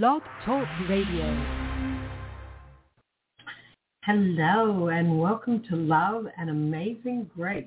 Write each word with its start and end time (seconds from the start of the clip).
Blog 0.00 0.22
Talk 0.46 0.66
Radio. 0.88 1.26
Hello, 4.04 4.88
and 4.88 5.18
welcome 5.18 5.62
to 5.68 5.76
Love 5.76 6.24
and 6.38 6.48
Amazing 6.48 7.28
Grace. 7.36 7.66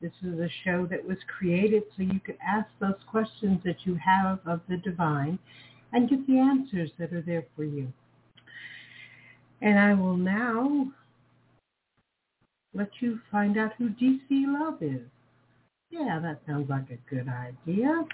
This 0.00 0.12
is 0.22 0.38
a 0.38 0.48
show 0.62 0.86
that 0.86 1.04
was 1.04 1.16
created 1.36 1.82
so 1.96 2.04
you 2.04 2.20
could 2.20 2.38
ask 2.46 2.68
those 2.80 2.94
questions 3.10 3.58
that 3.64 3.78
you 3.82 3.96
have 3.96 4.38
of 4.46 4.60
the 4.68 4.76
divine 4.76 5.36
and 5.92 6.08
get 6.08 6.24
the 6.28 6.38
answers 6.38 6.92
that 7.00 7.12
are 7.12 7.22
there 7.22 7.44
for 7.56 7.64
you. 7.64 7.92
And 9.62 9.80
I 9.80 9.94
will 9.94 10.16
now 10.16 10.92
let 12.72 12.90
you 13.00 13.18
find 13.32 13.58
out 13.58 13.72
who 13.78 13.88
DC 13.88 14.20
Love 14.30 14.80
is. 14.80 15.02
Yeah, 15.90 16.20
that 16.22 16.40
sounds 16.46 16.70
like 16.70 16.88
a 16.90 17.12
good 17.12 17.26
idea. 17.28 18.04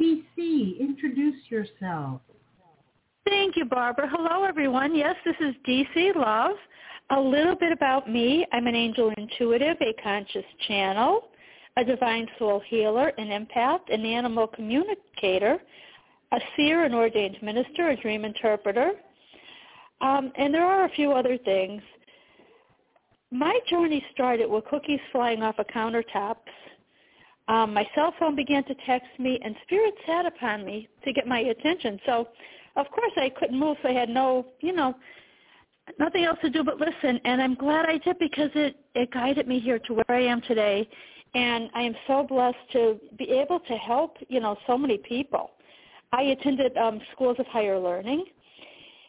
DC, 0.00 0.80
introduce 0.80 1.36
yourself. 1.48 2.20
Thank 3.28 3.56
you, 3.56 3.64
Barbara. 3.64 4.08
Hello, 4.10 4.44
everyone. 4.44 4.96
Yes, 4.96 5.14
this 5.24 5.36
is 5.38 5.54
DC 5.66 6.16
Love. 6.16 6.56
A 7.10 7.20
little 7.20 7.54
bit 7.54 7.70
about 7.70 8.10
me. 8.10 8.44
I'm 8.52 8.66
an 8.66 8.74
angel 8.74 9.12
intuitive, 9.16 9.76
a 9.80 9.94
conscious 10.02 10.44
channel, 10.66 11.28
a 11.76 11.84
divine 11.84 12.26
soul 12.38 12.60
healer, 12.66 13.12
an 13.18 13.28
empath, 13.28 13.80
an 13.92 14.04
animal 14.04 14.48
communicator, 14.48 15.58
a 16.32 16.38
seer, 16.56 16.84
an 16.84 16.94
ordained 16.94 17.36
minister, 17.42 17.90
a 17.90 17.96
dream 17.96 18.24
interpreter. 18.24 18.90
Um, 20.00 20.32
and 20.36 20.52
there 20.52 20.66
are 20.66 20.86
a 20.86 20.90
few 20.90 21.12
other 21.12 21.38
things. 21.38 21.80
My 23.30 23.56
journey 23.70 24.04
started 24.12 24.50
with 24.50 24.64
cookies 24.64 25.00
flying 25.12 25.42
off 25.42 25.60
of 25.60 25.66
countertops. 25.68 26.36
Um, 27.46 27.72
my 27.72 27.86
cell 27.94 28.14
phone 28.18 28.34
began 28.34 28.64
to 28.64 28.74
text 28.84 29.08
me, 29.18 29.38
and 29.44 29.54
spirit 29.62 29.94
sat 30.06 30.26
upon 30.26 30.64
me 30.64 30.88
to 31.04 31.12
get 31.12 31.26
my 31.26 31.38
attention. 31.38 32.00
So, 32.04 32.28
of 32.76 32.90
course, 32.90 33.12
I 33.16 33.30
couldn't 33.38 33.58
move. 33.58 33.76
So 33.82 33.88
I 33.88 33.92
had 33.92 34.08
no, 34.08 34.46
you 34.60 34.72
know, 34.72 34.94
nothing 35.98 36.24
else 36.24 36.38
to 36.42 36.50
do 36.50 36.64
but 36.64 36.78
listen. 36.78 37.20
And 37.24 37.40
I'm 37.42 37.54
glad 37.54 37.86
I 37.86 37.98
did 37.98 38.18
because 38.18 38.50
it 38.54 38.76
it 38.94 39.10
guided 39.12 39.46
me 39.46 39.60
here 39.60 39.78
to 39.80 39.94
where 39.94 40.10
I 40.10 40.22
am 40.22 40.40
today. 40.42 40.88
And 41.34 41.70
I 41.74 41.82
am 41.82 41.94
so 42.06 42.26
blessed 42.28 42.58
to 42.72 43.00
be 43.18 43.30
able 43.30 43.60
to 43.60 43.74
help, 43.74 44.16
you 44.28 44.40
know, 44.40 44.56
so 44.66 44.76
many 44.76 44.98
people. 44.98 45.52
I 46.12 46.22
attended 46.22 46.76
um, 46.76 47.00
schools 47.14 47.36
of 47.38 47.46
higher 47.46 47.78
learning. 47.78 48.24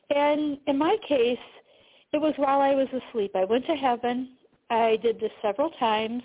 And 0.09 0.57
in 0.67 0.77
my 0.77 0.95
case, 1.07 1.37
it 2.13 2.21
was 2.21 2.33
while 2.37 2.61
I 2.61 2.75
was 2.75 2.87
asleep. 2.87 3.31
I 3.35 3.43
went 3.43 3.65
to 3.65 3.75
heaven. 3.75 4.37
I 4.69 4.97
did 5.01 5.19
this 5.19 5.31
several 5.41 5.71
times. 5.71 6.23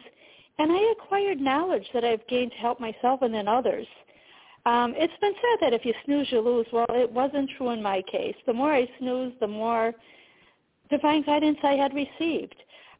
And 0.58 0.70
I 0.70 0.92
acquired 0.92 1.40
knowledge 1.40 1.86
that 1.94 2.04
I've 2.04 2.26
gained 2.28 2.52
to 2.52 2.58
help 2.58 2.80
myself 2.80 3.22
and 3.22 3.34
then 3.34 3.48
others. 3.48 3.86
Um, 4.66 4.94
it's 4.96 5.12
been 5.20 5.34
said 5.34 5.66
that 5.66 5.72
if 5.72 5.84
you 5.84 5.94
snooze, 6.04 6.26
you 6.30 6.40
lose. 6.40 6.66
Well, 6.72 6.86
it 6.90 7.10
wasn't 7.10 7.50
true 7.56 7.70
in 7.70 7.82
my 7.82 8.02
case. 8.10 8.34
The 8.46 8.52
more 8.52 8.72
I 8.72 8.88
snoozed, 8.98 9.40
the 9.40 9.46
more 9.46 9.94
divine 10.90 11.22
guidance 11.22 11.58
I 11.62 11.72
had 11.72 11.94
received. 11.94 12.54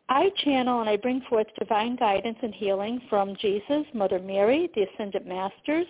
I 0.08 0.30
channel 0.44 0.80
and 0.80 0.88
I 0.88 0.96
bring 0.96 1.20
forth 1.28 1.46
divine 1.58 1.96
guidance 1.96 2.38
and 2.42 2.54
healing 2.54 3.00
from 3.10 3.36
Jesus, 3.40 3.84
Mother 3.92 4.18
Mary, 4.18 4.70
the 4.74 4.84
Ascended 4.84 5.26
Masters, 5.26 5.86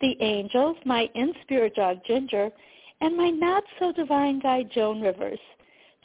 the 0.00 0.16
angels, 0.20 0.76
my 0.84 1.10
in-spirit 1.14 1.74
dog 1.74 1.98
Ginger, 2.06 2.50
and 3.00 3.16
my 3.16 3.30
not-so-divine 3.30 4.40
guide 4.40 4.70
Joan 4.72 5.00
Rivers. 5.00 5.40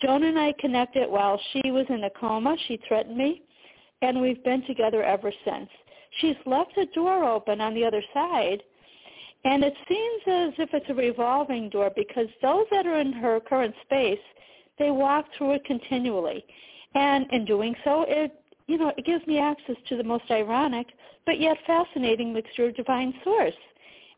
Joan 0.02 0.24
and 0.24 0.40
I 0.40 0.54
connected 0.60 1.10
while 1.10 1.40
she 1.52 1.72
was 1.72 1.86
in 1.90 2.04
a 2.04 2.10
coma. 2.10 2.58
She 2.68 2.80
threatened 2.88 3.18
me, 3.18 3.44
and 4.02 4.20
we've 4.20 4.44
been 4.44 4.66
together 4.66 5.04
ever 5.04 5.32
since. 5.46 5.70
She's 6.22 6.36
left 6.46 6.78
a 6.78 6.86
door 6.88 7.24
open 7.24 7.62
on 7.62 7.74
the 7.76 7.86
other 7.86 8.02
side, 8.14 8.64
and 9.46 9.64
it 9.64 9.74
seems 9.88 10.22
as 10.28 10.54
if 10.58 10.70
it's 10.74 10.90
a 10.90 10.94
revolving 10.94 11.70
door 11.70 11.92
because 11.96 12.28
those 12.42 12.66
that 12.72 12.86
are 12.86 13.00
in 13.00 13.12
her 13.14 13.40
current 13.40 13.76
space, 13.84 14.20
they 14.80 14.92
walk 14.92 15.26
through 15.38 15.54
it 15.54 15.66
continually. 15.66 16.46
And 16.96 17.26
in 17.32 17.46
doing 17.46 17.76
so, 17.84 18.06
it 18.08 18.32
you 18.68 18.78
know, 18.78 18.94
it 18.98 19.06
gives 19.06 19.26
me 19.28 19.40
access 19.40 19.76
to 19.90 19.98
the 19.98 20.04
most 20.04 20.24
ironic 20.32 20.88
but 21.26 21.40
yet 21.40 21.58
fascinating 21.66 22.34
mixture 22.34 22.68
of 22.68 22.76
divine 22.76 23.14
source. 23.24 23.54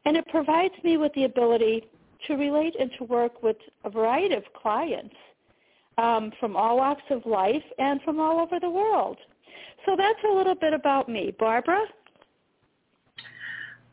And 0.06 0.18
it 0.18 0.28
provides 0.28 0.74
me 0.84 0.98
with 0.98 1.14
the 1.14 1.26
ability 1.26 1.84
to 2.28 2.36
relate 2.36 2.76
and 2.80 2.92
to 2.98 3.04
work 3.06 3.44
with 3.44 3.58
a 3.84 3.90
variety 3.90 4.36
of 4.36 4.44
clients 4.60 5.16
um, 5.98 6.32
from 6.40 6.56
all 6.56 6.78
walks 6.78 7.04
of 7.10 7.26
life 7.26 7.64
and 7.80 8.02
from 8.02 8.20
all 8.20 8.40
over 8.40 8.60
the 8.60 8.70
world. 8.70 9.18
So 9.86 9.96
that's 9.98 10.20
a 10.30 10.34
little 10.34 10.56
bit 10.56 10.74
about 10.74 11.08
me. 11.08 11.34
Barbara? 11.38 11.86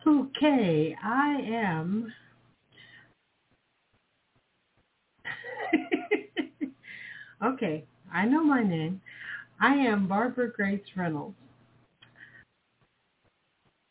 Okay, 0.06 0.96
I 1.02 1.40
am 1.46 2.12
okay, 7.44 7.84
I 8.12 8.24
know 8.26 8.42
my 8.42 8.62
name. 8.62 9.00
I 9.60 9.74
am 9.74 10.08
Barbara 10.08 10.50
Grace 10.50 10.80
Reynolds. 10.96 11.36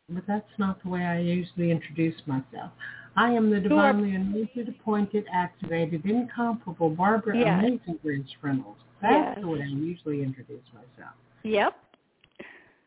But 0.10 0.24
that's 0.28 0.50
not 0.58 0.84
the 0.84 0.90
way 0.90 1.06
I 1.06 1.20
usually 1.20 1.72
introduce 1.72 2.16
myself. 2.26 2.72
I 3.16 3.32
am 3.32 3.50
the 3.50 3.60
divinely 3.62 4.16
anointed, 4.16 4.68
appointed, 4.68 5.26
activated, 5.34 6.06
incomparable 6.06 6.90
Barbara 6.90 7.38
Yes. 7.38 7.60
Amazing 7.60 8.00
Grace 8.02 8.26
Reynolds. 8.42 8.80
That's 9.02 9.38
Yes. 9.38 9.38
the 9.42 9.48
way 9.48 9.62
I 9.62 9.66
usually 9.68 10.22
introduce 10.24 10.64
myself. 10.74 11.16
Yep. 11.44 11.76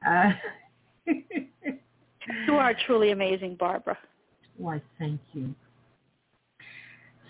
Uh, 0.07 0.33
You 2.47 2.55
are 2.55 2.75
truly 2.87 3.11
amazing, 3.11 3.57
Barbara. 3.57 3.99
Why, 4.57 4.81
thank 4.99 5.21
you. 5.33 5.55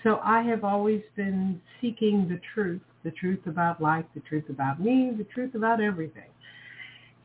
So 0.03 0.21
I 0.23 0.43
have 0.43 0.65
always 0.65 1.03
been 1.17 1.61
seeking 1.81 2.29
the 2.29 2.39
truth, 2.53 2.83
the 3.05 3.11
truth 3.13 3.41
about 3.47 3.81
life, 3.81 4.05
the 4.15 4.21
truth 4.21 4.45
about 4.51 4.81
me, 4.81 5.13
the 5.17 5.25
truth 5.25 5.55
about 5.55 5.81
everything. 5.81 6.29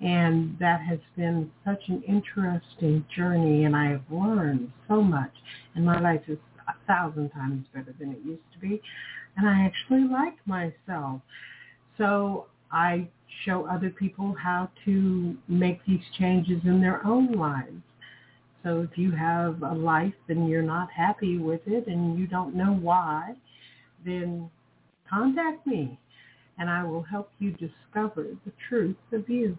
And 0.02 0.58
that 0.60 0.80
has 0.82 1.00
been 1.18 1.52
such 1.66 1.82
an 1.90 2.02
interesting 2.08 3.06
journey 3.14 3.66
and 3.66 3.76
I 3.76 3.90
have 3.90 4.04
learned 4.10 4.72
so 4.88 5.02
much. 5.02 5.34
And 5.76 5.86
my 5.86 6.00
life 6.00 6.22
is 6.30 6.38
a 6.70 6.74
thousand 6.88 7.30
times 7.32 7.66
better 7.74 7.94
than 8.00 8.12
it 8.12 8.20
used 8.24 8.42
to 8.54 8.60
be. 8.60 8.82
And 9.36 9.48
I 9.48 9.66
actually 9.66 10.08
like 10.08 10.36
myself. 10.46 11.22
So 11.98 12.46
I 12.72 13.10
show 13.46 13.66
other 13.68 13.90
people 13.90 14.36
how 14.42 14.70
to 14.86 15.36
make 15.48 15.86
these 15.86 16.02
changes 16.18 16.62
in 16.66 16.82
their 16.82 17.06
own 17.06 17.34
lives. 17.34 17.82
So 18.64 18.82
if 18.82 18.98
you 18.98 19.12
have 19.12 19.62
a 19.64 19.74
life 19.74 20.14
and 20.28 20.50
you're 20.50 20.62
not 20.62 20.92
happy 20.92 21.38
with 21.38 21.62
it 21.66 21.88
and 21.88 22.20
you 22.20 22.28
don't 22.28 22.54
know 22.56 22.74
why, 22.74 23.36
then 24.06 24.52
contact 25.10 25.66
me 25.66 25.98
and 26.58 26.70
I 26.70 26.84
will 26.84 27.04
help 27.04 27.32
you 27.40 27.52
discover 27.52 28.28
the 28.46 28.52
truth 28.68 28.98
of 29.14 29.30
you. 29.30 29.58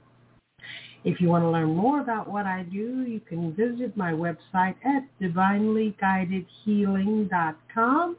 If 1.03 1.19
you 1.19 1.29
want 1.29 1.45
to 1.45 1.51
learn 1.51 1.75
more 1.75 2.01
about 2.01 2.31
what 2.31 2.45
I 2.45 2.65
do, 2.65 3.01
you 3.03 3.21
can 3.21 3.55
visit 3.55 3.97
my 3.97 4.13
website 4.13 4.75
at 4.85 5.05
divinelyguidedhealing.com. 5.21 8.17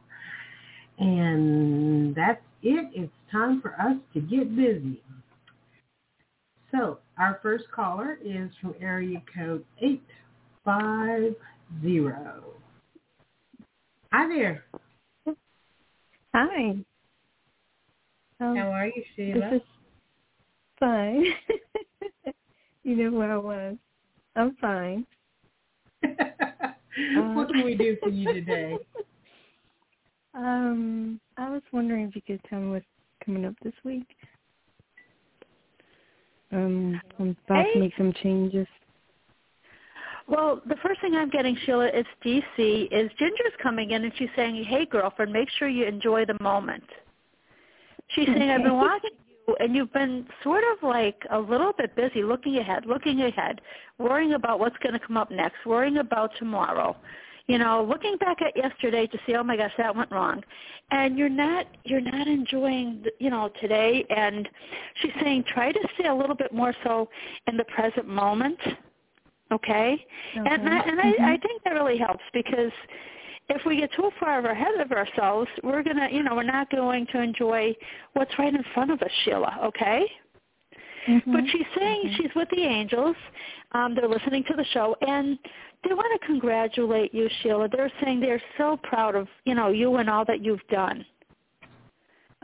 And 0.98 2.16
that's 2.16 2.42
it. 2.64 2.90
It's 2.94 3.14
time 3.32 3.62
for 3.62 3.76
us 3.76 3.98
to 4.16 4.20
get 4.20 4.56
busy. 4.56 5.00
So 6.72 7.00
our 7.18 7.40
first 7.44 7.66
caller 7.76 8.18
is 8.24 8.50
from 8.62 8.76
area 8.80 9.22
code 9.36 9.66
850. 9.82 11.36
Hi 14.14 14.28
there. 14.28 14.64
Hi. 16.34 16.70
Um, 18.40 18.56
How 18.56 18.72
are 18.72 18.88
you, 18.88 19.04
Sheila? 19.16 19.50
This 19.52 19.62
is 19.62 19.68
fine. 20.80 21.26
you 22.84 22.96
know 22.96 23.12
where 23.18 23.34
I 23.34 23.38
was. 23.38 23.76
I'm 24.38 24.56
fine. 24.62 25.06
what 27.36 27.50
can 27.50 27.66
we 27.66 27.76
do 27.76 27.98
for 28.02 28.10
you 28.10 28.34
today? 28.34 28.78
um, 30.34 31.20
I 31.38 31.50
was 31.50 31.64
wondering 31.74 32.08
if 32.08 32.16
you 32.16 32.22
could 32.22 32.42
tell 32.50 32.62
me 32.62 32.72
what's 32.72 32.86
coming 33.26 33.44
up 33.46 33.56
this 33.62 33.74
week. 33.84 34.08
Um, 36.52 37.02
I'm 37.20 37.38
about 37.46 37.66
Hey. 37.66 37.74
to 37.74 37.80
make 37.80 37.94
some 37.98 38.14
changes. 38.14 38.68
Well, 40.28 40.62
the 40.66 40.78
first 40.78 41.02
thing 41.02 41.16
I'm 41.16 41.30
getting, 41.30 41.56
Sheila, 41.66 41.90
is 41.90 42.06
DC, 42.24 42.88
is 42.92 43.12
Ginger's 43.18 43.54
coming 43.62 43.92
in 43.92 44.04
and 44.04 44.14
she's 44.18 44.30
saying, 44.36 44.64
hey, 44.64 44.86
girlfriend, 44.86 45.34
make 45.34 45.50
sure 45.50 45.68
you 45.68 45.86
enjoy 45.86 46.26
the 46.26 46.38
moment. 46.42 46.84
She's 48.10 48.28
saying, 48.28 48.50
I've 48.50 48.64
been 48.64 48.78
watching 48.78 49.12
you, 49.48 49.56
and 49.60 49.76
you've 49.76 49.92
been 49.94 50.26
sort 50.44 50.64
of 50.72 50.88
like 50.88 51.22
a 51.32 51.40
little 51.40 51.74
bit 51.78 51.96
busy 51.96 52.24
looking 52.24 52.58
ahead, 52.58 52.86
looking 52.86 53.22
ahead, 53.22 53.62
worrying 53.98 54.34
about 54.34 54.60
what's 54.60 54.78
going 54.78 54.94
to 54.94 55.06
come 55.06 55.18
up 55.18 55.32
next, 55.32 55.66
worrying 55.66 55.98
about 55.98 56.32
tomorrow. 56.38 56.96
You 57.52 57.58
know, 57.58 57.84
looking 57.84 58.16
back 58.16 58.42
at 58.42 58.56
yesterday 58.56 59.08
to 59.08 59.18
see, 59.26 59.36
oh 59.36 59.44
my 59.44 59.58
gosh, 59.58 59.74
that 59.78 59.94
went 59.94 60.10
wrong, 60.10 60.42
and 60.92 61.18
you're 61.18 61.28
not 61.28 61.68
you're 61.84 62.00
not 62.00 62.26
enjoying, 62.26 63.02
the, 63.04 63.12
you 63.20 63.30
know, 63.30 63.50
today. 63.60 64.06
And 64.10 64.48
she's 65.02 65.12
saying, 65.22 65.44
try 65.54 65.74
to 65.74 65.80
stay 65.96 66.08
a 66.08 66.16
little 66.16 66.34
bit 66.34 66.54
more 66.54 66.74
so 66.86 67.10
in 67.48 67.58
the 67.58 67.66
present 67.66 68.08
moment. 68.08 68.58
Okay, 69.52 70.06
and 70.36 70.48
I, 70.48 70.80
and 70.80 71.02
I, 71.02 71.12
mm-hmm. 71.12 71.26
I 71.26 71.38
think 71.40 71.62
that 71.66 71.72
really 71.72 71.98
helps 71.98 72.24
because 72.34 72.72
if 73.50 73.66
we 73.66 73.76
get 73.82 73.90
too 73.98 74.12
far 74.18 74.40
ahead 74.40 74.80
of 74.80 74.94
ourselves, 74.94 75.50
we're 75.62 75.84
gonna, 75.84 76.08
you 76.10 76.24
know, 76.24 76.36
we're 76.36 76.44
not 76.44 76.70
going 76.70 77.06
to 77.08 77.20
enjoy 77.20 77.76
what's 78.14 78.32
right 78.40 78.54
in 78.54 78.64
front 78.74 78.92
of 78.92 79.02
us, 79.02 79.12
Sheila. 79.26 79.58
Okay. 79.66 80.06
Mm-hmm. 81.08 81.32
But 81.32 81.42
she's 81.52 81.66
saying 81.78 82.04
mm-hmm. 82.06 82.16
she's 82.22 82.32
with 82.36 82.50
the 82.50 82.62
angels. 82.62 83.16
Um, 83.74 83.96
they're 83.96 84.10
listening 84.10 84.44
to 84.50 84.56
the 84.56 84.66
show, 84.74 84.96
and 85.02 85.38
they 85.88 85.94
want 85.94 86.22
to 86.22 86.28
congratulate 86.28 87.14
you, 87.14 87.28
Sheila. 87.42 87.70
They're 87.70 87.92
saying 88.04 88.20
they're 88.20 88.42
so 88.58 88.78
proud 88.84 89.16
of 89.16 89.28
you 89.46 89.56
know 89.56 89.70
you 89.70 89.96
and 89.96 90.10
all 90.10 90.26
that 90.26 90.44
you've 90.44 90.66
done. 90.70 91.06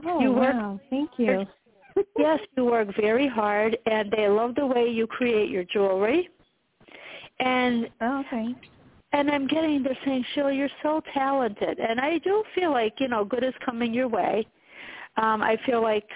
Oh 0.05 0.19
you 0.19 0.31
work, 0.31 0.53
wow! 0.53 0.79
Thank 0.89 1.11
you. 1.17 1.45
yes, 2.17 2.39
you 2.55 2.65
work 2.65 2.89
very 2.99 3.27
hard, 3.27 3.77
and 3.85 4.11
they 4.11 4.27
love 4.27 4.55
the 4.55 4.65
way 4.65 4.87
you 4.89 5.07
create 5.07 5.49
your 5.49 5.63
jewelry. 5.65 6.29
And 7.39 7.89
oh, 8.01 8.23
okay. 8.25 8.55
And 9.13 9.31
I'm 9.31 9.47
getting 9.47 9.83
they're 9.83 9.97
saying, 10.03 10.25
Sheila, 10.33 10.51
you're 10.51 10.69
so 10.83 11.01
talented, 11.13 11.79
and 11.79 11.99
I 11.99 12.17
do 12.19 12.43
feel 12.55 12.71
like 12.71 12.95
you 12.99 13.07
know 13.07 13.23
good 13.23 13.43
is 13.43 13.53
coming 13.63 13.93
your 13.93 14.07
way. 14.07 14.47
Um, 15.17 15.41
I 15.41 15.57
feel 15.65 15.81
like 15.81 16.07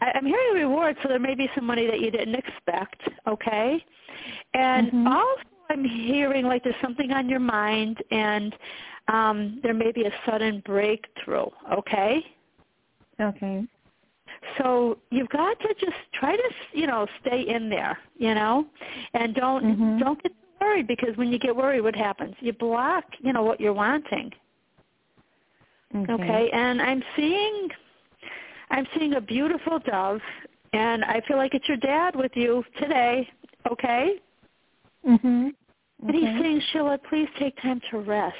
I'm 0.00 0.26
hearing 0.26 0.54
rewards, 0.54 0.98
so 1.02 1.08
there 1.08 1.18
may 1.18 1.34
be 1.34 1.48
some 1.54 1.66
money 1.66 1.86
that 1.86 2.00
you 2.00 2.10
didn't 2.10 2.34
expect. 2.34 3.00
Okay, 3.26 3.84
and 4.54 4.88
mm-hmm. 4.88 5.06
also 5.06 5.42
I'm 5.70 5.84
hearing 5.84 6.46
like 6.46 6.64
there's 6.64 6.74
something 6.82 7.12
on 7.12 7.28
your 7.28 7.40
mind, 7.40 7.98
and 8.10 8.54
um, 9.08 9.60
there 9.62 9.74
may 9.74 9.92
be 9.92 10.04
a 10.04 10.12
sudden 10.26 10.62
breakthrough. 10.64 11.46
Okay. 11.72 12.24
Okay. 13.20 13.64
So 14.58 14.98
you've 15.10 15.28
got 15.28 15.58
to 15.60 15.74
just 15.78 15.96
try 16.14 16.34
to, 16.36 16.50
you 16.72 16.86
know, 16.86 17.06
stay 17.20 17.42
in 17.42 17.68
there, 17.68 17.98
you 18.16 18.34
know, 18.34 18.66
and 19.14 19.34
don't 19.34 19.64
mm-hmm. 19.64 19.98
don't 19.98 20.22
get 20.22 20.32
worried 20.60 20.86
because 20.86 21.16
when 21.16 21.30
you 21.30 21.38
get 21.38 21.54
worried, 21.54 21.82
what 21.82 21.94
happens? 21.94 22.34
You 22.40 22.52
block, 22.52 23.04
you 23.20 23.32
know, 23.32 23.42
what 23.42 23.60
you're 23.60 23.72
wanting. 23.74 24.30
Okay. 25.94 26.12
okay. 26.12 26.50
And 26.52 26.80
I'm 26.80 27.02
seeing, 27.16 27.68
I'm 28.70 28.86
seeing 28.96 29.14
a 29.14 29.20
beautiful 29.20 29.78
dove, 29.80 30.20
and 30.72 31.04
I 31.04 31.20
feel 31.26 31.36
like 31.36 31.54
it's 31.54 31.68
your 31.68 31.76
dad 31.78 32.14
with 32.14 32.32
you 32.34 32.64
today. 32.78 33.28
Okay. 33.70 34.20
Mhm. 35.06 35.48
Okay. 35.48 35.56
And 36.02 36.14
he's 36.14 36.42
saying, 36.42 36.60
Sheila, 36.72 36.98
please 36.98 37.28
take 37.38 37.60
time 37.60 37.80
to 37.90 37.98
rest. 37.98 38.36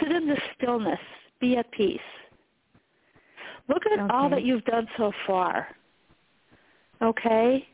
Sit 0.00 0.12
in 0.12 0.26
the 0.26 0.40
stillness. 0.54 1.00
Be 1.40 1.56
at 1.56 1.70
peace. 1.70 2.00
Look 3.68 3.86
at 3.86 3.98
okay. 3.98 4.14
all 4.14 4.28
that 4.30 4.42
you've 4.42 4.64
done 4.64 4.86
so 4.96 5.12
far. 5.26 5.68
Okay? 7.02 7.66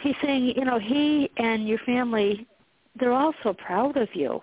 He's 0.00 0.14
saying, 0.22 0.52
you 0.56 0.64
know, 0.64 0.78
he 0.78 1.30
and 1.36 1.68
your 1.68 1.78
family, 1.80 2.46
they're 2.98 3.12
all 3.12 3.34
so 3.42 3.52
proud 3.52 3.96
of 3.96 4.08
you. 4.14 4.42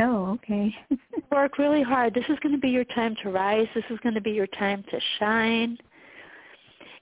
Oh, 0.00 0.32
okay. 0.32 0.74
Work 1.32 1.58
really 1.58 1.82
hard. 1.82 2.14
This 2.14 2.24
is 2.28 2.38
going 2.42 2.54
to 2.54 2.60
be 2.60 2.70
your 2.70 2.84
time 2.84 3.16
to 3.22 3.30
rise. 3.30 3.66
This 3.74 3.84
is 3.90 3.98
going 4.02 4.14
to 4.14 4.20
be 4.20 4.30
your 4.30 4.46
time 4.48 4.84
to 4.90 5.00
shine. 5.18 5.78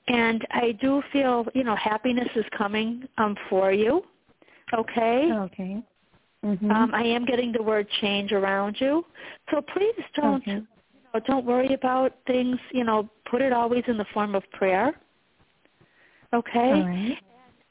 And 0.08 0.46
I 0.50 0.72
do 0.80 1.02
feel, 1.12 1.46
you 1.54 1.62
know, 1.62 1.76
happiness 1.76 2.28
is 2.34 2.44
coming 2.56 3.04
um, 3.18 3.36
for 3.48 3.72
you. 3.72 4.02
Okay? 4.74 5.30
Okay. 5.32 5.82
Mm-hmm. 6.44 6.70
Um, 6.70 6.94
I 6.94 7.02
am 7.02 7.24
getting 7.26 7.52
the 7.52 7.62
word 7.62 7.86
change 8.00 8.32
around 8.32 8.76
you. 8.80 9.04
So 9.50 9.60
please 9.60 9.94
don't 10.16 10.42
okay. 10.42 10.52
you 10.52 10.66
know, 11.14 11.20
don't 11.26 11.44
worry 11.44 11.74
about 11.74 12.14
things, 12.26 12.58
you 12.72 12.82
know, 12.82 13.08
put 13.30 13.42
it 13.42 13.52
always 13.52 13.84
in 13.88 13.98
the 13.98 14.06
form 14.14 14.34
of 14.34 14.42
prayer. 14.52 14.98
Okay? 16.32 16.72
Right. 16.82 17.18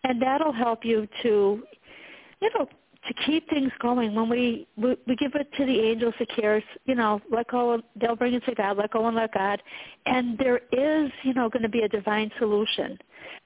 And 0.04 0.22
that'll 0.22 0.54
help 0.54 0.86
you 0.86 1.07
to 1.24 1.63
you 2.42 2.50
know, 2.56 2.68
to 3.07 3.13
keep 3.25 3.50
things 3.50 3.72
going. 3.80 4.13
When 4.13 4.30
we, 4.30 4.68
we 4.78 4.98
we 5.07 5.16
give 5.16 5.34
it 5.36 5.48
to 5.57 5.66
the 5.66 5.80
angels 5.80 6.13
the 6.19 6.25
cares 6.25 6.63
you 6.86 6.96
know 6.96 7.22
let 7.31 7.48
go 7.50 7.81
they'll 8.00 8.16
bring 8.16 8.34
it 8.34 8.44
to 8.46 8.56
god 8.56 8.78
let 8.78 8.92
go 8.92 9.07
and 9.07 9.16
let 9.16 9.34
god. 9.34 9.62
And 10.06 10.38
there 10.38 10.62
is 10.72 11.12
you 11.24 11.34
know 11.34 11.50
going 11.50 11.63
to 11.63 11.69
be 11.69 11.81
a 11.81 11.90
divine 11.90 12.31
solution 12.40 12.98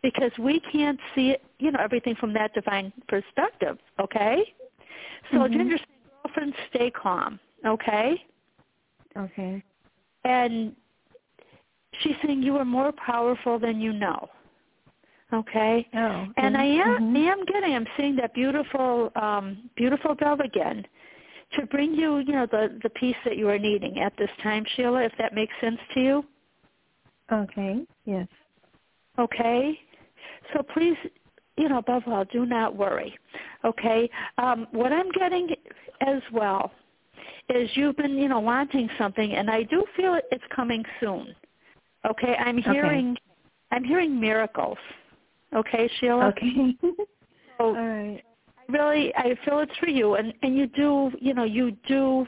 because 0.01 0.31
we 0.39 0.59
can't 0.71 0.99
see 1.13 1.31
it 1.31 1.43
you 1.59 1.71
know 1.71 1.79
everything 1.79 2.15
from 2.15 2.33
that 2.33 2.53
divine 2.53 2.91
perspective 3.07 3.77
okay? 3.99 4.43
So 5.31 5.37
mm-hmm. 5.37 5.53
ginger 5.53 5.77
girlfriend 6.23 6.53
stay 6.69 6.89
calm 6.91 7.39
okay? 7.65 8.23
Okay. 9.15 9.63
And 10.25 10.75
she's 12.01 12.15
saying 12.25 12.41
you 12.41 12.57
are 12.57 12.65
more 12.65 12.91
powerful 12.91 13.59
than 13.59 13.79
you 13.79 13.93
know 13.93 14.29
Okay. 15.33 15.87
Oh. 15.95 15.99
Okay. 15.99 16.31
And 16.37 16.55
I 16.55 16.65
am 16.65 17.01
mm-hmm. 17.01 17.17
I 17.17 17.31
am 17.31 17.45
getting 17.45 17.75
I'm 17.75 17.87
seeing 17.97 18.15
that 18.17 18.33
beautiful 18.33 19.11
um 19.15 19.69
beautiful 19.75 20.15
dove 20.15 20.39
again 20.39 20.85
to 21.57 21.65
bring 21.67 21.93
you, 21.93 22.17
you 22.19 22.33
know, 22.33 22.45
the 22.45 22.79
the 22.83 22.89
peace 22.89 23.15
that 23.25 23.37
you 23.37 23.49
are 23.49 23.59
needing 23.59 23.99
at 23.99 24.13
this 24.17 24.29
time, 24.41 24.65
Sheila, 24.75 25.03
if 25.03 25.11
that 25.17 25.33
makes 25.33 25.53
sense 25.61 25.79
to 25.93 25.99
you. 25.99 26.25
Okay. 27.31 27.85
Yes. 28.05 28.27
Okay. 29.19 29.79
So 30.53 30.63
please, 30.73 30.97
you 31.57 31.69
know, 31.69 31.77
above 31.77 32.03
all, 32.07 32.25
do 32.25 32.45
not 32.45 32.75
worry. 32.75 33.17
Okay. 33.63 34.09
Um, 34.37 34.67
what 34.71 34.91
I'm 34.91 35.11
getting 35.11 35.49
as 36.01 36.21
well 36.31 36.71
is 37.49 37.69
you've 37.75 37.97
been, 37.97 38.17
you 38.17 38.27
know, 38.27 38.39
wanting 38.39 38.89
something, 38.97 39.33
and 39.33 39.49
I 39.49 39.63
do 39.63 39.85
feel 39.95 40.19
it's 40.31 40.43
coming 40.55 40.83
soon. 40.99 41.35
Okay. 42.09 42.35
I'm 42.35 42.57
hearing, 42.57 43.11
okay. 43.11 43.21
I'm 43.71 43.83
hearing 43.83 44.19
miracles. 44.19 44.77
Okay, 45.55 45.89
Sheila. 45.99 46.27
Okay. 46.27 46.75
so 46.81 46.95
All 47.59 47.73
right. 47.73 48.21
I 48.57 48.71
really, 48.71 49.13
I 49.15 49.35
feel 49.45 49.59
it's 49.59 49.75
for 49.79 49.89
you, 49.89 50.15
and 50.15 50.33
and 50.41 50.55
you 50.57 50.67
do, 50.67 51.11
you 51.19 51.33
know, 51.33 51.43
you 51.43 51.71
do 51.87 52.25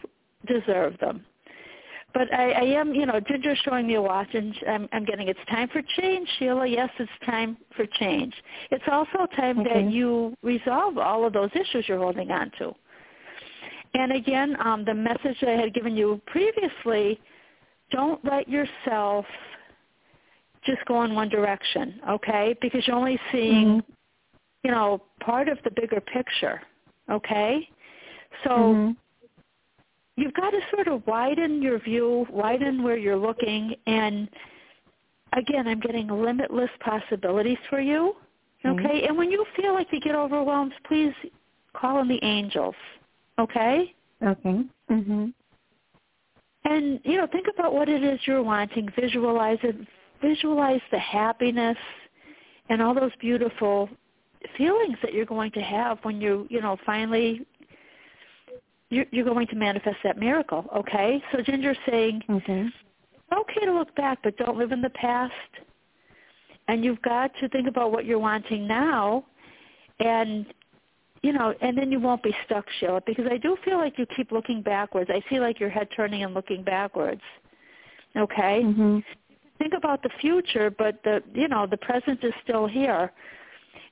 deserve 0.47 0.97
them. 0.99 1.25
But 2.15 2.33
I, 2.33 2.51
I 2.51 2.63
am, 2.79 2.93
you 2.93 3.05
know, 3.05 3.19
Ginger's 3.19 3.59
showing 3.65 3.87
me 3.87 3.95
a 3.95 4.01
watch, 4.01 4.29
and 4.33 4.55
I'm, 4.69 4.87
I'm 4.93 5.03
getting 5.03 5.27
it's 5.27 5.39
time 5.49 5.67
for 5.67 5.81
change, 5.97 6.29
Sheila. 6.39 6.65
Yes, 6.65 6.89
it's 6.97 7.11
time 7.25 7.57
for 7.75 7.85
change. 7.99 8.33
It's 8.71 8.85
also 8.89 9.27
time 9.35 9.59
okay. 9.59 9.83
that 9.83 9.91
you 9.91 10.33
resolve 10.41 10.97
all 10.97 11.25
of 11.25 11.33
those 11.33 11.49
issues 11.53 11.83
you're 11.89 11.97
holding 11.99 12.31
on 12.31 12.51
to. 12.59 12.73
And 13.95 14.13
again, 14.13 14.55
um, 14.65 14.85
the 14.85 14.93
message 14.93 15.37
I 15.45 15.51
had 15.51 15.73
given 15.73 15.97
you 15.97 16.21
previously, 16.25 17.19
don't 17.91 18.23
let 18.23 18.47
yourself 18.47 19.25
just 20.65 20.83
go 20.85 21.03
in 21.03 21.13
one 21.13 21.29
direction, 21.29 21.99
okay? 22.09 22.55
Because 22.61 22.85
you're 22.87 22.95
only 22.95 23.19
seeing, 23.31 23.67
mm-hmm. 23.67 23.91
you 24.63 24.71
know, 24.71 25.01
part 25.19 25.47
of 25.47 25.57
the 25.63 25.71
bigger 25.71 26.01
picture, 26.01 26.61
okay? 27.09 27.67
So 28.43 28.49
mm-hmm. 28.49 28.91
you've 30.17 30.33
got 30.33 30.51
to 30.51 30.59
sort 30.73 30.87
of 30.87 31.05
widen 31.07 31.61
your 31.61 31.79
view, 31.79 32.25
widen 32.29 32.83
where 32.83 32.97
you're 32.97 33.17
looking, 33.17 33.75
and 33.85 34.29
again, 35.33 35.67
I'm 35.67 35.79
getting 35.79 36.07
limitless 36.07 36.71
possibilities 36.79 37.57
for 37.69 37.79
you, 37.79 38.15
okay? 38.65 38.85
okay? 38.85 39.07
And 39.07 39.17
when 39.17 39.31
you 39.31 39.45
feel 39.55 39.73
like 39.73 39.87
you 39.91 39.99
get 39.99 40.15
overwhelmed, 40.15 40.73
please 40.87 41.13
call 41.73 41.97
on 41.97 42.07
the 42.07 42.19
angels, 42.23 42.75
okay? 43.39 43.93
Okay. 44.23 44.63
Mhm. 44.89 45.33
And 46.63 46.99
you 47.03 47.17
know, 47.17 47.27
think 47.27 47.47
about 47.53 47.73
what 47.73 47.89
it 47.89 48.03
is 48.03 48.19
you're 48.25 48.41
wanting. 48.41 48.89
Visualize 48.99 49.59
it 49.61 49.75
visualize 50.21 50.81
the 50.91 50.99
happiness 50.99 51.77
and 52.69 52.81
all 52.81 52.93
those 52.93 53.11
beautiful 53.19 53.89
feelings 54.57 54.97
that 55.01 55.13
you're 55.13 55.25
going 55.25 55.51
to 55.51 55.61
have 55.61 55.97
when 56.03 56.21
you 56.21 56.47
you 56.49 56.61
know 56.61 56.77
finally 56.85 57.45
you're, 58.89 59.05
you're 59.11 59.25
going 59.25 59.47
to 59.47 59.55
manifest 59.55 59.97
that 60.03 60.17
miracle 60.17 60.65
okay? 60.75 61.21
So 61.31 61.41
ginger's 61.41 61.77
saying 61.89 62.21
okay 62.29 62.67
it's 62.67 63.33
okay 63.33 63.65
to 63.65 63.73
look 63.73 63.93
back 63.95 64.19
but 64.23 64.37
don't 64.37 64.57
live 64.57 64.71
in 64.71 64.81
the 64.81 64.91
past. 64.91 65.33
And 66.67 66.83
you've 66.83 67.01
got 67.01 67.31
to 67.41 67.49
think 67.49 67.67
about 67.67 67.91
what 67.91 68.05
you're 68.05 68.19
wanting 68.19 68.67
now. 68.67 69.25
And 69.99 70.45
you 71.21 71.33
know 71.33 71.53
and 71.61 71.77
then 71.77 71.91
you 71.91 71.99
won't 71.99 72.21
be 72.21 72.35
stuck 72.45 72.65
sheila 72.79 73.01
because 73.05 73.25
i 73.31 73.37
do 73.37 73.57
feel 73.65 73.77
like 73.77 73.97
you 73.97 74.05
keep 74.15 74.31
looking 74.31 74.61
backwards. 74.61 75.09
I 75.11 75.23
see 75.29 75.39
like 75.39 75.59
your 75.59 75.69
head 75.69 75.87
turning 75.95 76.23
and 76.23 76.33
looking 76.33 76.63
backwards 76.63 77.21
okay? 78.15 78.61
Mhm 78.63 79.03
think 79.57 79.73
about 79.73 80.03
the 80.03 80.09
future, 80.21 80.69
but 80.69 81.01
the 81.03 81.21
you 81.33 81.47
know 81.47 81.65
the 81.65 81.77
present 81.77 82.23
is 82.23 82.33
still 82.43 82.67
here. 82.67 83.11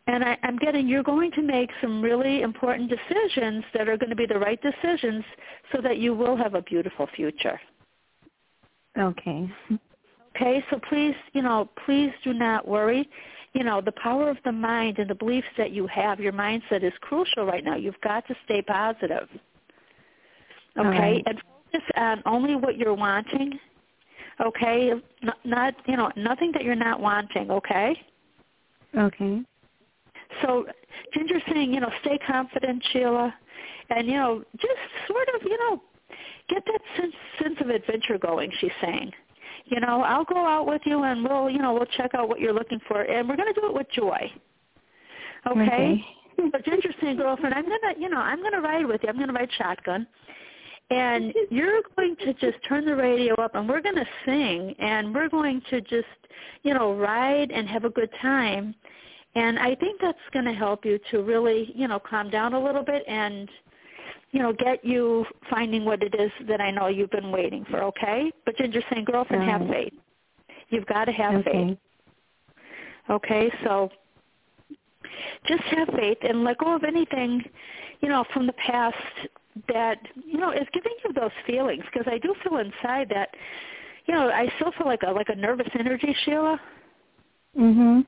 And 0.06 0.24
I, 0.24 0.38
I'm 0.44 0.58
getting 0.58 0.88
you're 0.88 1.04
going 1.04 1.32
to 1.32 1.42
make 1.42 1.70
some 1.82 2.02
really 2.02 2.42
important 2.42 2.90
decisions 2.90 3.64
that 3.74 3.88
are 3.88 3.98
going 3.98 4.10
to 4.10 4.16
be 4.16 4.26
the 4.26 4.40
right 4.40 4.60
decisions, 4.62 5.24
so 5.72 5.82
that 5.82 5.98
you 5.98 6.14
will 6.14 6.36
have 6.36 6.56
a 6.56 6.62
beautiful 6.62 7.08
future. 7.16 7.60
Okay. 8.98 9.50
Okay, 10.36 10.64
so 10.70 10.80
please, 10.90 11.16
you 11.34 11.42
know, 11.42 11.70
please 11.86 12.12
do 12.24 12.34
not 12.34 12.68
worry. 12.68 13.08
You 13.54 13.64
know, 13.64 13.82
the 13.82 13.92
power 13.92 14.30
of 14.30 14.38
the 14.46 14.52
mind 14.52 14.98
and 14.98 15.08
the 15.08 15.16
beliefs 15.16 15.48
that 15.58 15.72
you 15.72 15.86
have, 15.88 16.20
your 16.20 16.34
mindset 16.34 16.84
is 16.84 16.94
crucial 17.02 17.46
right 17.46 17.64
now. 17.64 17.76
You've 17.76 18.02
got 18.04 18.28
to 18.28 18.36
stay 18.46 18.64
positive. 18.64 19.30
Okay, 20.76 20.88
right. 20.88 21.24
and 21.28 21.40
focus 21.72 21.88
on 21.96 22.24
only 22.26 22.56
what 22.56 22.78
you're 22.78 22.96
wanting 22.96 23.60
okay? 24.42 24.92
Not, 25.22 25.38
not 25.44 25.74
you 25.86 25.98
know 25.98 26.12
nothing 26.16 26.52
that 26.54 26.64
you're 26.64 26.76
not 26.76 27.00
wanting, 27.00 27.52
okay? 27.52 27.96
Okay. 28.98 29.42
So 30.42 30.66
Ginger's 31.14 31.42
saying, 31.52 31.74
you 31.74 31.80
know, 31.80 31.92
stay 32.02 32.18
confident, 32.26 32.84
Sheila, 32.92 33.34
and 33.90 34.08
you 34.08 34.14
know, 34.14 34.44
just 34.60 34.80
sort 35.08 35.28
of, 35.36 35.42
you 35.44 35.58
know, 35.58 35.82
get 36.50 36.64
that 36.66 36.82
sense 36.98 37.14
sense 37.42 37.56
of 37.62 37.70
adventure 37.70 38.18
going. 38.18 38.52
She's 38.60 38.72
saying, 38.82 39.12
you 39.66 39.80
know, 39.80 40.02
I'll 40.02 40.26
go 40.26 40.46
out 40.46 40.68
with 40.68 40.82
you, 40.86 41.04
and 41.04 41.24
we'll, 41.24 41.50
you 41.50 41.60
know, 41.60 41.74
we'll 41.74 41.86
check 41.98 42.12
out 42.16 42.30
what 42.30 42.40
you're 42.40 42.54
looking 42.54 42.80
for, 42.88 43.02
and 43.02 43.28
we're 43.28 43.38
going 43.38 43.54
to 43.54 43.60
do 43.60 43.68
it 43.68 43.74
with 43.74 43.88
joy. 43.92 44.32
Okay. 45.48 45.62
Okay. 45.62 46.06
but 46.52 46.66
Ginger 46.66 46.90
saying, 47.02 47.18
girlfriend, 47.18 47.54
I'm 47.54 47.64
gonna, 47.64 47.94
you 48.00 48.10
know, 48.10 48.18
I'm 48.18 48.42
gonna 48.42 48.62
ride 48.62 48.86
with 48.86 49.02
you. 49.04 49.10
I'm 49.10 49.20
gonna 49.20 49.34
ride 49.34 49.50
shotgun, 49.58 50.08
and 50.90 51.34
you're 51.50 51.82
going 51.96 52.16
to 52.18 52.34
just 52.34 52.58
turn 52.68 52.86
the 52.86 52.96
radio 52.96 53.34
up, 53.36 53.56
and 53.56 53.68
we're 53.68 53.82
gonna 53.82 54.06
sing, 54.26 54.76
and 54.80 55.14
we're 55.14 55.30
going 55.30 55.62
to 55.70 55.82
just, 55.82 56.06
you 56.64 56.74
know, 56.74 56.94
ride 56.96 57.52
and 57.52 57.68
have 57.68 57.86
a 57.86 57.90
good 57.90 58.10
time. 58.22 58.76
And 59.36 59.58
I 59.58 59.76
think 59.76 60.00
that's 60.00 60.18
going 60.32 60.46
to 60.46 60.54
help 60.54 60.86
you 60.86 61.00
to 61.10 61.24
really, 61.24 61.72
you 61.76 61.88
know, 61.88 62.00
calm 62.00 62.30
down 62.30 62.54
a 62.54 62.64
little 62.64 62.84
bit 62.84 63.04
and, 63.08 63.50
you 64.32 64.40
know, 64.40 64.54
get 64.54 64.86
you 64.86 65.26
finding 65.50 65.86
what 65.86 66.04
it 66.04 66.14
is 66.14 66.32
that 66.48 66.62
I 66.62 66.70
know 66.70 66.86
you've 66.86 67.10
been 67.10 67.32
waiting 67.32 67.66
for. 67.66 67.82
Okay? 67.84 68.32
But 68.46 68.58
Ginger's 68.58 68.84
saying, 68.92 69.06
girlfriend, 69.06 69.50
have 69.50 69.68
faith. 69.68 69.94
You've 70.70 70.86
got 70.86 71.06
to 71.06 71.12
have 71.12 71.44
faith. 71.44 71.56
Okay. 71.56 71.80
Okay, 73.10 73.52
so 73.66 73.90
just 75.48 75.64
have 75.64 75.90
faith 75.90 76.20
and 76.22 76.44
let 76.44 76.58
go 76.60 76.76
of 76.76 76.84
anything, 76.84 77.44
you 78.02 78.08
know, 78.08 78.24
from 78.34 78.48
the 78.48 78.54
past 78.54 78.96
that, 79.68 80.00
you 80.26 80.38
know, 80.40 80.52
is 80.52 80.68
giving 80.74 80.94
you 81.04 81.14
those 81.14 81.32
feelings. 81.46 81.84
Because 81.92 82.08
I 82.12 82.18
do 82.18 82.34
feel 82.44 82.58
inside 82.58 83.10
that, 83.10 83.30
you 84.06 84.14
know, 84.14 84.30
I 84.30 84.52
still 84.56 84.72
feel 84.78 84.88
like 84.88 85.04
a 85.04 85.12
like 85.12 85.30
a 85.30 85.36
nervous 85.36 85.68
energy, 85.78 86.16
Sheila. 86.26 86.60
Mhm. 87.58 88.06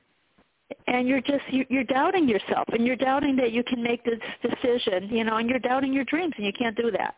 And 0.88 1.08
you're 1.08 1.20
just 1.20 1.44
you- 1.50 1.66
you're 1.68 1.84
doubting 1.84 2.28
yourself, 2.28 2.68
and 2.68 2.86
you're 2.86 2.96
doubting 2.96 3.36
that 3.36 3.52
you 3.52 3.62
can 3.62 3.82
make 3.82 4.02
this 4.02 4.20
decision, 4.42 5.08
you 5.10 5.24
know, 5.24 5.36
and 5.36 5.48
you're 5.48 5.58
doubting 5.60 5.92
your 5.92 6.04
dreams, 6.04 6.34
and 6.36 6.44
you 6.44 6.52
can't 6.52 6.76
do 6.76 6.90
that. 6.90 7.14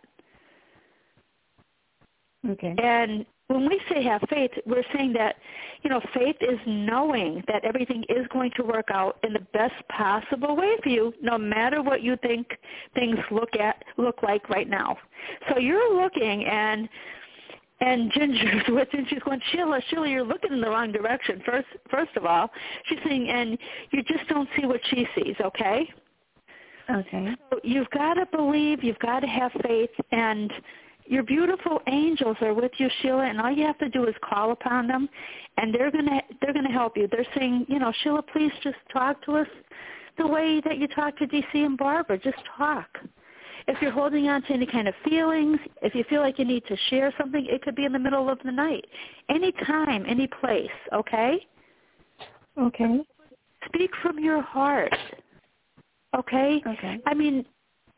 Okay. 2.48 2.74
And 2.78 3.26
when 3.48 3.66
we 3.66 3.80
say 3.90 4.02
have 4.04 4.22
faith, 4.28 4.50
we're 4.66 4.84
saying 4.94 5.14
that, 5.14 5.36
you 5.82 5.88
know, 5.88 6.00
faith 6.14 6.36
is 6.40 6.58
knowing 6.66 7.42
that 7.48 7.64
everything 7.64 8.04
is 8.10 8.26
going 8.30 8.50
to 8.56 8.62
work 8.62 8.88
out 8.92 9.16
in 9.24 9.32
the 9.32 9.46
best 9.54 9.74
possible 9.88 10.54
way 10.54 10.76
for 10.82 10.90
you, 10.90 11.14
no 11.22 11.38
matter 11.38 11.82
what 11.82 12.02
you 12.02 12.16
think 12.18 12.46
things 12.94 13.18
look 13.30 13.56
at 13.58 13.82
look 13.96 14.22
like 14.22 14.48
right 14.50 14.68
now. 14.68 14.98
So 15.48 15.58
you're 15.58 15.94
looking 16.00 16.44
and 16.44 16.88
and 17.80 18.12
Ginger's 18.12 18.64
with 18.68 18.88
and 18.92 19.06
she's 19.08 19.20
going, 19.20 19.40
Sheila, 19.50 19.80
Sheila, 19.88 20.08
you're 20.08 20.24
looking 20.24 20.52
in 20.52 20.60
the 20.60 20.68
wrong 20.68 20.92
direction. 20.92 21.42
First 21.46 21.68
first 21.90 22.14
of 22.16 22.26
all, 22.26 22.50
she's 22.84 22.98
saying 23.06 23.30
and 23.30 23.56
you 23.92 24.02
just 24.02 24.28
don't 24.28 24.48
see 24.58 24.66
what 24.66 24.80
she 24.90 25.06
sees, 25.14 25.36
okay? 25.40 25.88
Okay. 26.90 27.34
So 27.50 27.60
you've 27.62 27.90
got 27.90 28.14
to 28.14 28.26
believe, 28.26 28.84
you've 28.84 28.98
got 28.98 29.20
to 29.20 29.26
have 29.26 29.52
faith, 29.62 29.90
and 30.10 30.52
your 31.08 31.22
beautiful 31.22 31.80
angels 31.86 32.36
are 32.40 32.54
with 32.54 32.72
you, 32.78 32.88
Sheila, 33.00 33.24
and 33.24 33.40
all 33.40 33.50
you 33.50 33.64
have 33.66 33.78
to 33.78 33.88
do 33.88 34.06
is 34.06 34.14
call 34.22 34.52
upon 34.52 34.86
them, 34.86 35.08
and 35.56 35.74
they're 35.74 35.90
gonna 35.90 36.20
they're 36.40 36.52
gonna 36.52 36.72
help 36.72 36.96
you. 36.96 37.08
They're 37.10 37.26
saying, 37.36 37.66
you 37.68 37.78
know, 37.78 37.92
Sheila, 38.02 38.22
please 38.22 38.52
just 38.62 38.76
talk 38.92 39.22
to 39.24 39.36
us 39.36 39.48
the 40.18 40.26
way 40.26 40.60
that 40.64 40.78
you 40.78 40.86
talk 40.88 41.16
to 41.18 41.26
DC 41.26 41.54
and 41.54 41.78
Barbara. 41.78 42.18
Just 42.18 42.38
talk. 42.56 42.88
If 43.66 43.82
you're 43.82 43.92
holding 43.92 44.28
on 44.28 44.42
to 44.42 44.52
any 44.52 44.66
kind 44.66 44.88
of 44.88 44.94
feelings, 45.04 45.58
if 45.82 45.94
you 45.94 46.04
feel 46.08 46.20
like 46.20 46.38
you 46.38 46.44
need 46.44 46.64
to 46.66 46.76
share 46.88 47.12
something, 47.18 47.44
it 47.46 47.62
could 47.62 47.76
be 47.76 47.84
in 47.84 47.92
the 47.92 47.98
middle 47.98 48.30
of 48.30 48.38
the 48.44 48.50
night, 48.50 48.86
any 49.28 49.52
time, 49.66 50.04
any 50.08 50.26
place. 50.26 50.70
Okay. 50.92 51.46
Okay. 52.58 53.00
Speak 53.66 53.90
from 54.02 54.18
your 54.18 54.40
heart. 54.40 54.94
Okay? 56.16 56.62
Okay. 56.66 56.98
I 57.06 57.12
mean, 57.12 57.44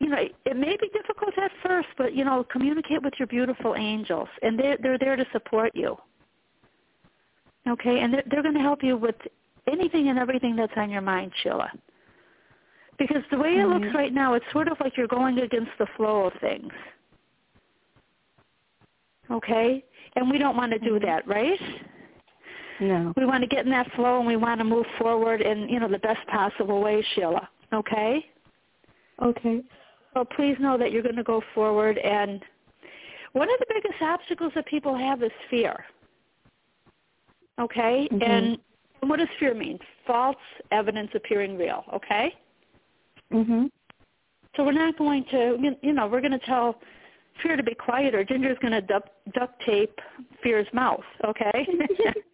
you 0.01 0.09
know, 0.09 0.17
it 0.17 0.57
may 0.57 0.75
be 0.77 0.89
difficult 0.89 1.37
at 1.37 1.51
first, 1.63 1.87
but 1.95 2.15
you 2.15 2.25
know, 2.25 2.43
communicate 2.51 3.03
with 3.03 3.13
your 3.19 3.27
beautiful 3.27 3.75
angels, 3.75 4.27
and 4.41 4.57
they're 4.57 4.77
they're 4.81 4.97
there 4.97 5.15
to 5.15 5.25
support 5.31 5.71
you. 5.75 5.95
Okay, 7.69 7.99
and 7.99 8.11
they're 8.11 8.23
they're 8.29 8.41
going 8.41 8.55
to 8.55 8.61
help 8.61 8.83
you 8.83 8.97
with 8.97 9.15
anything 9.71 10.09
and 10.09 10.17
everything 10.17 10.55
that's 10.55 10.73
on 10.75 10.89
your 10.89 11.01
mind, 11.01 11.31
Sheila. 11.43 11.71
Because 12.97 13.21
the 13.29 13.37
way 13.37 13.57
it 13.57 13.67
looks 13.67 13.85
Mhm. 13.87 13.93
right 13.93 14.13
now, 14.13 14.33
it's 14.33 14.45
sort 14.51 14.67
of 14.67 14.79
like 14.79 14.97
you're 14.97 15.07
going 15.07 15.39
against 15.39 15.71
the 15.77 15.87
flow 15.97 16.25
of 16.25 16.33
things. 16.41 16.73
Okay, 19.29 19.83
and 20.15 20.29
we 20.29 20.39
don't 20.39 20.57
want 20.57 20.71
to 20.71 20.79
do 20.79 20.93
Mhm. 20.93 21.01
that, 21.03 21.27
right? 21.27 21.61
No. 22.79 23.13
We 23.15 23.25
want 23.25 23.41
to 23.43 23.47
get 23.47 23.65
in 23.65 23.71
that 23.71 23.91
flow, 23.91 24.17
and 24.17 24.25
we 24.25 24.35
want 24.35 24.59
to 24.59 24.63
move 24.63 24.87
forward 24.97 25.41
in 25.41 25.69
you 25.69 25.79
know 25.79 25.87
the 25.87 25.99
best 25.99 26.25
possible 26.27 26.81
way, 26.81 27.03
Sheila. 27.13 27.47
Okay. 27.71 28.25
Okay. 29.21 29.63
So 30.13 30.25
please 30.25 30.57
know 30.59 30.77
that 30.77 30.91
you're 30.91 31.03
going 31.03 31.15
to 31.15 31.23
go 31.23 31.41
forward. 31.53 31.97
And 31.97 32.41
one 33.33 33.49
of 33.51 33.59
the 33.59 33.65
biggest 33.69 34.01
obstacles 34.01 34.51
that 34.55 34.65
people 34.65 34.95
have 34.97 35.23
is 35.23 35.31
fear. 35.49 35.85
Okay? 37.59 38.07
Mhm. 38.11 38.23
And, 38.23 38.57
and 39.01 39.09
what 39.09 39.19
does 39.19 39.29
fear 39.39 39.53
mean? 39.53 39.79
False 40.05 40.35
evidence 40.71 41.11
appearing 41.15 41.57
real. 41.57 41.85
Okay? 41.93 42.35
Mhm. 43.31 43.71
So 44.55 44.65
we're 44.65 44.73
not 44.73 44.97
going 44.97 45.23
to, 45.25 45.77
you- 45.81 45.93
know, 45.93 46.07
we're 46.07 46.19
going 46.19 46.37
to 46.37 46.45
tell 46.45 46.81
fear 47.41 47.55
to 47.55 47.63
be 47.63 47.73
quiet 47.73 48.13
or 48.13 48.23
Ginger's 48.25 48.57
going 48.59 48.73
to 48.73 48.81
duct, 48.81 49.09
duct 49.33 49.61
tape 49.65 49.97
fear's 50.43 50.67
mouth. 50.73 51.03
Okay? 51.23 51.67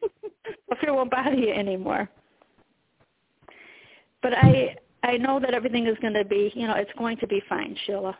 well, 0.67 0.79
fear 0.81 0.93
won't 0.93 1.11
bother 1.11 1.35
you 1.35 1.51
anymore. 1.53 2.09
But 4.23 4.33
I 4.35 4.77
I 5.07 5.15
know 5.17 5.39
that 5.39 5.53
everything 5.53 5.87
is 5.87 5.97
going 6.01 6.13
to 6.13 6.25
be, 6.25 6.51
you 6.53 6.67
know, 6.67 6.75
it's 6.75 6.91
going 6.97 7.17
to 7.17 7.27
be 7.27 7.41
fine, 7.47 7.75
Sheila. 7.85 8.17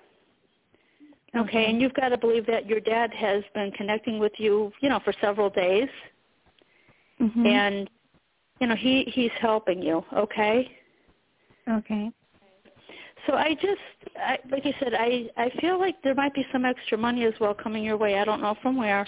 Okay, 1.35 1.39
Okay. 1.39 1.65
and 1.69 1.81
you've 1.81 1.93
got 1.93 2.09
to 2.09 2.17
believe 2.17 2.45
that 2.47 2.65
your 2.65 2.79
dad 2.79 3.13
has 3.13 3.43
been 3.53 3.71
connecting 3.73 4.17
with 4.17 4.31
you, 4.37 4.71
you 4.81 4.87
know, 4.89 4.99
for 5.03 5.13
several 5.21 5.49
days, 5.49 5.89
Mhm. 7.19 7.45
and 7.45 7.89
you 8.61 8.67
know 8.67 8.75
he 8.75 9.03
he's 9.03 9.31
helping 9.33 9.81
you. 9.81 10.03
Okay, 10.13 10.71
Okay. 11.67 12.09
so 13.25 13.33
I 13.35 13.53
just, 13.55 13.81
I, 14.17 14.39
like 14.49 14.65
I 14.65 14.73
said, 14.79 14.93
I 14.93 15.29
I 15.35 15.49
feel 15.59 15.77
like 15.77 16.01
there 16.01 16.15
might 16.15 16.33
be 16.33 16.45
some 16.53 16.63
extra 16.65 16.97
money 16.97 17.25
as 17.25 17.37
well 17.41 17.53
coming 17.53 17.83
your 17.83 17.97
way. 17.97 18.17
I 18.17 18.23
don't 18.23 18.41
know 18.41 18.55
from 18.61 18.77
where, 18.77 19.05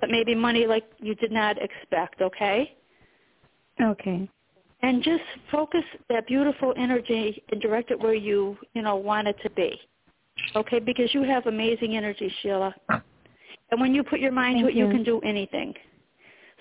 but 0.00 0.08
maybe 0.10 0.34
money 0.34 0.66
like 0.66 0.86
you 0.98 1.14
did 1.14 1.30
not 1.30 1.58
expect. 1.62 2.22
Okay. 2.22 2.74
Okay. 3.80 4.28
And 4.82 5.02
just 5.02 5.22
focus 5.50 5.82
that 6.08 6.26
beautiful 6.26 6.72
energy 6.76 7.42
and 7.50 7.60
direct 7.60 7.90
it 7.90 7.98
where 8.00 8.14
you 8.14 8.56
you 8.74 8.82
know 8.82 8.96
want 8.96 9.26
it 9.28 9.36
to 9.42 9.50
be 9.50 9.78
okay 10.56 10.78
because 10.78 11.12
you 11.12 11.22
have 11.22 11.46
amazing 11.46 11.96
energy 11.96 12.32
sheila 12.42 12.74
and 13.70 13.80
when 13.80 13.94
you 13.94 14.02
put 14.02 14.20
your 14.20 14.32
mind 14.32 14.60
to 14.60 14.68
it 14.68 14.74
you. 14.74 14.86
you. 14.86 14.92
can 14.92 15.02
do 15.02 15.20
anything 15.20 15.74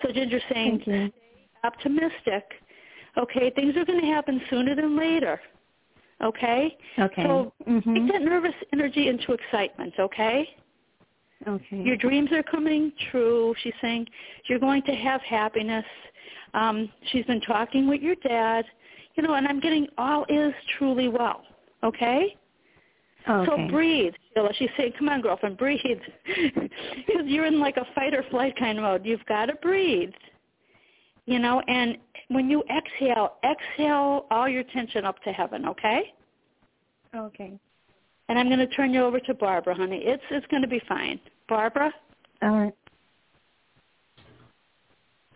so 0.02 0.12
ginger's 0.12 0.42
saying 0.52 0.82
Thank 0.86 1.14
optimistic 1.64 2.44
okay 3.18 3.52
things 3.52 3.76
are 3.76 3.86
going 3.86 4.02
to 4.02 4.08
happen 4.08 4.42
sooner 4.50 4.76
than 4.76 4.98
later 4.98 5.40
okay 6.24 6.76
Okay. 7.00 7.24
so 7.24 7.54
mhm. 7.68 7.94
take 7.94 8.12
that 8.12 8.22
nervous 8.22 8.56
energy 8.74 9.08
into 9.10 9.34
excitement 9.34 9.94
okay 10.00 10.50
Okay. 11.46 11.82
your 11.84 11.96
dreams 11.98 12.32
are 12.32 12.42
coming 12.42 12.92
true. 13.12 13.54
She's 13.62 13.74
saying 13.82 14.08
you're 14.48 14.60
going 14.60 14.82
to 14.84 14.96
have 14.96 15.22
happiness. 15.22 15.86
Um, 16.54 16.90
she's 17.12 17.26
been 17.26 17.42
talking 17.42 17.88
with 17.88 18.02
your 18.02 18.16
dad, 18.16 18.66
you 19.16 19.24
know, 19.24 19.34
and 19.34 19.48
I'm 19.48 19.60
getting 19.60 19.88
all 19.98 20.26
is 20.30 20.54
truly 20.78 21.08
well. 21.08 21.44
Okay? 21.84 22.36
okay. 23.30 23.46
So 23.46 23.68
breathe, 23.68 24.14
Sheila. 24.34 24.50
She's 24.58 24.70
saying, 24.78 24.94
come 24.98 25.10
on, 25.10 25.22
girlfriend, 25.22 25.58
breathe. 25.58 25.82
Because 27.08 27.26
you're 27.26 27.46
in 27.46 27.60
like 27.60 27.78
a 27.78 27.86
fight 27.96 28.14
or 28.14 28.24
flight 28.30 28.56
kind 28.58 28.78
of 28.78 28.84
mode. 28.84 29.06
You've 29.06 29.26
got 29.28 29.48
to 29.48 29.56
breathe. 29.56 30.12
You 31.26 31.40
know, 31.40 31.62
and 31.68 31.98
when 32.30 32.50
you 32.50 32.64
exhale, 32.64 33.34
exhale 33.44 34.26
all 34.32 34.48
your 34.48 34.64
tension 34.64 35.06
up 35.06 35.22
to 35.24 35.32
heaven, 35.32 35.66
okay? 35.68 36.14
Okay. 37.16 37.60
And 38.30 38.38
I'm 38.38 38.48
going 38.48 38.60
to 38.60 38.68
turn 38.68 38.94
you 38.94 39.04
over 39.04 39.20
to 39.22 39.34
Barbara, 39.34 39.76
honey. 39.76 40.02
It's 40.04 40.24
it's 40.32 40.46
going 40.48 40.62
to 40.62 40.68
be 40.68 40.82
fine. 40.88 41.20
Barbara? 41.48 41.94
All 42.42 42.50
right. 42.50 42.76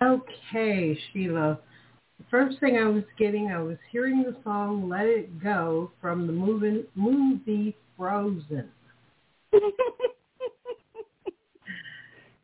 Okay, 0.01 0.98
Sheila. 1.12 1.60
The 2.17 2.25
first 2.29 2.60
thing 2.60 2.77
I 2.77 2.88
was 2.88 3.03
getting, 3.17 3.51
I 3.51 3.60
was 3.62 3.77
hearing 3.91 4.24
the 4.24 4.36
song 4.43 4.89
"Let 4.89 5.05
It 5.05 5.41
Go" 5.41 5.91
from 6.01 6.25
the 6.25 6.34
movie, 6.34 6.86
movie 6.96 7.75
Frozen. 7.98 8.70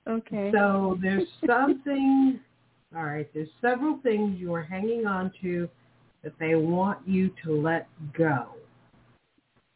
okay. 0.08 0.52
So 0.54 1.00
there's 1.02 1.28
something. 1.46 2.40
All 2.96 3.04
right, 3.04 3.30
there's 3.34 3.50
several 3.60 4.00
things 4.02 4.40
you 4.40 4.54
are 4.54 4.64
hanging 4.64 5.06
on 5.06 5.32
to 5.42 5.68
that 6.24 6.34
they 6.40 6.56
want 6.56 7.06
you 7.08 7.32
to 7.44 7.52
let 7.52 7.88
go. 8.18 8.48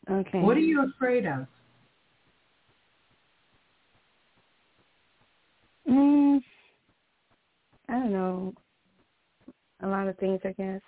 okay. 0.10 0.40
What 0.40 0.56
are 0.56 0.62
you 0.62 0.86
afraid 0.86 1.26
of? 1.26 1.46
Mm, 5.90 6.42
I 7.92 7.96
don't 7.96 8.14
know. 8.14 8.56
A 9.84 9.88
lot 9.88 10.10
of 10.10 10.18
things, 10.20 10.42
I 10.46 10.54
guess. 10.54 10.82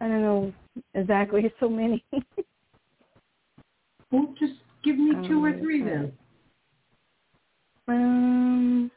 I 0.00 0.08
don't 0.08 0.22
know 0.22 0.54
exactly. 0.94 1.42
It's 1.44 1.56
so 1.60 1.68
many. 1.70 2.04
Well, 4.12 4.34
just 4.40 4.54
give 4.84 4.98
me 4.98 5.12
two 5.28 5.44
or 5.44 5.50
Um, 5.50 5.60
three 5.60 5.82
then. 5.84 6.18
Um, 7.88 8.90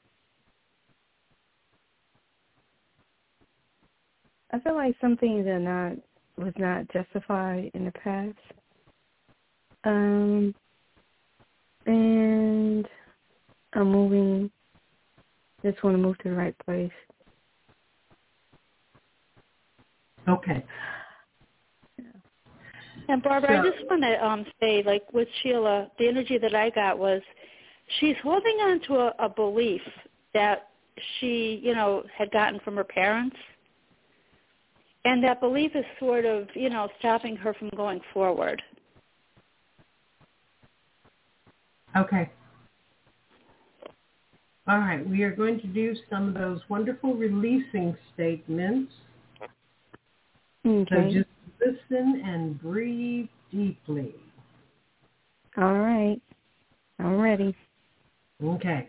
I 4.52 4.60
feel 4.62 4.76
like 4.76 4.96
some 5.02 5.18
things 5.18 5.48
are 5.48 5.60
not 5.60 5.98
was 6.38 6.54
not 6.58 6.88
justified 6.94 7.72
in 7.74 7.86
the 7.86 7.92
past. 7.94 8.38
Um, 9.86 10.56
and 11.86 12.88
I'm 13.74 13.92
moving. 13.92 14.52
Just 15.64 15.84
want 15.84 15.96
to 15.96 15.98
move 16.02 16.18
to 16.20 16.30
the 16.30 16.36
right 16.36 16.56
place. 16.66 16.92
Okay. 20.28 20.64
And 23.10 23.22
Barbara, 23.22 23.60
I 23.60 23.70
just 23.70 23.84
want 23.90 24.02
to 24.04 24.26
um, 24.26 24.46
say, 24.62 24.84
like 24.84 25.04
with 25.14 25.28
Sheila, 25.42 25.90
the 26.00 26.08
energy 26.08 26.38
that 26.38 26.56
I 26.56 26.70
got 26.70 26.98
was 26.98 27.22
she's 28.00 28.16
holding 28.24 28.58
on 28.62 28.80
to 28.88 28.96
a, 28.96 29.14
a 29.20 29.30
belief 29.30 29.82
that 30.34 30.70
she, 31.20 31.60
you 31.64 31.74
know, 31.74 32.04
had 32.18 32.32
gotten 32.32 32.60
from 32.62 32.76
her 32.76 32.84
parents, 32.84 33.36
and 35.06 35.24
that 35.24 35.42
belief 35.42 35.72
is 35.76 35.86
sort 36.00 36.26
of, 36.26 36.48
you 36.54 36.70
know, 36.70 36.88
stopping 37.00 37.36
her 37.36 37.54
from 37.54 37.70
going 37.76 38.00
forward. 38.14 38.62
Okay. 41.98 42.30
All 44.68 44.80
right. 44.80 45.08
We 45.08 45.24
are 45.24 45.36
going 45.36 45.60
to 45.60 45.68
do 45.68 45.94
some 46.10 46.30
of 46.30 46.34
those 46.36 46.62
wonderful 46.70 47.16
releasing 47.16 47.98
statements. 48.14 48.92
Okay. 50.66 50.88
So 50.90 51.14
just 51.14 51.30
listen 51.60 52.24
and 52.26 52.62
breathe 52.62 53.28
deeply. 53.52 54.16
All 55.58 55.80
right. 55.80 56.22
I'm 57.00 57.20
ready. 57.20 57.56
Okay. 58.42 58.88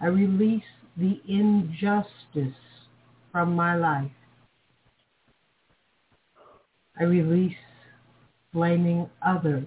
I 0.00 0.06
release 0.06 0.62
the 0.96 1.20
injustice 1.28 2.58
from 3.30 3.54
my 3.54 3.76
life. 3.76 4.10
I 6.98 7.04
release 7.04 7.56
blaming 8.52 9.10
others 9.26 9.66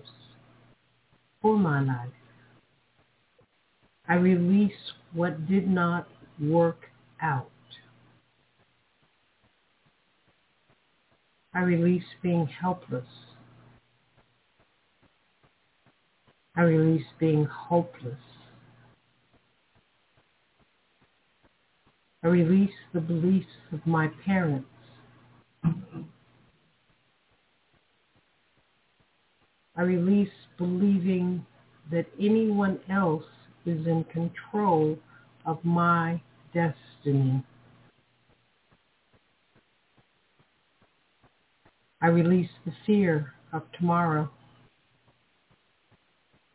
for 1.41 1.57
my 1.57 1.81
life. 1.81 2.16
I 4.09 4.15
release 4.15 4.71
what 5.13 5.47
did 5.47 5.67
not 5.67 6.07
work 6.39 6.85
out. 7.21 7.49
I 11.53 11.61
release 11.61 12.03
being 12.21 12.47
helpless. 12.47 13.07
I 16.55 16.61
release 16.61 17.05
being 17.19 17.45
hopeless. 17.45 18.19
I 22.23 22.27
release 22.27 22.73
the 22.93 23.01
beliefs 23.01 23.47
of 23.71 23.85
my 23.85 24.09
parents. 24.25 24.67
I 29.75 29.83
release 29.83 30.29
believing 30.57 31.45
that 31.91 32.07
anyone 32.19 32.79
else 32.89 33.23
is 33.67 33.85
in 33.85 34.05
control 34.05 34.97
of 35.45 35.63
my 35.63 36.21
destiny. 36.53 37.43
I 42.01 42.07
release 42.07 42.49
the 42.65 42.73
fear 42.85 43.33
of 43.51 43.63
tomorrow. 43.77 44.29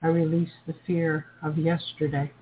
I 0.02 0.08
release 0.08 0.50
the 0.66 0.74
fear 0.86 1.26
of 1.42 1.58
yesterday. 1.58 2.32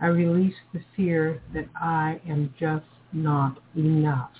I 0.00 0.06
release 0.06 0.54
the 0.72 0.80
fear 0.96 1.40
that 1.54 1.66
I 1.76 2.20
am 2.28 2.52
just 2.58 2.86
not 3.12 3.58
enough. 3.76 4.32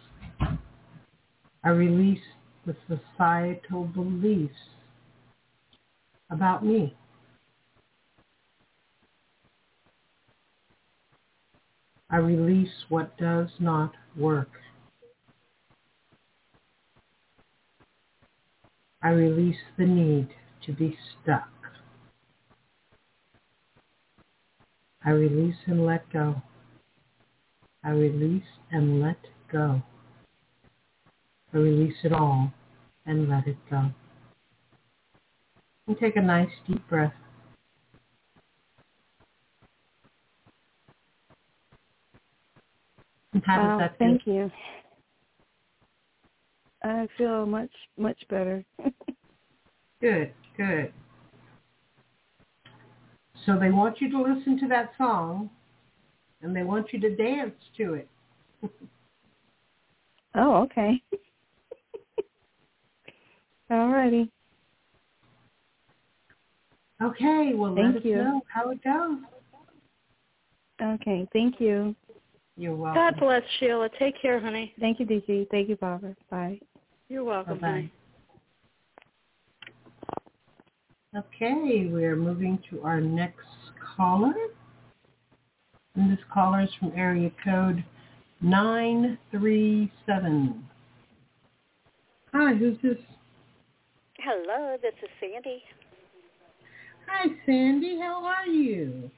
I 1.65 1.69
release 1.69 2.19
the 2.67 2.77
societal 2.89 3.85
beliefs 3.85 4.55
about 6.33 6.65
me. 6.67 6.97
I 12.11 12.19
release 12.19 12.73
what 12.91 13.17
does 13.19 13.49
not 13.61 13.93
work. 14.17 14.51
I 19.03 19.11
release 19.11 19.57
the 19.79 19.87
need 19.87 20.29
to 20.67 20.73
be 20.73 20.97
stuck. 21.23 21.49
I 25.05 25.11
release 25.11 25.57
and 25.67 25.87
let 25.87 26.11
go. 26.13 26.43
I 27.85 27.91
release 27.91 28.45
and 28.73 29.01
let 29.03 29.19
go. 29.53 29.83
I 31.55 31.59
release 31.59 31.97
it 32.05 32.13
all 32.13 32.53
and 33.07 33.29
let 33.29 33.47
it 33.49 33.57
go. 33.71 33.91
And 35.87 35.99
take 35.99 36.17
a 36.17 36.23
nice 36.23 36.51
deep 36.67 36.87
breath. 36.89 37.13
And 43.33 43.43
how 43.45 43.61
wow. 43.61 43.79
does 43.79 43.81
that 43.81 43.99
feel? 43.99 44.09
Thank 44.09 44.27
you. 44.27 44.51
I 46.85 47.09
feel 47.17 47.47
much 47.47 47.71
much 47.97 48.19
better. 48.29 48.65
Good, 50.01 50.33
good. 50.57 50.93
So 53.47 53.57
they 53.57 53.71
want 53.71 54.01
you 54.01 54.11
to 54.11 54.21
listen 54.21 54.59
to 54.59 54.67
that 54.67 54.95
song 54.99 55.49
and 56.43 56.57
they 56.57 56.65
want 56.65 56.93
you 56.93 56.99
to 56.99 57.15
dance 57.15 57.55
to 57.77 57.95
it. 57.95 58.09
oh, 60.35 60.63
okay. 60.63 61.01
All 63.71 63.91
righty. 63.91 64.29
Okay, 67.03 67.53
well 67.55 67.75
Thank 67.75 67.95
let 67.95 67.97
us 67.97 68.05
you. 68.05 68.17
know 68.17 68.43
how 68.53 68.71
it 68.71 68.85
goes. 68.85 69.19
Okay. 70.83 71.27
Thank 71.33 71.61
you. 71.61 71.95
You're 72.57 72.75
welcome. 72.75 73.03
God 73.03 73.15
bless 73.19 73.43
Sheila. 73.59 73.89
Take 73.99 74.21
care, 74.21 74.41
honey. 74.41 74.75
Thank 74.81 75.01
you, 75.01 75.07
DC. 75.07 75.49
Thank 75.51 75.69
you, 75.69 75.77
Barbara. 75.77 76.15
Bye. 76.31 76.59
You're 77.09 77.25
welcome, 77.25 77.59
Bye-bye. 77.59 77.91
Okay, 81.15 81.89
we're 81.91 82.17
moving 82.17 82.59
to 82.71 82.81
our 82.83 82.99
next 83.01 83.47
caller. 83.97 84.33
And 85.95 86.11
this 86.11 86.19
caller 86.33 86.63
is 86.63 86.71
from 86.79 86.91
area 86.97 87.31
code 87.45 87.85
937. 88.41 90.65
Hi, 92.33 92.55
who's 92.55 92.79
this? 92.83 92.97
Hello, 94.19 94.79
this 94.81 94.95
is 95.03 95.11
Sandy. 95.21 95.63
Hi, 97.15 97.29
Sandy. 97.47 97.99
How 98.01 98.25
are 98.25 98.47
you? 98.47 99.11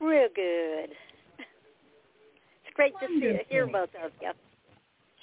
Real 0.00 0.28
good. 0.34 0.90
It's 1.38 2.74
great 2.74 2.92
to 3.00 3.06
see 3.06 3.12
Wonderful. 3.14 3.46
hear 3.48 3.66
both 3.66 3.88
of 4.04 4.10
you. 4.20 4.32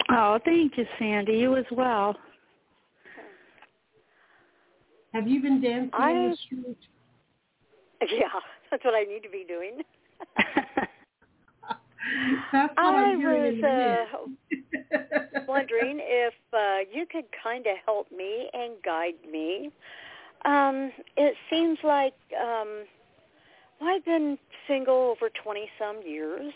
Oh, 0.09 0.39
thank 0.43 0.75
you, 0.77 0.85
Sandy. 0.97 1.33
You 1.33 1.55
as 1.55 1.65
well. 1.71 2.15
Have 5.13 5.27
you 5.27 5.39
been 5.41 5.61
dancing 5.61 5.91
in 5.93 6.29
the 6.29 6.31
I- 6.31 6.35
street? 6.45 6.77
Yeah, 8.11 8.27
that's 8.69 8.83
what 8.83 8.95
I 8.95 9.03
need 9.03 9.23
to 9.23 9.29
be 9.29 9.45
doing. 9.47 9.81
That's 12.51 12.75
what 12.75 12.95
I 12.95 13.13
I'm 13.13 13.23
was 13.23 13.63
uh, 13.63 15.45
wondering 15.47 15.99
if 16.01 16.33
uh, 16.51 16.79
you 16.93 17.05
could 17.09 17.23
kind 17.41 17.65
of 17.65 17.77
help 17.85 18.11
me 18.11 18.49
and 18.53 18.73
guide 18.83 19.13
me. 19.31 19.71
Um, 20.45 20.91
it 21.15 21.35
seems 21.49 21.77
like 21.83 22.13
um, 22.39 22.85
I've 23.81 24.03
been 24.05 24.37
single 24.67 25.15
over 25.15 25.29
20 25.43 25.69
some 25.79 26.01
years. 26.05 26.53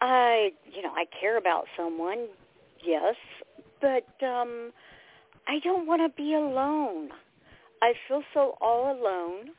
I, 0.00 0.50
you 0.74 0.82
know, 0.82 0.92
I 0.94 1.04
care 1.20 1.38
about 1.38 1.66
someone, 1.76 2.26
yes, 2.84 3.14
but 3.80 4.06
um, 4.26 4.72
I 5.48 5.58
don't 5.62 5.86
want 5.86 6.02
to 6.02 6.22
be 6.22 6.34
alone. 6.34 7.10
I 7.82 7.92
feel 8.08 8.22
so 8.34 8.56
all 8.60 8.92
alone 8.92 9.50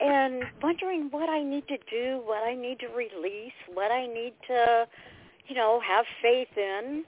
and 0.00 0.44
wondering 0.62 1.08
what 1.10 1.28
I 1.28 1.42
need 1.42 1.66
to 1.68 1.78
do, 1.90 2.20
what 2.24 2.46
I 2.46 2.54
need 2.54 2.80
to 2.80 2.88
release, 2.88 3.52
what 3.72 3.90
I 3.90 4.06
need 4.06 4.34
to, 4.48 4.86
you 5.48 5.54
know, 5.54 5.80
have 5.86 6.04
faith 6.22 6.56
in. 6.56 7.04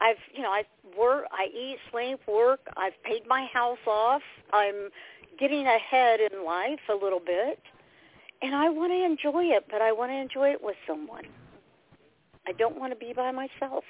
I've 0.00 0.16
you 0.34 0.42
know 0.42 0.50
I 0.50 0.64
work, 0.98 1.24
I 1.32 1.46
eat, 1.46 1.78
sleep, 1.90 2.20
work. 2.28 2.60
I've 2.76 3.00
paid 3.02 3.22
my 3.26 3.46
house 3.52 3.78
off. 3.86 4.22
I'm 4.52 4.90
getting 5.38 5.66
ahead 5.66 6.20
in 6.20 6.44
life 6.44 6.80
a 6.90 6.94
little 6.94 7.20
bit, 7.20 7.60
and 8.42 8.54
I 8.54 8.68
want 8.68 8.92
to 8.92 9.04
enjoy 9.04 9.44
it, 9.44 9.66
but 9.70 9.82
I 9.82 9.92
want 9.92 10.10
to 10.10 10.16
enjoy 10.16 10.50
it 10.50 10.62
with 10.62 10.76
someone. 10.86 11.24
I 12.46 12.52
don't 12.52 12.78
want 12.78 12.92
to 12.92 12.98
be 12.98 13.12
by 13.12 13.32
myself. 13.32 13.84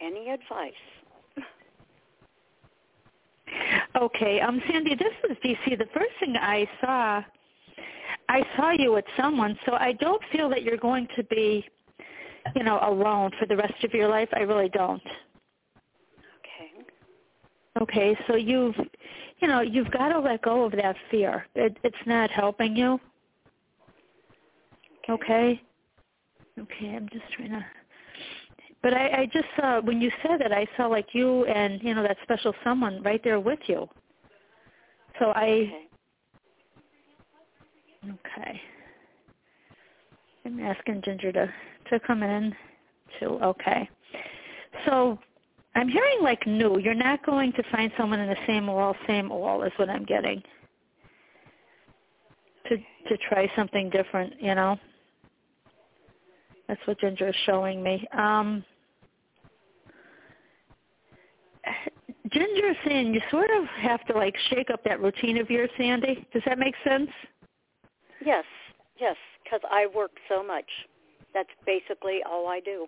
Any 0.00 0.30
advice? 0.30 0.72
Okay, 4.00 4.40
um, 4.40 4.62
Sandy, 4.70 4.94
this 4.94 5.12
is 5.28 5.36
DC. 5.44 5.76
The 5.76 5.88
first 5.92 6.12
thing 6.20 6.36
I 6.36 6.66
saw 6.80 7.22
I 8.30 8.44
saw 8.56 8.70
you 8.70 8.92
with 8.92 9.04
someone, 9.16 9.58
so 9.66 9.72
I 9.72 9.92
don't 9.94 10.22
feel 10.30 10.48
that 10.50 10.62
you're 10.62 10.76
going 10.76 11.08
to 11.16 11.24
be, 11.24 11.64
you 12.54 12.62
know, 12.62 12.78
alone 12.80 13.32
for 13.40 13.46
the 13.46 13.56
rest 13.56 13.82
of 13.82 13.92
your 13.92 14.08
life. 14.08 14.28
I 14.32 14.40
really 14.42 14.68
don't. 14.68 15.02
Okay. 16.38 16.86
Okay, 17.82 18.16
so 18.28 18.36
you've, 18.36 18.76
you 19.40 19.48
know, 19.48 19.62
you've 19.62 19.90
got 19.90 20.10
to 20.10 20.20
let 20.20 20.42
go 20.42 20.64
of 20.64 20.70
that 20.72 20.94
fear. 21.10 21.44
It, 21.56 21.76
it's 21.82 21.96
not 22.06 22.30
helping 22.30 22.76
you. 22.76 23.00
Okay. 25.08 25.60
Okay, 26.56 26.94
I'm 26.94 27.08
just 27.12 27.24
trying 27.36 27.50
to. 27.50 27.66
But 28.80 28.94
I, 28.94 29.22
I 29.22 29.26
just 29.26 29.46
saw 29.56 29.80
when 29.80 30.00
you 30.00 30.12
said 30.22 30.40
that, 30.40 30.52
I 30.52 30.68
saw 30.76 30.86
like 30.86 31.08
you 31.14 31.44
and 31.46 31.82
you 31.82 31.94
know 31.94 32.02
that 32.04 32.16
special 32.22 32.54
someone 32.62 33.02
right 33.02 33.20
there 33.24 33.40
with 33.40 33.58
you. 33.66 33.88
So 35.18 35.32
I. 35.34 35.46
Okay. 35.46 35.86
Okay. 38.08 38.60
I'm 40.44 40.49
asking 40.62 41.02
Ginger 41.04 41.32
to 41.32 41.52
to 41.90 42.00
come 42.00 42.22
in 42.22 42.54
too. 43.18 43.38
Okay. 43.42 43.88
So 44.86 45.18
I'm 45.74 45.88
hearing 45.88 46.18
like 46.22 46.46
new. 46.46 46.78
You're 46.78 46.94
not 46.94 47.24
going 47.24 47.52
to 47.52 47.62
find 47.70 47.92
someone 47.96 48.20
in 48.20 48.28
the 48.28 48.36
same 48.46 48.66
wall, 48.66 48.94
same 49.06 49.28
wall 49.28 49.62
is 49.62 49.72
what 49.76 49.88
I'm 49.88 50.04
getting. 50.04 50.42
To 52.68 52.76
to 52.76 53.16
try 53.28 53.50
something 53.56 53.90
different, 53.90 54.34
you 54.40 54.54
know. 54.54 54.78
That's 56.68 56.80
what 56.86 57.00
Ginger 57.00 57.28
is 57.28 57.34
showing 57.46 57.82
me. 57.82 58.06
Um, 58.16 58.64
Ginger 62.30 62.70
is 62.70 62.76
saying 62.86 63.12
you 63.12 63.20
sort 63.30 63.50
of 63.50 63.64
have 63.80 64.04
to 64.06 64.12
like 64.14 64.36
shake 64.50 64.70
up 64.70 64.84
that 64.84 65.00
routine 65.00 65.38
of 65.38 65.50
yours, 65.50 65.70
Sandy. 65.76 66.26
Does 66.32 66.42
that 66.46 66.58
make 66.58 66.74
sense? 66.84 67.10
Yes, 68.24 68.44
yes, 69.00 69.16
because 69.42 69.60
I 69.70 69.86
work 69.94 70.12
so 70.28 70.42
much. 70.44 70.66
That's 71.34 71.48
basically 71.66 72.20
all 72.28 72.48
I 72.48 72.60
do. 72.60 72.86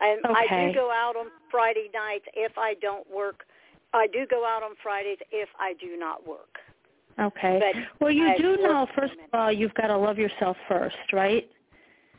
And 0.00 0.20
I 0.26 0.66
do 0.68 0.74
go 0.74 0.90
out 0.90 1.14
on 1.16 1.26
Friday 1.50 1.88
nights 1.94 2.24
if 2.34 2.52
I 2.58 2.74
don't 2.80 3.08
work. 3.10 3.44
I 3.92 4.08
do 4.08 4.26
go 4.28 4.44
out 4.44 4.62
on 4.62 4.72
Fridays 4.82 5.18
if 5.30 5.48
I 5.58 5.74
do 5.80 5.96
not 5.96 6.26
work. 6.26 6.58
Okay. 7.20 7.60
But 7.60 7.82
well, 8.00 8.10
you 8.10 8.26
I 8.26 8.36
do 8.36 8.56
know, 8.56 8.88
first 8.96 9.12
of 9.12 9.38
all, 9.38 9.52
you've 9.52 9.74
got 9.74 9.86
to 9.86 9.96
love 9.96 10.18
yourself 10.18 10.56
first, 10.68 10.96
right? 11.12 11.48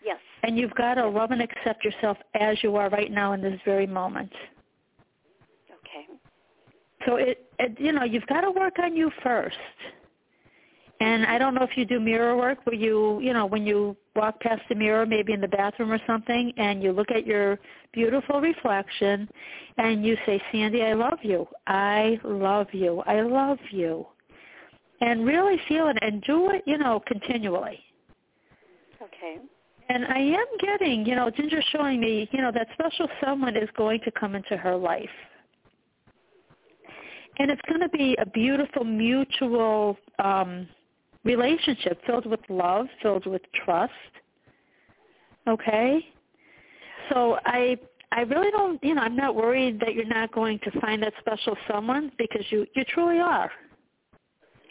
Yes. 0.03 0.19
And 0.43 0.57
you've 0.57 0.73
got 0.75 0.95
to 0.95 1.07
love 1.07 1.31
and 1.31 1.41
accept 1.41 1.83
yourself 1.83 2.17
as 2.39 2.57
you 2.63 2.75
are 2.77 2.89
right 2.89 3.11
now 3.11 3.33
in 3.33 3.41
this 3.41 3.59
very 3.65 3.87
moment. 3.87 4.31
Okay. 5.69 6.05
So 7.05 7.15
it, 7.15 7.49
it 7.59 7.77
you 7.77 7.91
know, 7.91 8.03
you've 8.03 8.27
got 8.27 8.41
to 8.41 8.51
work 8.51 8.79
on 8.79 8.95
you 8.95 9.11
first. 9.21 9.57
And 11.01 11.25
I 11.25 11.37
don't 11.37 11.53
know 11.53 11.63
if 11.63 11.75
you 11.75 11.85
do 11.85 11.99
mirror 11.99 12.37
work 12.37 12.59
where 12.65 12.75
you, 12.75 13.19
you 13.19 13.33
know, 13.33 13.45
when 13.45 13.65
you 13.65 13.97
walk 14.15 14.39
past 14.39 14.61
the 14.69 14.75
mirror, 14.75 15.05
maybe 15.05 15.33
in 15.33 15.41
the 15.41 15.47
bathroom 15.47 15.91
or 15.91 15.99
something, 16.07 16.53
and 16.57 16.81
you 16.81 16.93
look 16.93 17.11
at 17.11 17.25
your 17.25 17.59
beautiful 17.91 18.39
reflection 18.39 19.27
and 19.77 20.05
you 20.05 20.15
say, 20.25 20.41
Sandy, 20.51 20.83
I 20.83 20.93
love 20.93 21.19
you. 21.21 21.47
I 21.67 22.17
love 22.23 22.67
you. 22.71 23.01
I 23.05 23.21
love 23.21 23.59
you. 23.71 24.07
And 25.01 25.25
really 25.25 25.57
feel 25.67 25.89
it 25.89 25.97
and 26.01 26.21
do 26.23 26.49
it, 26.51 26.63
you 26.65 26.77
know, 26.77 27.01
continually. 27.05 27.79
Okay. 29.01 29.39
And 29.89 30.05
I 30.05 30.17
am 30.17 30.45
getting, 30.61 31.05
you 31.05 31.15
know, 31.15 31.29
Ginger 31.29 31.61
showing 31.73 31.99
me, 31.99 32.29
you 32.31 32.41
know, 32.41 32.51
that 32.53 32.67
special 32.73 33.07
someone 33.23 33.57
is 33.57 33.69
going 33.75 33.99
to 34.05 34.11
come 34.11 34.33
into 34.33 34.55
her 34.55 34.75
life. 34.75 35.09
And 37.37 37.51
it's 37.51 37.61
going 37.67 37.81
to 37.81 37.89
be 37.89 38.15
a 38.19 38.25
beautiful 38.25 38.85
mutual 38.85 39.97
um, 40.23 40.67
relationship 41.25 41.99
filled 42.05 42.25
with 42.25 42.39
love, 42.49 42.87
filled 43.01 43.25
with 43.25 43.41
trust. 43.65 43.91
Okay? 45.47 45.99
So 47.09 47.37
I 47.45 47.77
I 48.11 48.21
really 48.21 48.49
don't, 48.51 48.81
you 48.83 48.95
know, 48.95 49.01
I'm 49.01 49.15
not 49.15 49.35
worried 49.35 49.79
that 49.81 49.93
you're 49.93 50.05
not 50.05 50.31
going 50.31 50.59
to 50.59 50.79
find 50.79 51.03
that 51.03 51.13
special 51.19 51.57
someone 51.69 52.11
because 52.17 52.45
you 52.49 52.65
you 52.75 52.85
truly 52.85 53.19
are. 53.19 53.51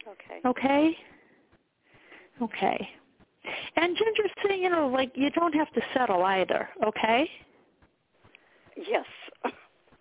Okay. 0.08 0.48
Okay? 0.48 0.96
Okay. 2.40 2.88
And 3.76 3.96
Ginger's 3.96 4.30
saying, 4.46 4.62
you 4.62 4.70
know, 4.70 4.88
like 4.88 5.12
you 5.14 5.30
don't 5.30 5.54
have 5.54 5.70
to 5.72 5.80
settle 5.92 6.22
either, 6.24 6.68
okay? 6.86 7.28
Yes. 8.76 9.04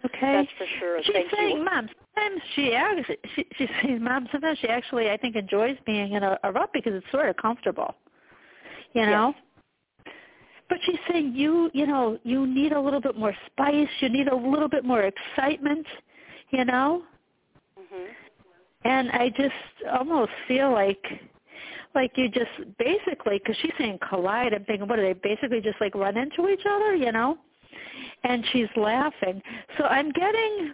Okay. 0.05 0.35
That's 0.35 0.49
for 0.57 0.65
sure. 0.79 0.99
She's 1.03 1.13
Thank 1.13 1.31
saying, 1.35 1.57
you. 1.57 1.65
Mom, 1.65 1.87
sometimes 2.15 2.41
she 2.55 2.73
actually, 2.73 3.17
she, 3.35 3.45
she's 3.57 4.01
Mom, 4.01 4.27
sometimes 4.31 4.59
she 4.59 4.67
actually, 4.67 5.09
I 5.09 5.17
think, 5.17 5.35
enjoys 5.35 5.77
being 5.85 6.13
in 6.13 6.23
a, 6.23 6.37
a 6.43 6.51
rut 6.51 6.71
because 6.73 6.93
it's 6.93 7.09
sort 7.11 7.29
of 7.29 7.37
comfortable, 7.37 7.95
you 8.93 9.05
know? 9.05 9.33
But 10.69 10.79
she's 10.85 10.99
saying 11.09 11.33
you, 11.35 11.69
you 11.73 11.85
know, 11.85 12.17
you 12.23 12.47
need 12.47 12.71
a 12.71 12.79
little 12.79 13.01
bit 13.01 13.17
more 13.17 13.33
spice. 13.45 13.87
You 13.99 14.09
need 14.09 14.27
a 14.27 14.35
little 14.35 14.69
bit 14.69 14.83
more 14.83 15.03
excitement, 15.03 15.85
you 16.49 16.65
know? 16.65 17.03
Mhm. 17.79 18.07
And 18.85 19.11
I 19.11 19.29
just 19.29 19.53
almost 19.91 20.31
feel 20.47 20.71
like, 20.71 21.03
like 21.95 22.11
you 22.17 22.27
just 22.27 22.51
basically, 22.77 23.37
because 23.37 23.55
she's 23.61 23.71
saying 23.77 23.99
collide. 24.09 24.53
I'm 24.53 24.65
thinking, 24.65 24.87
what 24.87 24.97
do 24.97 25.03
they 25.03 25.13
basically 25.13 25.61
just 25.61 25.79
like 25.79 25.95
run 25.95 26.17
into 26.17 26.49
each 26.49 26.65
other, 26.69 26.95
you 26.95 27.11
know? 27.11 27.37
And 28.23 28.43
she's 28.51 28.67
laughing. 28.75 29.41
So 29.77 29.85
I'm 29.85 30.11
getting. 30.11 30.73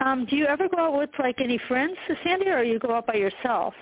Um, 0.00 0.26
do 0.26 0.36
you 0.36 0.46
ever 0.46 0.68
go 0.68 0.78
out 0.78 0.98
with 0.98 1.10
like 1.18 1.40
any 1.40 1.58
friends, 1.68 1.96
Sandy, 2.24 2.48
or 2.48 2.62
do 2.62 2.70
you 2.70 2.78
go 2.78 2.94
out 2.94 3.06
by 3.06 3.14
yourself? 3.14 3.74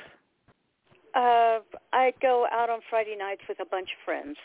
Uh, 1.14 1.60
I 1.92 2.12
go 2.20 2.46
out 2.52 2.68
on 2.68 2.80
Friday 2.90 3.16
nights 3.16 3.42
with 3.48 3.60
a 3.60 3.66
bunch 3.66 3.88
of 3.88 4.04
friends. 4.04 4.36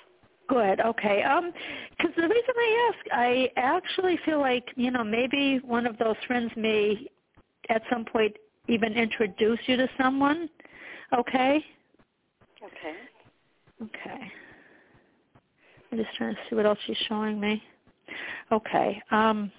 Good. 0.48 0.82
Okay. 0.82 1.24
Um, 1.24 1.52
because 1.92 2.12
the 2.16 2.24
reason 2.24 2.56
I 2.58 2.92
ask, 2.94 3.06
I 3.14 3.50
actually 3.56 4.20
feel 4.26 4.40
like 4.40 4.66
you 4.76 4.92
know 4.92 5.04
maybe 5.04 5.60
one 5.64 5.86
of 5.86 5.98
those 5.98 6.16
friends 6.28 6.52
may, 6.56 7.08
at 7.70 7.82
some 7.90 8.06
point, 8.06 8.36
even 8.68 8.94
introduce 8.94 9.60
you 9.66 9.78
to 9.78 9.88
someone. 9.98 10.50
Okay. 11.18 11.64
Okay. 12.64 12.96
Okay. 13.82 14.32
I'm 15.92 15.98
just 15.98 16.16
trying 16.18 16.36
to 16.36 16.42
see 16.50 16.56
what 16.56 16.66
else 16.66 16.80
she's 16.86 16.98
showing 17.08 17.40
me. 17.40 17.62
Okay. 18.52 19.02
Um, 19.12 19.52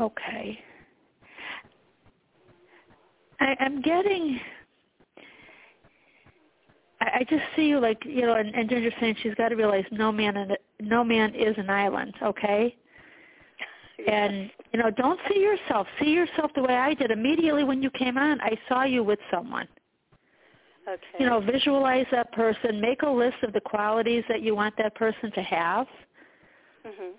okay. 0.00 0.58
I, 3.40 3.56
I'm 3.60 3.80
getting. 3.82 4.40
I, 7.00 7.04
I 7.20 7.26
just 7.28 7.42
see 7.56 7.66
you 7.66 7.80
like 7.80 8.02
you 8.04 8.22
know, 8.22 8.34
and, 8.34 8.54
and 8.54 8.68
Ginger's 8.68 8.92
saying 9.00 9.16
she's 9.22 9.34
got 9.34 9.48
to 9.48 9.56
realize 9.56 9.84
no 9.90 10.12
man 10.12 10.36
and 10.36 10.56
no 10.80 11.02
man 11.02 11.34
is 11.34 11.54
an 11.58 11.70
island. 11.70 12.14
Okay. 12.22 12.76
And 14.06 14.50
you 14.72 14.80
know, 14.80 14.90
don't 14.90 15.20
see 15.30 15.40
yourself. 15.40 15.86
See 16.00 16.10
yourself 16.10 16.50
the 16.54 16.62
way 16.62 16.74
I 16.74 16.94
did 16.94 17.10
immediately 17.10 17.64
when 17.64 17.82
you 17.82 17.90
came 17.90 18.18
on. 18.18 18.40
I 18.40 18.58
saw 18.68 18.84
you 18.84 19.02
with 19.02 19.18
someone 19.30 19.68
Okay. 20.88 21.00
you 21.20 21.26
know, 21.26 21.40
visualize 21.40 22.06
that 22.10 22.32
person, 22.32 22.80
make 22.80 23.02
a 23.02 23.08
list 23.08 23.36
of 23.44 23.52
the 23.52 23.60
qualities 23.60 24.24
that 24.28 24.42
you 24.42 24.54
want 24.54 24.76
that 24.78 24.94
person 24.96 25.30
to 25.32 25.42
have, 25.42 25.86
Mhm. 26.84 27.12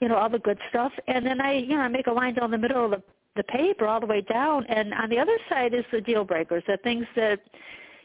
you 0.00 0.08
know, 0.08 0.16
all 0.16 0.28
the 0.28 0.38
good 0.38 0.58
stuff. 0.68 0.92
And 1.08 1.26
then 1.26 1.40
I, 1.40 1.54
you 1.54 1.76
know, 1.76 1.80
I 1.80 1.88
make 1.88 2.06
a 2.06 2.12
line 2.12 2.34
down 2.34 2.52
the 2.52 2.58
middle 2.58 2.84
of 2.84 2.92
the, 2.92 3.02
the 3.34 3.42
paper 3.44 3.86
all 3.86 3.98
the 3.98 4.06
way 4.06 4.20
down. 4.20 4.66
And 4.66 4.94
on 4.94 5.10
the 5.10 5.18
other 5.18 5.36
side 5.48 5.74
is 5.74 5.84
the 5.90 6.00
deal 6.00 6.24
breakers, 6.24 6.62
the 6.68 6.76
things 6.78 7.06
that, 7.16 7.40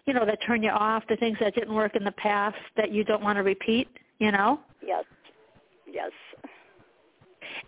you 0.06 0.14
know, 0.14 0.26
that 0.26 0.42
turn 0.42 0.64
you 0.64 0.72
off, 0.72 1.06
the 1.08 1.18
things 1.18 1.38
that 1.40 1.54
didn't 1.54 1.76
work 1.76 1.96
in 1.96 2.04
the 2.04 2.12
past 2.14 2.58
that 2.76 2.92
you 2.92 3.04
don't 3.04 3.22
want 3.22 3.38
to 3.38 3.44
repeat, 3.44 3.88
you 4.18 4.32
know. 4.32 4.60
Yes. 4.82 5.06
Yes. 5.86 6.12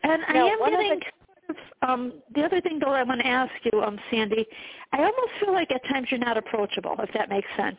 And 0.02 0.23
I 0.28 0.38
am 0.38 0.60
getting 0.69 0.99
um, 1.82 2.13
the 2.34 2.43
other 2.43 2.62
thing, 2.62 2.79
though, 2.79 2.93
I 2.93 3.03
want 3.03 3.21
to 3.21 3.27
ask 3.27 3.51
you, 3.71 3.82
um, 3.82 3.99
Sandy, 4.10 4.45
I 4.91 4.99
almost 4.99 5.32
feel 5.39 5.53
like 5.53 5.71
at 5.71 5.84
times 5.86 6.08
you're 6.10 6.19
not 6.19 6.38
approachable, 6.38 6.95
if 6.99 7.10
that 7.13 7.29
makes 7.29 7.47
sense. 7.58 7.77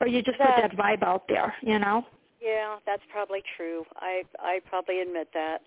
Or 0.00 0.06
you 0.06 0.22
just 0.22 0.38
That- 0.38 0.62
put 0.62 0.76
that 0.76 0.76
vibe 0.76 1.02
out 1.02 1.26
there, 1.28 1.54
you 1.62 1.78
know? 1.78 2.04
Yeah, 2.40 2.78
that's 2.84 3.02
probably 3.08 3.40
true. 3.56 3.84
I 3.96 4.24
I 4.40 4.60
probably 4.68 5.00
admit 5.00 5.28
that. 5.32 5.62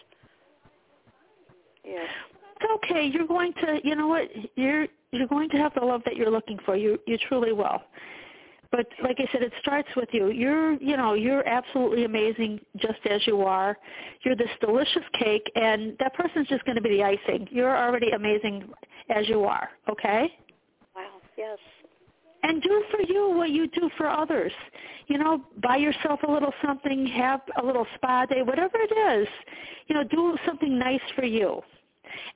Yes. 1.85 2.09
It's 2.59 2.71
okay. 2.83 3.05
You're 3.05 3.27
going 3.27 3.53
to, 3.61 3.79
you 3.81 3.95
know 3.95 4.07
what? 4.07 4.29
You're 4.57 4.87
you're 5.11 5.27
going 5.27 5.49
to 5.51 5.57
have 5.57 5.73
the 5.73 5.85
love 5.85 6.01
that 6.03 6.17
you're 6.17 6.29
looking 6.31 6.59
for. 6.65 6.75
You 6.75 6.99
you 7.07 7.17
truly 7.17 7.53
will. 7.53 7.81
But 8.71 8.87
like 9.03 9.17
I 9.19 9.31
said, 9.31 9.41
it 9.43 9.53
starts 9.61 9.89
with 9.95 10.09
you. 10.11 10.29
You're, 10.29 10.73
you 10.73 10.97
know, 10.97 11.13
you're 11.13 11.47
absolutely 11.47 12.05
amazing 12.05 12.59
just 12.77 12.99
as 13.09 13.25
you 13.27 13.41
are. 13.41 13.77
You're 14.23 14.35
this 14.35 14.49
delicious 14.61 15.03
cake, 15.19 15.49
and 15.55 15.95
that 15.99 16.13
person's 16.13 16.47
just 16.47 16.65
going 16.65 16.75
to 16.75 16.81
be 16.81 16.89
the 16.89 17.03
icing. 17.03 17.47
You're 17.51 17.75
already 17.77 18.11
amazing 18.11 18.69
as 19.09 19.27
you 19.29 19.43
are. 19.45 19.69
Okay. 19.89 20.31
Wow. 20.95 21.21
Yes. 21.37 21.57
And 22.43 22.61
do 22.61 22.83
for 22.91 23.01
you 23.01 23.31
what 23.31 23.49
you 23.49 23.67
do 23.67 23.89
for 23.97 24.07
others. 24.07 24.51
you 25.07 25.17
know, 25.17 25.43
buy 25.61 25.77
yourself 25.77 26.19
a 26.27 26.31
little 26.31 26.53
something, 26.65 27.05
have 27.07 27.41
a 27.61 27.65
little 27.65 27.85
spa 27.95 28.25
day, 28.25 28.41
whatever 28.41 28.77
it 28.77 29.21
is. 29.21 29.27
You 29.87 29.95
know, 29.95 30.03
do 30.03 30.35
something 30.45 30.77
nice 30.77 31.01
for 31.15 31.25
you. 31.25 31.61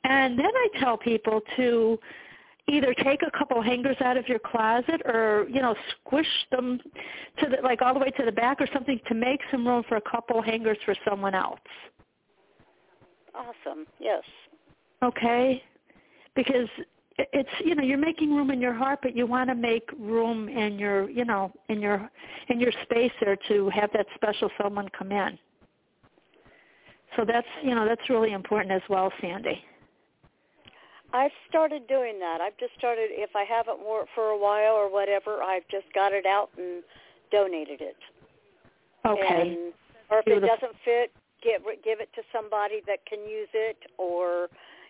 And 0.03 0.37
then 0.37 0.51
I 0.53 0.67
tell 0.79 0.97
people 0.97 1.41
to 1.57 1.99
either 2.69 2.93
take 2.93 3.21
a 3.21 3.37
couple 3.37 3.61
hangers 3.61 3.97
out 4.01 4.17
of 4.17 4.27
your 4.27 4.39
closet 4.39 5.01
or 5.05 5.45
you 5.49 5.61
know 5.61 5.75
squish 6.05 6.27
them 6.51 6.79
to 7.39 7.49
the 7.49 7.57
like 7.63 7.81
all 7.81 7.93
the 7.93 7.99
way 7.99 8.11
to 8.11 8.25
the 8.25 8.31
back 8.31 8.61
or 8.61 8.67
something 8.73 8.99
to 9.07 9.15
make 9.15 9.39
some 9.51 9.67
room 9.67 9.83
for 9.87 9.97
a 9.97 10.01
couple 10.01 10.41
hangers 10.41 10.77
for 10.85 10.95
someone 11.07 11.35
else. 11.35 11.59
Awesome. 13.35 13.85
Yes. 13.99 14.23
Okay? 15.03 15.63
Because 16.35 16.67
it's 17.17 17.49
you 17.63 17.75
know 17.75 17.83
you're 17.83 17.97
making 17.97 18.33
room 18.33 18.49
in 18.49 18.61
your 18.61 18.73
heart 18.73 18.99
but 19.01 19.15
you 19.15 19.25
want 19.25 19.49
to 19.49 19.55
make 19.55 19.89
room 19.99 20.47
in 20.47 20.79
your 20.79 21.09
you 21.09 21.25
know 21.25 21.51
in 21.67 21.81
your 21.81 22.09
in 22.47 22.59
your 22.59 22.71
space 22.83 23.11
there 23.21 23.37
to 23.47 23.69
have 23.69 23.89
that 23.93 24.05
special 24.15 24.49
someone 24.61 24.87
come 24.97 25.11
in. 25.11 25.37
So 27.15 27.25
that's 27.25 27.47
you 27.63 27.75
know 27.75 27.85
that's 27.85 28.09
really 28.09 28.33
important 28.33 28.71
as 28.71 28.83
well 28.89 29.11
sandy 29.21 29.63
I've 31.13 31.31
started 31.49 31.87
doing 31.87 32.19
that. 32.19 32.39
I've 32.41 32.57
just 32.57 32.73
started. 32.77 33.09
If 33.11 33.35
I 33.35 33.43
haven't 33.43 33.79
worn 33.79 34.03
it 34.03 34.09
for 34.13 34.29
a 34.29 34.37
while 34.37 34.73
or 34.73 34.91
whatever, 34.91 35.41
I've 35.41 35.67
just 35.69 35.91
got 35.93 36.13
it 36.13 36.25
out 36.25 36.49
and 36.57 36.83
donated 37.31 37.81
it. 37.81 37.97
Okay. 39.05 39.41
And, 39.41 39.73
or 40.11 40.19
if 40.19 40.27
it 40.27 40.39
doesn't 40.41 40.75
fit, 40.85 41.11
give 41.41 41.61
give 41.83 41.99
it 41.99 42.09
to 42.15 42.21
somebody 42.31 42.81
that 42.85 43.05
can 43.05 43.19
use 43.21 43.49
it, 43.53 43.77
or 43.97 44.47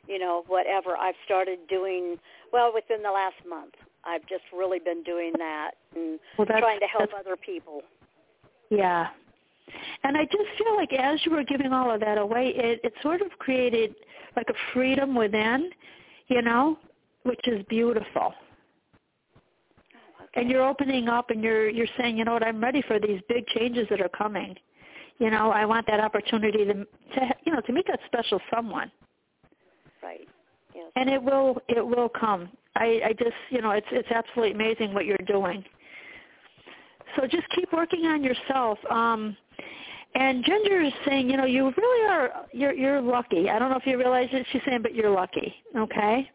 you 0.07 0.19
know 0.19 0.43
whatever. 0.47 0.97
I've 0.97 1.15
started 1.25 1.59
doing 1.69 2.17
well 2.51 2.71
within 2.73 3.01
the 3.01 3.11
last 3.11 3.39
month. 3.47 3.75
I've 4.03 4.25
just 4.27 4.43
really 4.55 4.79
been 4.79 5.03
doing 5.03 5.33
that 5.37 5.71
and 5.95 6.19
well, 6.37 6.47
trying 6.47 6.79
to 6.79 6.87
help 6.87 7.09
other 7.17 7.35
people. 7.35 7.81
Yeah. 8.69 9.07
And 10.03 10.17
I 10.17 10.23
just 10.23 10.49
feel 10.57 10.75
like 10.75 10.93
as 10.93 11.19
you 11.25 11.31
were 11.31 11.43
giving 11.43 11.73
all 11.73 11.93
of 11.93 11.99
that 11.99 12.17
away, 12.17 12.53
it, 12.55 12.79
it 12.83 12.93
sort 13.03 13.21
of 13.21 13.29
created 13.37 13.93
like 14.35 14.47
a 14.49 14.53
freedom 14.73 15.15
within 15.15 15.69
you 16.29 16.41
know, 16.41 16.77
which 17.23 17.39
is 17.47 17.65
beautiful. 17.69 18.33
And 20.35 20.49
you're 20.49 20.65
opening 20.65 21.09
up 21.09 21.31
and 21.31 21.43
you're 21.43 21.69
you're 21.69 21.87
saying, 21.97 22.17
you 22.17 22.23
know 22.23 22.33
what, 22.33 22.43
I'm 22.43 22.61
ready 22.61 22.83
for 22.87 22.99
these 22.99 23.19
big 23.27 23.45
changes 23.47 23.87
that 23.89 23.99
are 23.99 24.09
coming. 24.09 24.55
You 25.17 25.31
know, 25.31 25.51
I 25.51 25.65
want 25.65 25.85
that 25.87 25.99
opportunity 25.99 26.65
to 26.65 26.73
to 26.73 27.35
you 27.45 27.53
know, 27.53 27.61
to 27.61 27.73
meet 27.73 27.87
that 27.87 27.99
special 28.05 28.39
someone. 28.53 28.91
Right. 30.01 30.27
Yes. 30.73 30.91
And 30.95 31.09
it 31.09 31.21
will 31.21 31.57
it 31.67 31.85
will 31.85 32.09
come. 32.09 32.49
I 32.75 33.01
I 33.05 33.13
just, 33.17 33.35
you 33.49 33.61
know, 33.61 33.71
it's 33.71 33.87
it's 33.91 34.09
absolutely 34.11 34.53
amazing 34.53 34.93
what 34.93 35.05
you're 35.05 35.17
doing. 35.25 35.63
So 37.15 37.25
just 37.25 37.49
keep 37.55 37.73
working 37.73 38.05
on 38.05 38.23
yourself. 38.23 38.77
Um 38.89 39.35
and 40.15 40.43
Ginger 40.43 40.81
is 40.81 40.93
saying, 41.05 41.29
you 41.29 41.37
know, 41.37 41.45
you 41.45 41.71
really 41.77 42.09
are 42.09 42.45
you're 42.51 42.73
you're 42.73 43.01
lucky. 43.01 43.49
I 43.49 43.59
don't 43.59 43.69
know 43.69 43.77
if 43.77 43.85
you 43.85 43.97
realize 43.97 44.29
it. 44.31 44.45
She's 44.51 44.61
saying, 44.65 44.81
but 44.81 44.95
you're 44.95 45.11
lucky. 45.11 45.53
Okay. 45.75 46.29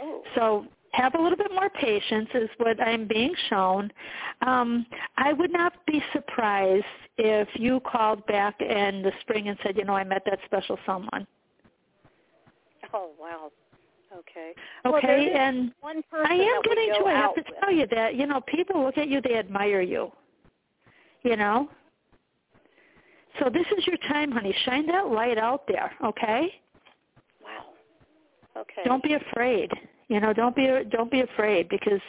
Oh. 0.00 0.22
So 0.34 0.66
have 0.92 1.14
a 1.14 1.20
little 1.20 1.36
bit 1.36 1.50
more 1.52 1.68
patience 1.70 2.28
is 2.34 2.48
what 2.58 2.80
I'm 2.80 3.06
being 3.06 3.34
shown. 3.50 3.92
Um, 4.46 4.86
I 5.16 5.32
would 5.32 5.52
not 5.52 5.74
be 5.86 6.02
surprised 6.12 6.84
if 7.18 7.48
you 7.54 7.80
called 7.80 8.26
back 8.26 8.60
in 8.60 9.02
the 9.02 9.12
spring 9.20 9.48
and 9.48 9.58
said, 9.62 9.76
you 9.76 9.84
know, 9.84 9.94
I 9.94 10.04
met 10.04 10.22
that 10.26 10.38
special 10.46 10.78
someone. 10.86 11.26
Oh 12.94 13.10
wow. 13.20 13.50
Okay. 14.12 14.52
Okay, 14.86 15.30
well, 15.32 15.40
and 15.40 15.72
one 15.80 16.02
person 16.10 16.26
I 16.30 16.34
am 16.34 16.62
getting 16.62 16.94
to. 17.00 17.06
I 17.06 17.12
have 17.12 17.34
to 17.34 17.42
with. 17.46 17.60
tell 17.60 17.72
you 17.72 17.86
that 17.90 18.14
you 18.14 18.26
know 18.26 18.40
people 18.42 18.82
look 18.84 18.96
at 18.96 19.08
you, 19.08 19.20
they 19.20 19.34
admire 19.34 19.82
you. 19.82 20.12
You 21.22 21.36
know, 21.36 21.68
so 23.38 23.50
this 23.50 23.66
is 23.76 23.86
your 23.86 23.96
time, 24.08 24.30
honey. 24.30 24.54
Shine 24.64 24.86
that 24.86 25.08
light 25.08 25.38
out 25.38 25.66
there, 25.66 25.92
okay? 26.04 26.52
Wow. 27.42 28.60
Okay. 28.60 28.82
Don't 28.84 29.02
be 29.02 29.14
afraid. 29.14 29.70
You 30.08 30.20
know, 30.20 30.32
don't 30.32 30.54
be 30.54 30.68
don't 30.90 31.10
be 31.10 31.20
afraid 31.20 31.68
because 31.68 32.00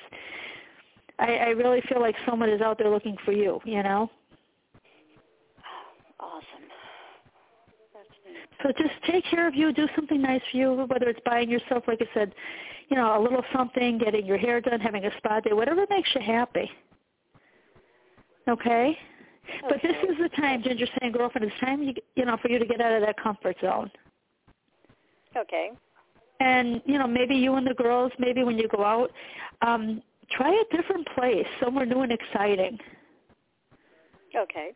I, 1.20 1.36
I 1.36 1.48
really 1.50 1.82
feel 1.90 2.00
like 2.00 2.16
someone 2.28 2.50
is 2.50 2.62
out 2.62 2.78
there 2.78 2.90
looking 2.90 3.18
for 3.26 3.32
you. 3.32 3.60
You 3.66 3.84
know. 3.84 4.10
Oh, 6.20 6.26
awesome. 6.26 6.68
So 8.64 8.72
just 8.78 8.94
take 9.10 9.24
care 9.26 9.48
of 9.48 9.56
you. 9.56 9.72
Do 9.72 9.88
something 9.96 10.22
nice 10.22 10.42
for 10.52 10.58
you, 10.58 10.74
whether 10.74 11.10
it's 11.10 11.20
buying 11.26 11.50
yourself, 11.50 11.84
like 11.88 12.02
I 12.02 12.08
said, 12.14 12.34
you 12.90 12.98
know, 12.98 13.20
a 13.20 13.22
little 13.22 13.44
something, 13.54 13.98
getting 13.98 14.26
your 14.26 14.38
hair 14.38 14.62
done, 14.62 14.80
having 14.80 15.06
a 15.06 15.12
spa 15.18 15.40
day, 15.40 15.54
whatever 15.54 15.86
makes 15.90 16.10
you 16.16 16.22
happy. 16.22 16.70
Okay. 18.48 18.98
But 19.70 19.82
this 19.82 19.96
is 20.10 20.18
the 20.22 20.30
time, 20.30 20.64
Ginger 20.64 20.88
saying, 21.00 21.14
girlfriend, 21.14 21.50
it's 21.50 21.60
time 21.60 21.82
you 21.84 21.94
you 22.16 22.26
know 22.26 22.38
for 22.42 22.50
you 22.50 22.60
to 22.60 22.66
get 22.66 22.82
out 22.82 22.94
of 22.94 23.02
that 23.02 23.22
comfort 23.22 23.58
zone. 23.62 23.92
Okay. 25.36 25.72
And 26.40 26.82
you 26.86 26.98
know, 26.98 27.08
maybe 27.08 27.36
you 27.36 27.56
and 27.56 27.66
the 27.66 27.74
girls, 27.74 28.12
maybe 28.20 28.44
when 28.44 28.58
you 28.58 28.68
go 28.68 28.84
out, 28.84 29.12
um, 29.62 30.02
try 30.32 30.50
a 30.50 30.76
different 30.76 31.08
place, 31.16 31.46
somewhere 31.64 31.86
new 31.86 32.02
and 32.02 32.12
exciting. 32.12 32.78
Okay. 34.36 34.72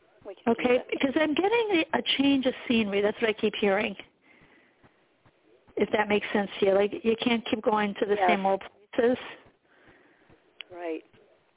okay, 0.48 0.84
because 0.90 1.12
I'm 1.16 1.34
getting 1.36 1.84
a, 1.94 1.98
a 1.98 2.02
change 2.18 2.46
of 2.46 2.54
scenery. 2.68 3.02
That's 3.02 3.20
what 3.22 3.30
I 3.30 3.34
keep 3.34 3.54
hearing. 3.56 3.96
If 5.76 5.90
that 5.92 6.10
makes 6.10 6.26
sense 6.34 6.50
to 6.60 6.66
you, 6.68 6.74
like 6.74 6.94
you 7.04 7.16
can't 7.22 7.46
keep 7.46 7.62
going 7.62 7.94
to 8.00 8.06
the 8.06 8.16
yes. 8.16 8.30
same 8.30 8.46
old 8.46 8.62
places. 8.94 9.18
Right. 10.74 11.04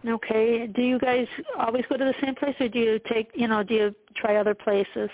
Okay. 0.09 0.67
Do 0.67 0.83
you 0.83 0.99
guys 0.99 1.27
always 1.59 1.85
go 1.89 1.97
to 1.97 2.05
the 2.05 2.15
same 2.23 2.35
place, 2.35 2.55
or 2.61 2.69
do 2.69 2.79
you 2.79 3.01
take, 3.11 3.31
you 3.35 3.49
know, 3.49 3.63
do 3.63 3.75
you 3.75 3.95
try 4.17 4.37
other 4.37 4.55
places? 4.55 5.11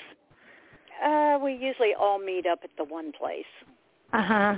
Uh, 1.04 1.38
we 1.42 1.52
usually 1.52 1.94
all 1.98 2.18
meet 2.18 2.46
up 2.46 2.60
at 2.64 2.70
the 2.76 2.84
one 2.84 3.12
place. 3.12 3.44
Uh 4.12 4.22
huh. 4.22 4.54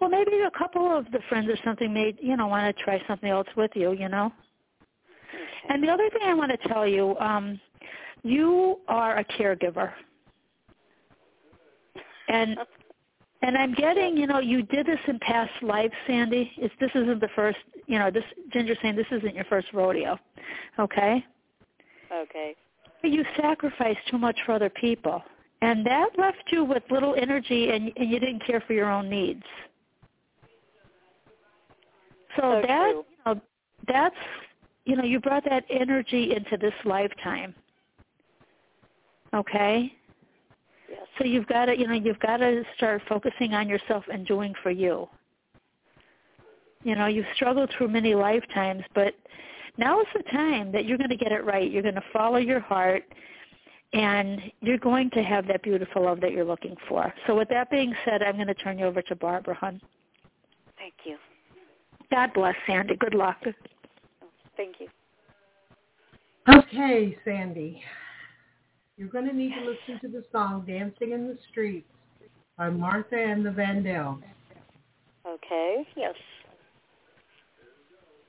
Well, 0.00 0.08
maybe 0.08 0.30
a 0.40 0.50
couple 0.56 0.96
of 0.96 1.10
the 1.10 1.18
friends 1.28 1.48
or 1.48 1.56
something 1.64 1.92
may, 1.92 2.14
you 2.20 2.36
know, 2.36 2.46
want 2.46 2.74
to 2.74 2.82
try 2.82 3.02
something 3.08 3.28
else 3.28 3.48
with 3.56 3.72
you, 3.74 3.92
you 3.92 4.08
know. 4.08 4.26
Okay. 4.26 5.74
And 5.74 5.82
the 5.82 5.88
other 5.88 6.08
thing 6.10 6.22
I 6.24 6.34
want 6.34 6.52
to 6.52 6.68
tell 6.68 6.86
you, 6.86 7.16
um, 7.18 7.60
you 8.22 8.78
are 8.86 9.18
a 9.18 9.24
caregiver, 9.24 9.92
and 12.28 12.56
and 13.44 13.58
I'm 13.58 13.74
getting, 13.74 14.16
you 14.16 14.26
know, 14.26 14.38
you 14.38 14.62
did 14.62 14.86
this 14.86 14.98
in 15.06 15.18
past 15.18 15.50
lives, 15.60 15.92
Sandy. 16.06 16.50
It's, 16.56 16.74
this 16.80 16.90
isn't 16.94 17.20
the 17.20 17.28
first, 17.36 17.58
you 17.86 17.98
know, 17.98 18.10
this 18.10 18.24
Ginger 18.52 18.74
saying 18.82 18.96
this 18.96 19.06
isn't 19.10 19.34
your 19.34 19.44
first 19.44 19.68
rodeo, 19.72 20.18
okay? 20.78 21.24
Okay. 22.12 22.54
You 23.02 23.24
sacrificed 23.36 23.98
too 24.10 24.18
much 24.18 24.38
for 24.46 24.52
other 24.52 24.70
people, 24.70 25.22
and 25.60 25.84
that 25.86 26.10
left 26.16 26.44
you 26.50 26.64
with 26.64 26.82
little 26.90 27.14
energy, 27.20 27.70
and, 27.70 27.92
and 27.96 28.10
you 28.10 28.18
didn't 28.18 28.44
care 28.46 28.62
for 28.66 28.72
your 28.72 28.90
own 28.90 29.10
needs. 29.10 29.42
So, 32.36 32.42
so 32.42 32.62
that, 32.66 32.90
true. 32.90 33.04
you 33.08 33.34
know, 33.34 33.40
that's, 33.86 34.16
you 34.86 34.96
know, 34.96 35.04
you 35.04 35.20
brought 35.20 35.44
that 35.44 35.64
energy 35.70 36.34
into 36.34 36.56
this 36.56 36.74
lifetime. 36.84 37.54
Okay? 39.34 39.92
Yes. 40.88 41.00
So 41.18 41.24
you've 41.24 41.46
got 41.46 41.66
to, 41.66 41.78
you 41.78 41.86
know, 41.86 41.94
you've 41.94 42.20
got 42.20 42.38
to 42.38 42.62
start 42.76 43.02
focusing 43.08 43.54
on 43.54 43.68
yourself 43.68 44.04
and 44.12 44.26
doing 44.26 44.54
for 44.62 44.70
you. 44.70 45.08
You 46.84 46.94
know, 46.94 47.06
you've 47.06 47.26
struggled 47.34 47.70
through 47.76 47.88
many 47.88 48.14
lifetimes, 48.14 48.84
but 48.94 49.14
now 49.76 50.00
is 50.00 50.06
the 50.14 50.22
time 50.30 50.70
that 50.72 50.84
you're 50.84 50.98
going 50.98 51.10
to 51.10 51.16
get 51.16 51.32
it 51.32 51.44
right. 51.44 51.70
You're 51.70 51.82
going 51.82 51.94
to 51.96 52.04
follow 52.12 52.36
your 52.36 52.60
heart, 52.60 53.04
and 53.92 54.40
you're 54.60 54.78
going 54.78 55.10
to 55.10 55.22
have 55.22 55.46
that 55.48 55.62
beautiful 55.62 56.04
love 56.04 56.20
that 56.20 56.32
you're 56.32 56.44
looking 56.44 56.76
for. 56.88 57.12
So 57.26 57.34
with 57.34 57.48
that 57.48 57.70
being 57.70 57.94
said, 58.04 58.22
I'm 58.22 58.36
going 58.36 58.46
to 58.48 58.54
turn 58.54 58.78
you 58.78 58.84
over 58.84 59.02
to 59.02 59.16
Barbara 59.16 59.54
Hun. 59.54 59.80
Thank 60.78 60.94
you. 61.04 61.16
God 62.10 62.32
bless, 62.34 62.54
Sandy. 62.66 62.96
Good 62.96 63.14
luck. 63.14 63.42
Thank 64.56 64.76
you. 64.78 64.88
Okay, 66.48 67.16
Sandy. 67.24 67.82
You're 68.96 69.08
going 69.08 69.26
to 69.26 69.34
need 69.34 69.54
to 69.54 69.64
listen 69.64 70.00
to 70.02 70.08
the 70.08 70.24
song 70.30 70.64
Dancing 70.66 71.12
in 71.12 71.26
the 71.26 71.38
Streets 71.50 71.88
by 72.56 72.70
Martha 72.70 73.16
and 73.16 73.44
the 73.44 73.50
Vandellas. 73.50 74.22
Okay, 75.26 75.86
yes. 75.96 76.14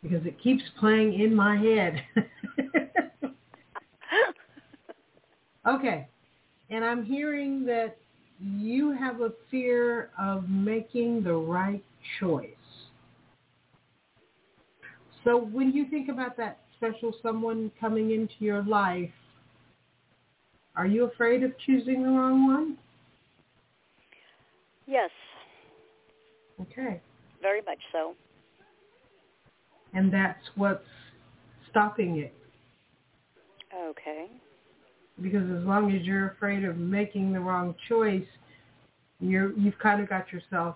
Because 0.07 0.25
it 0.27 0.39
keeps 0.41 0.61
playing 0.79 1.19
in 1.19 1.33
my 1.33 1.57
head. 1.57 2.03
okay. 5.67 6.07
And 6.69 6.85
I'm 6.85 7.03
hearing 7.03 7.65
that 7.65 7.97
you 8.39 8.91
have 8.91 9.21
a 9.21 9.31
fear 9.49 10.11
of 10.19 10.47
making 10.47 11.23
the 11.23 11.33
right 11.33 11.83
choice. 12.19 12.49
So 15.23 15.37
when 15.37 15.71
you 15.71 15.89
think 15.89 16.09
about 16.09 16.37
that 16.37 16.59
special 16.77 17.11
someone 17.23 17.71
coming 17.79 18.11
into 18.11 18.35
your 18.39 18.63
life, 18.63 19.09
are 20.75 20.85
you 20.85 21.05
afraid 21.05 21.41
of 21.41 21.51
choosing 21.65 22.03
the 22.03 22.09
wrong 22.09 22.47
one? 22.47 22.77
Yes. 24.85 25.09
Okay. 26.61 27.01
Very 27.41 27.61
much 27.61 27.79
so. 27.91 28.13
And 29.95 30.13
that's 30.13 30.43
what's 30.55 30.83
stopping 31.71 32.17
it. 32.19 32.33
Okay. 33.73 34.27
Because 35.21 35.43
as 35.43 35.65
long 35.65 35.95
as 35.95 36.05
you're 36.05 36.27
afraid 36.29 36.65
of 36.65 36.77
making 36.77 37.31
the 37.31 37.39
wrong 37.39 37.73
choice, 37.87 38.27
you're 39.21 39.57
you've 39.57 39.79
kind 39.79 40.01
of 40.01 40.09
got 40.09 40.31
yourself 40.31 40.75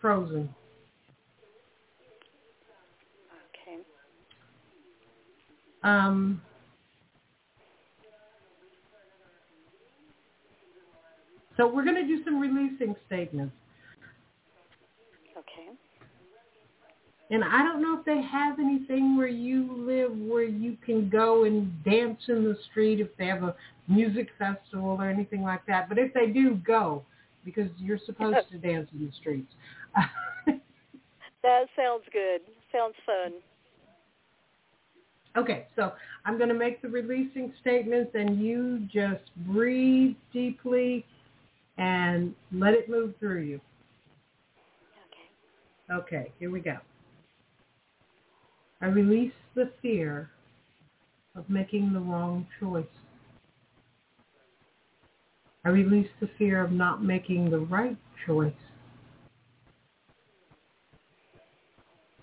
frozen. 0.00 0.54
Okay. 3.50 3.78
Um, 5.82 6.42
so 11.56 11.66
we're 11.66 11.84
going 11.84 11.96
to 11.96 12.06
do 12.06 12.22
some 12.24 12.38
releasing 12.38 12.94
statements. 13.06 13.54
Okay. 15.32 15.76
And 17.30 17.42
I 17.42 17.62
don't 17.62 17.80
know 17.80 17.98
if 17.98 18.04
they 18.04 18.20
have 18.20 18.58
anything 18.58 19.16
where 19.16 19.26
you 19.28 19.74
live 19.76 20.16
where 20.16 20.44
you 20.44 20.76
can 20.84 21.08
go 21.08 21.44
and 21.44 21.72
dance 21.82 22.20
in 22.28 22.44
the 22.44 22.56
street 22.70 23.00
if 23.00 23.08
they 23.16 23.26
have 23.26 23.42
a 23.42 23.54
music 23.88 24.28
festival 24.38 24.96
or 25.00 25.08
anything 25.08 25.42
like 25.42 25.64
that. 25.66 25.88
But 25.88 25.98
if 25.98 26.12
they 26.12 26.26
do, 26.26 26.56
go 26.56 27.02
because 27.44 27.70
you're 27.78 27.98
supposed 28.04 28.48
to 28.50 28.58
dance 28.58 28.88
in 28.92 29.06
the 29.06 29.12
streets. 29.20 29.52
That 31.44 31.66
sounds 31.76 32.04
good. 32.10 32.40
Sounds 32.72 32.94
fun. 33.04 33.32
okay, 35.36 35.66
so 35.76 35.92
I'm 36.24 36.38
going 36.38 36.48
to 36.48 36.54
make 36.54 36.80
the 36.80 36.88
releasing 36.88 37.52
statements 37.60 38.12
and 38.14 38.40
you 38.40 38.88
just 38.90 39.22
breathe 39.46 40.16
deeply 40.32 41.04
and 41.76 42.34
let 42.50 42.72
it 42.72 42.88
move 42.88 43.12
through 43.20 43.42
you. 43.42 43.60
Okay. 45.92 46.00
Okay, 46.00 46.32
here 46.38 46.50
we 46.50 46.60
go. 46.60 46.78
I 48.84 48.88
release 48.88 49.32
the 49.54 49.70
fear 49.80 50.28
of 51.34 51.48
making 51.48 51.94
the 51.94 52.00
wrong 52.00 52.46
choice. 52.60 52.84
I 55.64 55.70
release 55.70 56.10
the 56.20 56.28
fear 56.36 56.62
of 56.62 56.70
not 56.70 57.02
making 57.02 57.48
the 57.50 57.60
right 57.60 57.96
choice. 58.26 58.52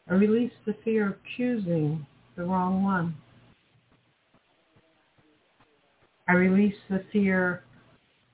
I 0.08 0.14
release 0.14 0.52
the 0.68 0.76
fear 0.86 1.08
of 1.08 1.16
choosing 1.36 2.06
the 2.36 2.44
wrong 2.44 2.84
one. 2.84 3.16
I 6.28 6.34
release 6.34 6.78
the 6.92 7.04
fear 7.12 7.64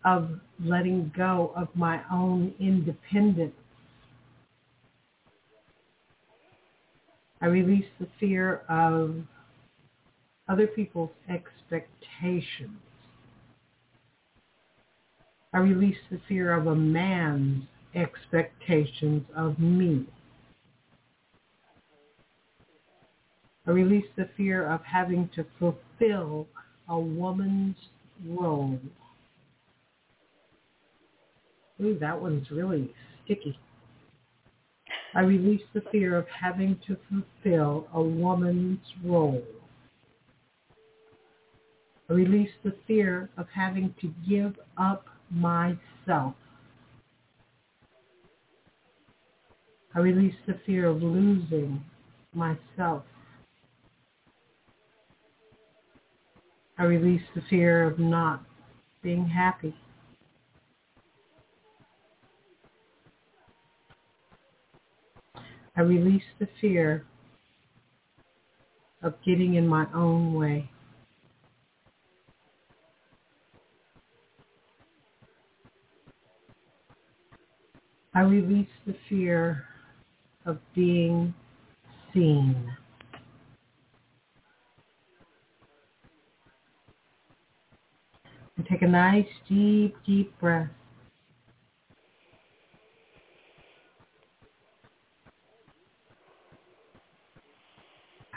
of 0.04 0.32
letting 0.62 1.14
go 1.16 1.54
of 1.56 1.70
my 1.76 2.02
own 2.12 2.54
independence. 2.60 3.56
I 7.42 7.46
release 7.46 7.86
the 8.00 8.08
fear 8.20 8.62
of 8.68 9.16
other 10.50 10.68
people's 10.68 11.12
expectations. 11.30 12.80
I 15.54 15.60
release 15.60 15.98
the 16.12 16.20
fear 16.28 16.54
of 16.54 16.68
a 16.68 16.76
man's 16.76 17.64
expectations 17.96 19.24
of 19.36 19.60
me. 19.60 20.06
I 23.68 23.72
release 23.72 24.06
the 24.16 24.30
fear 24.38 24.66
of 24.68 24.82
having 24.84 25.30
to 25.36 25.46
fulfill 25.60 26.48
a 26.90 26.98
woman's 26.98 27.76
role. 28.26 28.80
Ooh, 31.82 32.00
that 32.00 32.20
one's 32.20 32.50
really 32.50 32.94
sticky. 33.24 33.58
I 35.18 35.22
release 35.22 35.64
the 35.74 35.82
fear 35.92 36.16
of 36.16 36.28
having 36.28 36.80
to 36.86 36.96
fulfill 37.10 37.88
a 37.92 38.00
woman's 38.00 38.86
role. 39.04 39.44
I 42.08 42.14
release 42.14 42.52
the 42.64 42.76
fear 42.86 43.28
of 43.36 43.48
having 43.52 43.96
to 44.00 44.14
give 44.30 44.60
up 44.78 45.08
myself. 45.32 46.36
I 49.96 50.00
release 50.02 50.36
the 50.46 50.60
fear 50.68 50.86
of 50.86 51.02
losing 51.02 51.84
myself. 52.36 53.02
I 56.78 56.84
release 56.84 57.24
the 57.34 57.42
fear 57.50 57.86
of 57.86 57.98
not 57.98 58.44
being 59.02 59.26
happy. 59.26 59.74
I 65.78 65.82
release 65.82 66.24
the 66.40 66.48
fear 66.60 67.06
of 69.04 69.14
getting 69.24 69.56
in 69.56 69.68
my 69.68 69.86
own 69.94 70.34
way. 70.34 70.68
I 78.16 78.22
release 78.22 78.68
the 78.88 78.96
fear 79.08 79.66
of 80.48 80.58
being 80.74 81.36
seen. 82.12 82.74
And 88.58 88.66
take 88.68 88.82
a 88.82 88.88
nice 88.88 89.28
deep, 89.48 89.96
deep 90.08 90.34
breath. 90.40 90.72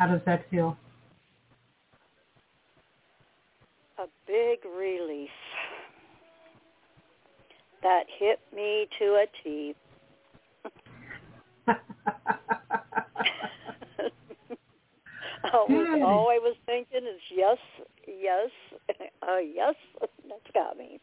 How 0.00 0.06
does 0.06 0.22
that 0.24 0.48
feel? 0.50 0.76
A 3.98 4.06
big 4.26 4.60
release. 4.64 5.28
That 7.82 8.04
hit 8.18 8.40
me 8.56 8.88
to 8.98 9.04
a 9.04 9.26
T. 9.44 9.74
all, 15.52 15.66
Good. 15.68 16.00
all 16.00 16.30
I 16.30 16.38
was 16.38 16.56
thinking 16.64 17.02
is 17.02 17.20
yes, 17.30 17.58
yes, 18.06 18.48
uh, 19.22 19.36
yes. 19.36 19.74
That's 20.00 20.50
got 20.54 20.78
me. 20.78 20.98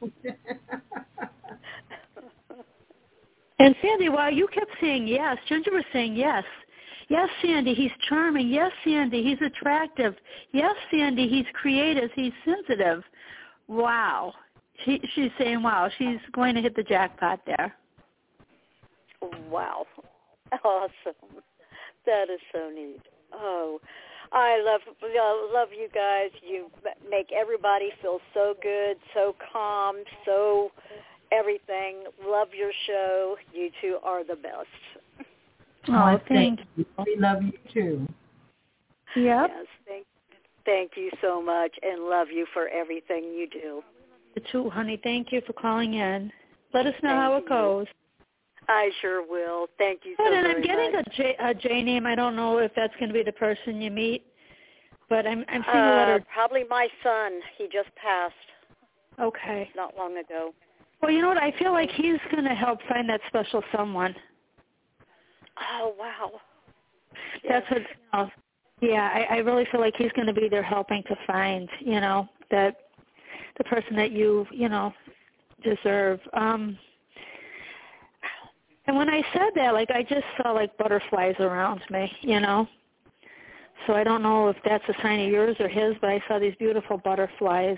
And 3.59 3.75
Sandy, 3.81 4.09
while 4.09 4.31
you 4.33 4.47
kept 4.47 4.71
saying 4.81 5.07
yes, 5.07 5.37
Ginger 5.47 5.71
was 5.71 5.83
saying 5.93 6.15
yes. 6.15 6.43
Yes, 7.09 7.29
Sandy, 7.41 7.73
he's 7.73 7.91
charming. 8.09 8.49
Yes, 8.49 8.71
Sandy, 8.83 9.23
he's 9.23 9.41
attractive. 9.41 10.13
Yes, 10.51 10.75
Sandy, 10.91 11.27
he's 11.27 11.45
creative. 11.53 12.09
He's 12.15 12.33
sensitive. 12.43 13.03
Wow. 13.67 14.33
She, 14.83 15.01
she's 15.15 15.31
saying 15.39 15.63
wow. 15.63 15.89
She's 15.97 16.19
going 16.33 16.55
to 16.55 16.61
hit 16.61 16.75
the 16.75 16.83
jackpot 16.83 17.39
there. 17.45 17.75
Wow. 19.49 19.85
Awesome. 20.63 21.43
That 22.05 22.29
is 22.29 22.39
so 22.53 22.69
neat. 22.73 23.01
Oh, 23.33 23.81
I 24.31 24.63
love 24.65 24.79
uh, 24.87 25.53
love 25.53 25.69
you 25.77 25.89
guys. 25.93 26.29
You 26.41 26.71
make 27.09 27.33
everybody 27.33 27.89
feel 28.01 28.19
so 28.33 28.55
good, 28.61 28.95
so 29.13 29.35
calm, 29.51 29.97
so 30.25 30.71
everything. 31.33 32.05
Love 32.25 32.49
your 32.57 32.71
show. 32.85 33.35
You 33.53 33.69
two 33.81 33.97
are 34.03 34.23
the 34.23 34.37
best. 34.37 34.67
Oh, 35.89 36.19
thank 36.27 36.59
you. 36.75 36.85
We 37.05 37.15
love 37.17 37.43
you 37.43 37.53
too. 37.73 38.07
Yep. 39.15 39.49
Yes, 39.49 39.65
thank 39.87 40.05
thank 40.65 40.91
you 40.95 41.09
so 41.21 41.41
much, 41.41 41.71
and 41.81 42.03
love 42.03 42.27
you 42.31 42.45
for 42.53 42.67
everything 42.67 43.23
you 43.23 43.47
do. 43.51 43.81
The 44.35 44.41
two, 44.51 44.69
honey. 44.69 44.99
Thank 45.03 45.31
you 45.31 45.41
for 45.47 45.53
calling 45.53 45.95
in. 45.95 46.31
Let 46.73 46.85
us 46.85 46.93
know 47.01 47.09
Thank 47.09 47.21
how 47.21 47.35
it 47.37 47.43
you. 47.43 47.49
goes. 47.49 47.87
I 48.67 48.89
sure 49.01 49.25
will. 49.25 49.67
Thank 49.77 50.01
you 50.03 50.15
so 50.17 50.25
Good, 50.25 50.33
and 50.33 50.47
I'm 50.47 50.61
getting 50.61 50.91
much. 50.91 51.07
a 51.07 51.15
J, 51.15 51.35
a 51.39 51.53
J 51.53 51.83
name. 51.83 52.05
I 52.05 52.15
don't 52.15 52.35
know 52.35 52.57
if 52.57 52.71
that's 52.75 52.93
going 52.99 53.07
to 53.07 53.13
be 53.13 53.23
the 53.23 53.31
person 53.31 53.81
you 53.81 53.89
meet, 53.89 54.25
but 55.09 55.25
I'm 55.25 55.45
I'm 55.47 55.63
seeing 55.71 55.85
a 55.85 55.91
Uh, 55.91 55.95
letter. 55.95 56.25
probably 56.33 56.65
my 56.69 56.87
son. 57.01 57.39
He 57.57 57.65
just 57.65 57.89
passed 57.95 58.33
Okay. 59.19 59.69
not 59.75 59.95
long 59.97 60.17
ago. 60.17 60.53
Well, 61.01 61.11
you 61.11 61.21
know 61.21 61.29
what? 61.29 61.41
I 61.41 61.51
feel 61.57 61.71
like 61.71 61.89
he's 61.91 62.19
going 62.31 62.43
to 62.43 62.55
help 62.55 62.79
find 62.89 63.07
that 63.09 63.21
special 63.27 63.63
someone. 63.75 64.15
Oh 65.59 65.95
wow. 65.99 66.31
That's 67.47 67.65
what. 67.69 67.81
Uh, 68.13 68.27
yeah, 68.81 69.09
I, 69.13 69.35
I 69.35 69.37
really 69.37 69.65
feel 69.71 69.81
like 69.81 69.95
he's 69.97 70.11
going 70.11 70.27
to 70.27 70.33
be 70.33 70.47
there 70.49 70.61
helping 70.61 71.01
to 71.03 71.15
find, 71.25 71.67
you 71.79 71.99
know, 71.99 72.27
that 72.51 72.75
the 73.57 73.63
person 73.63 73.95
that 73.95 74.11
you, 74.11 74.45
you 74.51 74.69
know, 74.69 74.93
deserve. 75.63 76.19
Um 76.33 76.77
And 78.87 78.95
when 78.95 79.09
I 79.09 79.21
said 79.33 79.49
that, 79.55 79.73
like 79.73 79.89
I 79.91 80.01
just 80.03 80.25
saw 80.37 80.51
like 80.51 80.75
butterflies 80.77 81.35
around 81.39 81.81
me, 81.89 82.11
you 82.21 82.39
know. 82.39 82.67
So 83.85 83.93
I 83.93 84.03
don't 84.03 84.23
know 84.23 84.49
if 84.49 84.57
that's 84.63 84.83
a 84.89 85.01
sign 85.01 85.19
of 85.19 85.29
yours 85.29 85.55
or 85.59 85.67
his, 85.67 85.95
but 86.01 86.09
I 86.09 86.23
saw 86.27 86.39
these 86.39 86.55
beautiful 86.57 86.97
butterflies. 86.97 87.77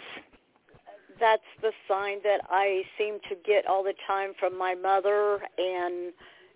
That's 1.20 1.42
the 1.62 1.72
sign 1.88 2.20
that 2.24 2.42
I 2.50 2.84
seem 2.98 3.20
to 3.30 3.36
get 3.46 3.68
all 3.68 3.84
the 3.84 3.96
time 4.08 4.34
from 4.40 4.58
my 4.58 4.76
mother 4.76 5.40
and 5.58 6.14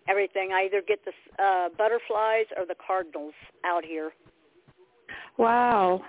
everything. 0.08 0.52
I 0.54 0.66
either 0.66 0.82
get 0.86 1.00
the 1.06 1.44
uh, 1.44 1.70
butterflies 1.78 2.46
or 2.58 2.66
the 2.66 2.76
cardinals 2.86 3.34
out 3.66 3.84
here. 3.86 4.12
Wow. 5.38 6.02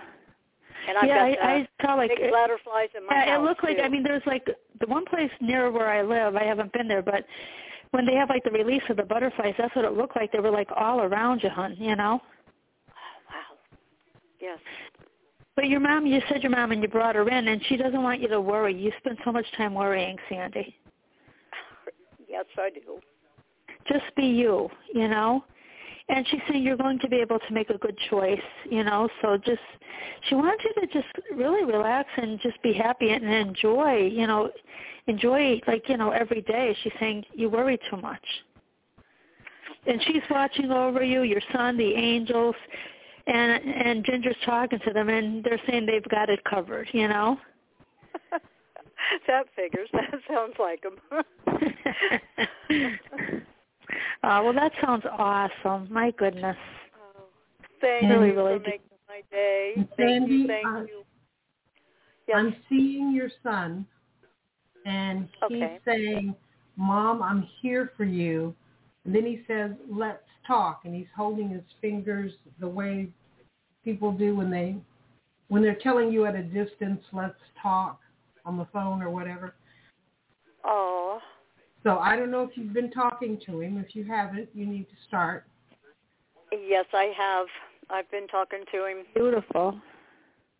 And 0.87 0.97
I've 0.97 1.07
yeah, 1.07 1.17
got 1.17 1.25
I, 1.25 1.31
the 1.31 1.43
I 1.43 1.67
saw 1.85 1.95
like 1.95 2.09
big 2.09 2.31
butterflies 2.31 2.89
in 2.95 3.05
my 3.07 3.15
yeah, 3.15 3.25
house 3.31 3.39
it 3.39 3.43
looked 3.43 3.63
like 3.63 3.77
too. 3.77 3.83
I 3.83 3.89
mean 3.89 4.03
there's 4.03 4.25
like 4.25 4.45
the 4.79 4.87
one 4.87 5.05
place 5.05 5.31
near 5.41 5.71
where 5.71 5.89
I 5.89 6.01
live. 6.01 6.35
I 6.35 6.43
haven't 6.43 6.73
been 6.73 6.87
there, 6.87 7.01
but 7.01 7.25
when 7.91 8.05
they 8.05 8.15
have 8.15 8.29
like 8.29 8.43
the 8.43 8.51
release 8.51 8.83
of 8.89 8.97
the 8.97 9.03
butterflies, 9.03 9.55
that's 9.57 9.75
what 9.75 9.85
it 9.85 9.93
looked 9.93 10.15
like. 10.15 10.31
They 10.31 10.39
were 10.39 10.51
like 10.51 10.69
all 10.75 11.01
around 11.01 11.41
you, 11.43 11.49
hun. 11.49 11.75
You 11.79 11.95
know. 11.95 12.21
Oh, 12.21 12.91
wow. 13.29 13.57
Yes. 14.39 14.59
But 15.55 15.69
your 15.69 15.79
mom, 15.79 16.05
you 16.05 16.21
said 16.29 16.43
your 16.43 16.51
mom, 16.51 16.73
and 16.73 16.81
you 16.81 16.89
brought 16.89 17.15
her 17.15 17.27
in, 17.29 17.47
and 17.47 17.61
she 17.67 17.77
doesn't 17.77 18.03
want 18.03 18.21
you 18.21 18.27
to 18.27 18.41
worry. 18.41 18.75
You 18.75 18.91
spend 18.99 19.17
so 19.23 19.31
much 19.31 19.45
time 19.57 19.73
worrying, 19.73 20.17
Sandy. 20.29 20.75
Yes, 22.27 22.45
I 22.57 22.69
do. 22.69 22.99
Just 23.87 24.05
be 24.15 24.25
you, 24.25 24.69
you 24.93 25.07
know. 25.07 25.43
And 26.07 26.25
she's 26.27 26.39
saying 26.47 26.63
you're 26.63 26.77
going 26.77 26.99
to 26.99 27.07
be 27.09 27.17
able 27.17 27.39
to 27.39 27.53
make 27.53 27.71
a 27.71 27.77
good 27.79 27.97
choice, 28.09 28.39
you 28.69 28.83
know. 28.83 29.09
So 29.21 29.37
just, 29.37 29.59
she 30.29 30.35
wants 30.35 30.63
you 30.63 30.81
to 30.81 30.87
just 30.93 31.07
really 31.35 31.65
relax 31.65 32.07
and 32.17 32.39
just 32.41 32.61
be 32.61 32.73
happy 32.73 33.09
and 33.09 33.25
enjoy, 33.25 34.07
you 34.11 34.27
know, 34.27 34.51
enjoy 35.07 35.61
like 35.67 35.89
you 35.89 35.97
know 35.97 36.11
every 36.11 36.41
day. 36.41 36.75
She's 36.83 36.93
saying 36.99 37.25
you 37.33 37.49
worry 37.49 37.79
too 37.89 37.97
much. 37.97 38.23
And 39.87 40.01
she's 40.03 40.21
watching 40.29 40.71
over 40.71 41.03
you, 41.03 41.23
your 41.23 41.41
son, 41.53 41.77
the 41.77 41.93
angels, 41.93 42.55
and 43.27 43.63
and 43.63 44.05
Ginger's 44.05 44.35
talking 44.45 44.79
to 44.85 44.93
them, 44.93 45.09
and 45.09 45.43
they're 45.43 45.61
saying 45.67 45.85
they've 45.85 46.07
got 46.09 46.29
it 46.29 46.43
covered, 46.43 46.87
you 46.91 47.07
know. 47.07 47.37
that 49.27 49.45
figures. 49.55 49.89
That 49.93 50.13
sounds 50.27 50.55
like 50.59 50.83
them. 50.83 50.99
uh, 54.23 54.41
well, 54.43 54.53
that 54.53 54.71
sounds 54.81 55.03
awesome. 55.17 55.87
My 55.91 56.11
goodness. 56.11 56.57
oh, 57.17 57.23
thank 57.81 58.03
Really, 58.03 58.29
you 58.29 58.35
really 58.35 58.53
for 58.53 58.59
do. 58.59 58.65
making 58.65 58.97
my 59.07 59.21
day. 59.31 59.73
Thank 59.75 59.89
Sandy, 59.97 60.33
you. 60.33 60.47
Thank 60.47 60.67
uh, 60.67 60.79
you. 60.81 61.03
Yes. 62.27 62.37
I'm 62.37 62.55
seeing 62.69 63.13
your 63.13 63.29
son, 63.43 63.85
and 64.85 65.27
he's 65.47 65.63
Okay. 65.63 65.79
saying, 65.85 66.35
"Mom, 66.75 67.21
I'm 67.21 67.47
here 67.61 67.91
for 67.95 68.03
you." 68.03 68.55
And 69.05 69.13
then 69.13 69.25
he 69.25 69.43
says, 69.47 69.71
"Let's 69.89 70.23
talk," 70.47 70.81
and 70.85 70.95
he's 70.95 71.07
holding 71.15 71.49
his 71.49 71.63
fingers 71.81 72.31
the 72.59 72.67
way 72.67 73.09
people 73.83 74.11
do 74.11 74.35
when 74.35 74.49
they 74.49 74.75
when 75.47 75.61
they're 75.61 75.75
telling 75.83 76.11
you 76.11 76.25
at 76.25 76.35
a 76.35 76.41
distance, 76.41 77.03
"Let's 77.13 77.39
talk" 77.61 77.99
on 78.45 78.57
the 78.57 78.65
phone 78.73 79.01
or 79.01 79.09
whatever. 79.09 79.53
Oh, 80.63 81.19
So 81.85 81.99
I 81.99 82.15
don't 82.15 82.31
know 82.31 82.41
if 82.41 82.49
you've 82.55 82.73
been 82.73 82.89
talking 82.89 83.39
to 83.45 83.61
him. 83.61 83.77
If 83.77 83.95
you 83.95 84.03
haven't, 84.03 84.49
you 84.55 84.65
need 84.65 84.85
to 84.89 84.95
start. 85.07 85.45
yes, 86.51 86.85
I 86.93 87.11
have. 87.15 87.45
I've 87.91 88.09
been 88.09 88.27
talking 88.27 88.61
to 88.71 88.85
him, 88.85 88.97
Beautiful. 89.13 89.79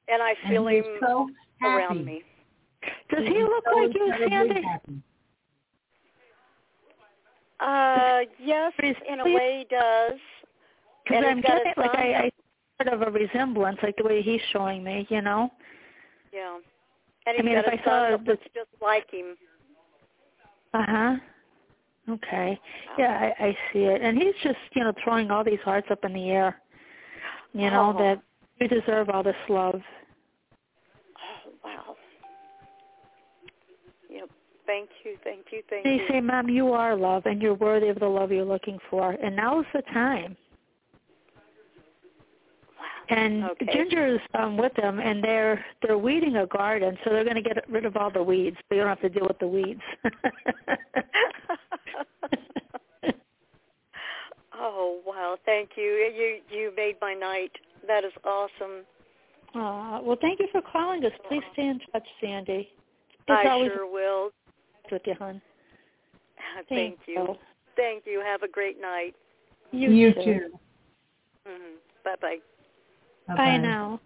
and 0.07 0.21
I 0.21 0.35
feel 0.47 0.67
he's 0.67 0.83
him 0.83 0.97
so 1.01 1.27
happy. 1.59 1.73
around 1.83 2.05
me. 2.05 2.21
Does 3.09 3.25
he 3.27 3.33
He's 3.33 3.43
look 3.43 3.63
so 3.67 3.75
like 3.79 3.95
you, 3.95 4.05
incredibly 4.05 4.29
Sandy? 4.29 4.61
happy. 4.61 5.01
Uh, 7.59 8.19
yes, 8.39 8.73
Is- 8.83 8.95
in 9.09 9.19
a 9.21 9.23
way, 9.25 9.65
he 9.69 9.75
does. 9.75 10.19
Because 11.03 11.17
And 11.17 11.25
I'm 11.25 11.37
he's 11.37 11.45
getting 11.45 11.67
his 11.67 11.77
like. 11.77 11.95
I, 11.95 12.31
I 12.77 12.83
sort 12.83 13.01
of 13.01 13.07
a 13.07 13.11
resemblance, 13.11 13.77
like 13.81 13.95
the 13.97 14.03
way 14.03 14.21
he's 14.21 14.41
showing 14.51 14.83
me, 14.83 15.07
you 15.09 15.21
know. 15.21 15.49
Yeah. 16.33 16.57
And 17.27 17.37
I 17.39 17.41
mean, 17.41 17.55
got 17.55 17.65
if 17.65 17.73
a 17.73 17.73
I 17.73 17.77
son 17.77 17.83
saw 17.85 18.09
that 18.17 18.25
the- 18.25 18.31
looks 18.31 18.43
just 18.53 18.69
like 18.81 19.09
him. 19.11 19.35
Uh 20.75 20.85
huh. 20.85 21.15
Okay. 22.09 22.59
Yeah, 22.99 23.31
I, 23.39 23.45
I 23.45 23.57
see 23.71 23.79
it, 23.79 24.01
and 24.01 24.17
he's 24.17 24.35
just 24.43 24.57
you 24.73 24.83
know 24.83 24.93
throwing 25.03 25.31
all 25.31 25.43
these 25.43 25.59
hearts 25.63 25.87
up 25.89 26.03
in 26.03 26.13
the 26.13 26.29
air. 26.29 26.61
You 27.53 27.69
know 27.69 27.93
Oh. 27.95 27.99
that 27.99 28.21
you 28.59 28.67
deserve 28.67 29.09
all 29.09 29.23
this 29.23 29.35
love. 29.47 29.81
Oh, 31.17 31.51
wow. 31.63 31.95
Yep. 34.09 34.29
Thank 34.65 34.89
you, 35.03 35.15
thank 35.23 35.45
you, 35.51 35.61
thank 35.69 35.85
They 35.85 35.91
you. 35.91 35.97
They 35.99 36.13
say, 36.15 36.21
Mom, 36.21 36.49
you 36.49 36.73
are 36.73 36.95
love, 36.95 37.25
and 37.25 37.41
you're 37.41 37.53
worthy 37.55 37.87
of 37.87 37.99
the 37.99 38.07
love 38.07 38.31
you're 38.31 38.43
looking 38.43 38.77
for, 38.89 39.11
and 39.11 39.35
now's 39.35 39.65
the 39.73 39.81
time. 39.93 40.35
Wow. 43.09 43.17
And 43.17 43.43
Okay. 43.45 43.65
Ginger's 43.71 44.19
um, 44.33 44.57
with 44.57 44.73
them, 44.75 44.99
and 44.99 45.23
they're 45.23 45.63
they're 45.81 45.97
weeding 45.97 46.35
a 46.37 46.45
garden, 46.47 46.97
so 47.03 47.11
they're 47.11 47.23
going 47.23 47.35
to 47.35 47.41
get 47.41 47.67
rid 47.69 47.85
of 47.85 47.95
all 47.97 48.11
the 48.11 48.23
weeds. 48.23 48.57
So 48.69 48.75
you 48.75 48.81
don't 48.81 48.89
have 48.89 49.01
to 49.01 49.09
deal 49.09 49.27
with 49.27 49.39
the 49.39 49.47
weeds. 49.47 49.81
oh, 54.53 55.01
wow. 55.05 55.37
Thank 55.45 55.71
you. 55.75 55.83
You 55.83 56.39
you 56.49 56.71
made 56.75 56.95
my 57.01 57.13
night. 57.13 57.51
That 57.87 58.03
is 58.03 58.13
awesome. 58.23 58.83
Aw, 59.55 60.01
well, 60.01 60.17
thank 60.19 60.39
you 60.39 60.47
for 60.51 60.61
calling 60.61 61.05
us. 61.05 61.11
Please 61.29 61.43
stay 61.53 61.67
in 61.67 61.79
touch, 61.91 62.03
Sandy. 62.19 62.69
It's 63.27 63.29
I 63.29 63.47
always 63.47 63.71
sure 63.71 63.89
will. 63.89 64.31
a 64.91 64.93
with 64.93 65.01
you, 65.05 65.15
hon. 65.17 65.41
Thank, 66.69 66.99
you. 67.07 67.15
you. 67.15 67.35
Thank 67.75 68.03
you. 68.05 68.21
Have 68.23 68.43
a 68.43 68.47
great 68.47 68.79
night. 68.81 69.15
You, 69.71 69.91
You 69.91 70.13
too. 70.13 70.23
too. 70.23 70.39
hmm 71.47 71.75
Bye-bye. 72.03 72.15
Bye 72.21 72.37
Bye-bye. 73.27 73.57
now. 73.57 73.99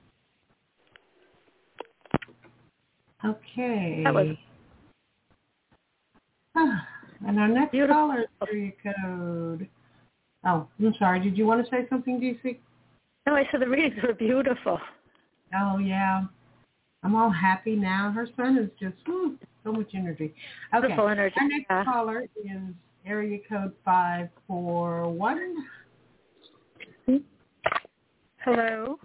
Okay. 3.26 4.02
That 4.04 4.14
was- 4.14 4.38
and 7.26 7.40
our 7.40 7.48
next 7.48 7.72
Beautiful. 7.72 7.96
caller 7.96 8.22
is 8.22 8.28
area 8.48 8.72
code. 8.84 9.68
Oh, 10.46 10.68
I'm 10.80 10.94
sorry. 10.96 11.20
Did 11.20 11.38
you 11.38 11.46
want 11.46 11.64
to 11.64 11.70
say 11.70 11.86
something, 11.90 12.20
DC? 12.20 12.58
No, 13.28 13.36
I 13.36 13.46
said 13.52 13.62
the 13.62 13.68
readings 13.70 14.02
were 14.02 14.14
beautiful. 14.14 14.80
Oh 15.54 15.78
yeah. 15.80 16.26
I'm 17.04 17.16
all 17.16 17.30
happy 17.30 17.76
now. 17.76 18.12
Her 18.12 18.28
son 18.38 18.58
is 18.58 18.70
just 18.80 18.96
whew, 19.06 19.38
so 19.64 19.72
much 19.72 19.90
energy. 19.94 20.34
Okay. 20.74 20.88
Beautiful 20.88 21.08
energy. 21.10 21.36
Our 21.40 21.48
next 21.48 21.66
Yeah. 21.70 21.84
caller 21.86 22.22
is 22.44 22.62
area 23.06 23.40
code 23.50 23.74
five 23.84 24.30
four 24.48 25.10
one. 25.10 25.66
Hello. 28.44 28.98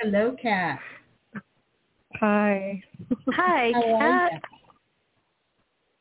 Hello, 0.00 0.36
Kat. 0.42 0.80
Hi. 2.16 2.82
Hi, 3.28 3.72
How 3.72 3.94
are 3.94 4.28
Kat. 4.30 4.42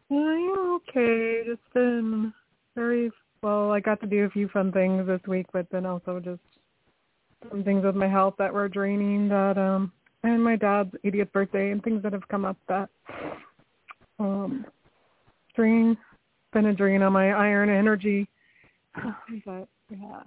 I'm 0.09 0.57
okay. 0.75 1.43
Just 1.45 1.61
been 1.73 2.33
very 2.75 3.11
well. 3.43 3.71
I 3.71 3.79
got 3.79 4.01
to 4.01 4.07
do 4.07 4.25
a 4.25 4.29
few 4.29 4.47
fun 4.49 4.71
things 4.71 5.05
this 5.05 5.21
week, 5.27 5.45
but 5.53 5.67
then 5.71 5.85
also 5.85 6.19
just 6.19 6.41
some 7.49 7.63
things 7.63 7.83
with 7.83 7.95
my 7.95 8.07
health 8.07 8.33
that 8.39 8.53
were 8.53 8.67
draining. 8.67 9.29
That 9.29 9.57
um, 9.59 9.91
and 10.23 10.43
my 10.43 10.55
dad's 10.55 10.91
80th 11.05 11.31
birthday 11.31 11.69
and 11.69 11.83
things 11.83 12.01
that 12.01 12.13
have 12.13 12.27
come 12.29 12.45
up 12.45 12.57
that 12.67 12.89
um, 14.19 14.65
drain 15.55 15.95
been 16.51 16.67
a 16.67 16.73
drain 16.73 17.03
on 17.03 17.13
my 17.13 17.31
iron 17.31 17.69
energy. 17.69 18.27
But 19.45 19.67
yeah, 19.91 20.21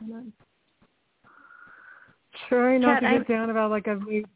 and 0.00 0.14
I'm 0.14 0.32
trying 2.48 2.80
not 2.80 3.00
Kat, 3.00 3.12
to 3.12 3.18
get 3.18 3.28
down 3.28 3.50
about 3.50 3.70
like 3.70 3.88
I've 3.88 4.02
made 4.02 4.26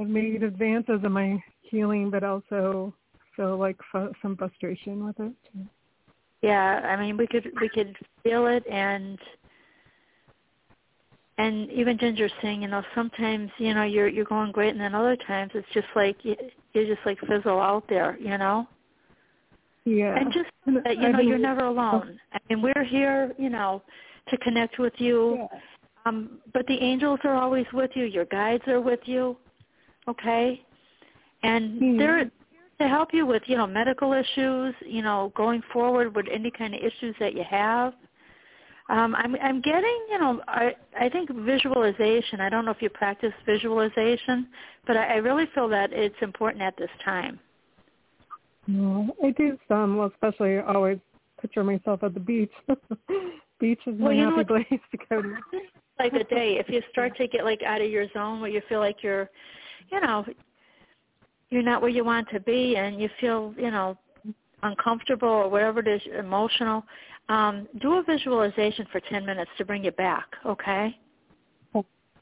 I've 0.00 0.08
made 0.08 0.42
advances 0.42 1.00
in 1.04 1.12
my 1.12 1.42
healing, 1.62 2.10
but 2.10 2.22
also 2.22 2.94
feel 3.34 3.56
like 3.56 3.76
fu- 3.92 4.12
some 4.22 4.36
frustration 4.36 5.04
with 5.04 5.18
it. 5.20 5.32
Yeah, 6.42 6.80
I 6.84 7.00
mean, 7.00 7.16
we 7.16 7.26
could 7.26 7.50
we 7.60 7.68
could 7.68 7.96
feel 8.22 8.46
it, 8.46 8.64
and 8.70 9.18
and 11.38 11.70
even 11.70 11.98
Ginger 11.98 12.28
saying, 12.42 12.62
you 12.62 12.68
know, 12.68 12.82
sometimes 12.94 13.50
you 13.58 13.74
know 13.74 13.82
you're 13.82 14.08
you're 14.08 14.24
going 14.24 14.52
great, 14.52 14.70
and 14.70 14.80
then 14.80 14.94
other 14.94 15.16
times 15.16 15.52
it's 15.54 15.68
just 15.72 15.88
like 15.94 16.16
you, 16.22 16.36
you 16.72 16.86
just 16.86 17.04
like 17.04 17.18
fizzle 17.20 17.60
out 17.60 17.84
there, 17.88 18.16
you 18.18 18.38
know. 18.38 18.66
Yeah. 19.84 20.16
And 20.18 20.32
just 20.32 20.50
that 20.84 20.98
you 20.98 21.12
know 21.12 21.20
you're 21.20 21.38
never 21.38 21.64
alone. 21.64 22.18
Oh. 22.18 22.36
I 22.36 22.38
mean, 22.48 22.62
we're 22.62 22.84
here, 22.84 23.32
you 23.38 23.50
know, 23.50 23.82
to 24.28 24.36
connect 24.38 24.78
with 24.78 24.94
you. 24.98 25.36
Yeah. 25.52 25.60
Um, 26.06 26.38
but 26.52 26.66
the 26.68 26.78
angels 26.80 27.18
are 27.24 27.34
always 27.34 27.66
with 27.72 27.90
you. 27.94 28.04
Your 28.04 28.26
guides 28.26 28.62
are 28.68 28.80
with 28.80 29.00
you. 29.06 29.36
Okay, 30.08 30.64
and 31.42 31.80
Mhm. 31.80 31.98
they're 31.98 32.30
to 32.78 32.88
help 32.88 33.12
you 33.12 33.26
with 33.26 33.42
you 33.48 33.56
know 33.56 33.66
medical 33.66 34.12
issues. 34.12 34.74
You 34.82 35.02
know, 35.02 35.32
going 35.34 35.62
forward 35.72 36.14
with 36.14 36.26
any 36.30 36.50
kind 36.50 36.74
of 36.74 36.80
issues 36.82 37.16
that 37.18 37.34
you 37.34 37.42
have. 37.42 37.94
Um, 38.88 39.16
I'm 39.16 39.34
I'm 39.42 39.60
getting 39.60 39.98
you 40.10 40.18
know 40.18 40.40
I 40.46 40.76
I 40.98 41.08
think 41.08 41.28
visualization. 41.30 42.40
I 42.40 42.48
don't 42.48 42.64
know 42.64 42.70
if 42.70 42.80
you 42.80 42.90
practice 42.90 43.32
visualization, 43.44 44.48
but 44.86 44.96
I, 44.96 45.14
I 45.14 45.16
really 45.16 45.46
feel 45.54 45.68
that 45.70 45.92
it's 45.92 46.22
important 46.22 46.62
at 46.62 46.76
this 46.76 46.90
time. 47.04 47.40
Yeah, 48.68 49.06
I 49.24 49.30
do 49.30 49.58
some, 49.68 49.96
well, 49.96 50.08
especially 50.12 50.58
I 50.58 50.74
always 50.74 50.98
picture 51.40 51.62
myself 51.62 52.02
at 52.02 52.14
the 52.14 52.20
beach. 52.20 52.50
beach 53.60 53.80
is 53.86 53.98
my 53.98 54.14
Well, 54.14 54.30
happy 54.30 54.44
place 54.44 54.80
to 54.90 54.98
go 55.08 55.22
to. 55.22 55.36
Like 55.98 56.12
a 56.12 56.24
day 56.24 56.58
if 56.58 56.68
you 56.68 56.82
start 56.90 57.16
to 57.16 57.26
get 57.28 57.44
like 57.44 57.62
out 57.62 57.80
of 57.80 57.90
your 57.90 58.06
zone 58.12 58.40
where 58.40 58.50
you 58.50 58.60
feel 58.68 58.80
like 58.80 59.02
you're 59.02 59.28
you 59.90 60.00
know 60.00 60.24
you're 61.50 61.62
not 61.62 61.80
where 61.80 61.90
you 61.90 62.04
want 62.04 62.28
to 62.30 62.40
be 62.40 62.76
and 62.76 63.00
you 63.00 63.08
feel 63.20 63.54
you 63.56 63.70
know 63.70 63.96
uncomfortable 64.62 65.28
or 65.28 65.48
whatever 65.48 65.80
it 65.80 65.88
is 65.88 66.02
emotional 66.18 66.84
um 67.28 67.68
do 67.80 67.94
a 67.94 68.02
visualization 68.02 68.86
for 68.90 69.00
10 69.00 69.24
minutes 69.24 69.50
to 69.58 69.64
bring 69.64 69.84
you 69.84 69.92
back 69.92 70.26
okay 70.44 70.98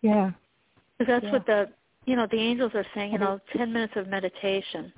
Yeah. 0.02 0.32
because 0.98 1.12
that's 1.12 1.24
Yeah. 1.24 1.32
what 1.32 1.46
the 1.46 1.68
you 2.06 2.16
know, 2.16 2.26
the 2.30 2.38
angels 2.38 2.72
are 2.74 2.86
saying, 2.94 3.12
you 3.12 3.18
know, 3.18 3.40
10 3.56 3.72
minutes 3.72 3.94
of 3.96 4.08
meditation 4.08 4.92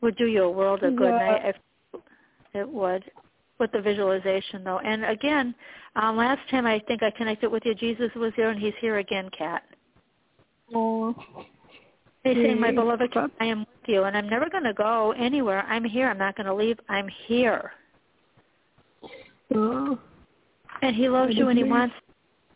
would 0.00 0.16
do 0.16 0.26
you 0.26 0.44
a 0.44 0.50
world 0.50 0.82
of 0.82 0.96
good. 0.96 1.14
Yeah. 1.14 1.20
And 1.20 1.54
I, 1.54 1.98
it 2.54 2.68
would 2.68 3.04
with 3.58 3.72
the 3.72 3.80
visualization 3.80 4.64
though. 4.64 4.78
And 4.78 5.04
again, 5.04 5.54
um, 5.96 6.16
last 6.16 6.40
time 6.50 6.66
I 6.66 6.80
think 6.86 7.02
I 7.02 7.10
connected 7.10 7.50
with 7.50 7.64
you, 7.64 7.74
Jesus 7.74 8.10
was 8.16 8.32
there 8.36 8.50
and 8.50 8.58
he's 8.60 8.74
here 8.80 8.98
again, 8.98 9.30
Kat. 9.36 9.62
Oh. 10.74 11.14
He's 12.24 12.34
saying, 12.34 12.58
my 12.58 12.72
beloved, 12.72 13.14
I 13.38 13.44
am 13.44 13.60
with 13.60 13.68
you 13.86 14.04
and 14.04 14.16
I'm 14.16 14.28
never 14.28 14.48
going 14.48 14.64
to 14.64 14.72
go 14.72 15.12
anywhere. 15.12 15.62
I'm 15.68 15.84
here. 15.84 16.08
I'm 16.08 16.18
not 16.18 16.36
going 16.36 16.46
to 16.46 16.54
leave. 16.54 16.78
I'm 16.88 17.06
here. 17.26 17.72
Oh. 19.54 19.98
And 20.80 20.96
he 20.96 21.08
loves 21.08 21.36
you 21.36 21.48
and 21.48 21.58
he 21.58 21.64
wants 21.64 21.94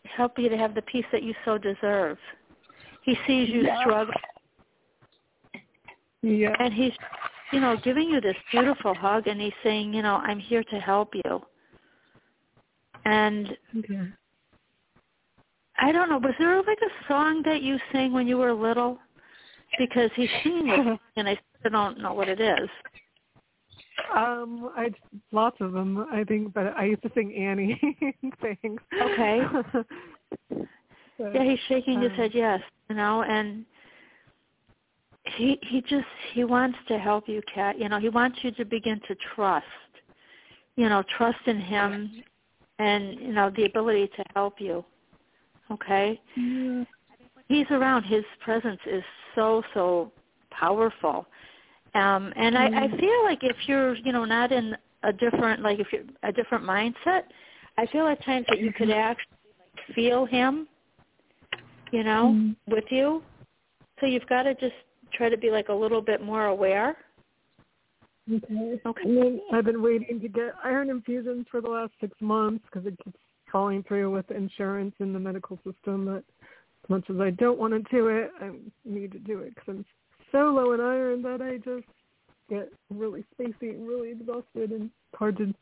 to 0.03 0.09
help 0.09 0.39
you 0.39 0.49
to 0.49 0.57
have 0.57 0.73
the 0.73 0.81
peace 0.83 1.05
that 1.11 1.23
you 1.23 1.33
so 1.45 1.57
deserve. 1.57 2.17
He 3.03 3.15
sees 3.27 3.49
you 3.49 3.61
Yeah. 3.61 3.79
struggle 3.81 4.13
Yeah. 6.21 6.55
and 6.59 6.73
he's 6.73 6.91
you 7.51 7.59
know 7.59 7.77
giving 7.77 8.09
you 8.09 8.19
this 8.21 8.35
beautiful 8.51 8.93
hug 8.93 9.27
and 9.27 9.39
he's 9.39 9.53
saying 9.63 9.93
you 9.93 10.01
know 10.01 10.15
i'm 10.17 10.37
here 10.37 10.63
to 10.65 10.79
help 10.79 11.15
you 11.15 11.41
and 13.05 13.57
Okay. 13.77 14.01
i 15.79 15.91
don't 15.91 16.09
know 16.09 16.17
was 16.19 16.33
there 16.39 16.57
like 16.57 16.79
a 16.81 17.07
song 17.07 17.41
that 17.43 17.61
you 17.61 17.77
sang 17.91 18.11
when 18.11 18.27
you 18.27 18.37
were 18.37 18.53
little 18.53 18.97
because 19.77 20.09
he's 20.15 20.29
singing 20.43 20.97
and 21.15 21.27
i 21.27 21.39
still 21.59 21.71
don't 21.71 21.99
know 21.99 22.13
what 22.13 22.29
it 22.29 22.39
is 22.41 22.69
Um, 24.15 24.71
I 24.75 24.91
lots 25.31 25.57
of 25.59 25.73
them, 25.73 26.05
I 26.11 26.23
think, 26.23 26.53
but 26.53 26.67
I 26.75 26.85
used 26.85 27.03
to 27.03 27.11
sing 27.13 27.35
Annie. 27.35 27.79
things. 28.41 28.79
Okay. 29.01 29.41
But, 31.19 31.35
yeah 31.35 31.43
he's 31.43 31.59
shaking 31.67 32.01
his 32.01 32.11
um, 32.11 32.17
head 32.17 32.31
yes 32.33 32.61
you 32.89 32.95
know 32.95 33.23
and 33.23 33.65
he 35.37 35.59
he 35.63 35.81
just 35.81 36.07
he 36.33 36.45
wants 36.45 36.77
to 36.87 36.97
help 36.97 37.27
you 37.27 37.41
kat 37.53 37.77
you 37.77 37.89
know 37.89 37.99
he 37.99 38.09
wants 38.09 38.37
you 38.41 38.51
to 38.51 38.63
begin 38.65 39.01
to 39.07 39.15
trust 39.35 39.65
you 40.77 40.87
know 40.87 41.03
trust 41.17 41.39
in 41.45 41.59
him 41.59 42.23
and 42.79 43.19
you 43.19 43.33
know 43.33 43.51
the 43.55 43.65
ability 43.65 44.07
to 44.15 44.23
help 44.33 44.55
you 44.59 44.83
okay 45.71 46.19
yeah. 46.35 46.83
he's 47.47 47.67
around 47.71 48.03
his 48.03 48.23
presence 48.43 48.79
is 48.87 49.03
so 49.35 49.61
so 49.73 50.11
powerful 50.51 51.27
um 51.95 52.33
and 52.35 52.57
i 52.57 52.65
i 52.65 52.87
Mm. 52.87 52.99
feel 52.99 53.23
like 53.23 53.39
if 53.43 53.57
you're 53.67 53.95
you 53.95 54.11
know 54.11 54.25
not 54.25 54.51
in 54.51 54.75
a 55.03 55.13
different 55.13 55.61
like 55.61 55.79
if 55.79 55.87
you're 55.93 56.03
a 56.23 56.31
different 56.31 56.63
mindset 56.63 57.23
i 57.77 57.85
feel 57.87 58.07
at 58.07 58.23
times 58.25 58.45
that 58.49 58.59
you 58.59 58.73
could 58.73 58.89
actually 58.89 59.53
like 59.59 59.95
feel 59.95 60.25
him 60.25 60.67
you 61.91 62.03
know 62.03 62.33
Mm. 62.35 62.55
with 62.67 62.85
you 62.91 63.23
so 63.99 64.05
you've 64.05 64.27
got 64.27 64.43
to 64.43 64.53
just 64.55 64.75
try 65.13 65.29
to 65.29 65.37
be 65.37 65.51
like 65.51 65.69
a 65.69 65.73
little 65.73 66.01
bit 66.01 66.21
more 66.21 66.45
aware 66.47 66.97
Okay. 68.31 68.81
Okay. 68.85 69.01
And 69.03 69.17
then 69.17 69.41
I've 69.53 69.65
been 69.65 69.81
waiting 69.81 70.19
to 70.19 70.27
get 70.27 70.53
iron 70.63 70.89
infusions 70.89 71.45
for 71.49 71.61
the 71.61 71.69
last 71.69 71.93
six 71.99 72.13
months 72.21 72.63
because 72.71 72.85
it 72.87 72.97
keeps 73.03 73.19
falling 73.51 73.83
through 73.83 74.11
with 74.11 74.29
insurance 74.31 74.93
in 74.99 75.13
the 75.13 75.19
medical 75.19 75.57
system. 75.57 76.05
That 76.05 76.23
as 76.83 76.89
much 76.89 77.09
as 77.09 77.19
I 77.19 77.31
don't 77.31 77.59
want 77.59 77.73
to 77.73 77.95
do 77.95 78.07
it, 78.07 78.31
I 78.39 78.51
need 78.85 79.11
to 79.13 79.19
do 79.19 79.39
it 79.39 79.55
because 79.55 79.69
I'm 79.69 79.85
so 80.31 80.37
low 80.37 80.73
in 80.73 80.81
iron 80.81 81.21
that 81.23 81.41
I 81.41 81.57
just 81.57 81.87
get 82.49 82.71
really 82.89 83.23
spacey 83.39 83.71
and 83.71 83.87
really 83.87 84.11
exhausted 84.11 84.71
and 84.71 84.89
hard 85.13 85.37
to 85.37 85.53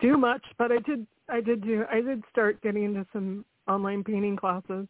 do 0.00 0.16
much. 0.16 0.42
But 0.58 0.72
I 0.72 0.78
did, 0.78 1.06
I 1.28 1.40
did 1.40 1.62
do, 1.62 1.84
I 1.90 2.00
did 2.00 2.22
start 2.30 2.60
getting 2.62 2.84
into 2.84 3.06
some 3.12 3.44
online 3.68 4.04
painting 4.04 4.36
classes. 4.36 4.86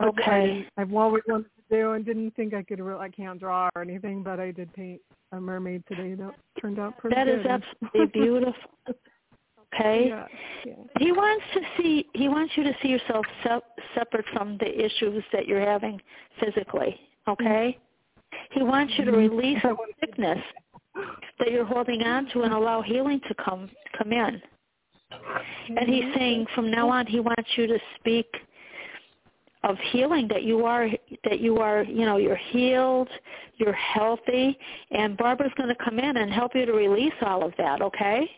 I 0.00 0.06
Okay. 0.06 0.66
I've 0.76 0.94
always 0.94 1.22
wanted 1.28 1.44
to 1.44 1.59
do 1.70 1.92
and 1.92 2.04
didn't 2.04 2.32
think 2.32 2.54
I 2.54 2.62
could. 2.62 2.80
Re- 2.80 2.96
I 2.98 3.08
can't 3.08 3.38
draw 3.40 3.68
or 3.74 3.82
anything, 3.82 4.22
but 4.22 4.40
I 4.40 4.50
did 4.50 4.72
paint 4.74 5.00
a 5.32 5.40
mermaid 5.40 5.82
today 5.86 6.14
that 6.14 6.34
turned 6.60 6.78
out 6.78 6.98
pretty 6.98 7.14
that 7.14 7.26
good. 7.26 7.40
is 7.40 7.46
absolutely 7.46 8.06
beautiful 8.12 8.54
okay 9.72 10.08
Yeah, 10.08 10.26
yeah. 10.66 10.74
he 10.98 11.12
wants 11.12 11.44
to 11.54 11.60
see 11.76 12.06
he 12.14 12.28
wants 12.28 12.52
you 12.56 12.64
to 12.64 12.72
see 12.82 12.88
yourself 12.88 13.24
sep- 13.44 13.78
separate 13.94 14.24
from 14.32 14.58
the 14.58 14.84
issues 14.84 15.22
that 15.32 15.46
you're 15.46 15.60
having 15.60 16.00
physically 16.40 16.98
okay 17.28 17.78
he 18.50 18.62
wants 18.62 18.92
you 18.98 19.04
to 19.04 19.12
Mm-hmm. 19.12 19.36
release 19.36 19.62
the 19.62 19.76
sickness 20.00 20.38
that 21.38 21.52
you're 21.52 21.64
holding 21.64 22.02
on 22.02 22.28
to 22.32 22.42
and 22.42 22.52
allow 22.52 22.82
healing 22.82 23.20
to 23.28 23.34
come 23.44 23.70
come 23.96 24.12
in 24.12 24.42
and 25.76 25.88
he's 25.88 26.02
Mm-hmm. 26.04 26.18
saying 26.18 26.46
from 26.56 26.70
now 26.72 26.88
on 26.90 27.06
he 27.06 27.20
wants 27.20 27.48
you 27.56 27.68
to 27.68 27.78
speak 28.00 28.26
of 29.62 29.76
healing 29.90 30.26
that 30.28 30.42
you 30.42 30.64
are 30.64 30.88
that 31.24 31.40
you 31.40 31.58
are 31.58 31.82
you 31.82 32.06
know 32.06 32.16
you're 32.16 32.36
healed 32.36 33.08
you're 33.58 33.74
healthy 33.74 34.56
and 34.90 35.16
barbara's 35.16 35.52
going 35.56 35.68
to 35.68 35.84
come 35.84 35.98
in 35.98 36.16
and 36.16 36.32
help 36.32 36.52
you 36.54 36.64
to 36.64 36.72
release 36.72 37.12
all 37.22 37.44
of 37.44 37.52
that 37.58 37.82
okay 37.82 38.30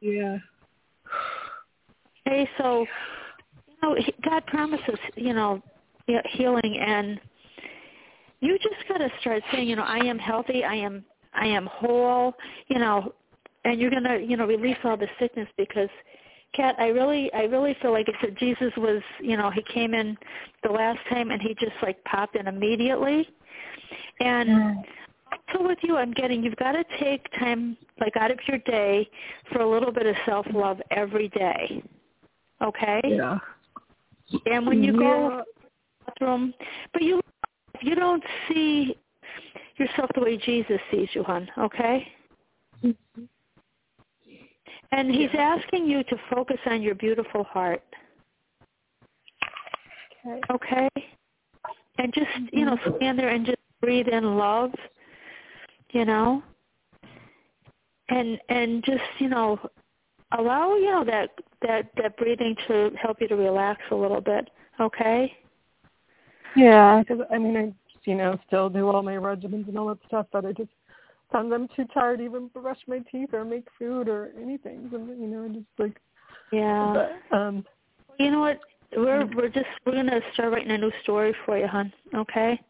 Yeah. 0.00 0.36
okay 2.26 2.48
so 2.58 2.86
you 3.66 3.74
know 3.82 3.96
god 4.24 4.44
promises 4.46 4.98
you 5.16 5.32
know 5.32 5.62
healing 6.32 6.78
and 6.86 7.18
you 8.40 8.58
just 8.58 8.86
got 8.88 8.98
to 8.98 9.08
start 9.22 9.42
saying 9.52 9.68
you 9.68 9.76
know 9.76 9.84
i 9.84 9.98
am 9.98 10.18
healthy 10.18 10.64
i 10.64 10.74
am 10.74 11.02
i 11.32 11.46
am 11.46 11.66
whole 11.66 12.34
you 12.68 12.78
know 12.78 13.14
and 13.64 13.80
you're 13.80 13.90
going 13.90 14.04
to 14.04 14.20
you 14.22 14.36
know 14.36 14.46
release 14.46 14.76
all 14.84 14.98
the 14.98 15.08
sickness 15.18 15.48
because 15.56 15.88
Kat, 16.54 16.76
I 16.78 16.88
really, 16.88 17.32
I 17.32 17.42
really 17.42 17.76
feel 17.82 17.92
like 17.92 18.06
if 18.08 18.38
Jesus 18.38 18.72
was, 18.76 19.02
you 19.20 19.36
know, 19.36 19.50
he 19.50 19.62
came 19.72 19.94
in 19.94 20.16
the 20.62 20.70
last 20.70 20.98
time 21.08 21.30
and 21.30 21.42
he 21.42 21.54
just 21.54 21.76
like 21.82 22.02
popped 22.04 22.36
in 22.36 22.46
immediately. 22.46 23.28
And 24.20 24.48
mm. 24.48 24.82
so 25.52 25.66
with 25.66 25.78
you, 25.82 25.96
I'm 25.96 26.12
getting 26.12 26.42
you've 26.42 26.56
got 26.56 26.72
to 26.72 26.84
take 27.00 27.26
time, 27.38 27.76
like 28.00 28.16
out 28.16 28.30
of 28.30 28.38
your 28.46 28.58
day, 28.58 29.08
for 29.52 29.60
a 29.60 29.68
little 29.68 29.92
bit 29.92 30.06
of 30.06 30.14
self 30.26 30.46
love 30.52 30.80
every 30.90 31.28
day. 31.30 31.82
Okay. 32.62 33.00
Yeah. 33.04 33.38
And 34.46 34.66
when 34.66 34.82
you 34.82 34.92
go 34.92 35.00
Yeah. 35.00 35.28
to 35.28 35.44
the 35.58 36.04
bathroom, 36.06 36.54
but 36.92 37.02
you, 37.02 37.20
you 37.82 37.94
don't 37.94 38.22
see 38.48 38.96
yourself 39.76 40.10
the 40.14 40.20
way 40.20 40.36
Jesus 40.36 40.80
sees 40.90 41.08
you, 41.14 41.24
hon. 41.24 41.50
Okay. 41.58 42.12
Mm-hmm. 42.84 43.24
And 44.96 45.12
he's 45.12 45.30
asking 45.36 45.86
you 45.86 46.04
to 46.04 46.16
focus 46.32 46.58
on 46.66 46.80
your 46.80 46.94
beautiful 46.94 47.42
heart. 47.42 47.82
Okay. 50.24 50.40
Okay? 50.50 50.88
And 51.98 52.14
just, 52.14 52.30
you 52.52 52.64
know, 52.64 52.76
mm-hmm. 52.76 52.96
stand 52.96 53.18
there 53.18 53.30
and 53.30 53.44
just 53.44 53.58
breathe 53.80 54.06
in 54.06 54.36
love, 54.36 54.70
you 55.90 56.04
know? 56.04 56.44
And 58.08 58.38
and 58.48 58.84
just, 58.84 59.02
you 59.18 59.28
know, 59.28 59.58
allow, 60.38 60.76
you 60.76 60.90
know, 60.92 61.04
that 61.04 61.30
that 61.62 61.90
that 61.96 62.16
breathing 62.16 62.54
to 62.68 62.90
help 63.00 63.20
you 63.20 63.26
to 63.28 63.36
relax 63.36 63.80
a 63.90 63.94
little 63.96 64.20
bit, 64.20 64.48
okay? 64.80 65.32
Yeah, 66.54 67.00
because 67.00 67.24
I 67.32 67.38
mean, 67.38 67.56
I 67.56 67.72
you 68.04 68.14
know 68.14 68.38
still 68.46 68.68
do 68.68 68.88
all 68.88 69.02
my 69.02 69.14
regimens 69.14 69.66
and 69.66 69.76
all 69.76 69.88
that 69.88 69.98
stuff, 70.06 70.26
but 70.30 70.44
I 70.44 70.52
just 70.52 70.70
sometimes 71.34 71.52
I'm 71.52 71.76
too 71.76 71.90
tired 71.92 72.18
to 72.18 72.24
even 72.24 72.48
brush 72.48 72.78
my 72.86 73.00
teeth 73.10 73.30
or 73.32 73.44
make 73.44 73.66
food 73.78 74.08
or 74.08 74.30
anything. 74.40 74.88
So, 74.90 74.98
you 74.98 75.26
know, 75.26 75.48
just 75.48 75.66
like 75.78 76.00
Yeah. 76.52 77.08
but, 77.30 77.36
um. 77.36 77.66
You 78.18 78.30
know 78.30 78.40
what? 78.40 78.60
We're 78.96 79.26
we're 79.34 79.48
just 79.48 79.66
we're 79.84 79.94
gonna 79.94 80.20
start 80.34 80.52
writing 80.52 80.70
a 80.70 80.78
new 80.78 80.92
story 81.02 81.34
for 81.44 81.58
you, 81.58 81.66
hon. 81.66 81.92
Okay? 82.14 82.60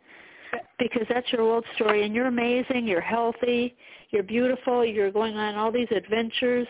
Because 0.78 1.06
that's 1.08 1.30
your 1.32 1.42
old 1.42 1.64
story, 1.74 2.04
and 2.04 2.14
you're 2.14 2.28
amazing. 2.28 2.86
You're 2.86 3.02
healthy. 3.02 3.76
You're 4.10 4.22
beautiful. 4.22 4.84
You're 4.84 5.10
going 5.10 5.36
on 5.36 5.56
all 5.56 5.70
these 5.70 5.88
adventures. 5.90 6.66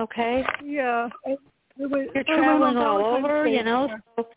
Okay? 0.00 0.44
Yeah. 0.64 1.10
I, 1.26 1.32
I 1.32 1.36
You're 1.76 2.08
I 2.16 2.22
traveling 2.22 2.78
all 2.78 3.04
over. 3.04 3.46
You 3.46 3.64
know. 3.64 3.88
So 4.16 4.28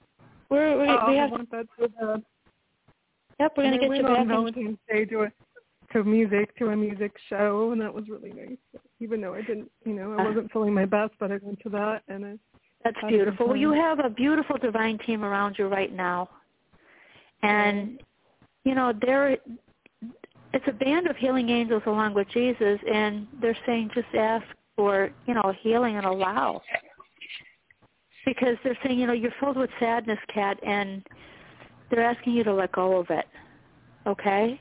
we're 0.50 0.78
we, 0.78 0.90
oh, 0.90 1.06
we 1.08 1.20
I 1.20 1.22
have. 1.22 1.32
want 1.32 1.50
that 1.52 1.68
so 1.80 1.88
bad. 1.88 2.24
Yep, 3.40 3.54
we're 3.56 3.64
gonna 3.64 3.78
get 3.78 3.96
you 3.96 4.04
back. 4.04 4.28
Valentine's 4.28 4.78
Day 4.90 5.06
to 5.06 5.22
a 5.22 5.32
to 5.94 6.04
music 6.04 6.56
to 6.58 6.70
a 6.70 6.76
music 6.76 7.14
show, 7.30 7.72
and 7.72 7.82
that 7.82 7.94
was 7.94 8.06
really 8.10 8.32
nice. 8.32 8.58
Even 9.00 9.22
though 9.22 9.34
I 9.34 9.42
didn't, 9.42 9.72
you 9.86 9.94
know, 9.94 10.14
I 10.14 10.22
Uh. 10.22 10.26
wasn't 10.26 10.52
feeling 10.52 10.74
my 10.74 10.86
best, 10.86 11.14
but 11.20 11.32
I 11.32 11.38
went 11.42 11.60
to 11.62 11.70
that, 11.70 12.04
and 12.08 12.26
I 12.26 12.40
that's 12.84 12.96
had 12.98 13.06
a 13.06 13.12
good 13.12 13.18
beautiful. 13.18 13.48
Well, 13.48 13.56
you 13.56 13.72
have 13.72 14.00
a 14.00 14.10
beautiful 14.10 14.58
divine 14.58 14.98
team 15.00 15.24
around 15.24 15.58
you 15.58 15.68
right 15.68 15.94
now, 15.94 16.30
and 17.42 18.02
you 18.64 18.76
know 18.76 18.94
they're 18.94 19.38
it's 20.54 20.68
a 20.68 20.72
band 20.72 21.08
of 21.08 21.16
healing 21.18 21.50
angels 21.50 21.84
along 21.86 22.14
with 22.14 22.28
Jesus, 22.30 22.80
and 22.92 23.28
they're 23.42 23.58
saying 23.66 23.92
just 23.94 24.08
ask 24.14 24.46
for 24.76 25.12
you 25.26 25.34
know 25.34 25.54
healing 25.62 25.98
and 25.98 26.06
allow, 26.06 26.62
because 28.26 28.58
they're 28.64 28.78
saying 28.84 29.00
you 29.00 29.08
know 29.08 29.14
you're 29.14 29.34
filled 29.40 29.58
with 29.58 29.70
sadness, 29.80 30.20
Kat, 30.34 30.58
and 30.64 31.06
they're 31.90 32.04
asking 32.04 32.34
you 32.34 32.44
to 32.44 32.54
let 32.54 32.72
go 32.72 32.98
of 32.98 33.10
it, 33.10 33.26
okay? 34.06 34.60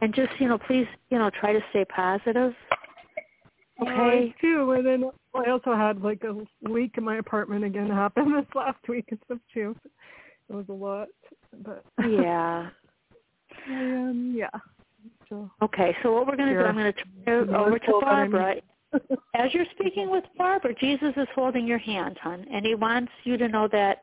And 0.00 0.14
just 0.14 0.30
you 0.38 0.48
know 0.48 0.58
please 0.58 0.86
you 1.10 1.18
know 1.18 1.30
try 1.40 1.52
to 1.52 1.60
stay 1.70 1.84
positive, 1.84 2.54
Well, 3.78 3.90
okay? 3.92 4.34
Do, 4.40 4.72
and 4.72 4.86
then 4.86 5.10
I 5.34 5.50
also 5.50 5.74
had 5.74 6.02
like 6.02 6.22
a 6.24 6.36
leak 6.68 6.92
in 6.96 7.04
my 7.04 7.16
apartment 7.16 7.64
again 7.64 7.88
happen 7.90 8.32
this 8.36 8.46
last 8.54 8.86
week 8.88 9.06
and 9.10 9.18
stuff 9.24 9.38
too. 9.52 9.74
it 10.48 10.54
was 10.54 10.66
a 10.68 10.72
lot, 10.72 11.08
but 11.64 11.84
Yeah. 12.08 12.68
um, 13.68 14.34
yeah. 14.36 14.48
So 15.28 15.50
Okay, 15.62 15.96
so 16.02 16.12
what 16.12 16.26
we're 16.26 16.36
going 16.36 16.48
to 16.54 16.58
do, 16.58 16.64
I'm 16.64 16.74
going 16.74 16.92
to 16.92 16.98
turn 17.26 17.48
it 17.48 17.54
over 17.54 17.78
to 17.78 17.90
Wonderful, 17.92 18.00
but 18.00 18.06
I'm- 18.08 18.30
Barbara. 18.30 18.54
As 19.34 19.52
you're 19.52 19.66
speaking 19.78 20.10
with 20.10 20.24
Barbara, 20.38 20.74
Jesus 20.80 21.12
is 21.18 21.28
holding 21.34 21.66
your 21.66 21.76
hand, 21.78 22.16
hon, 22.22 22.46
and 22.50 22.64
he 22.64 22.74
wants 22.74 23.12
you 23.24 23.36
to 23.36 23.46
know 23.46 23.68
that 23.70 24.00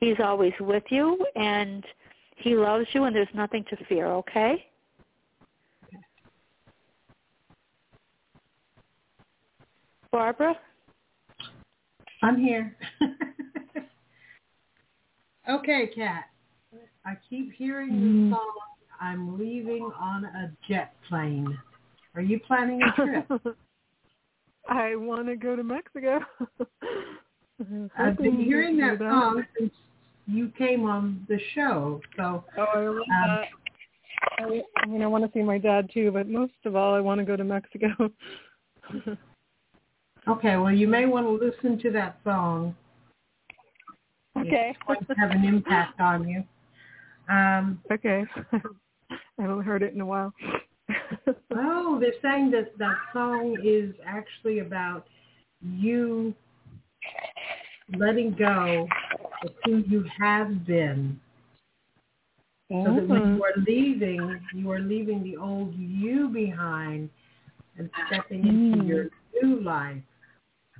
he's 0.00 0.14
always 0.22 0.52
with 0.60 0.84
you 0.90 1.26
and 1.34 1.84
he 2.40 2.54
loves 2.54 2.86
you 2.92 3.04
and 3.04 3.14
there's 3.14 3.28
nothing 3.34 3.64
to 3.70 3.76
fear, 3.86 4.06
okay? 4.06 4.64
Barbara? 10.10 10.54
I'm 12.22 12.40
here. 12.40 12.76
okay, 15.48 15.90
Kat. 15.94 16.24
I 17.04 17.16
keep 17.28 17.52
hearing 17.52 17.90
Mm. 17.90 18.30
the 18.30 18.36
song, 18.36 18.52
I'm 19.00 19.38
leaving 19.38 19.90
on 19.98 20.24
a 20.24 20.52
jet 20.68 20.94
plane. 21.08 21.58
Are 22.14 22.22
you 22.22 22.40
planning 22.40 22.82
a 22.82 22.92
trip? 22.92 23.30
I 24.68 24.96
want 24.96 25.26
to 25.28 25.36
go 25.36 25.56
to 25.56 25.62
Mexico. 25.62 26.20
I've 27.98 28.18
been 28.18 28.40
hearing 28.40 28.76
to 28.76 28.82
that 28.82 28.98
song 28.98 29.44
since 29.58 29.72
you 30.28 30.52
came 30.58 30.84
on 30.84 31.24
the 31.28 31.38
show. 31.54 32.00
So, 32.16 32.44
Oh, 32.56 32.62
I 32.62 32.86
love 32.86 32.96
Um, 32.96 33.04
that. 33.08 33.48
I, 34.38 34.62
I 34.82 34.86
mean, 34.86 35.02
I 35.02 35.06
want 35.06 35.24
to 35.24 35.30
see 35.32 35.42
my 35.42 35.58
dad 35.58 35.90
too, 35.92 36.10
but 36.10 36.28
most 36.28 36.52
of 36.64 36.76
all, 36.76 36.94
I 36.94 37.00
want 37.00 37.18
to 37.18 37.24
go 37.24 37.36
to 37.36 37.44
Mexico. 37.44 37.88
okay, 40.28 40.56
well, 40.56 40.72
you 40.72 40.86
may 40.88 41.06
want 41.06 41.26
to 41.26 41.30
listen 41.30 41.78
to 41.80 41.90
that 41.92 42.18
song. 42.24 42.76
okay. 44.38 44.74
It's 44.76 44.86
going 44.86 45.04
to 45.06 45.14
have 45.14 45.30
an 45.30 45.44
impact 45.44 46.00
on 46.00 46.28
you. 46.28 46.44
Um, 47.28 47.80
okay. 47.90 48.24
I 49.10 49.42
haven't 49.42 49.62
heard 49.62 49.82
it 49.82 49.94
in 49.94 50.00
a 50.00 50.06
while. 50.06 50.32
oh, 51.54 51.98
they're 52.00 52.12
saying 52.22 52.50
that 52.50 52.76
that 52.78 52.96
song 53.12 53.56
is 53.62 53.94
actually 54.04 54.58
about 54.60 55.06
you 55.62 56.34
letting 57.96 58.34
go 58.38 58.86
of 59.44 59.50
who 59.64 59.78
you 59.86 60.04
have 60.20 60.66
been 60.66 61.18
so 62.70 62.92
that 62.94 63.08
when 63.08 63.36
you 63.36 63.42
are 63.44 63.62
leaving, 63.66 64.40
you 64.54 64.70
are 64.70 64.80
leaving 64.80 65.22
the 65.22 65.36
old 65.36 65.74
you 65.74 66.28
behind 66.28 67.08
and 67.78 67.90
stepping 68.06 68.46
into 68.46 68.84
Mm. 68.84 68.86
your 68.86 69.08
new 69.42 69.60
life 69.60 70.02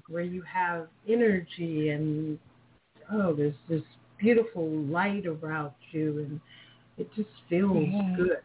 where 0.09 0.23
you 0.23 0.43
have 0.43 0.89
energy 1.09 1.91
and 1.91 2.39
oh, 3.13 3.33
there's 3.35 3.55
this 3.69 3.83
beautiful 4.19 4.69
light 4.69 5.27
about 5.27 5.75
you 5.93 6.19
and 6.21 6.41
it 6.99 7.13
just 7.15 7.31
feels 7.49 7.77
Yeah. 7.89 8.17
good. 8.17 8.43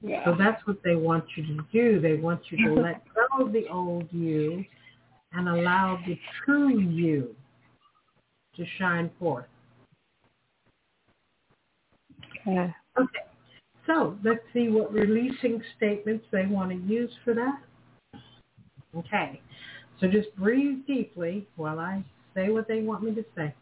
yeah. 0.00 0.24
So 0.24 0.34
that's 0.34 0.64
what 0.66 0.82
they 0.82 0.96
want 0.96 1.24
you 1.36 1.46
to 1.46 1.64
do. 1.72 2.00
They 2.00 2.14
want 2.14 2.40
you 2.50 2.58
to 2.68 2.74
let 2.82 3.02
go 3.14 3.44
of 3.44 3.52
the 3.52 3.68
old 3.68 4.08
you 4.12 4.64
and 5.34 5.48
allow 5.48 5.98
the 6.06 6.18
true 6.44 6.78
you 6.78 7.34
to 8.56 8.64
shine 8.78 9.10
forth. 9.18 9.46
Okay. 12.46 12.74
Okay. 12.98 13.18
So 13.86 14.16
let's 14.24 14.40
see 14.52 14.68
what 14.68 14.92
releasing 14.92 15.62
statements 15.76 16.24
they 16.32 16.46
want 16.46 16.70
to 16.70 16.76
use 16.76 17.10
for 17.24 17.34
that. 17.34 17.60
Okay. 18.96 19.40
So 20.00 20.06
just 20.08 20.34
breathe 20.36 20.86
deeply 20.86 21.46
while 21.56 21.78
I 21.78 22.04
say 22.34 22.50
what 22.50 22.68
they 22.68 22.82
want 22.82 23.02
me 23.02 23.14
to 23.14 23.24
say. 23.36 23.54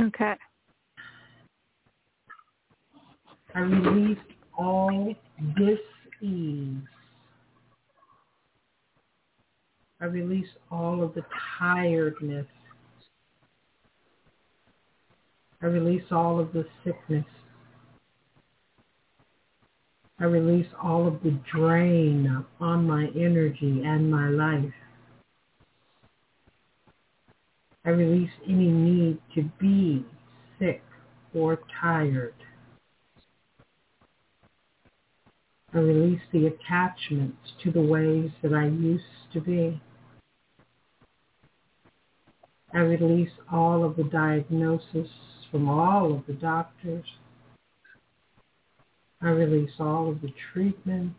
Okay. 0.00 0.34
I 3.54 3.60
release 3.60 4.18
all 4.56 5.14
dis-ease. 5.56 6.76
I 10.02 10.06
release 10.06 10.48
all 10.68 11.00
of 11.04 11.14
the 11.14 11.22
tiredness. 11.60 12.46
I 15.62 15.66
release 15.66 16.02
all 16.10 16.40
of 16.40 16.52
the 16.52 16.66
sickness. 16.82 17.24
I 20.18 20.24
release 20.24 20.66
all 20.82 21.06
of 21.06 21.22
the 21.22 21.38
drain 21.54 22.44
on 22.58 22.84
my 22.84 23.10
energy 23.14 23.82
and 23.84 24.10
my 24.10 24.28
life. 24.28 24.74
I 27.84 27.90
release 27.90 28.30
any 28.44 28.70
need 28.70 29.18
to 29.36 29.48
be 29.60 30.04
sick 30.58 30.82
or 31.32 31.60
tired. 31.80 32.34
I 35.72 35.78
release 35.78 36.22
the 36.32 36.48
attachments 36.48 37.38
to 37.62 37.70
the 37.70 37.80
ways 37.80 38.30
that 38.42 38.52
I 38.52 38.66
used 38.66 39.04
to 39.32 39.40
be. 39.40 39.80
I 42.74 42.78
release 42.78 43.30
all 43.52 43.84
of 43.84 43.96
the 43.96 44.04
diagnosis 44.04 45.08
from 45.50 45.68
all 45.68 46.14
of 46.14 46.26
the 46.26 46.32
doctors. 46.32 47.04
I 49.20 49.28
release 49.28 49.72
all 49.78 50.10
of 50.10 50.22
the 50.22 50.32
treatments. 50.52 51.14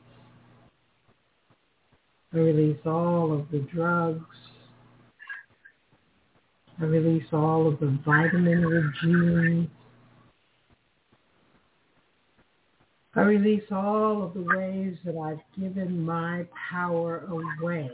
I 2.33 2.37
release 2.37 2.79
all 2.85 3.31
of 3.31 3.51
the 3.51 3.59
drugs. 3.59 4.25
I 6.81 6.85
release 6.85 7.27
all 7.31 7.67
of 7.67 7.79
the 7.79 7.99
vitamin 8.03 8.65
regimes. 8.65 9.69
I 13.15 13.21
release 13.21 13.63
all 13.71 14.23
of 14.23 14.33
the 14.33 14.41
ways 14.41 14.97
that 15.05 15.15
I've 15.15 15.61
given 15.61 16.03
my 16.03 16.47
power 16.71 17.27
away. 17.29 17.91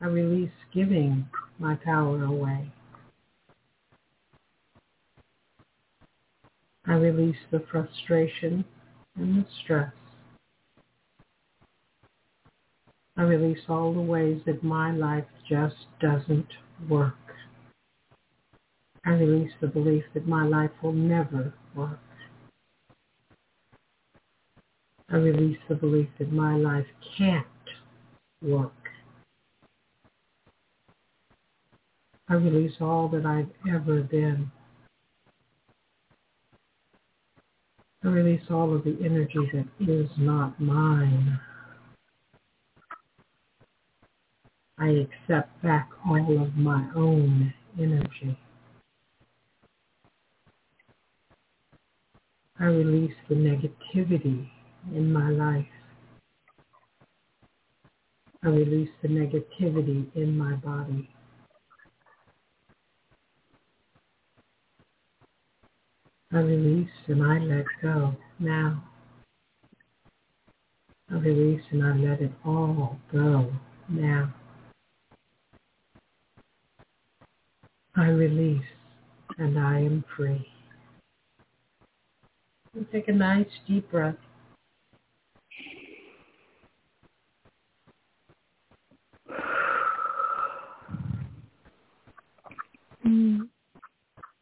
I 0.00 0.06
release 0.06 0.50
giving 0.72 1.28
my 1.58 1.74
power 1.74 2.24
away. 2.24 2.70
I 6.86 6.94
release 6.94 7.36
the 7.50 7.64
frustration 7.70 8.64
and 9.16 9.38
the 9.38 9.46
stress. 9.62 9.92
I 13.16 13.22
release 13.22 13.58
all 13.68 13.92
the 13.92 14.00
ways 14.00 14.40
that 14.46 14.62
my 14.62 14.92
life 14.92 15.24
just 15.48 15.74
doesn't 16.00 16.46
work. 16.88 17.14
I 19.04 19.10
release 19.10 19.52
the 19.60 19.66
belief 19.66 20.04
that 20.14 20.28
my 20.28 20.46
life 20.46 20.70
will 20.82 20.92
never 20.92 21.52
work. 21.74 21.98
I 25.10 25.16
release 25.16 25.58
the 25.68 25.74
belief 25.74 26.08
that 26.18 26.32
my 26.32 26.56
life 26.56 26.86
can't 27.16 27.46
work. 28.42 28.87
I 32.30 32.34
release 32.34 32.74
all 32.80 33.08
that 33.08 33.24
I've 33.24 33.48
ever 33.72 34.02
been. 34.02 34.50
I 38.04 38.08
release 38.08 38.42
all 38.50 38.74
of 38.74 38.84
the 38.84 38.98
energy 39.02 39.50
that 39.52 39.90
is 39.90 40.10
not 40.18 40.60
mine. 40.60 41.40
I 44.78 44.88
accept 44.88 45.62
back 45.62 45.88
all 46.06 46.42
of 46.42 46.54
my 46.54 46.86
own 46.94 47.54
energy. 47.80 48.38
I 52.60 52.64
release 52.64 53.14
the 53.30 53.36
negativity 53.36 54.48
in 54.94 55.12
my 55.12 55.30
life. 55.30 55.66
I 58.44 58.48
release 58.48 58.90
the 59.02 59.08
negativity 59.08 60.14
in 60.14 60.36
my 60.36 60.54
body. 60.56 61.08
I 66.32 66.38
release 66.40 66.90
and 67.08 67.24
I 67.24 67.38
let 67.38 67.64
go 67.82 68.14
now. 68.40 68.84
I 71.10 71.16
release 71.16 71.62
and 71.72 71.84
I 71.84 71.96
let 71.96 72.22
it 72.22 72.32
all 72.44 72.98
go 73.12 73.52
now. 73.88 74.34
I 77.96 78.08
release 78.08 78.64
and 79.38 79.58
I 79.58 79.80
am 79.80 80.04
free. 80.16 80.46
And 82.74 82.86
take 82.92 83.08
a 83.08 83.12
nice 83.12 83.46
deep 83.68 83.90
breath. 83.90 84.16
Mm, 93.06 93.48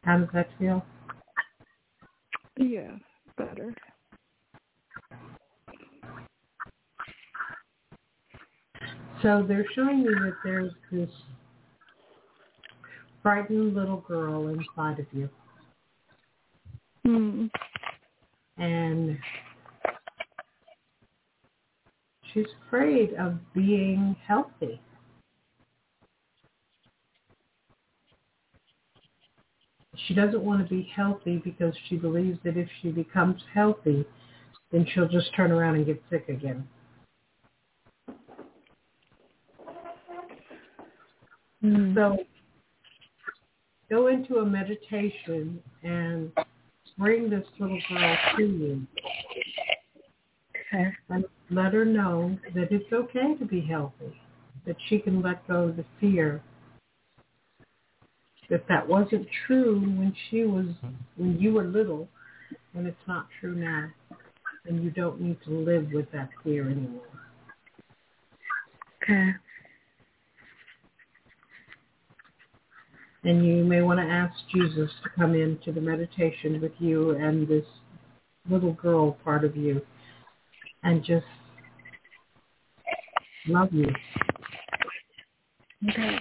How 0.03 0.19
does 0.19 0.29
that 0.33 0.49
feel? 0.59 0.83
Yeah, 2.57 2.91
better. 3.37 3.73
So 9.21 9.43
they're 9.47 9.65
showing 9.73 10.03
me 10.03 10.09
that 10.09 10.33
there's 10.43 10.71
this 10.91 11.09
frightened 13.23 13.73
little 13.73 14.01
girl 14.07 14.47
inside 14.47 14.99
of 14.99 15.05
you. 15.11 15.29
Hmm. 17.03 17.47
And 18.57 19.17
she's 22.33 22.45
afraid 22.67 23.13
of 23.15 23.35
being 23.53 24.15
healthy. 24.27 24.79
She 30.05 30.13
doesn't 30.13 30.41
want 30.41 30.61
to 30.61 30.69
be 30.73 30.89
healthy 30.95 31.41
because 31.43 31.73
she 31.87 31.95
believes 31.95 32.39
that 32.43 32.57
if 32.57 32.69
she 32.81 32.91
becomes 32.91 33.41
healthy, 33.53 34.05
then 34.71 34.85
she'll 34.93 35.07
just 35.07 35.33
turn 35.35 35.51
around 35.51 35.75
and 35.75 35.85
get 35.85 36.01
sick 36.09 36.29
again. 36.29 36.67
Hmm. 41.61 41.95
So 41.95 42.17
go 43.89 44.07
into 44.07 44.37
a 44.37 44.45
meditation 44.45 45.61
and 45.83 46.31
bring 46.97 47.29
this 47.29 47.45
little 47.59 47.79
girl 47.89 48.17
to 48.37 48.43
you 48.43 48.87
Okay. 50.73 50.93
and 51.09 51.25
let 51.49 51.73
her 51.73 51.85
know 51.85 52.37
that 52.53 52.71
it's 52.71 52.91
okay 52.91 53.35
to 53.35 53.45
be 53.45 53.61
healthy, 53.61 54.19
that 54.65 54.75
she 54.87 54.99
can 54.99 55.21
let 55.21 55.47
go 55.47 55.69
of 55.69 55.77
the 55.77 55.85
fear. 55.99 56.41
That 58.49 58.65
that 58.69 58.87
wasn't 58.87 59.27
true 59.45 59.79
when 59.79 60.15
she 60.29 60.43
was, 60.43 60.67
when 61.17 61.37
you 61.37 61.53
were 61.53 61.65
little, 61.65 62.07
and 62.73 62.87
it's 62.87 62.97
not 63.07 63.27
true 63.39 63.55
now. 63.55 63.89
And 64.65 64.83
you 64.83 64.91
don't 64.91 65.19
need 65.19 65.37
to 65.45 65.51
live 65.51 65.91
with 65.93 66.11
that 66.11 66.29
fear 66.43 66.69
anymore. 66.69 67.01
Okay. 69.03 69.31
And 73.23 73.45
you 73.45 73.63
may 73.65 73.81
want 73.81 73.99
to 73.99 74.05
ask 74.05 74.33
Jesus 74.53 74.89
to 75.03 75.09
come 75.17 75.35
into 75.35 75.71
the 75.71 75.81
meditation 75.81 76.61
with 76.61 76.73
you 76.79 77.11
and 77.11 77.47
this 77.47 77.65
little 78.49 78.73
girl 78.73 79.17
part 79.23 79.43
of 79.43 79.57
you 79.57 79.81
and 80.83 81.03
just 81.03 81.25
love 83.47 83.73
you. 83.73 83.89
Okay. 85.89 86.19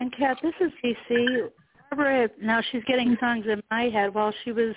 And 0.00 0.14
Kat, 0.16 0.38
this 0.42 0.54
is 0.60 0.70
DC. 0.84 1.50
Barbara, 1.90 2.28
now 2.40 2.60
she's 2.70 2.84
getting 2.84 3.16
songs 3.18 3.46
in 3.46 3.62
my 3.70 3.84
head. 3.84 4.14
While 4.14 4.32
she 4.44 4.52
was 4.52 4.74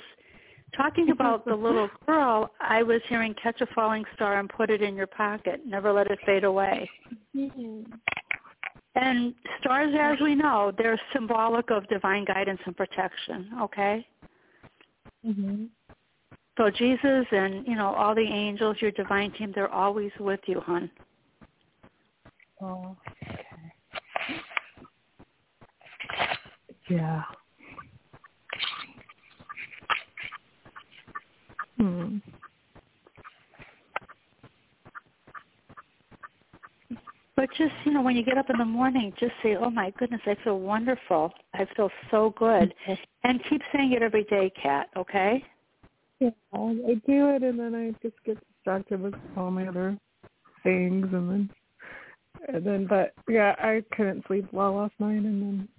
talking 0.76 1.12
about 1.12 1.46
the 1.46 1.54
little 1.54 1.90
girl, 2.08 2.50
I 2.60 2.82
was 2.84 3.02
hearing 3.08 3.36
Catch 3.42 3.62
a 3.62 3.68
Falling 3.76 4.06
Star 4.16 4.40
and 4.40 4.50
Put 4.50 4.70
It 4.70 4.82
in 4.82 4.96
Your 4.96 5.08
Pocket. 5.08 5.62
Never 5.66 5.92
let 5.92 6.08
it 6.10 6.20
fade 6.26 6.44
away. 6.44 6.90
And 8.96 9.36
stars, 9.60 9.94
as 10.00 10.20
we 10.22 10.36
know, 10.36 10.72
they're 10.78 11.00
symbolic 11.14 11.70
of 11.70 11.88
divine 11.88 12.26
guidance 12.26 12.60
and 12.66 12.76
protection, 12.76 13.52
okay? 13.62 14.08
Mhm. 15.26 15.70
So 16.58 16.70
Jesus 16.70 17.26
and, 17.32 17.66
you 17.68 17.76
know, 17.76 17.94
all 17.94 18.14
the 18.14 18.22
angels, 18.28 18.82
your 18.82 18.92
divine 18.92 19.32
team, 19.32 19.52
they're 19.54 19.72
always 19.72 20.12
with 20.20 20.42
you, 20.48 20.60
hon. 20.60 20.92
Oh. 22.62 22.98
Okay. 23.24 23.72
Yeah. 26.92 27.24
Hmm. 31.78 32.18
But 37.36 37.50
just, 37.58 37.74
you 37.86 37.94
know, 37.94 38.02
when 38.02 38.16
you 38.16 38.24
get 38.24 38.38
up 38.38 38.50
in 38.50 38.58
the 38.58 38.66
morning, 38.66 39.14
just 39.20 39.32
say, 39.42 39.56
oh 39.56 39.70
my 39.70 39.92
goodness, 39.98 40.22
I 40.26 40.36
feel 40.44 40.60
wonderful. 40.60 41.32
I 41.54 41.66
feel 41.76 41.90
so 42.12 42.34
good. 42.38 42.74
And 43.24 43.42
keep 43.50 43.62
saying 43.74 43.94
it 43.94 44.04
every 44.04 44.26
day, 44.26 44.52
Kat, 44.62 44.90
okay? 44.98 45.44
Yeah, 46.20 46.30
I 46.54 47.02
do 47.08 47.30
it 47.30 47.42
and 47.42 47.58
then 47.58 47.74
I 47.74 47.92
just 48.06 48.22
get 48.26 48.38
distracted 48.54 49.02
with 49.02 49.16
all 49.36 49.50
my 49.50 49.68
other 49.68 49.98
things 50.62 51.08
and 51.14 51.32
then 51.32 51.50
and 52.48 52.64
then 52.64 52.86
but 52.88 53.14
yeah, 53.28 53.56
I 53.58 53.82
couldn't 53.96 54.26
sleep 54.28 54.48
well 54.52 54.76
last 54.76 54.94
night 55.00 55.16
and 55.16 55.42
then 55.42 55.70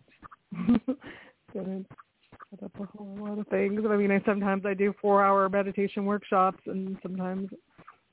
didn't 1.53 1.87
set 2.51 2.63
up 2.63 2.73
a 2.81 2.85
whole 2.97 3.17
lot 3.19 3.39
of 3.39 3.47
things. 3.49 3.83
I 3.89 3.97
mean 3.97 4.11
I 4.11 4.23
sometimes 4.25 4.65
I 4.67 4.75
do 4.75 4.95
four 5.01 5.25
hour 5.25 5.49
meditation 5.49 6.05
workshops 6.05 6.61
and 6.67 6.99
sometimes 7.03 7.51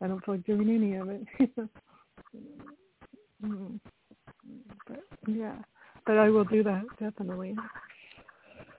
I 0.01 0.07
don't 0.07 0.23
feel 0.23 0.35
like 0.35 0.45
doing 0.45 0.69
any 0.69 0.95
of 0.95 1.09
it. 1.09 1.69
Mm. 3.43 3.79
but 4.85 4.99
yeah. 5.25 5.55
But 6.05 6.17
I 6.17 6.29
will 6.29 6.43
do 6.43 6.63
that, 6.63 6.83
definitely. 6.99 7.55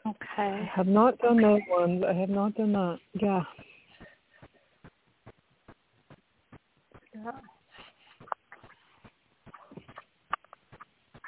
I 0.05 0.09
Okay. 0.11 0.69
have 0.75 0.87
not 0.87 1.19
done 1.19 1.41
those 1.41 1.61
ones. 1.69 2.03
I 2.07 2.13
have 2.13 2.29
not 2.29 2.55
done 2.55 2.73
that. 2.73 2.99
Yeah. 3.21 3.43
Yeah. 7.15 7.31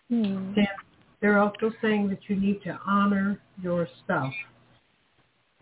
Hmm. 0.09 0.55
Dan, 0.55 0.67
they're 1.23 1.39
also 1.39 1.73
saying 1.81 2.09
that 2.09 2.19
you 2.27 2.37
need 2.37 2.63
to 2.65 2.79
honor 2.85 3.41
yourself. 3.63 4.35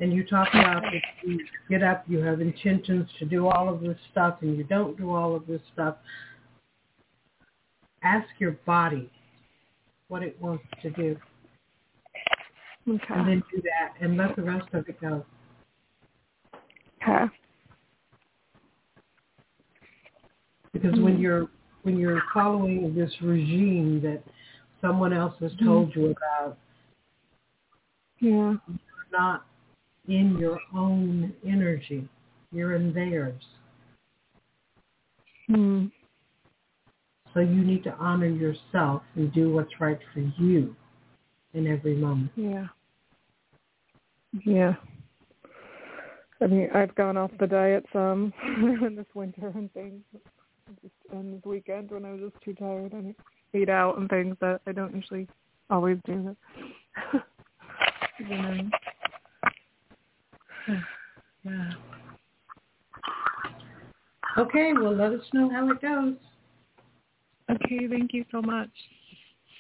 And 0.00 0.12
you 0.14 0.26
talk 0.26 0.48
about 0.54 0.82
if 0.94 1.02
you 1.22 1.46
get 1.68 1.82
up, 1.82 2.04
you 2.08 2.18
have 2.20 2.40
intentions 2.40 3.06
to 3.18 3.26
do 3.26 3.46
all 3.46 3.72
of 3.72 3.82
this 3.82 3.98
stuff, 4.10 4.38
and 4.40 4.56
you 4.56 4.64
don't 4.64 4.96
do 4.96 5.14
all 5.14 5.36
of 5.36 5.46
this 5.46 5.60
stuff. 5.74 5.96
Ask 8.02 8.26
your 8.38 8.52
body 8.64 9.10
what 10.08 10.22
it 10.22 10.40
wants 10.40 10.64
to 10.80 10.90
do, 10.90 11.18
and 12.86 12.98
Okay. 12.98 13.14
then 13.14 13.42
do 13.54 13.60
that, 13.60 13.94
and 14.00 14.16
let 14.16 14.34
the 14.36 14.42
rest 14.42 14.66
of 14.72 14.88
it 14.88 14.98
go. 15.02 15.26
Okay. 17.02 17.30
Because 20.72 20.98
when 21.00 21.18
you're 21.20 21.50
when 21.82 21.98
you're 21.98 22.22
following 22.32 22.94
this 22.94 23.12
regime 23.20 24.00
that 24.02 24.22
someone 24.80 25.12
else 25.12 25.34
has 25.40 25.52
told 25.62 25.94
you 25.94 26.10
about, 26.10 26.58
Yeah. 28.20 28.54
you're 28.68 29.10
not 29.12 29.46
in 30.08 30.36
your 30.38 30.58
own 30.74 31.32
energy. 31.44 32.08
You're 32.52 32.74
in 32.74 32.92
theirs. 32.92 33.42
Hmm. 35.46 35.86
So 37.32 37.40
you 37.40 37.64
need 37.64 37.84
to 37.84 37.94
honor 37.94 38.26
yourself 38.26 39.02
and 39.14 39.32
do 39.32 39.52
what's 39.52 39.80
right 39.80 39.98
for 40.12 40.20
you 40.20 40.74
in 41.54 41.66
every 41.66 41.94
moment. 41.94 42.32
Yeah. 42.34 42.66
Yeah. 44.44 44.74
I 46.40 46.46
mean, 46.46 46.70
I've 46.74 46.94
gone 46.94 47.16
off 47.16 47.30
the 47.38 47.46
diet 47.46 47.84
some 47.92 48.32
in 48.42 48.94
this 48.96 49.06
winter 49.14 49.52
and 49.54 49.72
things. 49.72 50.02
And 51.12 51.34
this 51.34 51.44
weekend 51.44 51.90
when 51.90 52.04
I 52.04 52.12
was 52.12 52.20
just 52.20 52.44
too 52.44 52.54
tired 52.54 52.92
and 52.92 53.14
ate 53.54 53.68
out 53.68 53.98
and 53.98 54.08
things 54.08 54.36
that 54.40 54.60
I 54.66 54.72
don't 54.72 54.94
usually 54.94 55.26
always 55.68 55.98
do. 56.06 56.36
That. 57.12 57.24
you 58.18 58.28
know. 58.28 58.70
Yeah. 61.44 61.70
Okay, 64.38 64.72
well 64.74 64.94
let 64.94 65.10
us 65.12 65.24
know 65.32 65.50
how 65.50 65.68
it 65.72 65.82
goes. 65.82 66.14
Okay, 67.50 67.88
thank 67.88 68.14
you 68.14 68.24
so 68.30 68.40
much. 68.40 68.70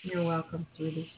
You're 0.04 0.22
welcome, 0.22 0.64
sweetie. 0.76 1.10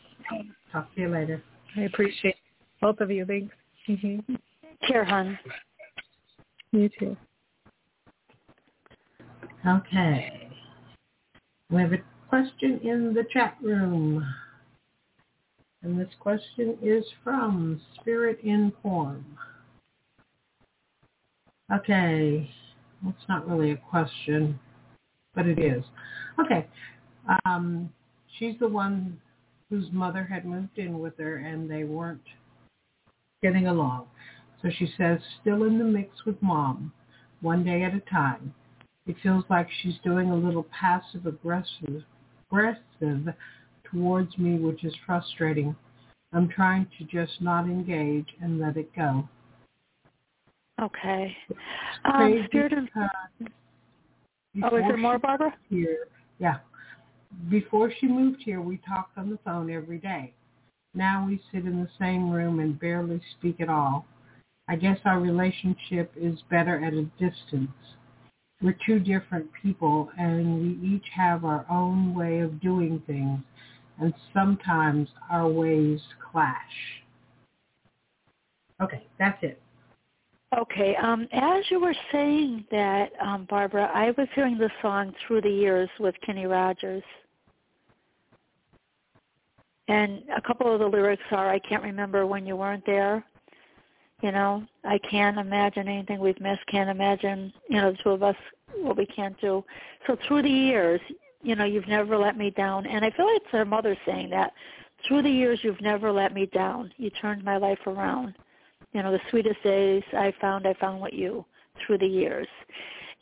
Talk 0.72 0.92
to 0.94 1.00
you 1.02 1.08
later. 1.08 1.42
I 1.76 1.82
appreciate 1.82 2.36
both 2.80 3.00
of 3.00 3.10
you. 3.10 3.26
Thanks. 3.26 3.54
Mm-hmm. 3.88 4.34
Take 4.62 4.80
care, 4.88 5.04
hon. 5.04 5.38
You 6.72 6.88
too. 6.98 7.16
Okay. 9.66 10.48
We 11.70 11.82
have 11.82 11.92
a 11.92 11.98
question 12.32 12.80
in 12.82 13.12
the 13.12 13.24
chat 13.30 13.58
room. 13.60 14.26
And 15.82 16.00
this 16.00 16.08
question 16.18 16.78
is 16.80 17.04
from 17.22 17.78
Spirit 18.00 18.38
Inform. 18.42 19.22
Okay. 21.70 22.50
That's 23.04 23.28
not 23.28 23.46
really 23.46 23.72
a 23.72 23.76
question, 23.76 24.58
but 25.34 25.46
it 25.46 25.58
is. 25.58 25.84
Okay. 26.42 26.66
Um, 27.44 27.92
she's 28.38 28.58
the 28.58 28.68
one 28.68 29.20
whose 29.68 29.92
mother 29.92 30.24
had 30.24 30.46
moved 30.46 30.78
in 30.78 31.00
with 31.00 31.18
her 31.18 31.36
and 31.36 31.70
they 31.70 31.84
weren't 31.84 32.22
getting 33.42 33.66
along. 33.66 34.06
So 34.62 34.70
she 34.78 34.88
says, 34.96 35.18
still 35.42 35.64
in 35.64 35.78
the 35.78 35.84
mix 35.84 36.24
with 36.24 36.40
mom, 36.40 36.94
one 37.42 37.62
day 37.62 37.82
at 37.82 37.92
a 37.92 38.00
time. 38.00 38.54
It 39.06 39.16
feels 39.22 39.44
like 39.50 39.68
she's 39.82 39.98
doing 40.02 40.30
a 40.30 40.34
little 40.34 40.64
passive 40.80 41.26
aggressive, 41.26 42.04
aggressive 42.52 43.34
towards 43.84 44.36
me, 44.38 44.58
which 44.58 44.84
is 44.84 44.94
frustrating. 45.06 45.74
I'm 46.32 46.48
trying 46.48 46.86
to 46.98 47.04
just 47.04 47.40
not 47.40 47.64
engage 47.64 48.26
and 48.40 48.60
let 48.60 48.76
it 48.76 48.94
go. 48.94 49.28
Okay. 50.80 51.36
Um, 52.04 52.44
Spirit 52.46 52.72
of, 52.72 52.88
oh, 54.64 54.76
is 54.76 54.84
there 54.88 54.96
more, 54.96 55.18
Barbara? 55.18 55.54
Here, 55.68 56.08
yeah. 56.38 56.58
before 57.50 57.92
she 58.00 58.06
moved 58.06 58.42
here, 58.42 58.60
we 58.60 58.78
talked 58.78 59.16
on 59.18 59.30
the 59.30 59.38
phone 59.44 59.70
every 59.70 59.98
day. 59.98 60.32
Now 60.94 61.26
we 61.26 61.40
sit 61.52 61.64
in 61.64 61.76
the 61.76 61.88
same 61.98 62.30
room 62.30 62.60
and 62.60 62.78
barely 62.78 63.20
speak 63.38 63.60
at 63.60 63.68
all. 63.68 64.06
I 64.68 64.76
guess 64.76 64.98
our 65.04 65.20
relationship 65.20 66.12
is 66.16 66.38
better 66.50 66.84
at 66.84 66.92
a 66.92 67.04
distance. 67.18 67.70
We're 68.62 68.76
two 68.86 69.00
different 69.00 69.50
people 69.60 70.10
and 70.16 70.60
we 70.60 70.88
each 70.88 71.06
have 71.16 71.44
our 71.44 71.66
own 71.68 72.14
way 72.14 72.40
of 72.40 72.60
doing 72.60 73.02
things 73.06 73.40
and 73.98 74.14
sometimes 74.32 75.08
our 75.30 75.48
ways 75.48 76.00
clash. 76.30 76.54
Okay, 78.80 79.06
that's 79.18 79.38
it. 79.42 79.60
Okay. 80.56 80.94
Um, 80.96 81.26
as 81.32 81.64
you 81.70 81.80
were 81.80 81.94
saying 82.10 82.64
that, 82.70 83.12
um, 83.20 83.46
Barbara, 83.48 83.90
I 83.94 84.12
was 84.18 84.28
hearing 84.34 84.58
the 84.58 84.70
song 84.82 85.14
"Through 85.26 85.42
the 85.42 85.50
Years" 85.50 85.88
with 85.98 86.14
Kenny 86.24 86.44
Rogers, 86.46 87.02
and 89.88 90.22
a 90.36 90.42
couple 90.42 90.72
of 90.72 90.80
the 90.80 90.86
lyrics 90.86 91.22
are, 91.30 91.48
"I 91.48 91.58
can't 91.58 91.82
remember 91.82 92.26
when 92.26 92.44
you 92.44 92.56
weren't 92.56 92.84
there." 92.84 93.24
You 94.22 94.32
know, 94.32 94.64
I 94.84 94.98
can't 94.98 95.38
imagine 95.38 95.88
anything 95.88 96.20
we've 96.20 96.40
missed. 96.40 96.64
Can't 96.66 96.90
imagine, 96.90 97.52
you 97.68 97.76
know, 97.76 97.92
the 97.92 97.98
two 98.02 98.10
of 98.10 98.22
us 98.22 98.36
what 98.76 98.96
we 98.96 99.04
can't 99.04 99.38
do. 99.40 99.64
So 100.06 100.16
through 100.26 100.42
the 100.42 100.50
years, 100.50 101.00
you 101.42 101.56
know, 101.56 101.64
you've 101.64 101.88
never 101.88 102.16
let 102.16 102.36
me 102.36 102.50
down, 102.50 102.86
and 102.86 103.04
I 103.04 103.10
feel 103.10 103.26
like 103.26 103.42
it's 103.42 103.50
her 103.50 103.64
mother 103.64 103.96
saying 104.06 104.30
that. 104.30 104.52
Through 105.06 105.22
the 105.22 105.30
years, 105.30 105.58
you've 105.62 105.80
never 105.80 106.12
let 106.12 106.32
me 106.32 106.46
down. 106.46 106.92
You 106.96 107.10
turned 107.10 107.42
my 107.44 107.56
life 107.56 107.80
around 107.86 108.34
you 108.92 109.02
know, 109.02 109.12
the 109.12 109.20
sweetest 109.30 109.62
days 109.62 110.02
I 110.12 110.32
found, 110.40 110.66
I 110.66 110.74
found 110.74 111.00
with 111.00 111.14
you 111.14 111.44
through 111.84 111.98
the 111.98 112.06
years. 112.06 112.48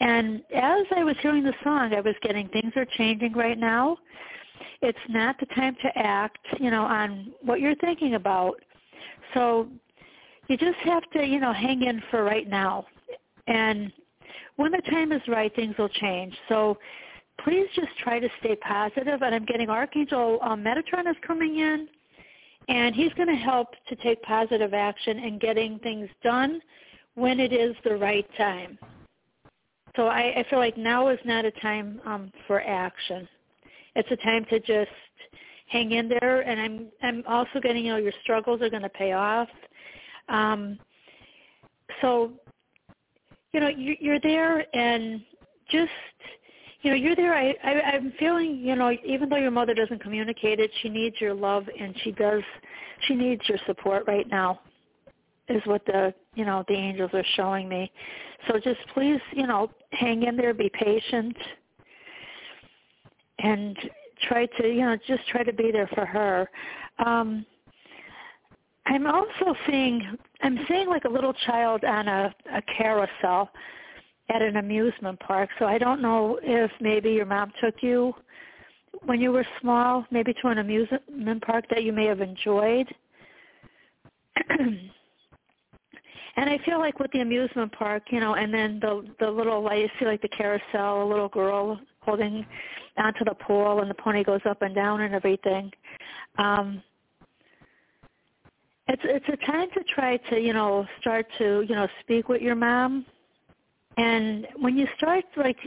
And 0.01 0.43
as 0.55 0.87
I 0.97 1.05
was 1.05 1.17
hearing 1.21 1.45
the 1.45 1.55
song, 1.63 1.95
I 1.95 2.01
was 2.01 2.15
getting 2.23 2.49
things 2.49 2.73
are 2.77 2.87
changing 2.97 3.33
right 3.35 3.59
now. 3.59 3.99
It's 4.83 4.99
not 5.09 5.39
the 5.39 5.47
time 5.47 5.77
to 5.83 5.99
act, 5.99 6.39
you 6.59 6.71
know, 6.71 6.83
on 6.83 7.33
what 7.43 7.61
you're 7.61 7.77
thinking 7.77 8.15
about. 8.15 8.55
So 9.35 9.69
you 10.51 10.57
just 10.57 10.79
have 10.79 11.09
to, 11.13 11.25
you 11.25 11.39
know, 11.39 11.53
hang 11.53 11.83
in 11.83 12.03
for 12.11 12.25
right 12.25 12.49
now. 12.49 12.85
And 13.47 13.93
when 14.57 14.73
the 14.73 14.83
time 14.91 15.13
is 15.13 15.23
right, 15.29 15.55
things 15.55 15.77
will 15.79 15.89
change. 15.89 16.35
So 16.49 16.77
please 17.45 17.67
just 17.75 17.97
try 18.03 18.19
to 18.19 18.29
stay 18.41 18.57
positive. 18.57 19.23
And 19.23 19.35
I'm 19.35 19.45
getting 19.45 19.71
Archangel 19.71 20.39
um, 20.43 20.63
Metatron 20.63 21.09
is 21.09 21.17
coming 21.27 21.59
in 21.59 21.89
and 22.69 22.95
he's 22.95 23.13
going 23.15 23.29
to 23.29 23.35
help 23.35 23.69
to 23.89 23.97
take 23.97 24.21
positive 24.23 24.75
action 24.75 25.19
in 25.21 25.39
getting 25.39 25.79
things 25.79 26.09
done 26.23 26.61
when 27.15 27.41
it 27.41 27.53
is 27.53 27.75
the 27.85 27.97
right 27.97 28.27
time. 28.37 28.79
So 29.97 30.07
I, 30.07 30.35
I 30.37 30.45
feel 30.51 30.59
like 30.59 30.77
now 30.77 31.09
is 31.09 31.19
not 31.25 31.45
a 31.45 31.51
time 31.53 32.01
um, 32.05 32.33
for 32.47 32.61
action. 32.61 33.29
It's 33.97 34.11
a 34.11 34.17
time 34.17 34.45
to 34.51 34.61
just 34.61 34.91
hang 35.67 35.93
in 35.93 36.09
there, 36.09 36.43
and 36.43 36.61
I'm 36.61 36.89
I'm 37.03 37.25
also 37.27 37.61
getting 37.61 37.85
you 37.85 37.93
know 37.93 37.99
your 37.99 38.13
struggles 38.23 38.63
are 38.63 38.71
going 38.71 38.83
to 38.83 38.89
pay 38.89 39.13
off. 39.13 39.49
Um, 40.31 40.79
so 42.01 42.33
you 43.53 43.61
know 43.61 43.69
you, 43.69 43.97
you're 44.01 44.21
there, 44.21 44.65
and 44.75 45.21
just 45.71 45.91
you 46.83 46.91
know, 46.91 46.97
you're 46.97 47.17
there. 47.17 47.35
I, 47.35 47.55
I 47.63 47.83
I'm 47.95 48.13
feeling, 48.19 48.57
you 48.57 48.75
know, 48.75 48.93
even 49.05 49.29
though 49.29 49.37
your 49.37 49.51
mother 49.51 49.75
doesn't 49.75 50.03
communicate 50.03 50.61
it, 50.61 50.71
she 50.83 50.89
needs 50.89 51.17
your 51.21 51.35
love 51.35 51.65
and 51.79 51.95
she 52.03 52.13
does 52.13 52.43
she 53.07 53.15
needs 53.15 53.43
your 53.49 53.59
support 53.67 54.05
right 54.07 54.29
now. 54.29 54.61
Is 55.49 55.63
what 55.67 55.85
the 55.85 56.15
you 56.35 56.45
know, 56.45 56.65
the 56.69 56.75
angels 56.75 57.11
are 57.13 57.25
showing 57.35 57.69
me. 57.69 57.91
So 58.49 58.59
just 58.59 58.81
please, 58.95 59.21
you 59.33 59.47
know, 59.47 59.71
hang 59.93 60.23
in 60.23 60.37
there, 60.37 60.55
be 60.55 60.71
patient 60.73 61.37
and 63.41 63.77
try 64.29 64.47
to, 64.47 64.69
you 64.69 64.83
know, 64.83 64.97
just 65.07 65.27
try 65.29 65.43
to 65.43 65.53
be 65.53 65.71
there 65.71 65.89
for 65.95 66.07
her. 66.07 66.49
Um 67.05 67.45
I'm 68.87 69.07
also 69.07 69.55
seeing 69.67 70.17
I'm 70.43 70.59
seeing 70.69 70.89
like 70.89 71.05
a 71.05 71.09
little 71.09 71.35
child 71.47 71.85
on 71.85 72.09
a, 72.09 72.35
a 72.55 72.63
carousel 72.77 73.51
at 74.31 74.43
an 74.43 74.57
amusement 74.57 75.21
park. 75.21 75.51
So 75.59 75.67
I 75.67 75.79
don't 75.79 76.01
know 76.01 76.39
if 76.43 76.71
maybe 76.81 77.11
your 77.11 77.27
mom 77.27 77.53
took 77.63 77.75
you 77.83 78.15
when 79.05 79.21
you 79.21 79.33
were 79.33 79.47
small, 79.61 80.05
maybe 80.11 80.33
to 80.43 80.49
an 80.49 80.59
amusement 80.59 81.43
park 81.45 81.65
that 81.71 81.85
you 81.85 81.93
may 81.93 82.07
have 82.07 82.21
enjoyed. 82.21 82.87
and 84.59 84.91
I 86.37 86.59
feel 86.65 86.79
like 86.79 86.99
with 86.99 87.11
the 87.13 87.21
amusement 87.21 87.73
park, 87.73 88.05
you 88.11 88.21
know, 88.21 88.35
and 88.35 88.53
then 88.53 88.81
the 88.81 89.07
the 89.21 89.31
little 89.31 89.63
light, 89.63 89.83
you 89.83 89.89
see 89.99 90.07
like 90.07 90.23
the 90.23 90.29
carousel, 90.29 91.03
a 91.03 91.09
little 91.09 91.29
girl 91.29 91.79
holding 92.01 92.47
onto 92.97 93.25
the 93.25 93.35
pole 93.35 93.81
and 93.81 93.91
the 93.91 93.95
pony 93.95 94.25
goes 94.25 94.41
up 94.49 94.63
and 94.63 94.75
down 94.75 95.03
and 95.03 95.15
everything. 95.15 95.71
Um 96.39 96.83
it's 98.91 99.03
it's 99.05 99.27
a 99.29 99.47
time 99.47 99.69
to 99.75 99.83
try 99.95 100.17
to, 100.17 100.41
you 100.41 100.53
know, 100.53 100.87
start 101.01 101.27
to, 101.39 101.65
you 101.69 101.75
know, 101.75 101.89
speak 102.03 102.29
with 102.29 102.43
your 102.43 102.55
mom 102.57 103.07
and 103.97 104.47
when 104.61 104.79
you 104.79 104.87
start 104.97 105.25
like 105.37 105.59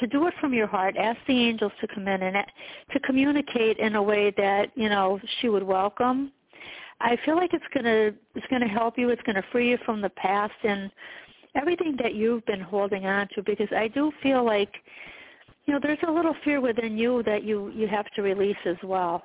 to 0.00 0.06
do 0.06 0.26
it 0.26 0.34
from 0.40 0.52
your 0.52 0.66
heart, 0.66 0.96
ask 0.96 1.18
the 1.26 1.32
angels 1.32 1.72
to 1.80 1.88
come 1.88 2.06
in 2.06 2.22
and 2.22 2.36
uh, 2.36 2.42
to 2.92 3.00
communicate 3.00 3.78
in 3.78 3.96
a 3.96 4.02
way 4.02 4.32
that 4.36 4.70
you 4.74 4.88
know 4.88 5.18
she 5.40 5.48
would 5.48 5.62
welcome. 5.62 6.32
I 7.00 7.16
feel 7.24 7.36
like 7.36 7.52
it's 7.52 7.64
gonna 7.74 8.12
it's 8.34 8.46
gonna 8.50 8.68
help 8.68 8.98
you. 8.98 9.10
It's 9.10 9.22
gonna 9.22 9.42
free 9.52 9.70
you 9.70 9.78
from 9.84 10.00
the 10.00 10.10
past 10.10 10.54
and 10.64 10.90
everything 11.54 11.96
that 12.02 12.14
you've 12.14 12.44
been 12.46 12.60
holding 12.60 13.06
on 13.06 13.28
to. 13.34 13.42
Because 13.42 13.68
I 13.74 13.88
do 13.88 14.12
feel 14.22 14.44
like 14.44 14.72
you 15.64 15.72
know 15.72 15.80
there's 15.82 15.98
a 16.06 16.12
little 16.12 16.34
fear 16.44 16.60
within 16.60 16.98
you 16.98 17.22
that 17.24 17.42
you 17.42 17.70
you 17.74 17.88
have 17.88 18.06
to 18.16 18.22
release 18.22 18.56
as 18.66 18.76
well. 18.84 19.24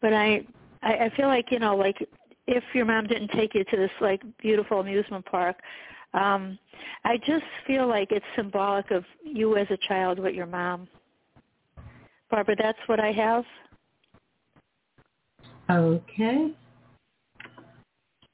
But 0.00 0.12
I 0.12 0.46
I, 0.82 0.92
I 0.92 1.12
feel 1.16 1.28
like 1.28 1.46
you 1.50 1.58
know 1.58 1.76
like 1.76 1.96
if 2.46 2.64
your 2.74 2.84
mom 2.84 3.06
didn't 3.06 3.30
take 3.32 3.54
you 3.54 3.64
to 3.64 3.76
this 3.76 3.90
like 4.00 4.22
beautiful 4.38 4.80
amusement 4.80 5.24
park, 5.26 5.56
um, 6.14 6.58
I 7.04 7.16
just 7.18 7.44
feel 7.66 7.86
like 7.86 8.10
it's 8.10 8.24
symbolic 8.36 8.90
of 8.90 9.04
you 9.22 9.56
as 9.56 9.66
a 9.70 9.78
child 9.88 10.18
with 10.18 10.34
your 10.34 10.46
mom. 10.46 10.88
Barbara, 12.30 12.56
that's 12.58 12.78
what 12.86 13.00
I 13.00 13.12
have. 13.12 13.44
Okay. 15.70 16.52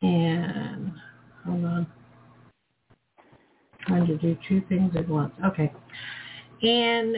And 0.03 0.93
hold 1.45 1.65
on. 1.65 1.87
Trying 3.87 4.07
to 4.07 4.17
do 4.19 4.37
two 4.49 4.63
things 4.69 4.95
at 4.97 5.09
once. 5.09 5.33
Okay. 5.45 5.73
And 6.63 7.17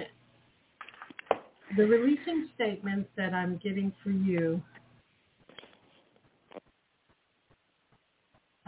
the 1.76 1.84
releasing 1.86 2.48
statements 2.54 3.08
that 3.16 3.34
I'm 3.34 3.58
getting 3.62 3.92
for 4.02 4.10
you 4.10 4.62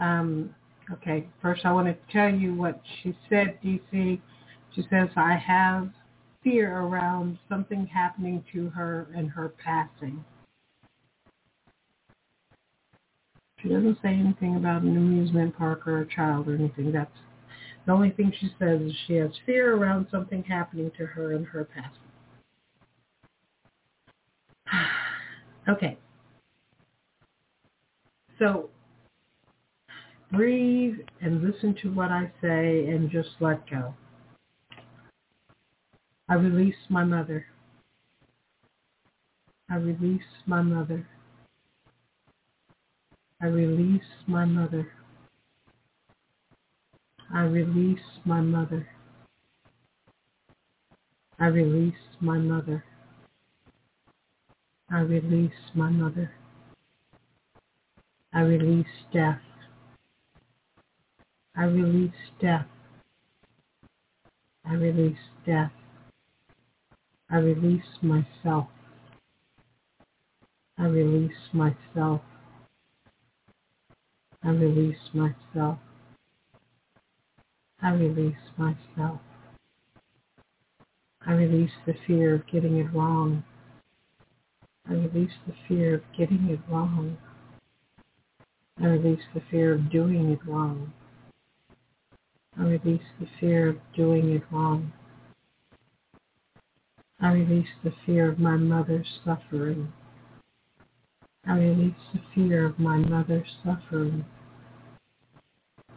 Um, 0.01 0.53
okay, 0.91 1.27
first 1.41 1.65
I 1.65 1.71
want 1.71 1.87
to 1.87 2.13
tell 2.13 2.29
you 2.33 2.55
what 2.55 2.81
she 3.01 3.15
said, 3.29 3.59
DC. 3.63 4.19
She 4.75 4.81
says, 4.89 5.09
I 5.15 5.35
have 5.37 5.89
fear 6.43 6.79
around 6.79 7.37
something 7.47 7.85
happening 7.87 8.43
to 8.53 8.69
her 8.71 9.07
and 9.15 9.29
her 9.29 9.53
passing. 9.63 10.25
She 13.61 13.69
doesn't 13.69 13.99
say 14.01 14.09
anything 14.09 14.55
about 14.55 14.81
an 14.81 14.97
amusement 14.97 15.55
park 15.57 15.87
or 15.87 16.01
a 16.01 16.07
child 16.07 16.47
or 16.49 16.55
anything. 16.55 16.91
That's 16.91 17.11
the 17.85 17.91
only 17.91 18.09
thing 18.11 18.33
she 18.39 18.49
says 18.59 18.81
is 18.81 18.93
she 19.07 19.15
has 19.15 19.31
fear 19.45 19.75
around 19.75 20.07
something 20.11 20.43
happening 20.43 20.91
to 20.97 21.05
her 21.05 21.33
and 21.33 21.45
her 21.45 21.65
passing. 21.65 22.10
okay. 25.69 25.97
So 28.39 28.69
breathe 30.31 30.95
and 31.21 31.43
listen 31.43 31.75
to 31.81 31.93
what 31.93 32.09
I 32.11 32.31
say 32.41 32.87
and 32.87 33.09
just 33.11 33.29
let 33.39 33.69
go. 33.69 33.93
I 36.29 36.35
release 36.35 36.75
my 36.89 37.03
mother. 37.03 37.45
I 39.69 39.75
release 39.75 40.21
my 40.45 40.61
mother. 40.61 41.07
I 43.41 43.47
release 43.47 44.01
my 44.27 44.45
mother. 44.45 44.87
I 47.33 47.41
release 47.41 47.99
my 48.25 48.41
mother. 48.41 48.87
I 51.39 51.47
release 51.47 51.93
my 52.19 52.37
mother. 52.37 52.83
I 54.93 54.99
release 54.99 55.51
my 55.73 55.89
mother. 55.89 56.31
I 58.33 58.41
release 58.41 58.85
death. 59.13 59.39
I 61.55 61.63
release 61.63 62.11
death. 62.41 62.65
I 64.65 64.73
release 64.73 65.17
death. 65.45 65.71
I 67.29 67.37
release 67.37 67.83
myself. 68.01 68.67
I 70.77 70.85
release 70.87 71.31
myself. 71.53 72.21
I 74.43 74.49
release 74.49 74.97
myself. 75.13 75.79
I 77.81 77.91
release 77.91 78.35
myself. 78.57 79.19
I 81.25 81.33
release 81.33 81.71
the 81.85 81.95
fear 82.07 82.35
of 82.35 82.47
getting 82.51 82.77
it 82.77 82.93
wrong. 82.93 83.43
I 84.89 84.93
release 84.93 85.33
the 85.47 85.53
fear 85.67 85.95
of 85.95 86.03
getting 86.17 86.49
it 86.49 86.59
wrong. 86.69 87.17
I 88.81 88.87
release 88.87 89.23
the 89.33 89.41
fear 89.51 89.73
of 89.73 89.91
doing 89.91 90.31
it 90.31 90.39
wrong. 90.45 90.93
I 92.57 92.63
release 92.63 93.03
the 93.19 93.27
fear 93.39 93.69
of 93.69 93.77
doing 93.95 94.31
it 94.31 94.43
wrong. 94.51 94.91
I 97.19 97.33
release 97.33 97.69
the 97.83 97.93
fear 98.05 98.31
of 98.31 98.39
my 98.39 98.57
mother's 98.57 99.19
suffering. 99.23 99.93
I 101.45 101.57
release 101.57 101.95
the 102.13 102.21
fear 102.33 102.65
of 102.65 102.79
my 102.79 102.97
mother's 102.97 103.57
suffering. 103.63 104.25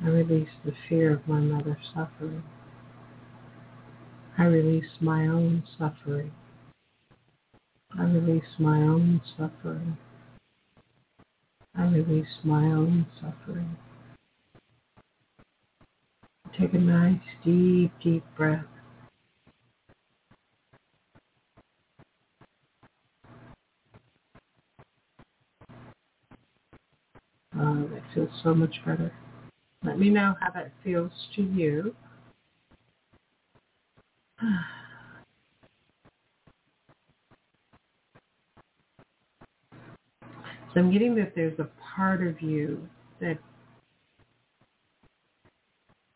I 0.02 0.08
release 0.08 0.50
the 0.64 0.74
fear 0.88 1.14
of 1.14 1.26
my 1.26 1.40
mother's 1.40 1.90
suffering. 1.94 2.42
I 4.36 4.44
release 4.44 4.90
my 5.00 5.26
own 5.26 5.64
suffering. 5.78 6.32
I 7.96 8.02
release 8.04 8.42
my 8.58 8.78
own 8.78 9.20
suffering. 9.36 9.96
I 11.76 11.84
release 11.86 12.26
my 12.42 12.64
own 12.64 13.06
suffering. 13.20 13.76
Take 16.58 16.74
a 16.74 16.78
nice 16.78 17.20
deep, 17.44 17.92
deep 18.02 18.24
breath. 18.36 18.64
Uh, 27.56 27.60
oh, 27.62 27.88
that 27.92 28.02
feels 28.12 28.30
so 28.42 28.54
much 28.54 28.74
better. 28.84 29.12
Let 29.84 29.98
me 29.98 30.10
know 30.10 30.34
how 30.40 30.50
that 30.50 30.72
feels 30.82 31.12
to 31.36 31.42
you. 31.42 31.94
So 40.74 40.80
I'm 40.80 40.92
getting 40.92 41.14
that 41.16 41.34
there's 41.36 41.58
a 41.60 41.68
part 41.94 42.26
of 42.26 42.42
you 42.42 42.88
that 43.20 43.38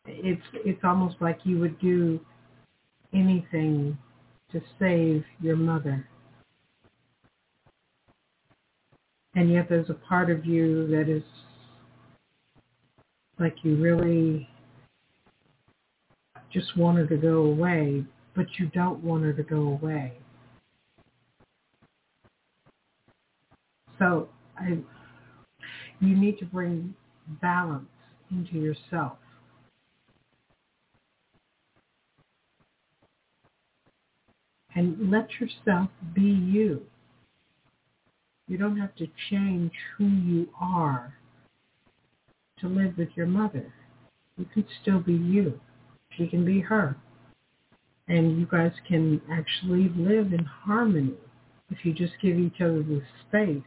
it's 0.05 0.41
it's 0.53 0.81
almost 0.83 1.15
like 1.21 1.39
you 1.45 1.59
would 1.59 1.79
do 1.79 2.19
anything 3.13 3.97
to 4.51 4.61
save 4.77 5.23
your 5.39 5.55
mother. 5.55 6.05
And 9.35 9.49
yet 9.49 9.67
there's 9.69 9.89
a 9.89 9.93
part 9.93 10.29
of 10.29 10.45
you 10.45 10.87
that 10.87 11.07
is 11.07 11.23
like 13.39 13.55
you 13.63 13.77
really 13.77 14.49
just 16.51 16.75
want 16.75 16.97
her 16.97 17.07
to 17.07 17.15
go 17.15 17.45
away, 17.45 18.03
but 18.35 18.47
you 18.57 18.65
don't 18.67 19.01
want 19.01 19.23
her 19.23 19.31
to 19.31 19.43
go 19.43 19.79
away. 19.81 20.13
So 23.97 24.27
You 24.61 26.15
need 26.15 26.39
to 26.39 26.45
bring 26.45 26.93
balance 27.41 27.89
into 28.31 28.57
yourself. 28.57 29.17
And 34.75 35.11
let 35.11 35.27
yourself 35.39 35.89
be 36.13 36.21
you. 36.21 36.83
You 38.47 38.57
don't 38.57 38.77
have 38.77 38.95
to 38.95 39.07
change 39.29 39.71
who 39.97 40.07
you 40.07 40.49
are 40.59 41.13
to 42.59 42.67
live 42.67 42.97
with 42.97 43.09
your 43.15 43.27
mother. 43.27 43.73
You 44.37 44.45
can 44.53 44.65
still 44.81 44.99
be 44.99 45.13
you. 45.13 45.59
She 46.17 46.27
can 46.27 46.45
be 46.45 46.61
her. 46.61 46.95
And 48.07 48.39
you 48.39 48.47
guys 48.49 48.71
can 48.87 49.21
actually 49.31 49.91
live 49.95 50.33
in 50.33 50.45
harmony 50.45 51.13
if 51.69 51.85
you 51.85 51.93
just 51.93 52.13
give 52.21 52.39
each 52.39 52.61
other 52.61 52.81
the 52.81 53.01
space 53.27 53.61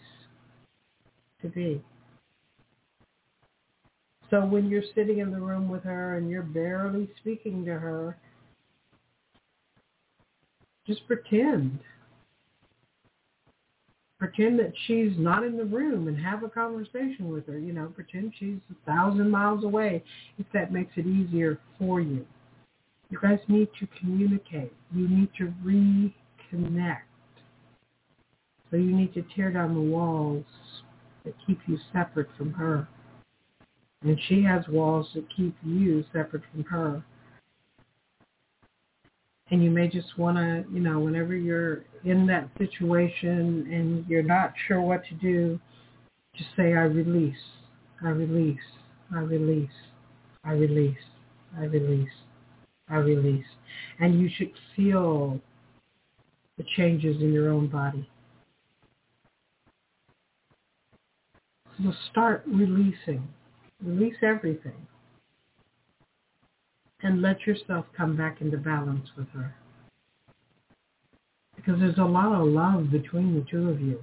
to 1.43 1.49
be. 1.49 1.83
So 4.31 4.45
when 4.47 4.69
you're 4.69 4.83
sitting 4.95 5.19
in 5.19 5.31
the 5.31 5.41
room 5.41 5.69
with 5.69 5.83
her 5.85 6.17
and 6.17 6.31
you're 6.31 6.43
barely 6.43 7.11
speaking 7.19 7.67
to 7.67 7.73
her, 7.73 8.17
just 10.87 11.07
pretend. 11.07 11.79
Pretend 14.19 14.59
that 14.59 14.73
she's 14.87 15.13
not 15.19 15.45
in 15.45 15.57
the 15.59 15.65
room 15.65 16.09
and 16.09 16.19
have 16.19 16.45
a 16.45 16.49
conversation 16.49 17.29
with 17.29 17.47
her. 17.47 17.59
You 17.59 17.75
know, 17.75 17.93
pretend 17.95 18.33
she's 18.39 18.59
a 18.71 18.91
thousand 18.91 19.31
miles 19.31 19.65
away 19.65 20.03
if 20.39 20.47
that 20.55 20.73
makes 20.73 20.93
it 20.97 21.07
easier 21.07 21.59
for 21.79 22.01
you. 22.01 22.25
You 23.11 23.19
guys 23.21 23.41
need 23.49 23.69
to 23.81 23.89
communicate. 24.01 24.73
You 24.95 25.09
need 25.09 25.29
to 25.37 25.53
reconnect. 25.63 27.03
So 28.71 28.79
you 28.79 28.97
need 28.97 29.13
to 29.13 29.23
tear 29.37 29.53
down 29.53 29.75
the 29.75 29.81
walls 29.81 30.47
that 31.25 31.35
keep 31.47 31.59
you 31.67 31.79
separate 31.93 32.29
from 32.37 32.53
her. 32.53 32.89
And 34.03 34.19
she 34.29 34.43
has 34.43 34.67
walls 34.69 35.09
that 35.15 35.25
keep 35.35 35.55
you 35.65 36.05
separate 36.13 36.43
from 36.53 36.65
her. 36.65 37.05
And 39.51 39.63
you 39.63 39.71
may 39.71 39.87
just 39.87 40.19
want 40.19 40.39
to, 40.39 40.65
you 40.73 40.81
know, 40.81 40.99
whenever 40.99 41.37
you're 41.37 41.85
in 42.05 42.27
that 42.27 42.49
situation 42.59 43.69
and 43.71 44.07
you're 44.09 44.23
not 44.23 44.55
sure 44.67 44.81
what 44.81 45.05
to 45.07 45.15
do, 45.15 45.61
just 46.35 46.51
say, 46.57 46.73
I 46.75 46.85
release, 46.85 47.37
I 48.03 48.09
release, 48.09 48.59
I 49.15 49.19
release, 49.21 49.69
I 50.45 50.53
release, 50.53 50.97
I 51.59 51.65
release, 51.65 52.09
I 52.89 52.97
release. 52.97 53.45
And 54.01 54.21
you 54.21 54.31
should 54.35 54.53
feel 54.75 55.39
the 56.57 56.65
changes 56.77 57.21
in 57.21 57.33
your 57.33 57.51
own 57.51 57.69
body. 57.69 58.09
So 61.79 61.93
start 62.11 62.43
releasing. 62.47 63.29
Release 63.83 64.17
everything. 64.23 64.87
And 67.03 67.21
let 67.21 67.47
yourself 67.47 67.87
come 67.97 68.17
back 68.17 68.41
into 68.41 68.57
balance 68.57 69.09
with 69.17 69.29
her. 69.31 69.55
Because 71.57 71.81
there's 71.81 71.99
a 71.99 72.05
lot 72.05 72.33
of 72.33 72.47
love 72.47 72.91
between 72.91 73.35
the 73.35 73.45
two 73.51 73.69
of 73.69 73.81
you. 73.81 74.03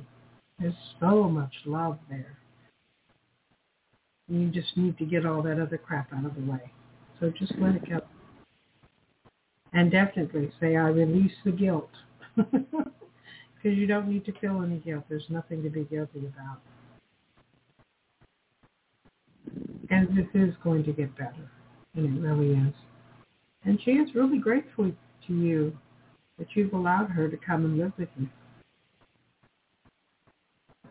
There's 0.59 0.73
so 0.99 1.23
much 1.29 1.53
love 1.65 1.97
there. 2.09 2.37
You 4.27 4.49
just 4.49 4.75
need 4.75 4.97
to 4.97 5.05
get 5.05 5.25
all 5.25 5.41
that 5.43 5.59
other 5.59 5.77
crap 5.77 6.13
out 6.13 6.25
of 6.25 6.35
the 6.35 6.51
way. 6.51 6.71
So 7.19 7.31
just 7.37 7.53
let 7.57 7.75
it 7.75 7.89
go. 7.89 8.01
And 9.73 9.91
definitely 9.91 10.51
say, 10.59 10.75
I 10.75 10.87
release 10.87 11.33
the 11.45 11.51
guilt. 11.51 11.89
Because 13.61 13.77
you 13.77 13.87
don't 13.87 14.07
need 14.07 14.25
to 14.25 14.31
feel 14.39 14.61
any 14.63 14.77
guilt. 14.77 15.03
There's 15.09 15.25
nothing 15.29 15.63
to 15.63 15.69
be 15.69 15.83
guilty 15.83 16.19
about. 16.19 16.59
And 19.89 20.07
this 20.15 20.27
is 20.33 20.53
going 20.63 20.83
to 20.83 20.93
get 20.93 21.15
better. 21.17 21.49
And 21.95 22.17
it 22.17 22.21
really 22.21 22.51
is. 22.51 22.73
And 23.65 23.79
she 23.83 23.91
is 23.91 24.13
really 24.15 24.37
grateful 24.37 24.91
to 25.27 25.33
you 25.33 25.75
that 26.37 26.47
you've 26.53 26.73
allowed 26.73 27.07
her 27.07 27.27
to 27.27 27.37
come 27.37 27.65
and 27.65 27.77
live 27.77 27.91
with 27.97 28.09
you. 28.17 28.27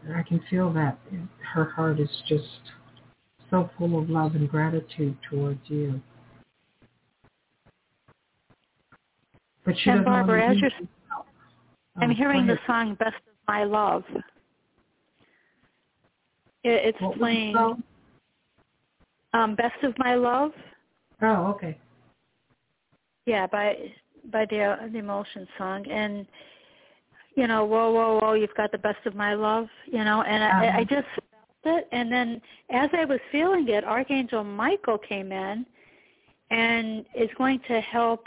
And 0.05 0.15
I 0.17 0.23
can 0.23 0.41
feel 0.51 0.73
that 0.75 0.99
her 1.55 1.65
heart 1.65 2.01
is 2.01 2.11
just 2.29 2.45
so 3.51 3.71
full 3.79 3.99
of 3.99 4.11
love 4.11 4.35
and 4.35 4.49
gratitude 4.49 5.17
towards 5.29 5.61
you. 5.67 6.01
But 9.65 9.75
she 9.83 9.91
and 9.91 10.05
Barbara, 10.05 10.51
as 10.51 10.57
you're, 10.59 10.71
oh, 11.15 11.25
I'm 11.97 12.11
hearing 12.11 12.47
the 12.47 12.59
song 12.67 12.95
"Best 12.99 13.17
of 13.17 13.35
My 13.47 13.65
Love." 13.65 14.03
It, 16.65 16.95
it's 16.95 17.01
What 17.01 17.19
playing? 17.19 17.55
Um, 19.33 19.55
"Best 19.55 19.83
of 19.83 19.97
My 19.99 20.14
Love." 20.14 20.53
Oh, 21.22 21.47
okay. 21.49 21.79
Yeah, 23.26 23.47
by 23.47 23.93
by 24.33 24.47
the 24.47 24.76
the 24.93 24.99
Emotions 24.99 25.49
song, 25.59 25.87
and 25.91 26.26
you 27.35 27.47
know, 27.47 27.64
whoa, 27.64 27.93
whoa, 27.93 28.18
whoa, 28.20 28.33
you've 28.33 28.55
got 28.57 28.72
the 28.72 28.79
best 28.79 29.05
of 29.07 29.14
my 29.14 29.33
love, 29.35 29.68
you 29.87 30.03
know, 30.03 30.22
and 30.22 30.43
I, 30.43 30.49
Uh-huh. 30.49 30.79
I 30.79 30.85
just 30.85 31.07
felt 31.62 31.76
it, 31.76 31.89
and 31.93 32.11
then 32.11 32.43
as 32.70 32.91
I 32.93 33.05
was 33.05 33.20
feeling 33.31 33.68
it, 33.68 33.85
Archangel 33.85 34.43
Michael 34.43 34.99
came 34.99 35.31
in, 35.31 35.64
and 36.51 37.07
is 37.14 37.31
going 37.37 37.61
to 37.68 37.81
help 37.81 38.26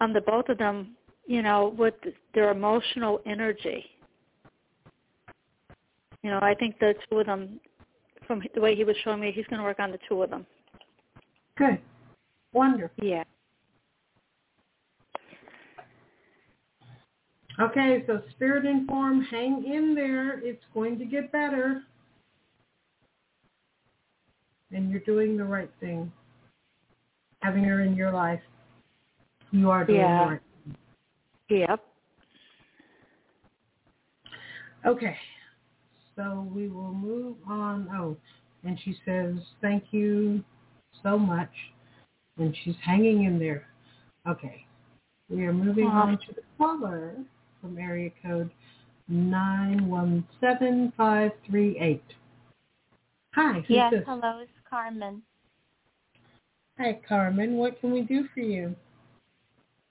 um 0.00 0.12
the 0.12 0.20
both 0.20 0.48
of 0.48 0.58
them, 0.58 0.96
you 1.26 1.42
know, 1.42 1.74
with 1.76 1.94
their 2.34 2.50
emotional 2.50 3.20
energy. 3.26 3.84
You 6.22 6.30
know, 6.30 6.40
I 6.42 6.54
think 6.54 6.78
the 6.78 6.94
two 7.08 7.20
of 7.20 7.26
them, 7.26 7.60
from 8.28 8.42
the 8.54 8.60
way 8.60 8.76
he 8.76 8.84
was 8.84 8.94
showing 9.02 9.20
me, 9.20 9.32
he's 9.34 9.46
going 9.46 9.58
to 9.58 9.64
work 9.64 9.80
on 9.80 9.90
the 9.90 9.98
two 10.08 10.22
of 10.22 10.30
them. 10.30 10.46
Good. 11.56 11.80
Wonderful. 12.52 13.04
Yeah. 13.04 13.24
Okay, 17.58 18.04
so 18.06 18.22
spirit 18.30 18.66
and 18.66 18.86
form, 18.86 19.22
hang 19.22 19.64
in 19.64 19.92
there. 19.92 20.38
It's 20.44 20.62
going 20.72 20.96
to 21.00 21.04
get 21.04 21.32
better. 21.32 21.82
And 24.70 24.90
you're 24.90 25.00
doing 25.00 25.36
the 25.36 25.44
right 25.44 25.70
thing. 25.80 26.12
Having 27.40 27.64
her 27.64 27.80
in 27.80 27.96
your 27.96 28.12
life, 28.12 28.40
you 29.50 29.70
are 29.70 29.84
doing 29.84 29.98
Yeah. 29.98 30.24
the 30.24 30.30
right 30.30 30.40
thing. 30.64 30.76
Yep. 31.48 31.84
Okay. 34.86 35.16
So 36.18 36.46
we 36.52 36.68
will 36.68 36.92
move 36.92 37.36
on. 37.48 37.88
Oh, 37.94 38.16
and 38.64 38.76
she 38.84 38.96
says, 39.06 39.36
thank 39.62 39.84
you 39.92 40.42
so 41.04 41.16
much. 41.16 41.52
And 42.38 42.56
she's 42.64 42.74
hanging 42.82 43.22
in 43.24 43.38
there. 43.38 43.68
Okay. 44.28 44.66
We 45.30 45.44
are 45.44 45.52
moving 45.52 45.86
Aw. 45.86 46.08
on 46.08 46.18
to 46.18 46.34
the 46.34 46.42
caller 46.58 47.14
from 47.60 47.78
area 47.78 48.10
code 48.20 48.50
917538. 49.08 52.02
Hi, 53.34 53.64
Yes, 53.68 53.92
this? 53.92 54.02
hello, 54.04 54.40
it's 54.40 54.50
Carmen. 54.68 55.22
Hi, 56.78 56.98
Carmen. 57.08 57.58
What 57.58 57.80
can 57.80 57.92
we 57.92 58.00
do 58.02 58.26
for 58.34 58.40
you? 58.40 58.74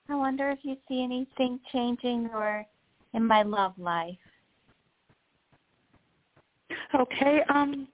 I 0.10 0.16
wonder 0.16 0.50
if 0.50 0.60
you 0.64 0.76
see 0.90 1.02
anything 1.04 1.62
changing 1.72 2.30
or 2.34 2.66
in 3.14 3.26
my 3.26 3.44
love 3.44 3.72
life. 3.78 4.18
Okay. 6.96 7.42
Um, 7.50 7.88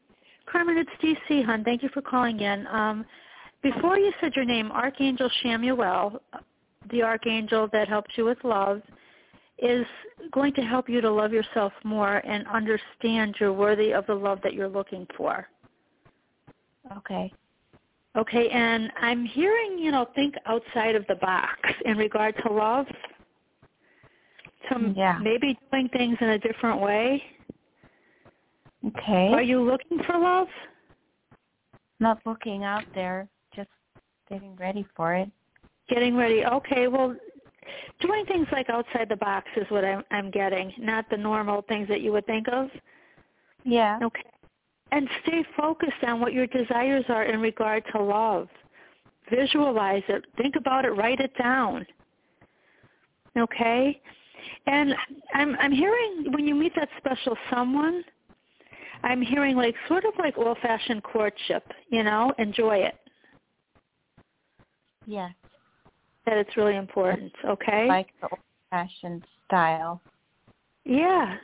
Carmen, 0.46 0.78
it's 0.78 0.90
DC, 1.30 1.46
hon. 1.46 1.64
Thank 1.64 1.84
you 1.84 1.90
for 1.94 2.02
calling 2.02 2.40
in. 2.40 2.68
Um, 2.68 3.06
before 3.62 3.98
you 3.98 4.12
said 4.20 4.36
your 4.36 4.46
name, 4.46 4.72
Archangel 4.72 5.30
Chamuel, 5.44 6.20
the 6.92 7.02
archangel 7.02 7.70
that 7.72 7.88
helps 7.88 8.12
you 8.18 8.26
with 8.26 8.38
love, 8.44 8.82
is 9.58 9.86
going 10.32 10.54
to 10.54 10.62
help 10.62 10.90
you 10.90 11.00
to 11.00 11.10
love 11.10 11.32
yourself 11.32 11.72
more 11.84 12.18
and 12.18 12.46
understand 12.48 13.36
you're 13.40 13.54
worthy 13.54 13.94
of 13.94 14.06
the 14.08 14.14
love 14.14 14.40
that 14.44 14.54
you're 14.54 14.68
looking 14.68 15.08
for. 15.16 15.48
Okay. 16.98 17.34
Okay, 18.16 18.50
and 18.50 18.92
I'm 19.02 19.26
hearing, 19.26 19.80
you 19.80 19.92
know, 19.92 20.08
think 20.14 20.36
outside 20.46 20.96
of 20.96 21.06
the 21.08 21.16
box 21.16 21.58
in 21.86 21.98
regard 21.98 22.36
to 22.46 22.52
love. 22.52 22.86
To 24.70 24.94
Yeah. 24.96 25.18
maybe 25.20 25.58
doing 25.72 25.90
things 25.90 26.18
in 26.22 26.30
a 26.30 26.40
different 26.40 26.80
way. 26.80 27.24
Okay. 28.88 29.32
Are 29.34 29.42
you 29.42 29.62
looking 29.62 30.00
for 30.06 30.18
love? 30.18 30.48
Not 32.00 32.20
looking 32.26 32.64
out 32.64 32.84
there, 32.94 33.28
just 33.56 33.70
getting 34.30 34.56
ready 34.56 34.86
for 34.96 35.14
it. 35.16 35.30
Getting 35.90 36.16
ready. 36.16 36.44
Okay, 36.46 36.88
well, 36.88 37.16
doing 38.02 38.26
things 38.26 38.48
like 38.52 38.70
outside 38.70 39.08
the 39.10 39.16
box 39.16 39.48
is 39.56 39.66
what 39.70 39.86
I'm, 39.86 40.04
I'm 40.12 40.32
getting, 40.32 40.74
not 40.78 41.06
the 41.10 41.18
normal 41.18 41.64
things 41.68 41.88
that 41.88 42.02
you 42.02 42.12
would 42.12 42.26
think 42.26 42.48
of. 42.52 42.70
Yeah. 43.64 44.00
Okay. 44.04 44.24
And 44.92 45.08
stay 45.24 45.46
focused 45.56 46.04
on 46.06 46.20
what 46.20 46.34
your 46.34 46.48
desires 46.48 47.06
are 47.10 47.24
in 47.24 47.40
regard 47.40 47.84
to 47.94 48.02
love. 48.02 48.48
Visualize 49.30 50.04
it. 50.10 50.26
Think 50.38 50.56
about 50.56 50.86
it. 50.86 50.90
Write 50.90 51.20
it 51.20 51.32
down. 51.38 51.86
Okay? 53.38 54.02
And 54.68 54.94
I'm 55.34 55.56
I'm 55.60 55.72
hearing 55.72 56.32
when 56.32 56.46
you 56.46 56.54
meet 56.54 56.74
that 56.76 56.90
special 56.98 57.36
someone, 57.50 58.04
I'm 59.04 59.22
hearing 59.22 59.56
like 59.56 59.76
sort 59.88 60.06
of 60.06 60.14
like 60.18 60.38
old 60.38 60.58
fashioned 60.62 61.04
courtship, 61.04 61.64
you 61.90 62.04
know, 62.04 62.34
enjoy 62.38 62.78
it. 62.78 62.96
Yes. 65.06 65.34
That 66.26 66.38
it's 66.38 66.56
really 66.56 66.78
important, 66.78 67.34
okay? 67.46 67.88
Like 67.88 68.08
the 68.22 68.30
old 68.32 68.40
fashioned 68.70 69.26
style. 69.46 70.02
Yeah. 70.86 71.36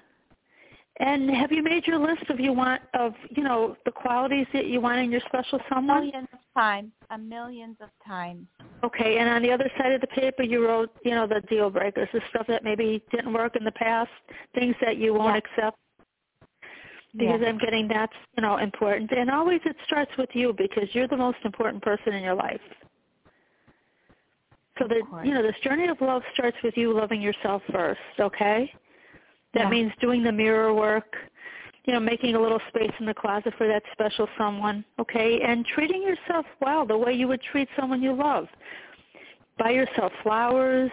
And 1.01 1.29
have 1.31 1.51
you 1.51 1.63
made 1.63 1.87
your 1.87 1.97
list 1.97 2.29
of 2.29 2.39
you 2.41 2.51
want 2.51 2.81
of 2.93 3.13
you 3.29 3.41
know 3.41 3.77
the 3.85 3.91
qualities 3.91 4.47
that 4.53 4.67
you 4.67 4.81
want 4.81 4.99
in 4.99 5.11
your 5.11 5.21
special 5.27 5.59
someone? 5.73 6.05
Millions 6.07 6.27
of 6.33 6.39
times. 6.53 6.91
A 7.09 7.17
millions 7.17 7.77
of 7.81 7.89
times. 8.05 8.47
Okay, 8.83 9.17
and 9.17 9.29
on 9.29 9.41
the 9.41 9.51
other 9.51 9.69
side 9.77 9.93
of 9.93 10.01
the 10.01 10.07
paper, 10.07 10.43
you 10.43 10.65
wrote 10.65 10.89
you 11.05 11.11
know 11.11 11.25
the 11.25 11.41
deal 11.49 11.69
breakers, 11.69 12.09
the 12.13 12.19
stuff 12.29 12.47
that 12.47 12.65
maybe 12.65 13.01
didn't 13.11 13.31
work 13.31 13.55
in 13.55 13.63
the 13.63 13.71
past, 13.71 14.09
things 14.53 14.75
that 14.81 14.97
you 14.97 15.13
won't 15.13 15.35
Yeah. 15.35 15.37
accept. 15.61 15.77
Because 17.15 17.41
Yeah. 17.41 17.49
I'm 17.49 17.57
getting 17.57 17.87
that's 17.87 18.13
you 18.37 18.43
know 18.43 18.57
important, 18.57 19.11
and 19.11 19.29
always 19.29 19.61
it 19.65 19.75
starts 19.85 20.11
with 20.17 20.29
you 20.33 20.53
because 20.53 20.93
you're 20.93 21.07
the 21.07 21.17
most 21.17 21.39
important 21.43 21.83
person 21.83 22.13
in 22.13 22.23
your 22.23 22.35
life. 22.35 22.61
So 24.77 24.87
the 24.87 25.01
you 25.23 25.33
know 25.33 25.41
this 25.41 25.55
journey 25.63 25.87
of 25.87 25.99
love 26.01 26.21
starts 26.33 26.57
with 26.63 26.77
you 26.77 26.93
loving 26.93 27.21
yourself 27.21 27.61
first. 27.71 27.99
Okay. 28.19 28.71
That 29.53 29.63
Yeah. 29.63 29.69
means 29.69 29.91
doing 29.99 30.23
the 30.23 30.31
mirror 30.31 30.73
work, 30.73 31.15
you 31.85 31.93
know, 31.93 31.99
making 31.99 32.35
a 32.35 32.39
little 32.39 32.61
space 32.69 32.91
in 32.99 33.05
the 33.07 33.13
closet 33.13 33.53
for 33.57 33.67
that 33.67 33.81
special 33.91 34.29
someone, 34.37 34.85
okay? 34.99 35.41
And 35.41 35.65
treating 35.65 36.03
yourself 36.03 36.45
well, 36.61 36.85
the 36.85 36.97
way 36.97 37.13
you 37.13 37.27
would 37.27 37.41
treat 37.41 37.67
someone 37.75 38.01
you 38.03 38.13
love. 38.13 38.47
Buy 39.57 39.71
yourself 39.71 40.11
flowers, 40.21 40.91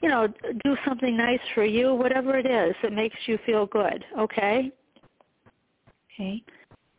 you 0.00 0.08
know, 0.08 0.26
do 0.64 0.76
something 0.84 1.16
nice 1.16 1.40
for 1.54 1.64
you, 1.64 1.94
whatever 1.94 2.36
it 2.36 2.46
is 2.46 2.74
that 2.82 2.92
makes 2.92 3.16
you 3.26 3.38
feel 3.46 3.66
good, 3.66 4.04
okay? 4.18 4.72
Okay. 6.14 6.42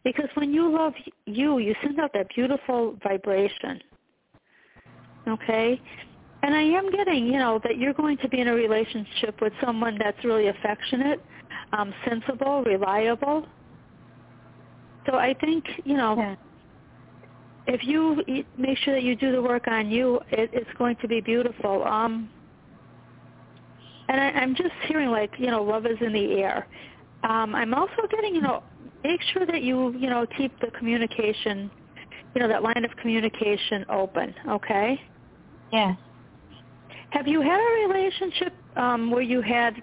Because 0.03 0.29
when 0.35 0.53
you 0.53 0.69
love 0.71 0.93
you, 1.25 1.59
you 1.59 1.75
send 1.81 1.99
out 1.99 2.11
that 2.13 2.27
beautiful 2.35 2.97
vibration. 3.03 3.81
Okay? 5.27 5.79
And 6.43 6.53
I 6.53 6.61
am 6.61 6.91
getting, 6.91 7.25
you 7.25 7.39
know, 7.39 7.59
that 7.63 7.77
you're 7.77 7.93
going 7.93 8.17
to 8.17 8.27
be 8.27 8.41
in 8.41 8.49
a 8.49 8.53
relationship 8.53 9.39
with 9.41 9.53
someone 9.63 9.97
that's 9.97 10.21
really 10.25 10.47
affectionate, 10.47 11.21
um, 11.71 11.93
sensible, 12.07 12.63
reliable. 12.63 13.45
So 15.05 15.15
I 15.15 15.33
think, 15.39 15.63
you 15.85 15.95
know, 15.95 16.17
Yeah. 16.17 16.35
if 17.67 17.83
you 17.85 18.21
make 18.57 18.77
sure 18.79 18.93
that 18.93 19.03
you 19.03 19.15
do 19.15 19.31
the 19.31 19.41
work 19.41 19.67
on 19.69 19.89
you, 19.89 20.19
it, 20.31 20.49
it's 20.51 20.69
going 20.77 20.97
to 20.97 21.07
be 21.07 21.21
beautiful. 21.21 21.83
Um, 21.85 22.29
and 24.09 24.19
I, 24.19 24.31
I'm 24.31 24.53
just 24.53 24.73
hearing 24.87 25.11
like, 25.11 25.31
you 25.39 25.47
know, 25.47 25.63
love 25.63 25.85
is 25.85 25.97
in 26.01 26.11
the 26.11 26.33
air. 26.41 26.67
Um, 27.23 27.55
I'm 27.55 27.73
also 27.73 28.05
getting, 28.11 28.35
you 28.35 28.41
know, 28.41 28.63
make 29.03 29.21
sure 29.33 29.45
that 29.45 29.61
you, 29.61 29.93
you 29.97 30.09
know, 30.09 30.25
keep 30.37 30.57
the 30.59 30.71
communication, 30.77 31.69
you 32.33 32.41
know, 32.41 32.47
that 32.47 32.63
line 32.63 32.85
of 32.85 32.95
communication 32.97 33.85
open, 33.89 34.33
okay? 34.49 34.99
Yes. 35.71 35.97
Have 37.11 37.27
you 37.27 37.41
had 37.41 37.59
a 37.59 37.87
relationship 37.87 38.53
um, 38.75 39.11
where 39.11 39.21
you 39.21 39.41
had, 39.41 39.75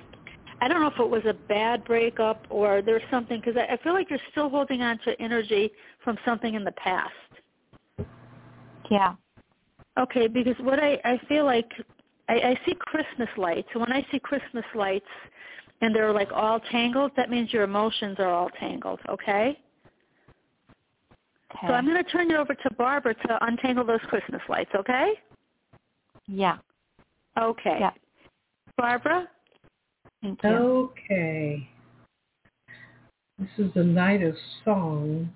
I 0.61 0.69
don't 0.69 0.81
know 0.81 0.89
if 0.89 0.99
it 0.99 1.09
was 1.09 1.23
a 1.27 1.35
bad 1.49 1.85
breakup 1.85 2.45
or 2.51 2.83
there's 2.83 3.03
something, 3.11 3.41
because 3.41 3.57
I, 3.57 3.75
I 3.75 3.77
feel 3.83 3.93
like 3.93 4.11
you're 4.11 4.19
still 4.31 4.49
holding 4.49 4.83
on 4.83 4.99
to 5.05 5.21
energy 5.21 5.71
from 6.03 6.19
something 6.25 6.55
in 6.55 6.65
the 6.65 6.73
past. 6.73 7.13
Yeah. 8.91 9.15
Okay, 9.99 10.27
because 10.27 10.57
what 10.61 10.81
I, 10.81 10.99
I 11.05 11.21
feel 11.29 11.45
like, 11.45 11.71
I, 12.29 12.35
I 12.35 12.61
see 12.65 12.75
Christmas 12.79 13.29
lights. 13.37 13.69
and 13.75 13.81
When 13.81 13.93
I 13.93 14.07
see 14.11 14.19
Christmas 14.19 14.65
lights 14.75 15.07
and 15.81 15.95
they're 15.95 16.13
like 16.13 16.31
all 16.33 16.61
tangled, 16.71 17.13
that 17.17 17.31
means 17.31 17.53
your 17.53 17.63
emotions 17.63 18.17
are 18.19 18.29
all 18.29 18.51
tangled, 18.59 19.01
okay? 19.09 19.59
Okay. 21.53 21.67
So 21.67 21.73
I'm 21.73 21.85
going 21.85 22.03
to 22.03 22.11
turn 22.11 22.31
it 22.31 22.37
over 22.37 22.55
to 22.55 22.75
Barbara 22.77 23.15
to 23.15 23.47
untangle 23.47 23.85
those 23.85 24.01
Christmas 24.09 24.41
lights, 24.49 24.71
okay? 24.75 25.13
yeah. 26.29 26.59
Okay. 27.39 27.79
Yeah. 27.81 27.91
Barbara? 28.77 29.29
Thank 30.23 30.43
you. 30.43 30.51
Okay. 30.51 31.69
This 33.39 33.49
is 33.59 33.73
the 33.75 33.83
night 33.83 34.23
of 34.23 34.35
songs. 34.65 35.29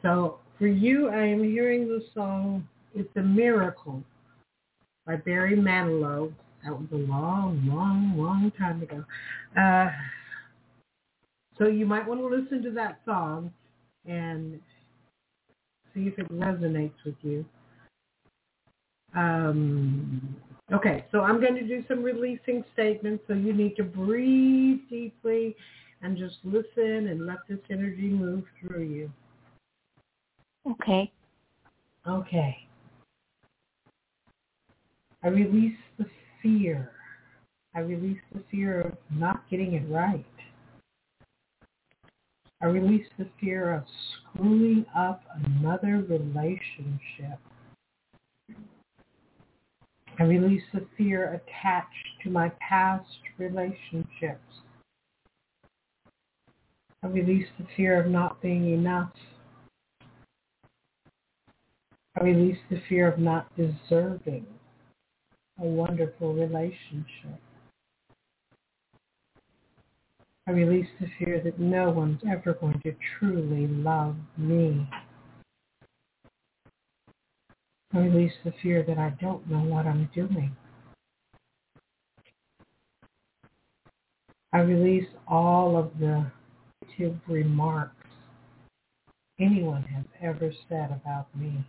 So 0.00 0.38
for 0.58 0.66
you, 0.66 1.08
I 1.08 1.24
am 1.26 1.44
hearing 1.44 1.86
the 1.86 2.04
song 2.14 2.66
It's 2.94 3.14
a 3.16 3.22
Miracle 3.22 4.02
by 5.06 5.16
Barry 5.16 5.56
Manilow. 5.56 6.32
That 6.64 6.72
was 6.72 6.86
a 6.92 6.96
long, 6.96 7.66
long, 7.66 8.14
long 8.16 8.52
time 8.58 8.82
ago. 8.82 9.04
Uh, 9.56 9.90
so 11.58 11.66
you 11.66 11.86
might 11.86 12.06
want 12.06 12.20
to 12.20 12.26
listen 12.26 12.62
to 12.62 12.70
that 12.72 13.00
song 13.04 13.52
and 14.06 14.60
see 15.94 16.06
if 16.06 16.18
it 16.18 16.30
resonates 16.32 16.94
with 17.04 17.16
you. 17.22 17.44
Um, 19.14 20.36
okay, 20.72 21.04
so 21.12 21.20
I'm 21.20 21.40
going 21.40 21.54
to 21.54 21.66
do 21.66 21.84
some 21.88 22.02
releasing 22.02 22.64
statements. 22.72 23.24
So 23.26 23.34
you 23.34 23.52
need 23.52 23.76
to 23.76 23.84
breathe 23.84 24.80
deeply 24.88 25.56
and 26.02 26.16
just 26.16 26.36
listen 26.44 27.08
and 27.08 27.26
let 27.26 27.38
this 27.48 27.60
energy 27.70 28.08
move 28.08 28.44
through 28.60 28.82
you. 28.82 29.12
Okay. 30.68 31.12
Okay. 32.06 32.56
I 35.22 35.28
release 35.28 35.76
the 35.98 36.06
fear. 36.42 36.90
I 37.74 37.80
release 37.80 38.20
the 38.34 38.42
fear 38.50 38.80
of 38.82 38.92
not 39.10 39.48
getting 39.50 39.74
it 39.74 39.88
right. 39.88 40.24
I 42.60 42.66
release 42.66 43.06
the 43.18 43.28
fear 43.40 43.74
of 43.74 43.84
screwing 44.12 44.84
up 44.96 45.22
another 45.44 46.04
relationship. 46.08 47.38
I 50.18 50.24
release 50.24 50.62
the 50.72 50.86
fear 50.96 51.40
attached 51.40 52.20
to 52.22 52.30
my 52.30 52.52
past 52.60 53.08
relationships. 53.38 54.62
I 57.02 57.08
release 57.08 57.48
the 57.58 57.66
fear 57.76 58.00
of 58.00 58.06
not 58.10 58.40
being 58.40 58.72
enough. 58.72 59.10
I 62.20 62.22
release 62.22 62.58
the 62.70 62.80
fear 62.88 63.08
of 63.10 63.18
not 63.18 63.48
deserving 63.56 64.46
a 65.62 65.64
wonderful 65.64 66.34
relationship. 66.34 67.40
I 70.46 70.50
release 70.50 70.88
the 71.00 71.06
fear 71.18 71.40
that 71.44 71.60
no 71.60 71.90
one's 71.90 72.20
ever 72.28 72.54
going 72.54 72.80
to 72.80 72.94
truly 73.18 73.68
love 73.68 74.16
me. 74.36 74.88
I 77.94 77.98
release 77.98 78.32
the 78.44 78.52
fear 78.62 78.82
that 78.82 78.98
I 78.98 79.10
don't 79.20 79.48
know 79.48 79.60
what 79.60 79.86
I'm 79.86 80.10
doing. 80.14 80.56
I 84.52 84.58
release 84.60 85.08
all 85.28 85.76
of 85.76 85.92
the 86.00 86.26
negative 86.82 87.20
remarks 87.28 87.94
anyone 89.38 89.82
has 89.82 90.04
ever 90.20 90.52
said 90.68 90.90
about 90.90 91.26
me. 91.36 91.64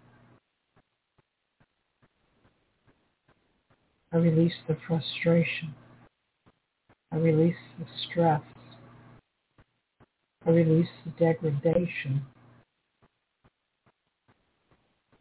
I 4.14 4.18
release 4.18 4.54
the 4.68 4.78
frustration. 4.88 5.74
I 7.12 7.16
release 7.16 7.56
the 7.80 7.86
stress. 8.06 8.44
I 10.46 10.52
release 10.52 10.90
the 11.04 11.12
degradation. 11.12 12.22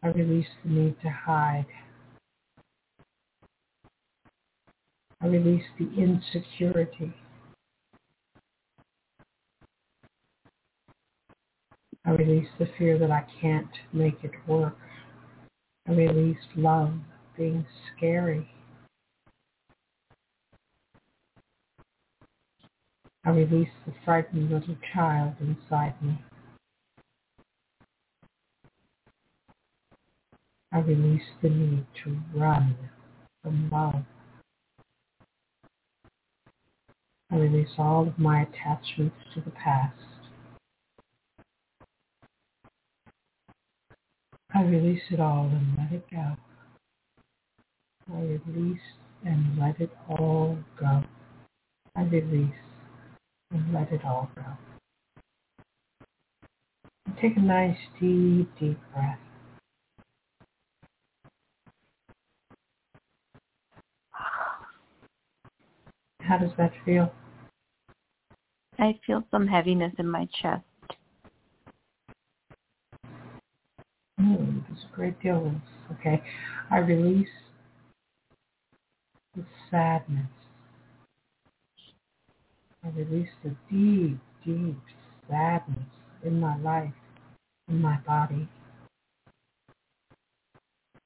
I 0.02 0.09
release 0.09 0.48
the 0.62 0.70
need 0.70 1.01
to 1.01 1.09
hide. 1.09 1.64
I 5.23 5.27
release 5.27 5.64
the 5.78 5.89
insecurity. 5.97 7.14
I 12.05 12.10
release 12.10 12.48
the 12.59 12.69
fear 12.77 12.98
that 12.98 13.10
I 13.10 13.24
can't 13.40 13.70
make 13.94 14.23
it 14.23 14.32
work. 14.47 14.77
I 15.89 15.93
release 15.93 16.36
love 16.56 16.93
being 17.39 17.64
scary. 17.97 18.51
I 23.24 23.31
release 23.31 23.69
the 23.86 23.93
frightened 24.05 24.51
little 24.51 24.77
child 24.93 25.35
inside 25.40 25.94
me. 26.03 26.20
I 30.73 30.81
release 30.81 31.23
the 31.43 31.51
need 31.51 31.86
to 32.05 32.19
run 32.35 32.77
from 33.43 33.70
love. 33.70 34.05
I 37.31 37.36
release 37.36 37.69
all 37.78 38.09
of 38.09 38.19
my 38.19 38.43
attachments 38.43 39.16
to 39.35 39.40
the 39.40 39.51
past. 39.53 39.94
I 44.55 44.62
release 44.62 45.03
it 45.11 45.20
all 45.20 45.47
and 45.47 45.77
let 45.78 45.93
it 45.93 46.05
go. 46.11 46.36
I 48.12 48.20
release 48.47 48.81
and 49.24 49.59
let 49.59 49.81
it 49.81 49.90
all 50.09 50.59
go. 50.78 51.05
I 51.97 52.03
release 52.03 52.51
and 53.53 53.73
let 53.73 53.93
it 53.93 54.05
all 54.05 54.31
go. 54.35 54.43
Take 57.20 57.37
a 57.37 57.41
nice 57.41 57.77
deep, 58.01 58.51
deep 58.59 58.79
breath. 58.93 59.19
How 66.20 66.39
does 66.39 66.51
that 66.57 66.73
feel? 66.85 67.12
I 68.79 68.99
feel 69.07 69.23
some 69.31 69.47
heaviness 69.47 69.93
in 69.99 70.09
my 70.09 70.27
chest. 70.41 70.65
Mm, 74.20 74.65
there's 74.69 74.85
a 74.91 74.95
great 74.95 75.20
deal 75.20 75.47
of 75.47 75.97
okay. 75.99 76.23
I 76.70 76.79
release 76.79 77.29
the 79.35 79.45
sadness. 79.70 80.27
I 82.85 82.89
release 82.97 83.29
the 83.45 83.55
deep, 83.71 84.19
deep 84.45 84.81
sadness 85.29 85.87
in 86.25 86.41
my 86.41 86.57
life, 86.59 86.93
in 87.69 87.81
my 87.81 87.99
body. 87.99 88.49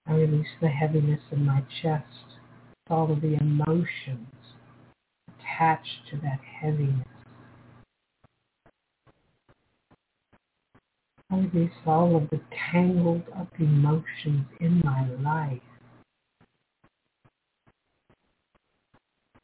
I 0.07 0.15
release 0.15 0.47
the 0.63 0.69
heaviness 0.69 1.21
in 1.31 1.45
my 1.45 1.63
chest, 1.83 2.39
all 2.89 3.13
of 3.13 3.21
the 3.21 3.35
emotions 3.35 4.29
attached 5.29 6.09
to 6.11 6.17
that 6.19 6.41
heaviness. 6.61 7.07
I 11.31 11.39
release 11.39 11.73
all 11.85 12.17
of 12.17 12.31
the 12.31 12.41
tangled 12.73 13.25
up 13.37 13.49
emotions 13.59 14.47
in 14.61 14.81
my 14.83 15.09
life. 15.23 15.61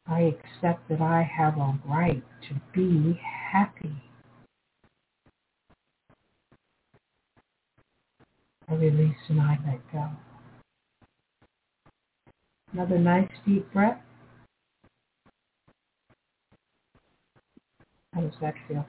I 0.07 0.21
accept 0.35 0.89
that 0.89 1.01
I 1.01 1.23
have 1.37 1.57
a 1.57 1.79
right 1.87 2.23
to 2.49 2.61
be 2.75 3.19
happy. 3.53 3.95
I 8.69 8.75
release 8.75 9.15
and 9.29 9.41
I 9.41 9.57
let 9.65 9.93
go. 9.93 10.09
Another 12.73 12.99
nice 12.99 13.29
deep 13.47 13.71
breath. 13.73 13.99
How 18.13 18.21
does 18.21 18.33
that 18.41 18.55
feel? 18.67 18.85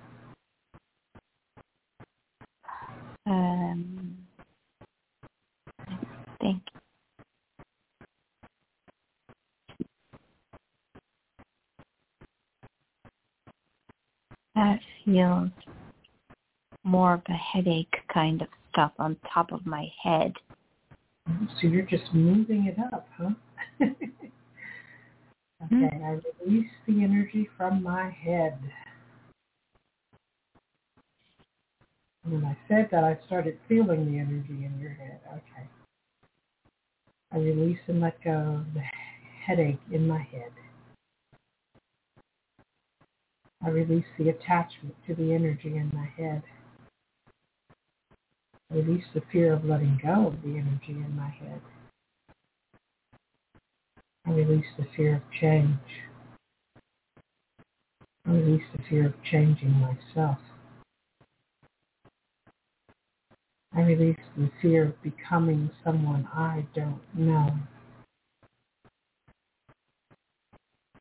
Um, 3.26 4.18
thank 6.40 6.62
you. 6.74 6.80
That 14.54 14.80
feels 15.04 15.50
more 16.84 17.14
of 17.14 17.22
a 17.28 17.32
headache 17.32 17.94
kind 18.12 18.42
of 18.42 18.48
stuff 18.70 18.92
on 18.98 19.16
top 19.32 19.52
of 19.52 19.66
my 19.66 19.88
head. 20.02 20.32
So 21.60 21.66
you're 21.66 21.86
just 21.86 22.12
moving 22.12 22.66
it 22.66 22.78
up, 22.92 23.08
huh? 23.16 23.30
Hmm? 25.70 25.84
okay, 25.84 25.96
I 26.04 26.20
release 26.44 26.70
the 26.86 27.02
energy 27.02 27.48
from 27.56 27.82
my 27.82 28.10
head. 28.10 28.58
When 32.24 32.44
I 32.44 32.56
said 32.68 32.88
that, 32.90 33.04
I 33.04 33.18
started 33.26 33.58
feeling 33.68 34.12
the 34.12 34.18
energy 34.18 34.64
in 34.64 34.78
your 34.78 34.90
head. 34.90 35.20
Okay. 35.32 35.68
I 37.32 37.38
release 37.38 37.78
and 37.86 38.00
let 38.00 38.22
go 38.22 38.64
of 38.66 38.74
the 38.74 38.82
headache 39.46 39.80
in 39.90 40.06
my 40.06 40.20
head. 40.20 40.50
I 43.64 43.70
release 43.70 44.04
the 44.18 44.28
attachment 44.28 44.94
to 45.06 45.14
the 45.14 45.32
energy 45.32 45.76
in 45.76 45.90
my 45.94 46.06
head. 46.18 46.42
I 48.70 48.76
release 48.76 49.04
the 49.14 49.22
fear 49.32 49.54
of 49.54 49.64
letting 49.64 49.98
go 50.02 50.26
of 50.28 50.42
the 50.42 50.58
energy 50.58 50.90
in 50.90 51.16
my 51.16 51.28
head. 51.28 51.60
I 54.26 54.32
release 54.32 54.66
the 54.78 54.86
fear 54.96 55.16
of 55.16 55.22
change. 55.40 55.78
I 58.26 58.32
release 58.32 58.64
the 58.76 58.82
fear 58.88 59.06
of 59.06 59.14
changing 59.30 59.72
myself. 59.72 60.38
I 63.74 63.82
release 63.82 64.20
the 64.36 64.50
fear 64.62 64.88
of 64.88 65.02
becoming 65.02 65.70
someone 65.82 66.28
I 66.34 66.66
don't 66.74 67.00
know. 67.14 67.54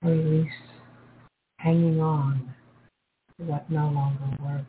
I 0.01 0.07
release 0.07 0.51
hanging 1.63 2.01
on 2.01 2.53
to 3.37 3.45
what 3.45 3.69
no 3.71 3.89
longer 3.89 4.37
works. 4.43 4.65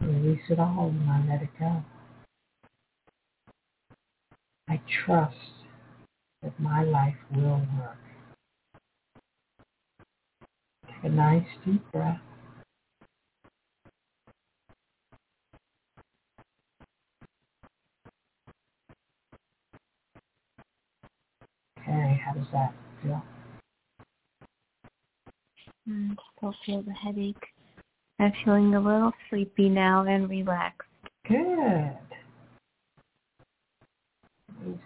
Release 0.00 0.40
it 0.48 0.58
all 0.58 0.88
and 0.88 1.10
I 1.10 1.26
let 1.28 1.42
it 1.42 1.50
go. 1.58 1.84
I 4.70 4.80
trust 5.04 5.36
that 6.42 6.58
my 6.58 6.82
life 6.82 7.16
will 7.34 7.62
work. 7.78 7.98
Take 10.86 11.04
a 11.04 11.08
nice 11.10 11.46
deep 11.66 11.82
breath. 11.92 12.20
Okay, 21.80 22.20
how 22.24 22.32
does 22.32 22.46
that 22.52 22.72
feel? 23.02 23.22
Mm, 25.88 26.16
still 26.36 26.54
feel 26.66 26.82
the 26.82 26.92
headache. 26.92 27.46
I'm 28.18 28.32
feeling 28.44 28.74
a 28.74 28.80
little 28.80 29.12
sleepy 29.30 29.68
now 29.68 30.04
and 30.04 30.28
relaxed. 30.28 30.88
Good. 31.26 31.96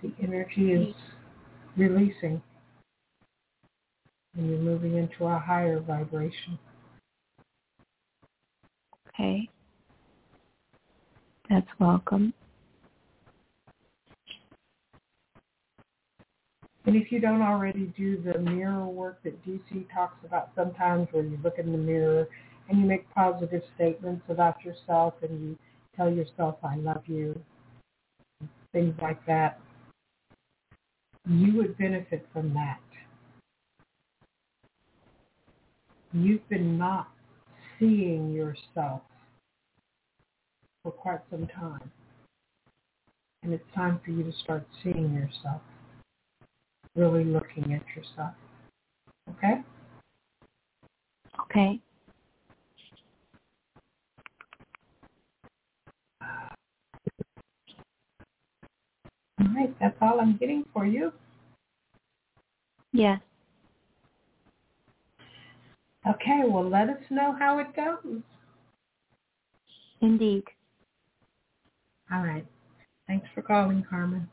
The 0.02 0.12
energy 0.22 0.72
is 0.72 0.94
releasing 1.76 2.42
and 4.36 4.48
you're 4.48 4.58
moving 4.58 4.96
into 4.96 5.24
a 5.24 5.38
higher 5.38 5.80
vibration. 5.80 6.58
Okay. 9.08 9.48
That's 11.50 11.66
welcome. 11.78 12.32
And 16.84 16.96
if 16.96 17.12
you 17.12 17.20
don't 17.20 17.42
already 17.42 17.92
do 17.96 18.20
the 18.20 18.38
mirror 18.38 18.86
work 18.86 19.22
that 19.22 19.44
DC 19.46 19.86
talks 19.94 20.16
about 20.24 20.50
sometimes 20.56 21.08
where 21.12 21.22
you 21.22 21.38
look 21.44 21.58
in 21.58 21.70
the 21.70 21.78
mirror 21.78 22.28
and 22.68 22.80
you 22.80 22.86
make 22.86 23.08
positive 23.14 23.62
statements 23.76 24.22
about 24.28 24.56
yourself 24.64 25.14
and 25.22 25.40
you 25.40 25.58
tell 25.96 26.10
yourself, 26.12 26.56
I 26.64 26.76
love 26.76 27.02
you, 27.06 27.38
things 28.72 28.94
like 29.00 29.24
that, 29.26 29.60
you 31.28 31.56
would 31.56 31.78
benefit 31.78 32.26
from 32.32 32.52
that. 32.54 32.80
You've 36.12 36.46
been 36.48 36.76
not 36.76 37.08
seeing 37.78 38.32
yourself 38.32 39.02
for 40.82 40.90
quite 40.92 41.20
some 41.30 41.46
time. 41.46 41.90
And 43.42 43.52
it's 43.52 43.64
time 43.74 44.00
for 44.04 44.10
you 44.10 44.22
to 44.24 44.32
start 44.44 44.66
seeing 44.82 45.14
yourself, 45.14 45.62
really 46.96 47.24
looking 47.24 47.72
at 47.74 47.82
yourself. 47.96 48.34
Okay? 49.30 49.62
Okay. 51.50 51.80
All 59.40 59.48
right, 59.54 59.74
that's 59.80 59.96
all 60.00 60.20
I'm 60.20 60.36
getting 60.36 60.64
for 60.72 60.86
you. 60.86 61.12
Yes. 62.92 63.20
Okay, 66.08 66.42
well, 66.48 66.68
let 66.68 66.88
us 66.88 67.00
know 67.10 67.34
how 67.38 67.58
it 67.58 67.74
goes. 67.76 68.22
Indeed. 70.00 70.44
All 72.12 72.22
right. 72.22 72.46
Thanks 73.06 73.26
for 73.34 73.42
calling, 73.42 73.84
Carmen. 73.88 74.28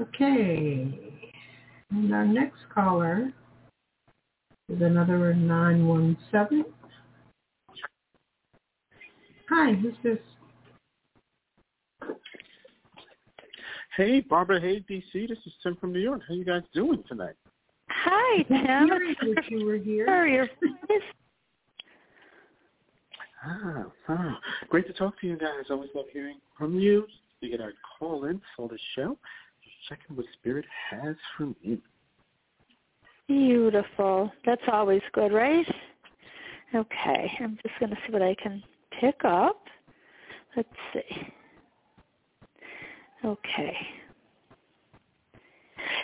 Okay. 0.00 0.88
And 1.90 2.14
our 2.14 2.26
next 2.26 2.60
caller 2.72 3.32
is 4.68 4.80
another 4.80 5.34
917. 5.34 6.64
Hi, 9.50 9.72
who's 9.74 9.94
this? 10.02 10.18
Hey, 13.96 14.20
Barbara. 14.20 14.60
Hey, 14.60 14.84
DC. 14.88 15.28
This 15.28 15.38
is 15.44 15.52
Tim 15.62 15.76
from 15.76 15.92
New 15.92 15.98
York. 15.98 16.22
How 16.26 16.34
you 16.34 16.44
guys 16.44 16.62
doing 16.72 17.02
tonight? 17.08 17.34
Hi, 17.90 18.42
Tim. 18.44 18.88
Hearing 18.88 19.16
that 19.34 19.50
you 19.50 19.66
were 19.66 19.76
here. 19.76 20.06
Sorry, 20.06 20.34
your 20.34 20.46
voice. 20.46 21.02
Ah, 23.44 23.84
ah, 24.08 24.38
great 24.68 24.86
to 24.86 24.92
talk 24.92 25.20
to 25.20 25.26
you 25.26 25.36
guys. 25.36 25.64
Always 25.70 25.90
love 25.94 26.06
hearing 26.12 26.38
from 26.56 26.78
you. 26.78 27.06
You 27.40 27.50
get 27.50 27.60
our 27.60 27.72
call 27.98 28.26
in 28.26 28.40
for 28.56 28.68
the 28.68 28.78
show. 28.94 29.18
Checking 29.90 30.16
what 30.16 30.26
Spirit 30.34 30.64
has 30.90 31.16
for 31.36 31.46
me. 31.46 31.78
Beautiful. 33.26 34.30
That's 34.46 34.62
always 34.72 35.02
good, 35.12 35.32
right? 35.32 35.66
Okay, 36.74 37.32
I'm 37.40 37.58
just 37.62 37.78
going 37.80 37.90
to 37.90 37.96
see 38.06 38.12
what 38.12 38.22
I 38.22 38.36
can 38.40 38.62
pick 39.00 39.16
up. 39.24 39.60
Let's 40.56 40.68
see. 40.92 41.32
Okay. 43.24 43.76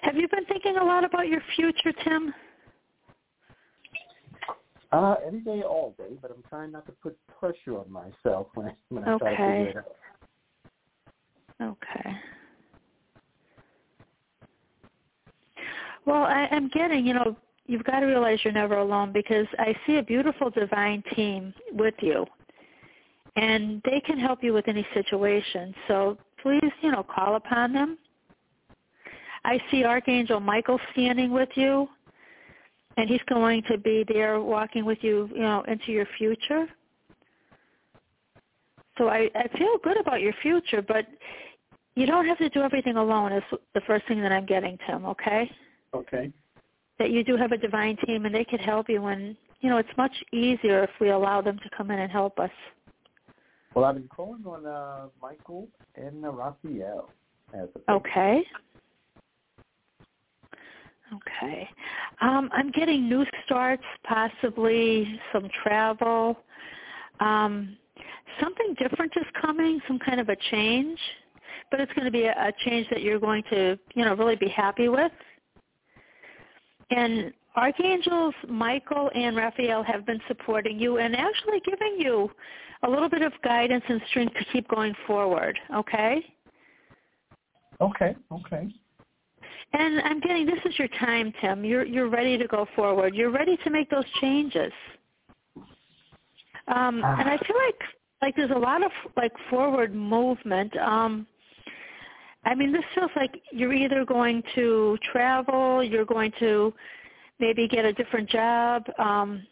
Have 0.03 0.17
you 0.17 0.29
been 0.29 0.45
thinking 0.47 0.77
a 0.79 0.85
lot 0.85 1.05
about 1.05 1.29
your 1.29 1.41
future, 1.55 1.93
Tim? 2.03 2.35
Uh, 4.91 5.15
every 5.25 5.41
day, 5.41 5.63
all 5.63 5.95
day, 5.97 6.17
but 6.21 6.33
I'm 6.33 6.43
trying 6.49 6.73
not 6.73 6.87
to 6.87 6.93
put 7.03 7.17
pressure 7.29 7.79
on 7.79 7.91
myself 7.91 8.49
when 8.55 8.67
I, 8.67 8.75
when 8.89 9.05
I 9.05 9.17
try 9.19 9.37
to 9.37 9.43
Okay. 9.43 9.65
figure 9.65 9.81
it. 9.81 11.63
Okay. 11.63 12.17
Well, 16.07 16.23
I, 16.23 16.49
I'm 16.53 16.69
getting, 16.69 17.05
you 17.05 17.15
know, 17.15 17.37
you've 17.67 17.85
got 17.85 18.01
to 18.01 18.07
realize 18.07 18.39
you're 18.45 18.53
never 18.53 18.79
alone 18.79 19.13
because 19.13 19.47
I 19.59 19.75
see 19.87 19.97
a 19.97 20.03
beautiful 20.03 20.51
divine 20.51 21.03
team 21.15 21.53
with 21.73 21.95
you. 22.01 22.25
And 23.35 23.83
they 23.85 24.01
can 24.01 24.19
help 24.19 24.43
you 24.43 24.55
with 24.55 24.69
any 24.69 24.87
situation. 24.95 25.75
So 25.89 26.17
please, 26.43 26.73
you 26.81 26.93
know, 26.93 27.05
call 27.05 27.35
upon 27.35 27.73
them. 27.73 27.99
I 29.45 29.61
see 29.71 29.85
Archangel 29.85 30.41
Michael 30.41 30.81
standing 30.93 31.31
with 31.31 31.51
you, 31.55 31.87
and 32.97 33.09
he's 33.09 33.21
going 33.29 33.63
to 33.71 33.77
be 33.79 34.05
there 34.09 34.41
walking 34.41 34.85
with 34.85 34.99
you, 35.03 35.29
you 35.35 35.43
know, 35.43 35.63
into 35.69 35.93
your 35.93 36.07
future. 36.17 36.67
So 38.97 39.09
I, 39.09 39.29
I 39.35 39.49
feel 39.59 39.77
good 39.85 40.01
about 40.01 40.21
your 40.21 40.33
future, 40.41 40.83
but 40.83 41.07
you 41.95 42.07
don't 42.07 42.27
have 42.27 42.39
to 42.39 42.49
do 42.49 42.63
everything 42.63 42.97
alone 42.97 43.33
is 43.33 43.43
the 43.75 43.83
first 43.87 44.07
thing 44.09 44.23
that 44.23 44.33
I'm 44.33 44.47
getting, 44.47 44.79
Tim, 44.87 45.05
okay? 45.05 45.51
Okay. 45.97 46.33
That 46.99 47.11
you 47.11 47.25
do 47.25 47.37
have 47.37 47.53
a 47.53 47.59
divine 47.59 47.97
team 48.07 48.25
and 48.25 48.35
they 48.35 48.45
could 48.45 48.61
help 48.61 48.89
you 48.89 49.07
and 49.07 49.37
you 49.61 49.71
know, 49.71 49.79
it's 49.79 49.97
much 49.97 50.13
easier 50.33 50.85
if 50.85 50.91
we 51.01 51.11
allow 51.11 51.41
them 51.41 51.59
to 51.59 51.71
come 51.77 51.91
in 51.91 51.99
and 51.99 52.11
help 52.11 52.39
us. 52.39 52.51
Well, 53.75 53.85
I've 53.85 53.95
been 53.95 54.09
calling 54.09 54.45
on 54.47 54.67
uh, 54.67 55.09
Michael 55.21 55.69
and 55.95 56.25
uh, 56.25 56.31
Raphael 56.31 57.11
as 57.53 57.69
a 57.89 57.93
Okay. 57.93 58.43
Okay. 61.15 61.69
Um, 62.21 62.51
I'm 62.53 62.71
getting 62.73 63.09
new 63.09 63.25
starts, 63.45 63.85
possibly 64.05 65.21
some 65.33 65.49
travel. 65.63 66.37
Um, 67.21 67.77
something 68.41 68.75
different 68.79 69.13
is 69.17 69.27
coming, 69.41 69.81
some 69.87 69.99
kind 69.99 70.21
of 70.21 70.29
a 70.29 70.37
change, 70.51 70.99
but 71.71 71.81
it's 71.81 71.93
going 71.93 72.07
to 72.07 72.11
be 72.11 72.25
a, 72.25 72.33
a 72.33 72.53
change 72.65 72.89
that 72.91 73.03
you're 73.03 73.21
going 73.21 73.45
to, 73.51 73.79
you 73.95 74.05
know, 74.05 74.15
really 74.15 74.37
be 74.37 74.49
happy 74.49 74.89
with. 74.89 75.13
And 76.91 77.33
archangels 77.57 78.35
Michael 78.49 79.11
and 79.15 79.37
Raphael 79.37 79.83
have 79.83 80.07
been 80.07 80.21
supporting 80.29 80.79
you 80.79 80.99
and 80.99 81.17
actually 81.17 81.61
giving 81.65 81.97
you 81.99 82.31
a 82.83 82.91
little 82.91 83.09
bit 83.09 83.23
of 83.23 83.33
guidance 83.43 83.85
and 83.89 84.01
strength 84.11 84.35
to 84.35 84.45
keep 84.53 84.69
going 84.69 84.95
forward. 85.07 85.59
Okay. 85.75 86.25
Okay. 87.81 88.15
Okay. 88.31 88.69
And 89.73 90.01
I'm 90.01 90.21
getting 90.21 90.47
this 90.47 90.61
is 90.65 90.79
your 90.79 90.89
time, 91.01 91.33
Tim. 91.41 91.65
You're 91.65 91.85
you're 91.85 92.09
ready 92.09 92.39
to 92.39 92.47
go 92.47 92.67
forward. 92.77 93.15
You're 93.15 93.31
ready 93.31 93.57
to 93.65 93.71
make 93.71 93.91
those 93.91 94.05
changes. 94.21 94.73
Um, 96.69 97.03
and 97.05 97.29
I 97.29 97.39
feel 97.39 97.57
like 97.67 97.81
like 98.23 98.37
there's 98.37 98.51
a 98.51 98.59
lot 98.59 98.85
of 98.85 98.91
like 99.17 99.33
forward 99.51 99.95
movement. 99.95 100.77
Um, 100.77 101.27
I 102.47 102.55
mean, 102.55 102.73
this 102.73 102.85
feels 102.95 103.11
like 103.17 103.43
you're 103.51 103.73
either 103.73 104.05
going 104.05 104.43
to 104.55 104.97
travel, 105.13 105.83
you're 105.83 106.05
going 106.05 106.33
to 106.39 106.73
maybe 107.41 107.67
get 107.67 107.85
a 107.85 107.93
different 107.93 108.31
job, 108.31 108.85
um, 108.99 109.45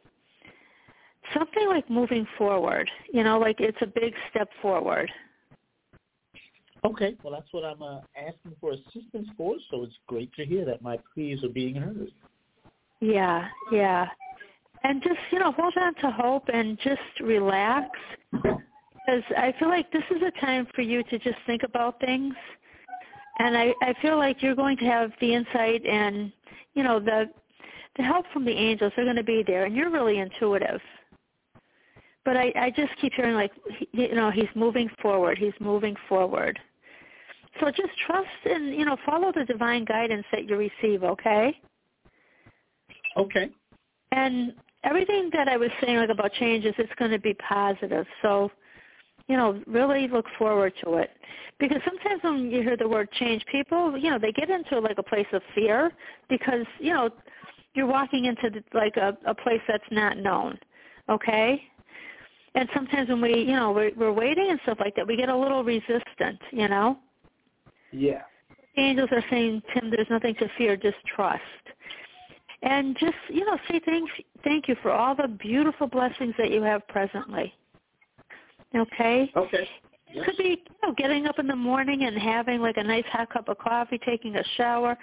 something 1.36 1.66
like 1.66 1.90
moving 1.90 2.24
forward. 2.38 2.88
You 3.12 3.24
know, 3.24 3.38
like 3.38 3.60
it's 3.60 3.76
a 3.82 3.86
big 3.86 4.14
step 4.30 4.48
forward. 4.62 5.10
Okay, 6.84 7.16
well, 7.24 7.32
that's 7.32 7.52
what 7.52 7.64
I'm 7.64 7.82
uh, 7.82 8.00
asking 8.16 8.54
for 8.60 8.72
assistance 8.72 9.28
for, 9.36 9.56
so 9.70 9.82
it's 9.82 9.94
great 10.06 10.32
to 10.34 10.44
hear 10.44 10.64
that 10.66 10.80
my 10.80 10.98
pleas 11.14 11.42
are 11.42 11.48
being 11.48 11.74
heard. 11.74 12.12
Yeah, 13.00 13.48
yeah. 13.72 14.06
And 14.84 15.02
just, 15.02 15.18
you 15.32 15.40
know, 15.40 15.50
hold 15.50 15.74
on 15.78 15.94
to 15.96 16.10
hope 16.10 16.44
and 16.52 16.78
just 16.84 17.00
relax. 17.20 17.88
Because 18.30 19.24
I 19.36 19.52
feel 19.58 19.68
like 19.68 19.90
this 19.92 20.04
is 20.14 20.22
a 20.22 20.40
time 20.40 20.68
for 20.74 20.82
you 20.82 21.02
to 21.04 21.18
just 21.18 21.38
think 21.46 21.62
about 21.64 21.98
things. 22.00 22.34
And 23.38 23.56
I, 23.56 23.74
I 23.82 23.94
feel 24.00 24.16
like 24.16 24.42
you're 24.42 24.54
going 24.54 24.76
to 24.78 24.84
have 24.84 25.10
the 25.20 25.34
insight 25.34 25.84
and, 25.86 26.32
you 26.74 26.82
know, 26.82 27.00
the 27.00 27.30
the 27.96 28.02
help 28.02 28.26
from 28.32 28.44
the 28.44 28.52
angels 28.52 28.92
are 28.96 29.04
going 29.04 29.16
to 29.16 29.22
be 29.22 29.44
there. 29.46 29.64
And 29.66 29.76
you're 29.76 29.90
really 29.90 30.18
intuitive. 30.18 30.80
But 32.24 32.36
I, 32.36 32.52
I 32.56 32.70
just 32.70 32.90
keep 33.00 33.12
hearing 33.14 33.34
like, 33.34 33.52
you 33.92 34.14
know, 34.14 34.30
he's 34.30 34.48
moving 34.54 34.88
forward. 35.00 35.38
He's 35.38 35.52
moving 35.60 35.94
forward. 36.08 36.58
So 37.60 37.66
just 37.66 37.96
trust 38.06 38.28
and, 38.46 38.74
you 38.74 38.84
know, 38.84 38.96
follow 39.06 39.30
the 39.32 39.44
divine 39.44 39.84
guidance 39.84 40.24
that 40.32 40.48
you 40.48 40.56
receive, 40.56 41.04
okay? 41.04 41.56
Okay. 43.16 43.50
And 44.10 44.54
everything 44.82 45.30
that 45.32 45.48
I 45.48 45.56
was 45.56 45.70
saying 45.80 45.98
like 45.98 46.08
about 46.08 46.32
changes, 46.32 46.74
it's 46.78 46.92
going 46.98 47.12
to 47.12 47.18
be 47.18 47.34
positive. 47.34 48.06
So, 48.22 48.50
you 49.28 49.36
know, 49.36 49.62
really 49.66 50.08
look 50.08 50.26
forward 50.38 50.72
to 50.84 50.94
it. 50.94 51.10
Because 51.58 51.78
sometimes 51.84 52.22
when 52.22 52.50
you 52.50 52.62
hear 52.62 52.76
the 52.76 52.88
word 52.88 53.10
change, 53.12 53.44
people, 53.50 53.96
you 53.96 54.10
know, 54.10 54.18
they 54.18 54.32
get 54.32 54.50
into 54.50 54.80
like 54.80 54.98
a 54.98 55.02
place 55.02 55.26
of 55.32 55.42
fear 55.54 55.92
because, 56.28 56.66
you 56.78 56.92
know, 56.92 57.10
you're 57.74 57.86
walking 57.86 58.26
into 58.26 58.50
the, 58.50 58.62
like 58.76 58.96
a, 58.96 59.16
a 59.26 59.34
place 59.34 59.60
that's 59.66 59.84
not 59.90 60.18
known. 60.18 60.58
Okay? 61.08 61.62
And 62.54 62.68
sometimes 62.74 63.08
when 63.08 63.20
we, 63.20 63.40
you 63.40 63.52
know, 63.52 63.72
we're, 63.72 63.92
we're 63.96 64.12
waiting 64.12 64.50
and 64.50 64.60
stuff 64.62 64.78
like 64.78 64.94
that, 64.96 65.06
we 65.06 65.16
get 65.16 65.28
a 65.28 65.36
little 65.36 65.64
resistant, 65.64 66.40
you 66.52 66.68
know? 66.68 66.98
Yeah. 67.92 68.22
The 68.76 68.82
angels 68.82 69.08
are 69.12 69.24
saying, 69.30 69.62
Tim, 69.72 69.90
there's 69.90 70.10
nothing 70.10 70.34
to 70.36 70.48
fear, 70.58 70.76
just 70.76 70.96
trust. 71.14 71.42
And 72.62 72.96
just, 72.98 73.14
you 73.28 73.44
know, 73.44 73.58
say 73.68 73.80
thank, 73.84 74.08
thank 74.42 74.68
you 74.68 74.76
for 74.82 74.90
all 74.90 75.14
the 75.14 75.28
beautiful 75.28 75.86
blessings 75.86 76.34
that 76.38 76.50
you 76.50 76.62
have 76.62 76.86
presently. 76.88 77.52
Okay? 78.76 79.30
Okay. 79.36 79.68
Yes. 80.12 80.24
Could 80.26 80.36
be, 80.36 80.62
you 80.66 80.88
know, 80.88 80.94
getting 80.96 81.26
up 81.26 81.38
in 81.38 81.46
the 81.46 81.56
morning 81.56 82.04
and 82.04 82.16
having 82.16 82.60
like 82.60 82.76
a 82.76 82.84
nice 82.84 83.04
hot 83.10 83.30
cup 83.30 83.48
of 83.48 83.58
coffee, 83.58 83.98
taking 84.04 84.36
a 84.36 84.44
shower, 84.56 84.96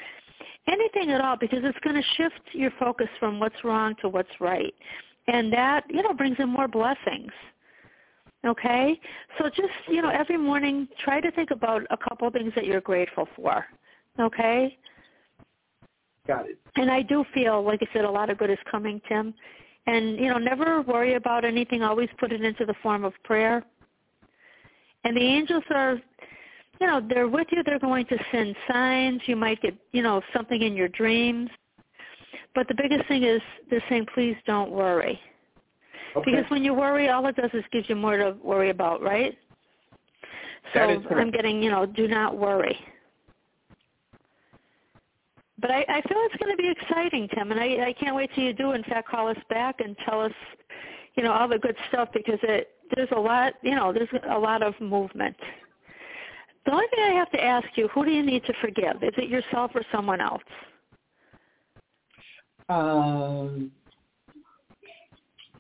anything 0.68 1.11
at 1.11 1.22
all, 1.22 1.35
because 1.35 1.60
it's 1.64 1.77
going 1.80 1.95
to 1.95 2.07
shift 2.15 2.39
your 2.53 2.72
focus 2.80 3.07
from 3.19 3.39
what's 3.39 3.64
wrong 3.64 3.95
to 4.02 4.10
what's 4.10 4.30
right, 4.39 4.73
and 5.27 5.52
that 5.52 5.84
you 5.89 6.02
know 6.02 6.14
brings 6.14 6.38
in 6.39 6.48
more 6.48 6.68
blessings. 6.68 7.31
Okay, 8.45 8.99
so 9.38 9.49
just 9.49 9.69
you 9.89 10.02
know 10.02 10.10
every 10.10 10.38
morning 10.38 10.88
try 11.03 11.19
to 11.19 11.30
think 11.31 11.52
about 11.52 11.84
a 11.89 11.98
couple 11.98 12.27
of 12.27 12.34
things 12.34 12.53
that 12.56 12.65
you're 12.65 12.81
grateful 12.81 13.27
for. 13.35 13.65
Okay. 14.19 14.77
Got 16.27 16.49
it. 16.49 16.60
And 16.76 16.91
I 16.91 17.02
do 17.02 17.26
feel, 17.34 17.64
like 17.64 17.81
I 17.81 17.88
said, 17.93 18.06
a 18.06 18.10
lot 18.10 18.30
of 18.30 18.38
good 18.38 18.52
is 18.52 18.57
coming, 18.69 19.02
Tim. 19.10 19.34
And 19.87 20.17
you 20.19 20.29
know, 20.29 20.37
never 20.37 20.81
worry 20.81 21.15
about 21.15 21.43
anything. 21.43 21.81
Always 21.81 22.09
put 22.19 22.31
it 22.31 22.43
into 22.43 22.65
the 22.65 22.75
form 22.83 23.03
of 23.03 23.13
prayer. 23.23 23.63
And 25.03 25.17
the 25.17 25.21
angels 25.21 25.63
are, 25.71 25.99
you 26.79 26.87
know, 26.87 27.01
they're 27.07 27.27
with 27.27 27.47
you. 27.51 27.63
They're 27.63 27.79
going 27.79 28.05
to 28.07 28.17
send 28.31 28.55
signs. 28.71 29.21
You 29.25 29.35
might 29.35 29.61
get, 29.61 29.75
you 29.91 30.03
know, 30.03 30.21
something 30.33 30.61
in 30.61 30.75
your 30.75 30.89
dreams. 30.89 31.49
But 32.53 32.67
the 32.67 32.75
biggest 32.75 33.07
thing 33.07 33.23
is 33.23 33.41
they're 33.69 33.83
saying, 33.89 34.07
please 34.13 34.35
don't 34.45 34.71
worry. 34.71 35.19
Okay. 36.15 36.31
Because 36.31 36.49
when 36.51 36.63
you 36.63 36.73
worry, 36.73 37.09
all 37.09 37.25
it 37.27 37.35
does 37.35 37.49
is 37.53 37.63
gives 37.71 37.89
you 37.89 37.95
more 37.95 38.17
to 38.17 38.35
worry 38.43 38.69
about, 38.69 39.01
right? 39.01 39.37
So 40.73 40.79
That 40.79 40.89
is 40.89 40.97
correct. 41.03 41.13
I'm 41.13 41.31
getting, 41.31 41.63
you 41.63 41.71
know, 41.71 41.85
do 41.85 42.07
not 42.07 42.37
worry. 42.37 42.77
But 45.61 45.71
I, 45.71 45.85
I 45.88 46.01
feel 46.01 46.17
it's 46.25 46.35
going 46.43 46.55
to 46.55 46.61
be 46.61 46.69
exciting, 46.69 47.27
Tim, 47.35 47.51
and 47.51 47.59
I, 47.59 47.89
I 47.89 47.93
can't 47.93 48.15
wait 48.15 48.31
till 48.33 48.43
you 48.43 48.53
do, 48.53 48.71
in 48.71 48.83
fact, 48.83 49.07
call 49.07 49.27
us 49.27 49.38
back 49.49 49.79
and 49.79 49.95
tell 50.05 50.21
us, 50.21 50.31
you 51.15 51.23
know, 51.23 51.31
all 51.31 51.47
the 51.47 51.59
good 51.59 51.75
stuff 51.89 52.09
because 52.13 52.39
it 52.43 52.69
there's 52.95 53.09
a 53.15 53.19
lot, 53.19 53.53
you 53.61 53.75
know, 53.75 53.93
there's 53.93 54.09
a 54.29 54.38
lot 54.38 54.63
of 54.63 54.73
movement. 54.81 55.35
The 56.65 56.71
only 56.71 56.88
thing 56.93 57.03
I 57.03 57.13
have 57.13 57.31
to 57.31 57.41
ask 57.41 57.67
you, 57.75 57.88
who 57.89 58.05
do 58.05 58.11
you 58.11 58.23
need 58.23 58.43
to 58.45 58.53
forgive? 58.61 59.01
Is 59.01 59.13
it 59.17 59.29
yourself 59.29 59.71
or 59.73 59.81
someone 59.91 60.19
else? 60.19 60.43
Um, 62.69 63.71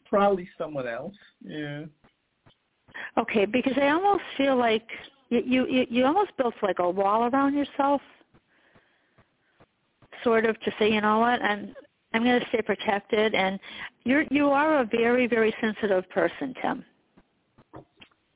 probably 0.09 0.47
someone 0.57 0.87
else. 0.87 1.15
Yeah. 1.41 1.85
Okay, 3.17 3.45
because 3.45 3.73
I 3.77 3.89
almost 3.89 4.23
feel 4.37 4.57
like 4.57 4.87
you 5.29 5.65
you 5.65 5.85
you 5.89 6.05
almost 6.05 6.31
built 6.37 6.53
like 6.61 6.79
a 6.79 6.89
wall 6.89 7.29
around 7.29 7.55
yourself, 7.55 8.01
sort 10.23 10.45
of 10.45 10.59
to 10.61 10.71
say, 10.79 10.91
you 10.91 11.01
know 11.01 11.19
what, 11.19 11.41
I'm 11.41 11.73
I'm 12.13 12.23
going 12.23 12.39
to 12.39 12.47
stay 12.49 12.61
protected, 12.61 13.33
and 13.33 13.59
you're 14.03 14.25
you 14.31 14.49
are 14.49 14.81
a 14.81 14.85
very 14.85 15.27
very 15.27 15.53
sensitive 15.61 16.09
person, 16.09 16.53
Tim. 16.61 16.85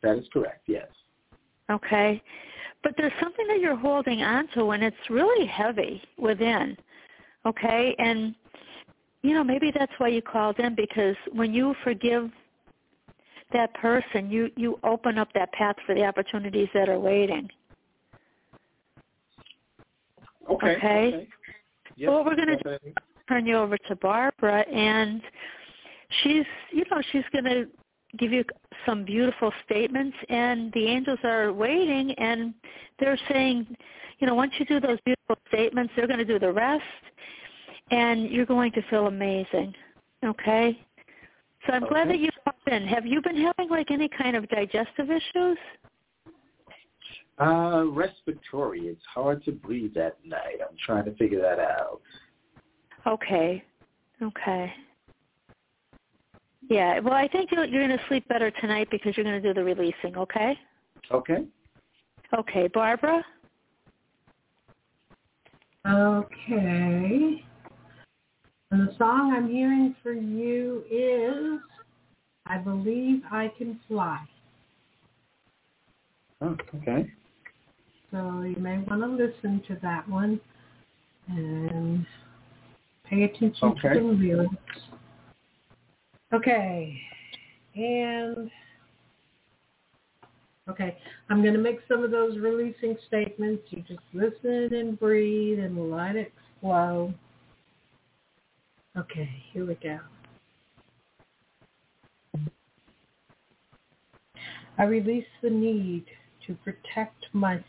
That 0.02 0.18
is 0.18 0.26
correct. 0.32 0.64
Yes. 0.68 0.88
Okay, 1.70 2.22
but 2.84 2.94
there's 2.98 3.14
something 3.22 3.48
that 3.48 3.60
you're 3.60 3.76
holding 3.76 4.22
on 4.22 4.48
to, 4.54 4.72
and 4.72 4.84
it's 4.84 4.96
really 5.10 5.46
heavy 5.48 6.02
within. 6.18 6.78
Okay, 7.46 7.96
and 8.00 8.36
you 9.24 9.34
know 9.34 9.44
maybe 9.44 9.72
that's 9.78 9.92
why 9.98 10.08
you 10.08 10.22
called 10.22 10.60
in 10.60 10.76
because 10.76 11.16
when 11.34 11.54
you 11.54 11.76
forgive 11.84 12.32
that 13.52 13.74
person, 13.76 14.30
you 14.30 14.50
you 14.56 14.80
open 14.84 15.18
up 15.18 15.30
that 15.34 15.52
path 15.54 15.76
for 15.86 15.96
the 15.96 16.04
opportunities 16.04 16.70
that 16.74 16.88
are 16.90 17.00
waiting. 17.00 17.50
Okay. 20.50 20.76
Okay. 20.76 21.28
Yes, 21.96 22.10
Well, 22.10 22.26
we're 22.26 22.36
gonna. 22.36 22.58
Turn 23.28 23.48
you 23.48 23.58
over 23.58 23.76
to 23.88 23.96
Barbara, 23.96 24.62
and 24.72 25.20
she's 26.22 26.46
you 26.72 26.84
know 26.92 27.02
she's 27.12 27.24
going 27.32 27.46
to 27.46 27.66
give 28.18 28.32
you 28.32 28.44
some 28.86 29.04
beautiful 29.04 29.52
statements, 29.66 30.16
and 30.30 30.72
the 30.74 30.86
angels 30.86 31.20
are 31.24 31.52
waiting, 31.52 32.12
and 32.14 32.54
they're 33.00 33.18
saying, 33.30 33.66
you 34.20 34.28
know, 34.28 34.36
once 34.36 34.54
you 34.60 34.66
do 34.66 34.80
those 34.80 35.00
beautiful 35.06 35.38
statements, 35.48 35.92
they're 35.96 36.08
going 36.08 36.20
to 36.20 36.26
do 36.26 36.40
the 36.40 36.52
rest, 36.52 36.84
and 37.92 38.30
you're 38.30 38.46
going 38.46 38.72
to 38.74 38.82
feel 38.90 39.08
amazing. 39.08 39.74
Okay. 40.24 40.80
So 41.66 41.74
I'm 41.74 41.88
glad 41.88 42.10
that 42.10 42.20
you 42.20 42.30
popped 42.44 42.68
in. 42.70 42.86
Have 42.86 43.06
you 43.06 43.22
been 43.22 43.38
having 43.38 43.70
like 43.70 43.90
any 43.90 44.08
kind 44.08 44.36
of 44.36 44.48
digestive 44.50 45.10
issues? 45.10 45.58
Uh, 47.38 47.84
respiratory. 47.90 48.88
It's 48.88 49.04
hard 49.14 49.44
to 49.44 49.52
breathe 49.52 49.98
at 49.98 50.18
night. 50.26 50.60
I'm 50.62 50.78
trying 50.86 51.04
to 51.06 51.16
figure 51.16 51.42
that 51.42 51.60
out. 51.60 52.00
Okay. 53.06 53.62
Okay. 54.22 54.74
Yeah. 56.70 57.00
Well, 57.00 57.14
I 57.14 57.28
think 57.28 57.52
you're, 57.52 57.66
you're 57.66 57.86
going 57.86 57.98
to 57.98 58.04
sleep 58.08 58.28
better 58.30 58.52
tonight 58.52 58.88
because 58.90 59.18
you're 59.18 59.26
going 59.26 59.42
to 59.42 59.48
do 59.48 59.54
the 59.54 59.64
releasing. 59.64 60.16
Okay. 60.18 60.58
Okay. 61.12 61.46
Okay, 62.38 62.68
Barbara. 62.74 63.24
Okay. 65.88 67.44
And 68.72 68.88
the 68.88 68.96
song 68.98 69.34
I'm 69.36 69.50
hearing 69.50 69.96
for 70.02 70.14
you 70.14 70.84
is 70.90 71.60
I 72.46 72.58
Believe 72.58 73.22
I 73.32 73.52
Can 73.58 73.80
Fly. 73.88 74.20
Oh, 76.42 76.58
okay. 76.76 77.12
So 78.12 78.42
you 78.42 78.56
may 78.58 78.78
want 78.80 79.02
to 79.02 79.08
listen 79.08 79.62
to 79.68 79.78
that 79.82 80.08
one 80.08 80.40
and 81.28 82.06
pay 83.04 83.24
attention 83.24 83.70
Okay. 83.70 83.94
to 83.94 84.00
the 84.00 84.06
lyrics. 84.06 84.56
Okay. 86.34 87.02
And 87.76 88.50
okay, 90.70 90.98
I'm 91.30 91.42
going 91.42 91.54
to 91.54 91.60
make 91.60 91.80
some 91.88 92.04
of 92.04 92.12
those 92.12 92.38
releasing 92.38 92.96
statements. 93.08 93.64
You 93.70 93.84
just 93.88 94.00
listen 94.14 94.74
and 94.74 95.00
breathe 95.00 95.60
and 95.60 95.92
let 95.92 96.16
it 96.16 96.32
flow. 96.62 97.14
Okay, 98.98 99.30
here 99.52 99.66
we 99.66 99.76
go. 99.76 100.00
I 104.78 104.84
release 104.84 105.26
the 105.42 105.50
need 105.50 106.06
to 106.48 106.56
protect 106.56 107.26
myself 107.34 107.64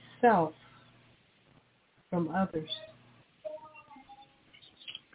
from 2.10 2.28
others. 2.34 2.70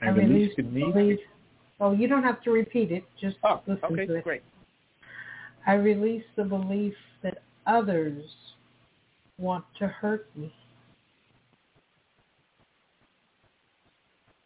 I 0.02 0.10
release 0.10 0.56
the 0.56 0.64
need. 0.64 0.94
believe- 0.94 1.20
Oh, 1.80 1.94
you 1.94 2.08
don't 2.08 2.24
have 2.24 2.42
to 2.44 2.52
repeat 2.52 2.92
it. 2.92 3.04
Just 3.20 3.38
Oh, 3.44 3.62
listen 3.66 3.86
okay, 3.86 4.06
to 4.06 4.16
it. 4.16 4.24
great. 4.24 4.44
I 5.66 5.74
release 5.74 6.26
the 6.36 6.44
belief 6.44 6.96
that 7.22 7.42
others 7.66 8.54
want 9.38 9.66
to 9.76 9.88
hurt 9.88 10.28
me. 10.36 10.54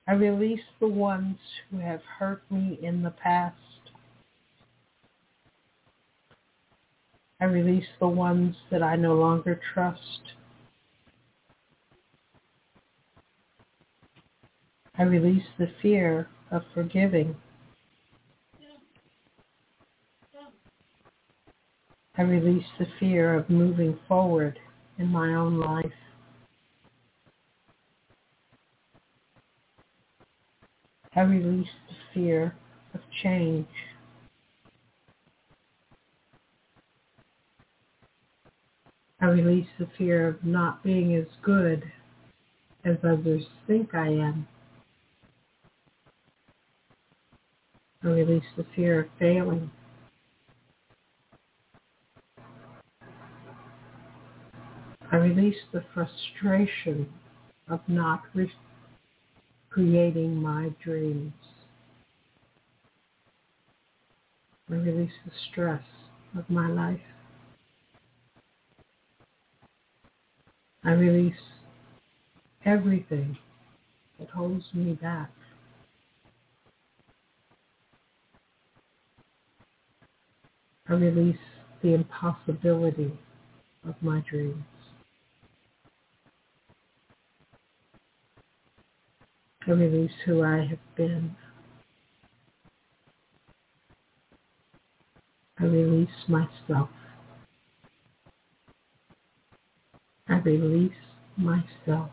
I 0.07 0.14
release 0.14 0.64
the 0.80 0.88
ones 0.88 1.38
who 1.69 1.77
have 1.80 2.03
hurt 2.06 2.49
me 2.52 2.77
in 2.82 3.02
the 3.02 3.11
past. 3.11 3.57
I 7.41 7.45
release 7.45 7.88
the 7.99 8.07
ones 8.07 8.56
that 8.69 8.82
I 8.84 8.95
no 8.95 9.15
longer 9.15 9.56
trust. 9.73 10.34
I 14.98 15.04
release 15.04 15.44
the 15.58 15.68
fear 15.82 16.30
of 16.52 16.64
forgiving. 16.74 17.36
I 22.18 22.22
release 22.22 22.66
the 22.80 22.88
fear 23.00 23.36
of 23.36 23.50
moving 23.50 24.00
forward 24.08 24.58
in 24.98 25.08
my 25.08 25.36
own 25.36 25.60
life. 25.60 25.92
I 31.16 31.22
release 31.22 31.68
the 31.90 31.96
fear 32.14 32.56
of 32.94 33.02
change. 33.24 33.68
I 39.22 39.26
release 39.28 39.68
the 39.80 39.88
fear 39.98 40.28
of 40.28 40.44
not 40.46 40.84
being 40.84 41.16
as 41.16 41.28
good 41.42 41.84
as 42.86 42.98
others 43.04 43.44
think 43.68 43.94
I 43.96 44.08
am. 44.08 44.48
I 48.06 48.10
release 48.10 48.45
the 48.57 48.65
fear 48.76 49.02
of 49.02 49.07
failing. 49.19 49.72
I 55.11 55.18
release 55.18 55.57
the 55.73 55.84
frustration 55.94 57.10
of 57.69 57.82
not 57.88 58.23
re- 58.36 58.52
creating 59.69 60.41
my 60.41 60.72
dreams. 60.84 61.34
I 64.72 64.76
release 64.76 65.14
the 65.26 65.32
stress 65.52 65.84
of 66.38 66.49
my 66.49 66.68
life. 66.69 67.02
I 70.84 70.91
release 70.94 71.34
everything 72.65 73.38
that 74.19 74.30
holds 74.30 74.65
me 74.73 74.94
back. 74.94 75.32
I 80.90 80.94
release 80.94 81.38
the 81.84 81.95
impossibility 81.95 83.14
of 83.88 83.95
my 84.02 84.24
dreams. 84.30 84.64
I 89.68 89.72
release 89.72 90.12
who 90.26 90.44
I 90.44 90.66
have 90.66 90.95
been. 90.98 91.36
I 95.60 95.66
release 95.66 96.10
myself. 96.28 96.90
I 100.30 100.38
release 100.40 100.91
myself. 101.38 102.12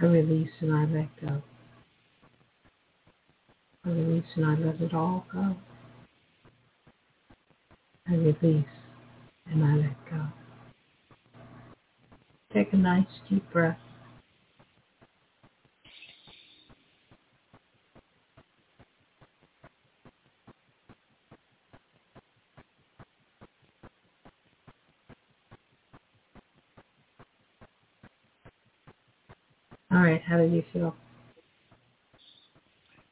I 0.00 0.06
release 0.06 0.50
and 0.60 0.74
I 0.74 0.84
let 0.98 1.20
go. 1.20 1.42
Release 3.86 4.24
and 4.36 4.46
I 4.46 4.54
let 4.66 4.80
it 4.82 4.94
all 4.94 5.26
go. 5.32 5.56
I 8.08 8.14
release 8.14 8.66
and 9.46 9.64
I 9.64 9.76
let 9.76 10.10
go. 10.10 10.26
Take 12.54 12.72
a 12.72 12.76
nice 12.76 13.06
deep 13.30 13.44
breath. 13.52 13.78
All 29.92 30.00
right, 30.00 30.22
how 30.26 30.38
do 30.38 30.44
you 30.44 30.64
feel? 30.72 30.96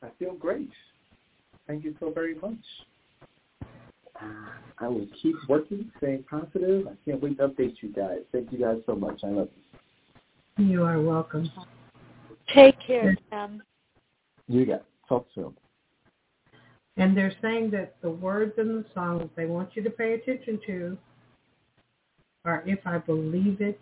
I 0.02 0.08
feel 0.18 0.34
great. 0.34 0.70
Thank 1.66 1.84
you 1.84 1.94
so 2.00 2.10
very 2.10 2.34
much. 2.34 2.58
Uh, 4.20 4.50
I 4.78 4.88
will 4.88 5.06
keep 5.20 5.36
working, 5.48 5.90
staying 5.98 6.24
positive. 6.28 6.86
I 6.86 6.94
can't 7.04 7.22
wait 7.22 7.38
to 7.38 7.48
update 7.48 7.76
you 7.80 7.92
guys. 7.92 8.18
Thank 8.32 8.52
you 8.52 8.58
guys 8.58 8.78
so 8.86 8.94
much. 8.94 9.20
I 9.24 9.28
love 9.28 9.48
you. 10.58 10.66
You 10.66 10.84
are 10.84 11.00
welcome. 11.00 11.50
Take 12.54 12.76
care, 12.86 13.16
Tim. 13.30 13.62
You 14.48 14.66
got 14.66 14.74
it. 14.74 14.84
Talk 15.08 15.26
soon. 15.34 15.54
And 16.96 17.16
they're 17.16 17.34
saying 17.40 17.70
that 17.70 17.96
the 18.02 18.10
words 18.10 18.52
in 18.58 18.68
the 18.68 18.84
song 18.94 19.18
that 19.18 19.34
they 19.34 19.46
want 19.46 19.70
you 19.74 19.82
to 19.82 19.90
pay 19.90 20.12
attention 20.12 20.60
to 20.66 20.98
are 22.44 22.62
if 22.66 22.80
I 22.84 22.98
believe 22.98 23.60
it, 23.60 23.80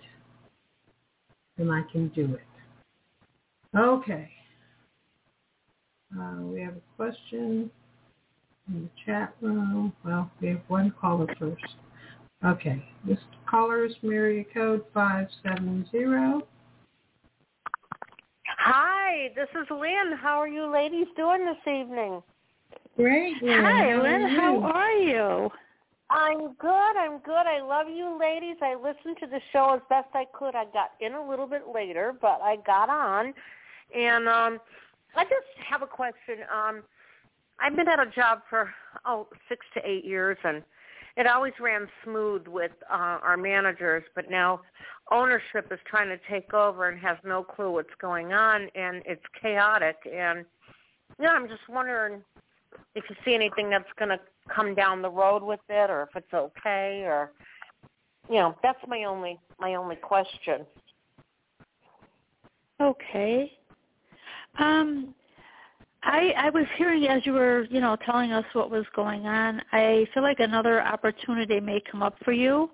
then 1.57 1.71
I 1.71 1.83
can 1.91 2.09
do 2.09 2.35
it. 2.35 3.77
Okay. 3.77 4.31
Uh, 6.19 6.43
we 6.43 6.61
have 6.61 6.75
a 6.75 6.97
question 6.97 7.71
in 8.69 8.83
the 8.83 8.89
chat 9.07 9.35
room. 9.41 9.93
Well, 10.05 10.31
we 10.41 10.49
have 10.49 10.61
one 10.69 10.93
caller 11.01 11.27
first. 11.39 11.65
Okay. 12.45 12.85
This 13.07 13.19
caller 13.49 13.85
is 13.85 13.95
area 14.03 14.45
code 14.53 14.85
570. 14.95 16.45
Hi, 18.59 19.31
this 19.35 19.49
is 19.61 19.67
Lynn. 19.71 20.19
How 20.21 20.39
are 20.39 20.49
you 20.49 20.71
ladies 20.71 21.07
doing 21.17 21.45
this 21.45 21.73
evening? 21.73 22.23
Great. 22.97 23.43
Lynn. 23.43 23.65
Hi, 23.65 23.91
How 23.93 24.03
Lynn. 24.03 24.23
are 24.23 24.29
How 24.29 24.63
are 24.63 24.93
you? 24.93 25.51
I'm 26.11 26.55
good. 26.55 26.97
I'm 26.99 27.19
good. 27.21 27.47
I 27.47 27.61
love 27.63 27.87
you 27.89 28.19
ladies. 28.19 28.57
I 28.61 28.75
listened 28.75 29.17
to 29.21 29.27
the 29.27 29.41
show 29.53 29.75
as 29.75 29.81
best 29.89 30.09
I 30.13 30.25
could. 30.37 30.57
I 30.57 30.65
got 30.67 30.91
in 31.01 31.15
a 31.15 31.29
little 31.29 31.47
bit 31.47 31.63
later, 31.73 32.13
but 32.21 32.41
I 32.43 32.57
got 32.67 32.91
on. 32.91 33.33
And 33.97 34.29
um 34.29 34.59
I 35.17 35.25
just 35.25 35.69
have 35.69 35.83
a 35.83 35.87
question. 35.87 36.39
Um 36.53 36.83
I've 37.63 37.77
been 37.77 37.89
at 37.89 38.01
a 38.01 38.11
job 38.11 38.41
for 38.49 38.71
oh, 39.05 39.29
six 39.49 39.67
to 39.75 39.81
eight 39.87 40.05
years 40.05 40.39
and 40.45 40.63
it 41.17 41.27
always 41.27 41.53
ran 41.61 41.89
smooth 42.05 42.47
with 42.47 42.73
uh, 42.91 43.19
our 43.23 43.37
managers, 43.37 44.05
but 44.15 44.31
now 44.31 44.61
ownership 45.11 45.71
is 45.71 45.79
trying 45.87 46.09
to 46.09 46.19
take 46.31 46.55
over 46.55 46.89
and 46.89 47.01
has 47.01 47.19
no 47.25 47.43
clue 47.43 47.73
what's 47.73 47.95
going 48.01 48.33
on, 48.33 48.69
and 48.75 49.03
it's 49.05 49.23
chaotic. 49.41 49.97
And 50.11 50.45
yeah, 51.21 51.31
I'm 51.31 51.49
just 51.49 51.69
wondering 51.69 52.23
if 52.95 53.05
you 53.11 53.17
see 53.25 53.35
anything 53.35 53.71
that's 53.71 53.93
going 53.99 54.11
to 54.11 54.21
come 54.55 54.75
down 54.75 55.03
the 55.03 55.11
road 55.11 55.43
with 55.43 55.61
it, 55.69 55.91
or 55.91 56.03
if 56.03 56.17
it's 56.17 56.33
okay, 56.33 57.03
or 57.05 57.33
you 58.29 58.37
know, 58.37 58.55
that's 58.63 58.79
my 58.87 59.05
only 59.05 59.39
my 59.59 59.75
only 59.75 59.97
question. 59.97 60.65
Okay. 62.81 63.53
Um, 64.59 65.15
I 66.03 66.33
I 66.37 66.51
was 66.51 66.67
hearing 66.77 67.07
as 67.07 67.25
you 67.27 67.33
were, 67.33 67.65
you 67.71 67.81
know, 67.81 67.97
telling 68.07 68.33
us 68.33 68.45
what 68.53 68.71
was 68.71 68.85
going 68.95 69.27
on. 69.27 69.63
I 69.73 70.07
feel 70.15 70.23
like 70.23 70.41
another 70.41 70.83
opportunity 70.83 71.61
may 71.61 71.81
come 71.91 72.03
up 72.03 72.17
for 72.25 72.33
you. 72.33 72.71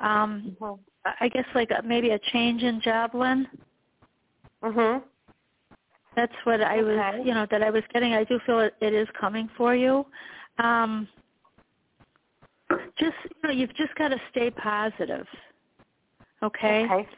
Um, 0.00 0.56
I 1.20 1.28
guess 1.28 1.46
like 1.54 1.70
a, 1.70 1.82
maybe 1.82 2.10
a 2.10 2.18
change 2.32 2.62
in 2.62 2.80
job, 2.80 3.14
Lynn. 3.14 3.48
Mhm. 4.62 5.02
That's 6.16 6.32
what 6.44 6.62
I 6.62 6.82
was, 6.82 6.96
Okay. 6.98 7.22
you 7.24 7.34
know, 7.34 7.46
that 7.50 7.62
I 7.62 7.70
was 7.70 7.82
getting. 7.92 8.14
I 8.14 8.24
do 8.24 8.40
feel 8.46 8.60
it, 8.60 8.74
it 8.80 8.94
is 8.94 9.08
coming 9.18 9.48
for 9.56 9.74
you. 9.74 10.06
Um, 10.58 11.08
just, 12.98 13.16
you 13.24 13.42
know, 13.44 13.50
you've 13.50 13.74
just 13.76 13.94
got 13.96 14.08
to 14.08 14.20
stay 14.30 14.50
positive. 14.50 15.26
Okay. 16.42 16.84
Okay. 16.86 17.08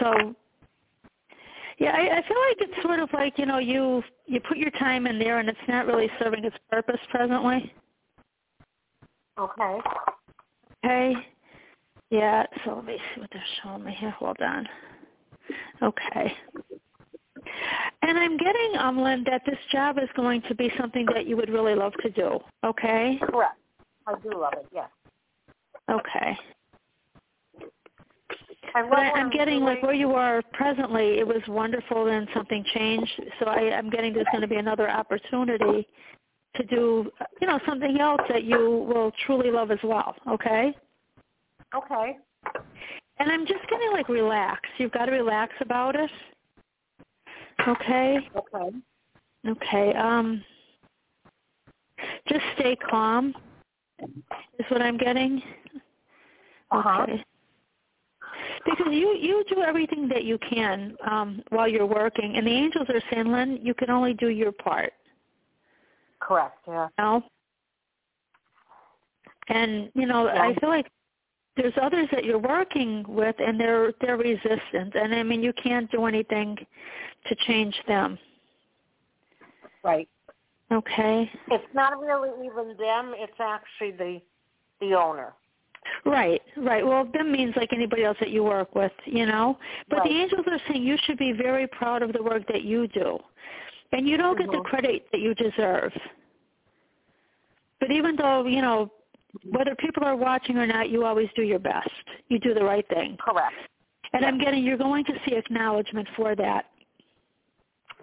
So, 0.00 0.34
yeah, 1.78 1.92
I, 1.92 2.18
I 2.18 2.22
feel 2.28 2.38
like 2.48 2.58
it's 2.60 2.82
sort 2.82 3.00
of 3.00 3.08
like 3.12 3.38
you 3.38 3.46
know 3.46 3.58
you 3.58 4.02
you 4.26 4.40
put 4.48 4.58
your 4.58 4.70
time 4.72 5.06
in 5.06 5.18
there 5.18 5.38
and 5.38 5.48
it's 5.48 5.58
not 5.68 5.86
really 5.86 6.08
serving 6.20 6.44
its 6.44 6.56
purpose 6.70 7.00
presently. 7.10 7.72
Okay. 9.38 9.78
Okay. 10.84 11.14
Yeah. 12.10 12.46
So 12.64 12.76
let 12.76 12.84
me 12.86 12.98
see 13.14 13.20
what 13.20 13.30
they're 13.32 13.44
showing 13.62 13.84
me 13.84 13.94
here. 13.94 14.10
Hold 14.10 14.38
on. 14.40 14.68
Okay. 15.82 16.32
And 18.02 18.18
I'm 18.18 18.36
getting, 18.36 18.76
um, 18.78 19.00
Lynn, 19.02 19.24
that 19.26 19.42
this 19.46 19.58
job 19.72 19.98
is 19.98 20.08
going 20.16 20.42
to 20.42 20.54
be 20.54 20.70
something 20.78 21.06
that 21.14 21.26
you 21.26 21.36
would 21.36 21.48
really 21.50 21.74
love 21.74 21.92
to 22.02 22.10
do. 22.10 22.38
Okay. 22.64 23.18
Correct. 23.22 23.58
I 24.06 24.14
do 24.22 24.30
love 24.40 24.54
it. 24.54 24.66
Yes. 24.72 24.90
Okay. 25.90 26.38
I 28.76 28.82
But 28.90 28.98
I, 28.98 29.10
I'm 29.12 29.30
getting 29.30 29.60
like 29.60 29.82
where 29.82 29.94
you 29.94 30.12
are 30.12 30.42
presently. 30.52 31.18
It 31.18 31.26
was 31.26 31.40
wonderful, 31.48 32.04
then 32.04 32.28
something 32.34 32.62
changed. 32.74 33.22
So 33.40 33.46
I, 33.46 33.74
I'm 33.74 33.88
getting 33.88 34.12
there's 34.12 34.26
going 34.30 34.42
to 34.42 34.48
be 34.48 34.56
another 34.56 34.90
opportunity 34.90 35.88
to 36.56 36.64
do, 36.64 37.10
you 37.40 37.46
know, 37.46 37.58
something 37.66 37.98
else 37.98 38.20
that 38.28 38.44
you 38.44 38.84
will 38.86 39.12
truly 39.24 39.50
love 39.50 39.70
as 39.70 39.78
well. 39.82 40.14
Okay. 40.28 40.74
Okay. 41.74 42.16
And 43.18 43.30
I'm 43.30 43.46
just 43.46 43.66
getting 43.70 43.90
like 43.92 44.10
relax. 44.10 44.60
You've 44.76 44.92
got 44.92 45.06
to 45.06 45.12
relax 45.12 45.54
about 45.60 45.96
it. 45.96 46.10
Okay. 47.66 48.18
Okay. 48.36 48.76
Okay. 49.48 49.94
Um. 49.94 50.44
Just 52.28 52.44
stay 52.58 52.76
calm. 52.90 53.34
Is 54.58 54.66
what 54.68 54.82
I'm 54.82 54.98
getting. 54.98 55.42
Uh-huh. 56.70 57.02
Okay. 57.04 57.24
Because 58.66 58.92
you 58.92 59.16
you 59.18 59.44
do 59.48 59.62
everything 59.62 60.08
that 60.08 60.24
you 60.24 60.38
can 60.38 60.96
um, 61.08 61.42
while 61.50 61.68
you're 61.68 61.86
working, 61.86 62.36
and 62.36 62.46
the 62.46 62.50
angels 62.50 62.86
are 62.88 63.00
saying, 63.10 63.30
Lynn, 63.30 63.60
you 63.62 63.74
can 63.74 63.90
only 63.90 64.12
do 64.14 64.28
your 64.28 64.52
part. 64.52 64.92
Correct. 66.20 66.58
Yeah. 66.66 66.88
You 66.98 67.04
know? 67.04 67.22
And 69.48 69.90
you 69.94 70.06
know, 70.06 70.26
Yeah. 70.26 70.42
I 70.42 70.54
feel 70.60 70.68
like 70.68 70.90
there's 71.56 71.74
others 71.80 72.08
that 72.12 72.24
you're 72.24 72.38
working 72.38 73.04
with, 73.08 73.36
and 73.38 73.58
they're 73.58 73.92
they're 74.00 74.16
resistant, 74.16 74.94
and 74.94 75.14
I 75.14 75.22
mean, 75.22 75.42
you 75.42 75.52
can't 75.52 75.90
do 75.90 76.06
anything 76.06 76.58
to 77.28 77.34
change 77.46 77.80
them. 77.86 78.18
Right. 79.84 80.08
Okay. 80.72 81.30
It's 81.50 81.74
not 81.74 82.00
really 82.00 82.30
even 82.44 82.76
them. 82.76 83.14
It's 83.16 83.40
actually 83.40 83.92
the 83.92 84.20
the 84.80 84.94
owner. 84.94 85.32
Right, 86.04 86.40
right. 86.56 86.86
Well, 86.86 87.04
them 87.04 87.32
means 87.32 87.54
like 87.56 87.72
anybody 87.72 88.04
else 88.04 88.16
that 88.20 88.30
you 88.30 88.44
work 88.44 88.74
with, 88.74 88.92
you 89.04 89.26
know. 89.26 89.58
But 89.88 90.04
the 90.04 90.10
Right. 90.10 90.22
angels 90.22 90.46
are 90.46 90.60
saying 90.68 90.82
you 90.82 90.96
should 91.04 91.18
be 91.18 91.32
very 91.32 91.66
proud 91.66 92.02
of 92.02 92.12
the 92.12 92.22
work 92.22 92.46
that 92.48 92.62
you 92.62 92.86
do, 92.88 93.18
and 93.92 94.08
you 94.08 94.16
don't 94.16 94.38
get 94.38 94.50
the 94.50 94.58
Mhm. 94.58 94.64
credit 94.64 95.10
that 95.12 95.20
you 95.20 95.34
deserve. 95.34 95.92
But 97.80 97.90
even 97.90 98.16
though 98.16 98.46
you 98.46 98.62
know 98.62 98.90
whether 99.50 99.74
people 99.74 100.04
are 100.04 100.16
watching 100.16 100.56
or 100.56 100.66
not, 100.66 100.88
you 100.90 101.04
always 101.04 101.28
do 101.34 101.42
your 101.42 101.58
best. 101.58 101.90
You 102.28 102.38
do 102.38 102.54
the 102.54 102.64
right 102.64 102.86
thing, 102.88 103.16
Correct. 103.18 103.54
and. 104.12 104.24
I'm 104.24 104.38
getting 104.38 104.64
you're 104.64 104.78
going 104.78 105.04
to 105.06 105.20
see 105.24 105.34
acknowledgement 105.34 106.08
for 106.16 106.34
that. 106.36 106.66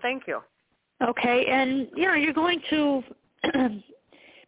Thank 0.01 0.27
you. 0.27 0.43
Okay, 1.01 1.45
and 1.47 1.89
you 1.95 2.05
know 2.05 2.14
you're 2.14 2.34
going 2.34 2.61
to 2.69 3.03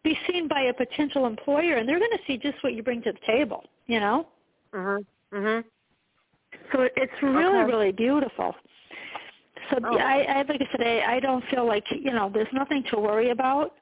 be 0.06 0.18
seen 0.30 0.46
by 0.46 0.62
a 0.62 0.72
potential 0.72 1.26
employer, 1.26 1.76
and 1.76 1.88
they're 1.88 1.98
going 1.98 2.12
to 2.12 2.24
see 2.26 2.36
just 2.38 2.62
what 2.62 2.74
you 2.74 2.82
bring 2.82 3.02
to 3.02 3.12
the 3.12 3.18
table. 3.26 3.64
You 3.86 4.00
know. 4.00 4.26
Mhm. 4.72 5.04
Mhm. 5.32 5.64
So 6.72 6.88
it's 6.96 7.22
really, 7.22 7.60
Okay. 7.60 7.64
really 7.72 7.92
beautiful. 7.92 8.54
So 9.70 9.78
Oh. 9.82 9.98
I, 9.98 10.22
I, 10.22 10.42
like 10.42 10.62
I 10.62 10.68
said, 10.70 10.86
I, 10.86 11.16
I 11.16 11.20
don't 11.20 11.44
feel 11.50 11.66
like 11.66 11.84
you 11.90 12.12
know 12.12 12.30
there's 12.32 12.52
nothing 12.52 12.84
to 12.90 12.98
worry 12.98 13.30
about. 13.30 13.74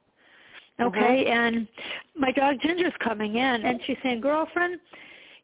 Okay, 0.81 1.27
and 1.27 1.69
my 2.17 2.33
dog 2.33 2.61
Ginger's 2.61 2.97
coming 2.99 3.37
in, 3.37 3.65
and 3.65 3.81
she's 3.87 3.97
saying, 4.03 4.21
"Girlfriend, 4.21 4.81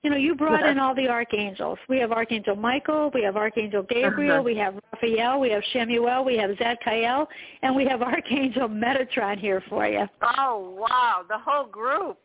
you 0.03 0.11
know, 0.11 0.17
you 0.17 0.35
brought 0.35 0.65
in 0.67 0.79
all 0.83 0.95
the 0.95 1.09
archangels. 1.09 1.79
We 1.89 1.99
have 1.99 2.13
Archangel 2.13 2.57
Michael, 2.57 3.11
we 3.13 3.23
have 3.23 3.37
Archangel 3.37 3.83
Gabriel, 3.83 4.35
Uh-huh. 4.37 4.43
we 4.43 4.57
have 4.57 4.75
Raphael, 4.93 5.41
we 5.41 5.51
have 5.51 5.63
Chamuel, 5.75 6.25
we 6.25 6.37
have 6.39 6.51
Zadkiel, 6.53 7.27
and 7.63 7.75
we 7.77 7.85
have 7.87 8.03
Archangel 8.15 8.69
Metatron 8.69 9.39
here 9.39 9.63
for 9.69 9.87
you." 9.87 10.07
Oh 10.39 10.75
wow, 10.79 11.23
the 11.29 11.39
whole 11.39 11.67
group. 11.67 12.19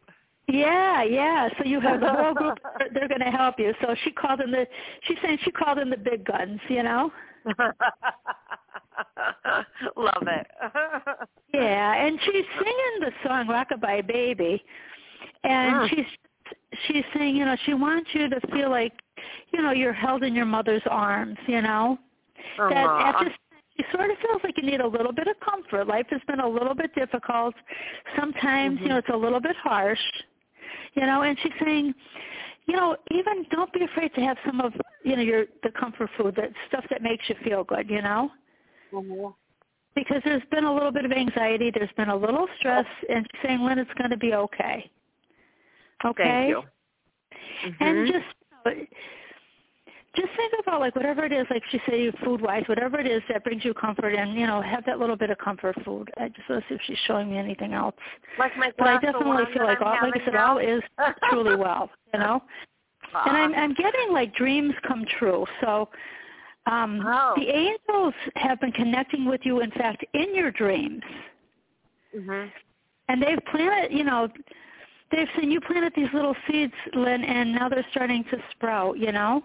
Yeah, 0.48 1.02
yeah. 1.04 1.50
So 1.58 1.66
you 1.66 1.80
have 1.80 2.00
the 2.02 2.14
whole 2.14 2.34
group. 2.36 2.60
They're 2.94 3.08
going 3.08 3.20
to 3.22 3.32
help 3.32 3.56
you. 3.58 3.74
So 3.82 3.96
she 4.04 4.12
called 4.12 4.40
them 4.42 4.52
the. 4.52 4.68
She's 5.02 5.18
saying 5.24 5.40
she 5.44 5.50
called 5.52 5.80
them 5.80 5.90
the 5.90 5.98
big 5.98 6.24
guns. 6.24 6.60
You 6.70 6.84
know. 6.84 7.12
Love 9.98 10.28
it. 10.28 10.48
Yeah, 11.54 11.94
and 12.06 12.20
she's 12.26 12.46
singing 12.60 13.00
the 13.00 13.12
song 13.26 13.48
"Rockabye 13.48 14.06
Baby," 14.08 14.64
and 15.44 15.76
Mm. 15.76 15.90
she's 15.90 16.06
she's 16.88 17.04
saying, 17.16 17.36
you 17.36 17.46
know, 17.46 17.56
she 17.66 17.74
wants 17.74 18.10
you 18.14 18.30
to 18.30 18.40
feel 18.52 18.70
like, 18.70 18.94
you 19.54 19.62
know, 19.62 19.72
you're 19.72 19.94
held 19.94 20.24
in 20.24 20.36
your 20.36 20.46
mother's 20.46 20.84
arms. 20.90 21.38
You 21.48 21.62
know, 21.62 21.98
that 22.58 22.88
Aw. 22.88 23.10
at 23.10 23.24
this 23.24 23.34
she 23.78 23.84
sort 23.92 24.10
of 24.10 24.18
feels 24.20 24.42
like 24.44 24.56
you 24.58 24.64
need 24.64 24.80
a 24.80 24.88
little 24.88 25.12
bit 25.12 25.28
of 25.28 25.36
comfort. 25.40 25.88
Life 25.88 26.06
has 26.10 26.22
been 26.28 26.40
a 26.40 26.48
little 26.48 26.74
bit 26.74 26.96
difficult. 26.96 27.54
Sometimes, 28.18 28.80
you 28.80 28.86
mm-hmm. 28.86 28.94
know, 28.94 28.98
it's 29.00 29.10
a 29.12 29.18
little 29.18 29.42
bit 29.42 29.56
harsh. 29.58 30.00
You 30.94 31.06
know, 31.06 31.24
and 31.24 31.38
she's 31.44 31.52
saying, 31.62 31.94
you 32.68 32.76
know, 32.76 32.96
even 33.12 33.46
don't 33.52 33.72
be 33.74 33.84
afraid 33.84 34.14
to 34.16 34.22
have 34.22 34.38
some 34.46 34.62
of, 34.62 34.74
you 35.04 35.16
know, 35.16 35.22
your 35.22 35.46
the 35.64 35.72
comfort 35.78 36.10
food, 36.18 36.36
that 36.38 36.52
stuff 36.68 36.86
that 36.90 37.02
makes 37.02 37.26
you 37.28 37.36
feel 37.44 37.64
good, 37.64 37.90
you 37.90 38.02
know? 38.02 38.32
Mm-hmm. 38.94 39.28
Because 39.94 40.22
there's 40.24 40.44
been 40.52 40.64
a 40.64 40.74
little 40.74 40.92
bit 40.92 41.06
of 41.06 41.12
anxiety, 41.12 41.72
there's 41.74 41.92
been 41.98 42.10
a 42.10 42.16
little 42.16 42.48
stress, 42.60 42.86
and 43.10 43.28
she's 43.32 43.42
saying, 43.44 43.62
Lynn, 43.62 43.80
it's 43.80 43.94
going 43.98 44.10
to 44.10 44.18
be 44.18 44.34
okay. 44.34 44.90
Okay? 46.04 46.24
Thank 46.24 46.50
you. 46.50 46.64
And 47.80 48.08
just 48.12 48.26
just 50.16 50.30
think 50.38 50.54
about 50.62 50.80
like 50.80 50.96
whatever 50.96 51.26
it 51.26 51.32
is, 51.34 51.46
like 51.50 51.62
she 51.72 51.80
said, 51.86 52.14
food 52.24 52.42
wise, 52.42 52.64
whatever 52.68 53.00
it 53.00 53.08
is 53.08 53.22
that 53.30 53.44
brings 53.44 53.66
you 53.66 53.74
comfort, 53.74 54.14
and 54.14 54.34
you 54.40 54.48
know, 54.48 54.62
have 54.62 54.86
that 54.86 54.98
little 55.00 55.16
bit 55.18 55.30
of 55.30 55.38
comfort 55.38 55.76
food. 55.84 56.10
I 56.18 56.30
just 56.30 56.50
want 56.50 56.64
to 56.64 56.70
see 56.70 56.76
if 56.76 56.82
she's 56.86 56.98
showing 57.06 57.30
me 57.32 57.38
anything 57.38 57.74
else. 57.74 57.96
like 58.40 58.56
my 58.58 58.72
But 58.78 58.88
I 58.88 58.98
definitely 59.00 59.44
feel 59.54 59.66
like 59.66 59.82
I'm 59.82 59.88
all, 59.88 60.10
like 60.10 60.22
I 60.22 60.26
said, 60.26 60.34
now. 60.34 60.52
all 60.54 60.58
is 60.58 60.82
truly 61.30 61.56
well, 61.56 61.90
you 62.14 62.20
know. 62.20 62.42
And 63.26 63.38
I'm 63.38 63.54
I'm 63.54 63.74
getting 63.74 64.12
like 64.12 64.34
dreams 64.36 64.74
come 64.88 65.06
true. 65.20 65.46
So 65.62 65.90
um 66.66 67.04
Oh. 67.06 67.34
the 67.38 67.48
angels 67.50 68.14
have 68.36 68.60
been 68.62 68.72
connecting 68.72 69.26
with 69.26 69.42
you 69.44 69.60
in 69.62 69.72
fact 69.72 70.04
in 70.14 70.34
your 70.34 70.52
dreams. 70.52 71.04
Mhm. 72.16 72.50
And 73.10 73.22
they've 73.22 73.40
planted, 73.52 73.96
you 73.96 74.04
know, 74.04 74.30
seen 75.40 75.52
you 75.52 75.62
planted 75.62 75.94
these 75.96 76.10
little 76.14 76.36
seeds, 76.48 76.74
Lynn, 76.94 77.24
and 77.24 77.54
now 77.54 77.70
they're 77.70 77.86
starting 77.92 78.24
to 78.26 78.38
sprout, 78.52 78.98
you 78.98 79.12
know? 79.12 79.44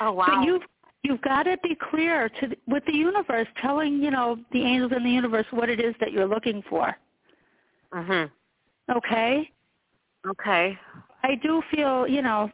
Oh 0.00 0.12
wow. 0.12 0.26
But 0.26 0.46
you've 0.46 0.62
you've 1.02 1.22
got 1.22 1.44
to 1.44 1.56
be 1.62 1.76
clear 1.90 2.28
to 2.40 2.48
the, 2.48 2.56
with 2.66 2.84
the 2.86 2.94
universe, 2.94 3.46
telling 3.60 4.02
you 4.02 4.10
know 4.10 4.38
the 4.52 4.62
angels 4.62 4.92
in 4.96 5.04
the 5.04 5.10
universe 5.10 5.46
what 5.50 5.68
it 5.68 5.80
is 5.80 5.94
that 6.00 6.12
you're 6.12 6.26
looking 6.26 6.62
for. 6.68 6.96
Mhm. 7.92 8.30
Okay. 8.94 9.50
Okay. 10.26 10.78
I 11.22 11.34
do 11.36 11.62
feel 11.70 12.06
you 12.06 12.22
know 12.22 12.50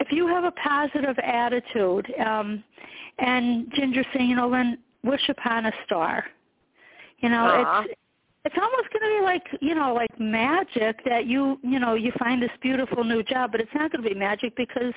if 0.00 0.12
you 0.12 0.26
have 0.26 0.44
a 0.44 0.52
positive 0.52 1.18
attitude, 1.18 2.12
um, 2.24 2.62
and 3.18 3.72
Ginger 3.74 4.04
saying, 4.12 4.28
you 4.28 4.36
know, 4.36 4.48
Lynn, 4.48 4.78
wish 5.02 5.28
upon 5.28 5.66
a 5.66 5.72
star. 5.84 6.24
You 7.18 7.28
know, 7.28 7.46
it's 7.86 7.94
it's 8.44 8.56
almost 8.60 8.92
going 8.92 9.02
to 9.02 9.18
be 9.18 9.24
like 9.24 9.42
you 9.60 9.74
know 9.74 9.94
like 9.94 10.10
magic 10.18 11.04
that 11.04 11.26
you 11.26 11.58
you 11.62 11.78
know 11.78 11.94
you 11.94 12.12
find 12.18 12.42
this 12.42 12.50
beautiful 12.60 13.04
new 13.04 13.22
job, 13.22 13.52
but 13.52 13.60
it's 13.60 13.74
not 13.74 13.90
going 13.92 14.02
to 14.02 14.08
be 14.08 14.14
magic 14.14 14.54
because 14.56 14.94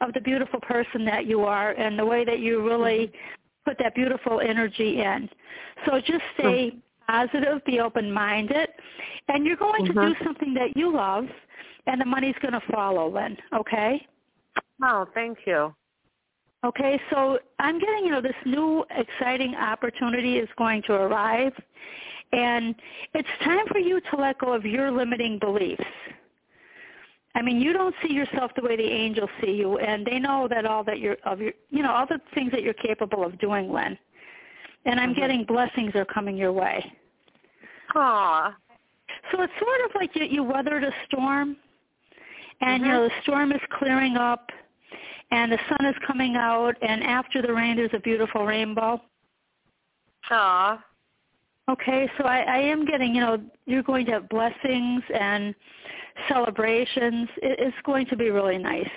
of 0.00 0.12
the 0.12 0.20
beautiful 0.20 0.60
person 0.60 1.04
that 1.04 1.26
you 1.26 1.42
are 1.42 1.72
and 1.72 1.98
the 1.98 2.04
way 2.04 2.24
that 2.24 2.40
you 2.40 2.62
really 2.62 3.06
mm-hmm. 3.06 3.70
put 3.70 3.76
that 3.78 3.94
beautiful 3.94 4.40
energy 4.40 5.00
in. 5.00 5.28
So 5.86 6.00
just 6.00 6.22
stay 6.38 6.76
positive, 7.08 7.64
be 7.64 7.80
open-minded, 7.80 8.68
and 9.28 9.44
you're 9.44 9.56
going 9.56 9.86
to 9.86 9.92
do 9.92 9.98
mm-hmm. 9.98 10.24
something 10.24 10.54
that 10.54 10.76
you 10.76 10.94
love, 10.94 11.24
and 11.86 12.00
the 12.00 12.04
money's 12.04 12.34
going 12.40 12.52
to 12.52 12.62
follow, 12.70 13.12
Lynn. 13.12 13.36
Okay. 13.54 14.06
Oh, 14.82 15.06
thank 15.14 15.38
you. 15.46 15.74
Okay, 16.64 17.00
so 17.10 17.38
I'm 17.60 17.78
getting, 17.78 18.04
you 18.04 18.10
know, 18.10 18.20
this 18.20 18.34
new 18.44 18.84
exciting 18.90 19.54
opportunity 19.54 20.38
is 20.38 20.48
going 20.58 20.82
to 20.82 20.92
arrive, 20.92 21.52
and 22.32 22.74
it's 23.14 23.28
time 23.44 23.66
for 23.70 23.78
you 23.78 24.00
to 24.00 24.16
let 24.16 24.38
go 24.38 24.52
of 24.52 24.64
your 24.64 24.90
limiting 24.90 25.38
beliefs. 25.38 25.84
I 27.34 27.42
mean, 27.42 27.60
you 27.60 27.72
don't 27.72 27.94
see 28.02 28.12
yourself 28.12 28.50
the 28.56 28.62
way 28.62 28.76
the 28.76 28.82
angels 28.82 29.30
see 29.40 29.52
you, 29.52 29.78
and 29.78 30.04
they 30.04 30.18
know 30.18 30.48
that 30.50 30.66
all 30.66 30.82
that 30.84 30.98
you're 30.98 31.16
of 31.24 31.40
your, 31.40 31.52
you 31.70 31.82
know, 31.82 31.92
all 31.92 32.06
the 32.06 32.20
things 32.34 32.50
that 32.52 32.62
you're 32.62 32.74
capable 32.74 33.24
of 33.24 33.38
doing, 33.38 33.72
Lynn. 33.72 33.96
And 34.86 34.98
I'm 34.98 35.10
mm-hmm. 35.10 35.20
getting 35.20 35.44
blessings 35.44 35.94
are 35.94 36.04
coming 36.04 36.36
your 36.36 36.52
way. 36.52 36.84
Aw. 37.94 38.56
So 39.30 39.42
it's 39.42 39.52
sort 39.60 39.80
of 39.84 39.90
like 39.94 40.10
you, 40.14 40.24
you 40.24 40.42
weathered 40.42 40.84
a 40.84 40.92
storm, 41.06 41.56
and 42.60 42.82
you 42.82 42.88
know 42.88 43.00
mm-hmm. 43.00 43.14
the 43.14 43.22
storm 43.22 43.52
is 43.52 43.60
clearing 43.78 44.16
up, 44.16 44.48
and 45.30 45.52
the 45.52 45.58
sun 45.68 45.86
is 45.86 45.96
coming 46.06 46.36
out, 46.36 46.76
and 46.82 47.02
after 47.04 47.40
the 47.40 47.52
rain, 47.52 47.76
there's 47.76 47.90
a 47.92 48.00
beautiful 48.00 48.46
rainbow. 48.46 49.00
Aw. 50.30 50.84
Okay, 51.68 52.08
so 52.16 52.24
I, 52.24 52.38
I 52.40 52.58
am 52.58 52.86
getting, 52.86 53.14
you 53.14 53.20
know, 53.20 53.38
you're 53.66 53.82
going 53.82 54.06
to 54.06 54.12
have 54.12 54.28
blessings 54.30 55.02
and 55.14 55.54
celebrations. 56.28 57.28
It, 57.42 57.58
it's 57.60 57.76
going 57.84 58.06
to 58.06 58.16
be 58.16 58.30
really 58.30 58.56
nice. 58.58 58.88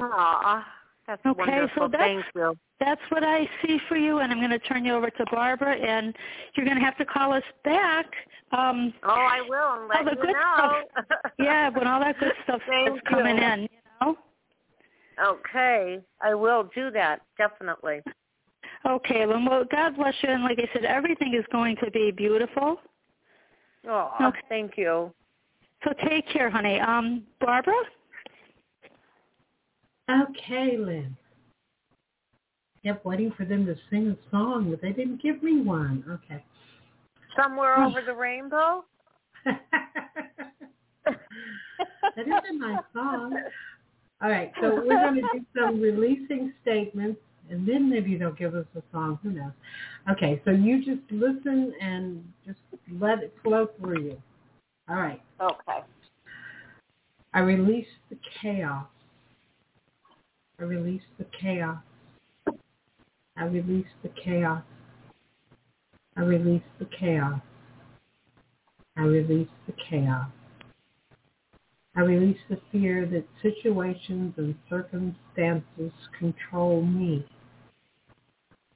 Aw. 0.00 0.66
That's 1.08 1.24
Okay, 1.26 1.38
wonderful. 1.38 1.84
so 1.84 1.88
that's 1.90 2.02
Thank 2.02 2.24
you. 2.34 2.54
that's 2.78 3.00
what 3.08 3.24
I 3.24 3.48
see 3.62 3.78
for 3.88 3.96
you, 3.96 4.18
and 4.18 4.30
I'm 4.30 4.38
going 4.38 4.50
to 4.50 4.58
turn 4.60 4.84
you 4.84 4.94
over 4.94 5.10
to 5.10 5.24
Barbara, 5.32 5.74
and 5.74 6.14
you're 6.54 6.66
going 6.66 6.78
to 6.78 6.84
have 6.84 6.98
to 6.98 7.04
call 7.04 7.32
us 7.32 7.42
back. 7.64 8.06
Um, 8.52 8.92
Oh, 9.02 9.08
I 9.08 9.40
will 9.48 9.80
and 9.80 9.88
let 9.88 9.98
all 9.98 10.04
the 10.04 10.16
good 10.16 10.34
know. 10.34 10.82
stuff. 10.94 11.32
yeah, 11.38 11.70
when 11.70 11.86
all 11.86 12.00
that 12.00 12.20
good 12.20 12.32
stuff 12.44 12.60
is 12.86 13.00
coming 13.08 13.38
in, 13.38 13.62
you 13.62 13.68
know. 14.00 14.16
Okay, 15.20 15.98
I 16.20 16.34
will 16.34 16.70
do 16.74 16.90
that 16.92 17.22
definitely. 17.38 18.02
Okay, 18.86 19.26
well, 19.26 19.44
well, 19.48 19.64
God 19.70 19.96
bless 19.96 20.14
you, 20.22 20.28
and 20.28 20.44
like 20.44 20.58
I 20.58 20.72
said, 20.72 20.84
everything 20.84 21.34
is 21.34 21.44
going 21.50 21.76
to 21.82 21.90
be 21.90 22.10
beautiful. 22.10 22.76
Oh, 23.86 24.10
Okay. 24.22 24.40
thank 24.48 24.76
you. 24.76 25.12
So 25.84 25.92
take 26.08 26.28
care, 26.28 26.50
honey. 26.50 26.80
Um, 26.80 27.24
Barbara. 27.40 27.74
Okay, 30.10 30.76
Lynn. 30.76 31.16
Kept 32.84 33.04
waiting 33.04 33.32
for 33.36 33.44
them 33.44 33.66
to 33.66 33.74
sing 33.90 34.08
a 34.08 34.30
song, 34.30 34.70
but 34.70 34.80
they 34.80 34.92
didn't 34.92 35.20
give 35.22 35.42
me 35.42 35.60
one. 35.60 36.04
Okay. 36.08 36.42
Somewhere 37.36 37.76
over 37.82 38.00
the 38.02 38.14
rainbow. 38.14 38.84
that 39.44 39.58
is 42.18 42.34
a 42.50 42.54
nice 42.54 42.78
song. 42.92 43.36
All 44.22 44.30
right, 44.30 44.52
so 44.60 44.74
we're 44.84 44.98
going 44.98 45.14
to 45.14 45.22
do 45.22 45.44
some 45.56 45.80
releasing 45.80 46.52
statements, 46.62 47.20
and 47.50 47.66
then 47.66 47.88
maybe 47.88 48.16
they'll 48.16 48.32
give 48.32 48.54
us 48.54 48.66
a 48.76 48.82
song. 48.92 49.18
Who 49.22 49.30
knows? 49.30 49.52
Okay, 50.10 50.40
so 50.44 50.50
you 50.50 50.84
just 50.84 51.02
listen 51.10 51.72
and 51.80 52.24
just 52.46 52.58
let 53.00 53.22
it 53.22 53.34
flow 53.42 53.68
through 53.78 54.02
you. 54.02 54.22
All 54.88 54.96
right. 54.96 55.20
Okay. 55.40 55.84
I 57.34 57.40
release 57.40 57.86
the 58.10 58.16
chaos. 58.40 58.86
I 60.58 60.64
release 60.64 61.02
the 61.18 61.26
chaos. 61.40 61.78
I 63.36 63.44
release 63.44 63.86
the 64.02 64.10
chaos. 64.24 64.62
I 66.16 66.22
release 66.22 66.62
the 66.80 66.88
chaos. 66.98 67.40
I 68.96 69.02
release 69.02 69.48
the 69.66 69.74
chaos. 69.88 70.28
I 71.94 72.00
release 72.00 72.38
the 72.48 72.60
fear 72.72 73.06
that 73.06 73.24
situations 73.42 74.34
and 74.36 74.54
circumstances 74.68 75.92
control 76.18 76.82
me. 76.82 77.26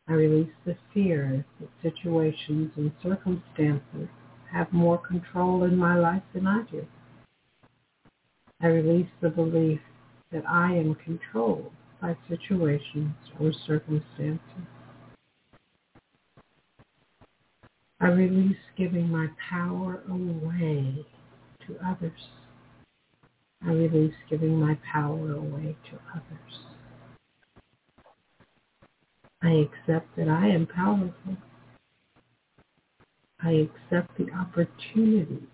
I 0.09 0.15
release 0.15 0.53
the 0.67 0.77
fear 0.93 1.45
that 1.61 1.69
situations 1.83 2.73
and 2.77 2.93
circumstances 3.03 4.09
have 4.51 4.73
more 4.73 4.99
control 4.99 5.65
in 5.65 5.77
my 5.77 5.97
life 5.97 6.23
than 6.35 6.47
I 6.47 6.63
do. 6.71 6.87
I 8.61 8.67
release 8.67 9.09
the 9.21 9.31
belief 9.31 9.81
that 10.33 10.45
I 10.49 10.73
am 10.75 10.97
controlled 10.97 11.73
by 12.01 12.17
situations 12.29 13.15
or 13.41 13.53
circumstances. 13.67 14.41
I 18.01 18.09
release 18.09 18.57
giving 18.77 19.09
my 19.09 19.29
power 19.49 20.03
away 20.11 21.07
to 21.67 21.77
others. 21.87 22.29
I 23.65 23.71
release 23.71 24.15
giving 24.29 24.59
my 24.59 24.77
power 24.93 25.33
away 25.33 25.77
to 25.91 25.99
others. 26.13 26.72
I 29.43 29.51
accept 29.69 30.17
that 30.17 30.29
I 30.29 30.49
am 30.49 30.67
powerful. 30.67 31.37
I 33.43 33.69
accept 33.69 34.17
the 34.17 34.31
opportunities 34.33 35.49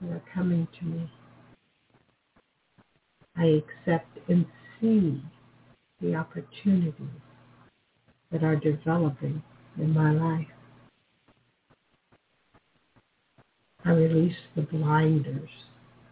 that 0.00 0.10
are 0.10 0.22
coming 0.34 0.66
to 0.80 0.84
me. 0.84 1.10
I 3.36 3.62
accept 3.62 4.18
and 4.28 4.46
see 4.80 5.22
the 6.00 6.16
opportunities 6.16 6.94
that 8.32 8.42
are 8.42 8.56
developing 8.56 9.42
in 9.78 9.94
my 9.94 10.10
life. 10.12 10.48
I 13.84 13.90
release 13.90 14.36
the 14.56 14.62
blinders 14.62 15.50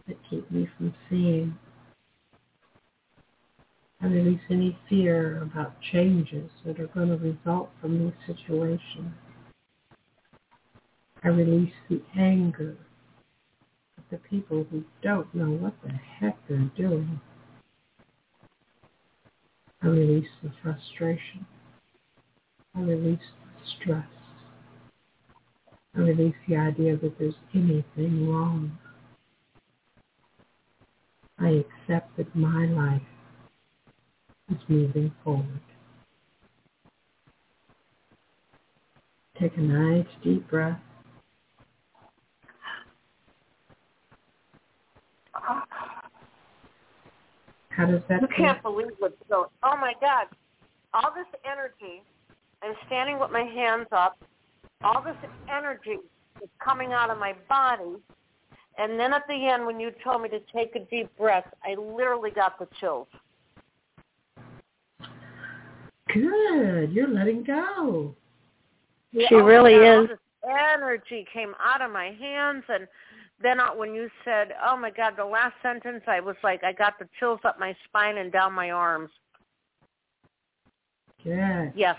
that 0.07 0.17
keep 0.29 0.49
me 0.51 0.69
from 0.77 0.93
seeing. 1.09 1.57
I 4.03 4.07
release 4.07 4.41
any 4.49 4.77
fear 4.89 5.41
about 5.41 5.79
changes 5.93 6.51
that 6.65 6.77
are 6.77 6.87
going 6.87 7.07
to 7.07 7.15
result 7.15 7.69
from 7.79 8.03
this 8.03 8.13
situation. 8.37 9.13
I 11.23 11.29
release 11.29 11.71
the 11.89 12.01
anger 12.19 12.75
of 13.97 14.03
the 14.11 14.17
people 14.29 14.67
who 14.69 14.83
don't 15.01 15.33
know 15.33 15.51
what 15.51 15.75
the 15.85 15.93
heck 15.93 16.37
they're 16.49 16.69
doing. 16.75 17.21
I 19.81 19.87
release 19.87 20.27
the 20.43 20.51
frustration. 20.61 21.45
I 22.75 22.81
release 22.81 23.19
the 23.19 23.69
stress. 23.79 24.05
I 25.95 25.99
release 25.99 26.35
the 26.49 26.57
idea 26.57 26.97
that 26.97 27.17
there's 27.17 27.35
anything 27.55 28.29
wrong. 28.29 28.77
I 31.39 31.63
accept 31.63 32.17
that 32.17 32.35
my 32.35 32.65
life 32.65 33.01
is 34.51 34.57
moving 34.67 35.11
forward. 35.23 35.59
Take 39.39 39.57
a 39.57 39.61
nice 39.61 40.05
deep 40.23 40.47
breath. 40.49 40.79
How 47.69 47.85
does 47.87 48.01
that 48.09 48.21
You 48.21 48.27
feel? 48.27 48.37
can't 48.37 48.61
believe 48.61 48.91
what's 48.99 49.15
going. 49.29 49.49
Oh 49.63 49.75
my 49.77 49.93
God! 49.99 50.27
All 50.93 51.11
this 51.15 51.25
energy. 51.49 52.03
I'm 52.61 52.75
standing 52.85 53.19
with 53.19 53.31
my 53.31 53.41
hands 53.43 53.87
up. 53.91 54.17
All 54.83 55.01
this 55.01 55.15
energy 55.53 55.97
is 56.41 56.49
coming 56.63 56.93
out 56.93 57.09
of 57.09 57.17
my 57.17 57.33
body, 57.49 57.97
and 58.77 58.99
then 58.99 59.11
at 59.13 59.23
the 59.27 59.47
end, 59.47 59.65
when 59.65 59.79
you 59.79 59.91
told 60.03 60.21
me 60.21 60.29
to 60.29 60.39
take 60.55 60.75
a 60.75 60.79
deep 60.85 61.09
breath, 61.17 61.45
I 61.63 61.75
literally 61.75 62.31
got 62.31 62.59
the 62.59 62.67
chills. 62.79 63.07
Good. 66.13 66.91
You're 66.91 67.07
letting 67.07 67.43
go. 67.43 68.15
Yeah, 69.11 69.27
She 69.29 69.35
oh 69.35 69.43
really 69.43 69.73
God, 69.73 70.03
is. 70.03 70.09
energy 70.47 71.25
came 71.33 71.53
out 71.63 71.81
of 71.81 71.91
my 71.91 72.11
hands, 72.19 72.63
and 72.67 72.87
then 73.41 73.59
uh, 73.59 73.69
when 73.69 73.93
you 73.93 74.09
said, 74.25 74.53
"Oh 74.65 74.77
my 74.77 74.89
God," 74.89 75.13
the 75.17 75.25
last 75.25 75.53
sentence, 75.61 76.03
I 76.07 76.19
was 76.19 76.35
like, 76.43 76.63
I 76.63 76.73
got 76.73 76.97
the 76.99 77.07
chills 77.19 77.39
up 77.43 77.59
my 77.59 77.75
spine 77.85 78.17
and 78.17 78.31
down 78.31 78.53
my 78.53 78.71
arms. 78.71 79.09
Good. 81.23 81.73
Yes, 81.75 81.97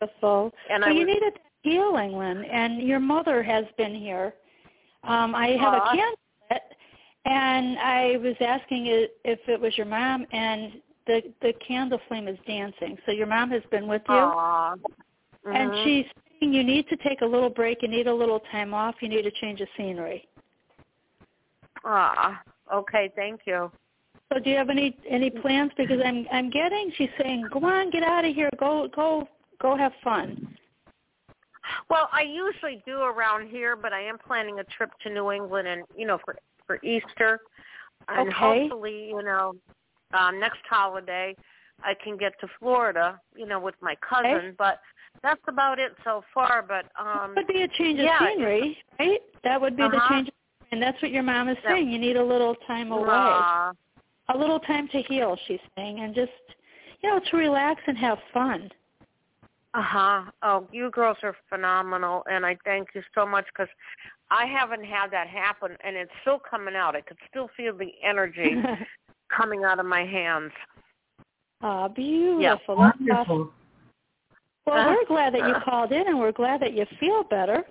Beautiful. 0.00 0.52
and 0.70 0.82
well, 0.82 0.90
I 0.90 0.92
you 0.92 1.06
was, 1.06 1.14
needed 1.14 1.34
that 1.34 1.40
healing, 1.62 2.12
Lynn, 2.12 2.44
and 2.44 2.82
your 2.82 3.00
mother 3.00 3.42
has 3.42 3.64
been 3.78 3.94
here. 3.94 4.34
Um, 5.04 5.34
I 5.34 5.48
have 5.60 5.74
Aw. 5.74 5.92
a 5.92 5.96
candle 5.96 6.16
and 7.26 7.76
I 7.78 8.16
was 8.18 8.36
asking 8.40 8.86
if 8.86 9.40
it 9.48 9.60
was 9.60 9.76
your 9.76 9.86
mom, 9.86 10.26
and 10.30 10.74
the 11.06 11.22
the 11.42 11.52
candle 11.66 12.00
flame 12.08 12.28
is 12.28 12.38
dancing. 12.46 12.96
So 13.06 13.12
your 13.12 13.26
mom 13.26 13.50
has 13.50 13.62
been 13.70 13.86
with 13.88 14.02
you, 14.08 14.16
Aw. 14.16 14.74
and 15.46 15.72
she's 15.84 16.04
saying 16.40 16.52
you 16.52 16.64
need 16.64 16.88
to 16.88 16.96
take 16.96 17.20
a 17.22 17.26
little 17.26 17.50
break. 17.50 17.82
You 17.82 17.88
need 17.88 18.06
a 18.06 18.14
little 18.14 18.40
time 18.52 18.74
off. 18.74 18.96
You 19.00 19.08
need 19.08 19.22
to 19.22 19.30
change 19.32 19.60
of 19.60 19.68
scenery. 19.76 20.28
Ah, 21.84 22.42
okay, 22.72 23.10
thank 23.14 23.42
you. 23.46 23.70
So 24.32 24.40
do 24.40 24.50
you 24.50 24.56
have 24.56 24.70
any 24.70 24.96
any 25.08 25.30
plans? 25.30 25.70
Because 25.76 26.00
I'm 26.04 26.26
I'm 26.32 26.50
getting 26.50 26.92
she's 26.96 27.10
saying, 27.20 27.48
go 27.52 27.64
on, 27.64 27.90
get 27.90 28.02
out 28.02 28.24
of 28.24 28.34
here, 28.34 28.50
go 28.58 28.88
go 28.94 29.28
go 29.60 29.76
have 29.76 29.92
fun. 30.02 30.56
Well, 31.88 32.08
I 32.12 32.22
usually 32.22 32.82
do 32.86 33.00
around 33.02 33.48
here, 33.48 33.76
but 33.76 33.92
I 33.92 34.00
am 34.02 34.18
planning 34.18 34.58
a 34.60 34.64
trip 34.64 34.90
to 35.02 35.10
New 35.10 35.30
England, 35.30 35.68
and 35.68 35.82
you 35.96 36.06
know, 36.06 36.18
for 36.24 36.36
for 36.66 36.78
Easter, 36.82 37.40
and 38.08 38.28
Okay. 38.28 38.68
hopefully, 38.68 39.08
you 39.08 39.22
know, 39.22 39.52
um, 40.12 40.38
next 40.40 40.60
holiday, 40.68 41.34
I 41.82 41.94
can 42.02 42.16
get 42.16 42.32
to 42.40 42.48
Florida, 42.58 43.20
you 43.34 43.46
know, 43.46 43.60
with 43.60 43.74
my 43.80 43.94
cousin. 43.96 44.54
But 44.58 44.80
that's 45.22 45.40
about 45.48 45.78
it 45.78 45.92
so 46.04 46.22
far. 46.32 46.64
But 46.66 46.86
um, 46.98 47.34
That 47.34 47.46
would 47.46 47.54
be 47.54 47.62
a 47.62 47.68
change 47.68 47.98
of 48.00 48.06
yeah. 48.06 48.18
scenery, 48.20 48.78
right? 48.98 49.20
That 49.44 49.60
would 49.60 49.76
be 49.76 49.82
the 49.82 49.96
Uh-huh. 49.96 50.08
change, 50.14 50.30
and 50.72 50.82
that's 50.82 51.00
what 51.02 51.10
your 51.10 51.22
mom 51.22 51.48
is 51.48 51.58
saying. 51.66 51.88
You 51.90 51.98
need 51.98 52.16
a 52.16 52.24
little 52.24 52.54
time 52.66 52.92
away, 52.92 53.08
aw, 53.08 53.72
a 54.28 54.36
little 54.36 54.60
time 54.60 54.88
to 54.88 55.02
heal. 55.02 55.36
She's 55.46 55.60
saying, 55.76 56.00
and 56.00 56.14
just 56.14 56.32
you 57.02 57.10
know 57.10 57.20
to 57.30 57.36
relax 57.36 57.80
and 57.86 57.96
have 57.98 58.18
fun. 58.32 58.70
Uh-huh. 59.74 60.22
Oh, 60.42 60.66
you 60.72 60.90
girls 60.90 61.18
are 61.22 61.36
phenomenal, 61.50 62.22
and 62.30 62.46
I 62.46 62.56
thank 62.64 62.88
you 62.94 63.02
so 63.14 63.26
much 63.26 63.44
because 63.52 63.68
I 64.30 64.46
haven't 64.46 64.84
had 64.84 65.10
that 65.10 65.28
happen, 65.28 65.76
and 65.84 65.96
it's 65.96 66.10
still 66.22 66.38
coming 66.38 66.74
out. 66.74 66.96
I 66.96 67.02
could 67.02 67.18
still 67.28 67.50
feel 67.56 67.76
the 67.76 67.92
energy 68.02 68.56
coming 69.34 69.64
out 69.64 69.78
of 69.78 69.86
my 69.86 70.04
hands. 70.04 70.52
Ah, 71.62 71.88
beautiful. 71.88 72.76
That's 72.76 72.98
awesome. 73.00 73.06
Wonderful. 73.06 73.52
Well, 74.66 74.88
we're 74.90 75.06
glad 75.06 75.34
that 75.34 75.46
you 75.46 75.54
called 75.64 75.92
in, 75.92 76.08
and 76.08 76.18
we're 76.18 76.32
glad 76.32 76.60
that 76.60 76.74
you 76.74 76.84
feel 76.98 77.22
better. 77.22 77.64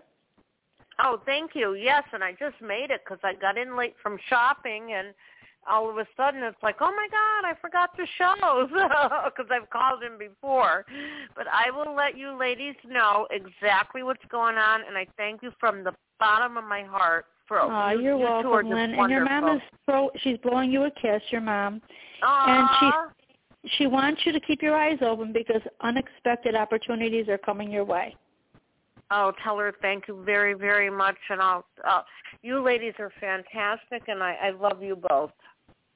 Oh, 1.00 1.22
thank 1.26 1.52
you. 1.54 1.74
Yes, 1.74 2.04
and 2.14 2.24
I 2.24 2.32
just 2.32 2.62
made 2.62 2.90
it 2.90 3.02
because 3.04 3.20
I 3.24 3.34
got 3.34 3.58
in 3.58 3.76
late 3.76 3.96
from 4.02 4.18
shopping, 4.30 4.94
and 4.94 5.14
all 5.70 5.90
of 5.90 5.98
a 5.98 6.08
sudden 6.16 6.42
it's 6.44 6.62
like, 6.64 6.78
oh 6.80 6.92
my 6.92 7.08
God, 7.12 7.50
I 7.50 7.54
forgot 7.60 7.90
the 7.98 8.08
shows 8.18 8.70
because 9.26 9.52
I've 9.52 9.70
called 9.70 10.04
in 10.04 10.18
before. 10.18 10.86
But 11.36 11.48
I 11.52 11.70
will 11.72 11.96
let 11.96 12.18
you 12.18 12.38
ladies 12.38 12.76
know 12.88 13.28
exactly 13.30 14.04
what's 14.04 14.24
going 14.30 14.56
on, 14.56 14.82
and 14.88 14.98
I 14.98 15.06
thank 15.18 15.44
you 15.44 15.52
from 15.60 15.84
the 15.84 15.94
bottom 16.18 16.56
of 16.56 16.64
my 16.64 16.84
heart 16.84 17.26
for 17.48 17.62
Oh, 17.62 17.92
you, 17.92 18.02
you're 18.02 18.18
you 18.18 18.24
welcome, 18.24 18.70
Lynn. 18.70 18.94
And 18.94 19.10
your 19.10 19.26
mom 19.26 19.58
is 19.58 19.62
throw, 19.86 20.10
she's 20.22 20.38
blowing 20.40 20.72
you 20.72 20.84
a 20.84 20.92
kiss, 20.92 21.22
your 21.32 21.42
mom. 21.42 21.82
and 22.22 22.68
She 22.80 22.92
she 23.78 23.88
wants 23.88 24.22
you 24.26 24.32
to 24.32 24.40
keep 24.40 24.62
your 24.62 24.76
eyes 24.76 25.00
open 25.02 25.34
because 25.34 25.62
unexpected 25.82 26.56
opportunities 26.56 27.28
are 27.28 27.38
coming 27.38 27.72
your 27.72 27.84
way. 27.84 28.16
Oh, 29.12 29.32
tell 29.44 29.58
her 29.58 29.74
thank 29.82 30.08
you 30.08 30.24
very, 30.24 30.54
very 30.54 30.90
much, 30.90 31.18
and 31.30 31.42
I'll. 31.42 31.66
Uh, 31.88 32.02
you 32.42 32.64
ladies 32.64 32.94
are 33.00 33.12
fantastic, 33.20 34.08
and 34.08 34.22
I, 34.22 34.36
I 34.42 34.50
love 34.52 34.82
you 34.82 34.96
both. 35.10 35.32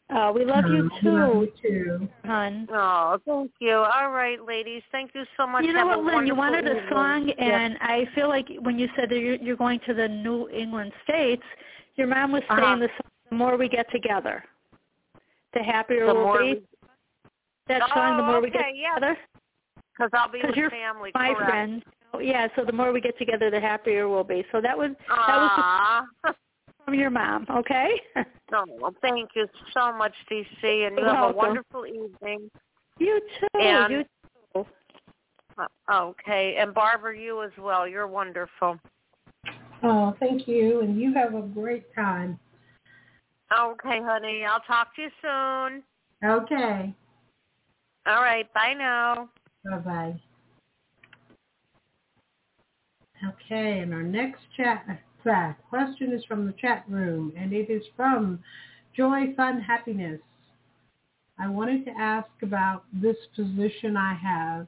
Uh, 0.10 0.32
we 0.34 0.44
love 0.44 0.66
you 0.68 0.90
we 1.04 1.10
love 1.12 1.32
too, 1.34 1.52
you 1.64 2.00
too. 2.00 2.10
hon. 2.26 2.68
Oh, 2.74 3.20
thank 3.28 3.52
you. 3.60 3.74
All 3.76 4.10
right, 4.12 4.44
ladies, 4.44 4.82
thank 4.92 5.12
you 5.14 5.24
so 5.38 5.46
much. 5.46 5.64
You 5.64 5.74
know 5.74 5.88
Have 5.88 6.04
what, 6.04 6.16
Lynn? 6.16 6.26
You 6.26 6.34
wanted 6.34 6.66
a 6.66 6.70
evening. 6.72 6.84
song, 6.90 7.28
Yes. 7.28 7.38
and 7.40 7.78
I 7.82 8.06
feel 8.16 8.28
like 8.28 8.48
when 8.62 8.80
you 8.80 8.88
said 8.96 9.10
that 9.10 9.20
you're, 9.20 9.36
you're 9.36 9.56
going 9.56 9.80
to 9.88 9.94
the 9.94 10.08
New 10.08 10.50
England 10.50 10.92
states, 11.04 11.44
your 11.96 12.08
mom 12.08 12.32
was 12.32 12.42
Uh-huh. 12.50 12.60
saying 12.60 12.80
the 12.80 12.88
song, 12.88 13.12
"The 13.30 13.36
more 13.36 13.56
we 13.56 13.70
get 13.70 13.90
together, 13.92 14.44
the 15.54 15.62
happier 15.62 16.08
The 16.08 16.14
we'll 16.16 16.38
be." 16.40 16.54
we- 16.56 16.64
that 17.68 17.88
song, 17.94 18.18
"The 18.18 18.24
Oh, 18.24 18.26
more 18.26 18.42
we 18.42 18.50
get 18.50 18.62
okay, 18.62 18.72
yes. 18.76 18.96
together." 18.96 19.18
Because 19.96 20.10
I'll 20.14 20.28
be 20.30 20.40
Because 20.40 20.50
with 20.52 20.58
you're 20.58 20.70
family. 20.72 21.12
my 21.14 21.34
correct. 21.36 21.50
friend. 21.52 21.84
Oh, 22.16 22.20
yeah, 22.20 22.48
so 22.56 22.66
the 22.66 22.72
more 22.72 22.92
we 22.92 23.00
get 23.02 23.16
together, 23.20 23.52
the 23.52 23.60
happier 23.60 24.10
we'll 24.10 24.24
be. 24.24 24.44
So 24.52 24.60
that 24.62 24.76
was 24.76 24.90
that 25.08 25.38
was 25.38 25.52
Aw. 25.54 26.06
from 26.90 27.00
your 27.00 27.10
mom, 27.12 27.46
okay? 27.52 27.90
no, 28.52 28.66
well, 28.80 28.96
thank 29.02 29.30
you 29.36 29.48
so 29.74 29.94
much, 29.94 30.14
DC, 30.32 30.44
and 30.64 30.98
you 30.98 31.04
You're 31.04 31.14
have 31.14 31.20
welcome. 31.22 31.34
a 31.34 31.38
wonderful 31.38 31.86
evening. 31.86 32.50
you 32.98 33.22
too. 33.40 33.60
And- 33.62 33.92
you 33.94 34.04
too. 34.56 34.66
Uh, 35.58 35.66
Okay, 35.92 36.56
and 36.58 36.74
Barbara, 36.74 37.18
you 37.18 37.44
as 37.44 37.52
well. 37.60 37.88
You're 37.88 38.08
wonderful. 38.08 38.80
Oh, 39.84 40.16
thank 40.20 40.48
you, 40.48 40.82
and 40.82 41.00
you 41.00 41.14
have 41.14 41.36
a 41.36 41.42
great 41.42 41.94
time. 41.94 42.40
Okay, 43.56 44.00
honey, 44.02 44.46
I'll 44.46 44.62
talk 44.62 44.96
to 44.96 45.02
you 45.04 45.10
soon. 45.22 45.84
Okay. 46.24 46.94
All 48.08 48.22
right, 48.22 48.52
bye 48.54 48.74
now. 48.78 49.30
Bye-bye. 49.66 50.20
Okay, 53.28 53.80
and 53.80 53.94
our 53.94 54.04
next 54.04 54.42
chat 54.56 54.86
question 55.24 56.14
is 56.14 56.24
from 56.26 56.46
the 56.46 56.54
chat 56.54 56.84
room, 56.88 57.34
and 57.38 57.54
it 57.54 57.70
is 57.70 57.84
from 57.96 58.40
Joy 58.96 59.34
Fun 59.36 59.60
Happiness. 59.62 60.22
I 61.38 61.48
wanted 61.48 61.86
to 61.86 61.92
ask 61.92 62.30
about 62.42 62.84
this 62.94 63.18
position 63.36 63.96
I 63.96 64.14
have. 64.14 64.68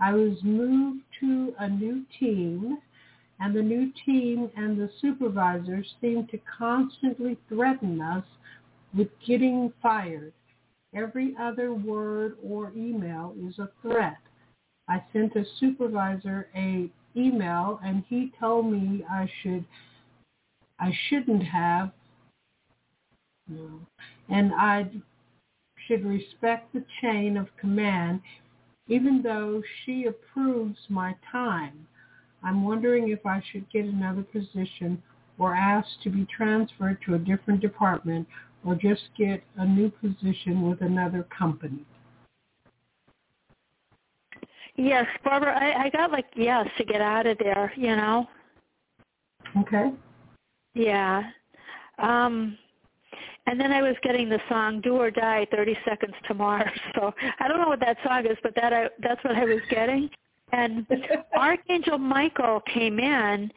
I 0.00 0.12
was 0.12 0.36
moved 0.42 1.02
to 1.20 1.54
a 1.58 1.68
new 1.68 2.04
team, 2.18 2.78
and 3.40 3.54
the 3.54 3.62
new 3.62 3.90
team 4.04 4.50
and 4.56 4.78
the 4.78 4.90
supervisors 5.00 5.94
seem 6.00 6.26
to 6.28 6.38
constantly 6.58 7.38
threaten 7.48 8.00
us 8.00 8.24
with 8.96 9.08
getting 9.26 9.72
fired. 9.82 10.32
Every 10.94 11.34
other 11.40 11.72
word 11.72 12.36
or 12.44 12.72
email 12.76 13.34
is 13.46 13.58
a 13.58 13.70
threat. 13.80 14.18
I 14.88 15.02
sent 15.12 15.36
a 15.36 15.44
supervisor 15.58 16.48
a 16.56 16.90
email 17.16 17.80
and 17.84 18.04
he 18.08 18.32
told 18.38 18.70
me 18.70 19.04
I 19.08 19.28
should 19.42 19.64
I 20.80 20.92
shouldn't 21.08 21.44
have 21.44 21.92
no, 23.48 23.80
and 24.28 24.52
I 24.54 24.90
should 25.86 26.04
respect 26.04 26.72
the 26.72 26.84
chain 27.00 27.36
of 27.36 27.48
command 27.58 28.20
even 28.90 29.22
though 29.22 29.62
she 29.84 30.06
approves 30.06 30.78
my 30.88 31.14
time. 31.30 31.86
I'm 32.42 32.64
wondering 32.64 33.10
if 33.10 33.24
I 33.24 33.40
should 33.50 33.70
get 33.70 33.84
another 33.84 34.22
position 34.22 35.00
or 35.38 35.54
ask 35.54 35.88
to 36.02 36.10
be 36.10 36.26
transferred 36.36 36.98
to 37.06 37.14
a 37.14 37.18
different 37.18 37.60
department 37.60 38.26
or 38.64 38.74
just 38.74 39.02
get 39.16 39.42
a 39.56 39.64
new 39.64 39.90
position 39.90 40.68
with 40.68 40.82
another 40.82 41.26
company. 41.36 41.84
Yes, 44.76 45.06
Barbara, 45.24 45.56
I, 45.58 45.84
I 45.84 45.90
got 45.90 46.10
like 46.10 46.26
yes 46.34 46.66
to 46.78 46.84
get 46.84 47.00
out 47.00 47.26
of 47.26 47.38
there, 47.38 47.72
you 47.76 47.94
know. 47.94 48.26
Okay. 49.58 49.92
Yeah. 50.74 51.22
Um 51.98 52.56
and 53.46 53.60
then 53.60 53.72
I 53.72 53.82
was 53.82 53.96
getting 54.02 54.28
the 54.28 54.40
song 54.48 54.80
"Do 54.80 54.96
or 54.96 55.10
Die" 55.10 55.46
30 55.50 55.76
Seconds 55.84 56.14
to 56.28 56.34
Mars. 56.34 56.70
So 56.94 57.12
I 57.38 57.48
don't 57.48 57.60
know 57.60 57.68
what 57.68 57.80
that 57.80 57.96
song 58.04 58.26
is, 58.26 58.36
but 58.42 58.54
that 58.56 58.72
I, 58.72 58.88
that's 59.02 59.22
what 59.24 59.34
I 59.36 59.44
was 59.44 59.60
getting. 59.70 60.10
And 60.52 60.86
Archangel 61.36 61.98
Michael 61.98 62.60
came 62.72 62.98
in, 62.98 63.50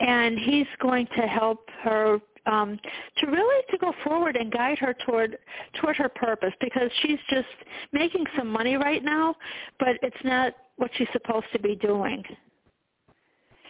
and 0.00 0.38
he's 0.38 0.66
going 0.80 1.06
to 1.16 1.22
help 1.22 1.68
her 1.82 2.20
um, 2.46 2.78
to 3.18 3.26
really 3.26 3.62
to 3.70 3.78
go 3.78 3.92
forward 4.04 4.36
and 4.36 4.52
guide 4.52 4.78
her 4.78 4.94
toward 5.04 5.36
toward 5.80 5.96
her 5.96 6.08
purpose 6.08 6.52
because 6.60 6.90
she's 7.02 7.18
just 7.28 7.48
making 7.92 8.24
some 8.36 8.48
money 8.48 8.76
right 8.76 9.04
now, 9.04 9.34
but 9.78 9.96
it's 10.02 10.16
not 10.24 10.54
what 10.76 10.90
she's 10.96 11.08
supposed 11.12 11.46
to 11.52 11.58
be 11.58 11.74
doing. 11.76 12.22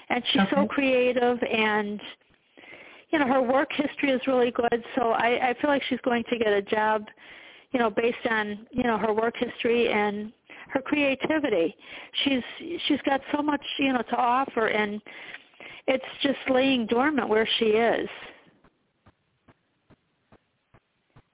And 0.08 0.22
she's 0.32 0.42
okay. 0.42 0.50
so 0.54 0.66
creative 0.66 1.38
and 1.42 2.00
you 3.10 3.18
know 3.18 3.26
her 3.26 3.42
work 3.42 3.70
history 3.72 4.10
is 4.10 4.20
really 4.26 4.50
good, 4.50 4.84
so 4.94 5.10
I, 5.10 5.50
I 5.50 5.54
feel 5.60 5.70
like 5.70 5.82
she's 5.88 6.00
going 6.02 6.24
to 6.30 6.38
get 6.38 6.48
a 6.48 6.62
job, 6.62 7.04
you 7.72 7.78
know, 7.78 7.90
based 7.90 8.26
on 8.28 8.66
you 8.70 8.82
know 8.82 8.98
her 8.98 9.12
work 9.12 9.34
history 9.36 9.88
and 9.88 10.32
her 10.70 10.80
creativity. 10.80 11.74
She's 12.24 12.42
she's 12.86 13.00
got 13.04 13.20
so 13.34 13.42
much 13.42 13.62
you 13.78 13.92
know 13.92 14.02
to 14.02 14.16
offer, 14.16 14.68
and 14.68 15.00
it's 15.86 16.04
just 16.22 16.38
laying 16.50 16.86
dormant 16.86 17.28
where 17.28 17.48
she 17.58 17.66
is. 17.66 18.08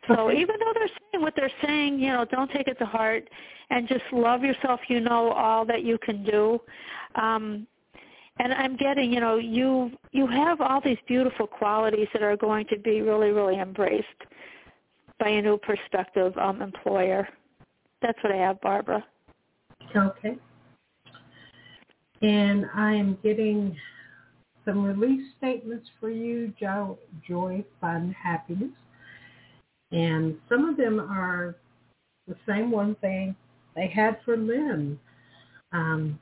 So 0.09 0.29
okay. 0.29 0.41
even 0.41 0.57
though 0.59 0.73
they're 0.75 0.89
saying 1.13 1.23
what 1.23 1.35
they're 1.37 1.53
saying, 1.65 2.01
you 2.01 2.09
know, 2.09 2.25
don't 2.25 2.51
take 2.51 2.67
it 2.67 2.77
to 2.81 2.87
heart 2.87 3.29
and 3.71 3.89
just 3.89 4.03
love 4.13 4.43
yourself. 4.43 4.81
You 4.89 5.01
know 5.01 5.31
all 5.31 5.65
that 5.67 5.85
you 5.85 5.97
can 5.99 6.25
do. 6.25 6.61
Um, 7.15 7.67
and 8.39 8.53
I'm 8.53 8.77
getting, 8.77 9.13
you 9.13 9.21
know, 9.21 9.37
you 9.37 9.91
you 10.13 10.27
have 10.27 10.61
all 10.61 10.81
these 10.83 10.99
beautiful 11.07 11.47
qualities 11.47 12.09
that 12.13 12.23
are 12.23 12.37
going 12.37 12.67
to 12.69 12.79
be 12.79 13.03
really, 13.03 13.31
really 13.31 13.59
embraced 13.59 14.07
by 15.19 15.29
a 15.29 15.43
new 15.43 15.59
perspective 15.59 16.37
um, 16.39 16.63
employer. 16.63 17.29
That's 18.01 18.19
what 18.23 18.33
I 18.33 18.37
have, 18.37 18.61
Barbara. 18.61 19.05
Okay. 19.95 20.37
And 22.23 22.67
I 22.75 22.95
am 22.95 23.19
getting 23.23 23.77
some 24.65 24.85
release 24.85 25.25
statements 25.39 25.89
for 26.01 26.09
you, 26.09 26.53
joy, 26.59 26.97
joy, 27.27 27.65
fun, 27.81 28.15
happiness. 28.21 28.71
And 29.91 30.37
some 30.49 30.69
of 30.69 30.77
them 30.77 31.01
are 31.01 31.57
the 32.27 32.37
same 32.49 32.71
one 32.71 32.95
thing 32.97 33.35
they 33.75 33.89
had 33.89 34.19
for 34.25 34.37
Lynn. 34.37 34.99
Um, 35.73 36.19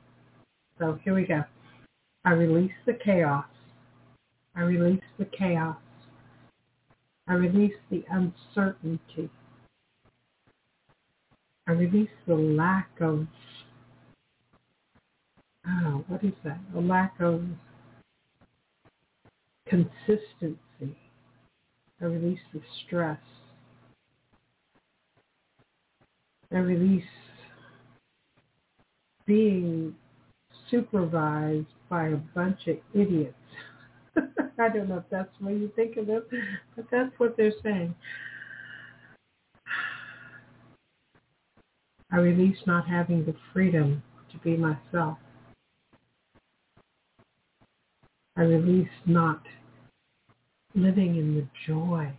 so 0.79 0.99
here 1.03 1.13
we 1.13 1.25
go. 1.25 1.43
I 2.23 2.31
release 2.31 2.71
the 2.85 2.93
chaos. 2.93 3.45
I 4.55 4.61
release 4.61 5.03
the 5.17 5.25
chaos. 5.25 5.77
I 7.27 7.33
release 7.33 7.73
the 7.89 8.03
uncertainty. 8.11 9.29
I 11.67 11.71
release 11.71 12.09
the 12.27 12.35
lack 12.35 12.89
of, 12.99 13.27
oh, 15.67 16.03
what 16.07 16.23
is 16.23 16.33
that? 16.43 16.59
A 16.75 16.79
lack 16.79 17.13
of 17.19 17.43
consistency. 19.67 20.97
I 22.01 22.05
release 22.05 22.39
the 22.53 22.61
stress. 22.85 23.19
I 26.51 26.57
release 26.57 27.03
being 29.25 29.95
supervised 30.71 31.67
by 31.89 32.07
a 32.07 32.15
bunch 32.15 32.67
of 32.67 32.77
idiots. 32.93 33.35
I 34.17 34.69
don't 34.69 34.89
know 34.89 34.97
if 34.97 35.03
that's 35.11 35.29
what 35.39 35.53
you 35.53 35.71
think 35.75 35.97
of 35.97 36.09
it, 36.09 36.27
but 36.75 36.85
that's 36.89 37.11
what 37.17 37.35
they're 37.37 37.53
saying. 37.61 37.93
I 42.11 42.17
release 42.17 42.57
not 42.65 42.87
having 42.87 43.25
the 43.25 43.35
freedom 43.53 44.01
to 44.31 44.37
be 44.39 44.57
myself. 44.57 45.17
I 48.37 48.41
release 48.41 48.89
not 49.05 49.41
living 50.73 51.17
in 51.17 51.35
the 51.35 51.47
joy 51.67 52.11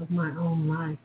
of 0.00 0.10
my 0.10 0.30
own 0.30 0.68
life. 0.68 0.98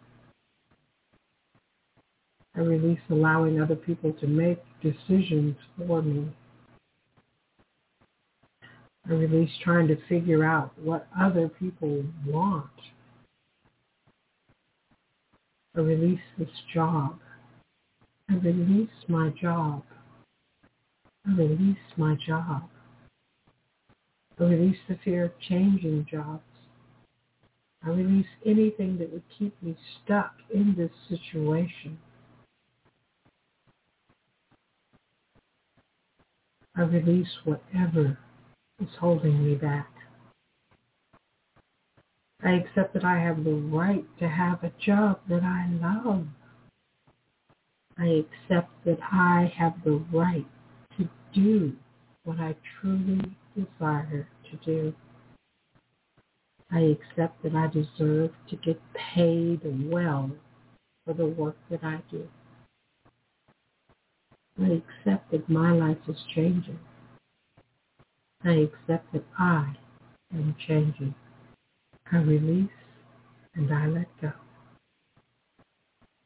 I 2.56 2.60
release 2.60 3.00
allowing 3.10 3.62
other 3.62 3.76
people 3.76 4.14
to 4.14 4.28
make 4.28 4.60
decisions 4.86 5.56
for 5.78 6.02
me. 6.02 6.32
I 9.08 9.14
release 9.14 9.52
trying 9.64 9.88
to 9.88 9.98
figure 10.08 10.44
out 10.44 10.72
what 10.80 11.08
other 11.20 11.50
people 11.50 12.04
want. 12.26 12.70
I 15.76 15.80
release 15.82 16.22
this 16.38 16.50
job. 16.74 17.20
I 18.30 18.36
release 18.36 18.90
my 19.08 19.30
job. 19.42 19.84
I 21.28 21.32
release 21.36 21.78
my 21.98 22.16
job. 22.26 22.70
I 24.40 24.44
release 24.44 24.78
the 24.88 24.98
fear 25.04 25.26
of 25.26 25.32
changing 25.48 26.08
jobs. 26.10 26.44
I 27.86 27.90
release 27.90 28.26
anything 28.46 28.98
that 28.98 29.12
would 29.14 29.24
keep 29.38 29.62
me 29.62 29.78
stuck 30.04 30.34
in 30.54 30.76
this 30.76 30.92
situation. 31.08 32.00
I 36.78 36.82
release 36.82 37.30
whatever 37.46 38.18
is 38.82 38.90
holding 39.00 39.46
me 39.46 39.56
back. 39.56 39.90
I 42.44 42.52
accept 42.52 42.94
that 42.94 43.06
I 43.06 43.18
have 43.18 43.44
the 43.44 43.54
right 43.54 44.06
to 44.20 44.28
have 44.28 44.64
a 44.64 44.72
job 44.86 45.20
that 45.30 45.44
I 45.44 45.70
love. 45.82 46.28
I 47.98 48.26
accept 48.26 48.70
that 48.86 49.00
I 49.12 49.52
have 49.58 49.74
the 49.86 50.04
right 50.12 50.46
to 50.98 51.10
do 51.34 51.74
what 52.26 52.40
I 52.40 52.56
truly 52.80 53.22
desire 53.56 54.28
to 54.52 54.58
do. 54.66 54.94
I 56.72 56.80
accept 56.80 57.42
that 57.44 57.56
I 57.56 57.68
deserve 57.68 58.32
to 58.50 58.56
get 58.58 58.82
paid 58.94 59.62
well 59.90 60.32
for 61.06 61.14
the 61.14 61.26
work 61.26 61.56
that 61.70 61.84
I 61.84 62.02
do. 62.12 62.28
I 64.62 64.82
accept 64.82 65.32
that 65.32 65.50
my 65.50 65.72
life 65.72 65.98
is 66.08 66.16
changing. 66.34 66.80
I 68.44 68.52
accept 68.52 69.12
that 69.12 69.26
I 69.38 69.76
am 70.34 70.56
changing. 70.66 71.14
I 72.12 72.18
release 72.18 72.70
and 73.56 73.74
I 73.74 73.88
let 73.88 74.08
go. 74.22 74.32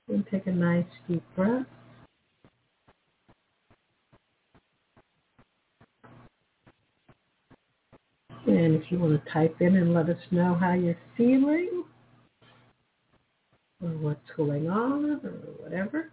And 0.09 0.25
take 0.29 0.47
a 0.47 0.51
nice 0.51 0.85
deep 1.07 1.23
breath. 1.35 1.65
And 8.45 8.75
if 8.75 8.91
you 8.91 8.99
want 8.99 9.23
to 9.23 9.31
type 9.31 9.57
in 9.59 9.75
and 9.75 9.93
let 9.93 10.09
us 10.09 10.17
know 10.31 10.55
how 10.55 10.73
you're 10.73 10.97
feeling 11.15 11.83
or 13.81 13.89
what's 13.89 14.29
going 14.35 14.69
on 14.69 15.19
or 15.23 15.29
whatever, 15.63 16.11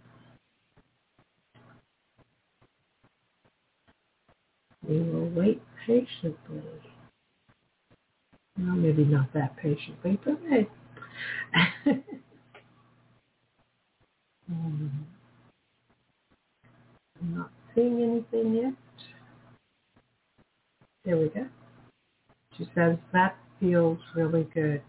We 4.87 5.01
will 5.01 5.29
wait 5.29 5.61
patiently. 5.85 6.63
Well, 8.57 8.75
maybe 8.75 9.03
not 9.03 9.33
that 9.33 9.55
patiently, 9.57 10.19
but 10.23 10.39
hey. 10.49 10.67
um, 14.49 15.07
not 17.21 17.51
seeing 17.75 18.01
anything 18.01 18.55
yet. 18.55 18.73
There 21.05 21.17
we 21.17 21.29
go. 21.29 21.47
She 22.57 22.67
says 22.73 22.97
that 23.13 23.37
feels 23.59 23.99
really 24.15 24.47
good. 24.53 24.81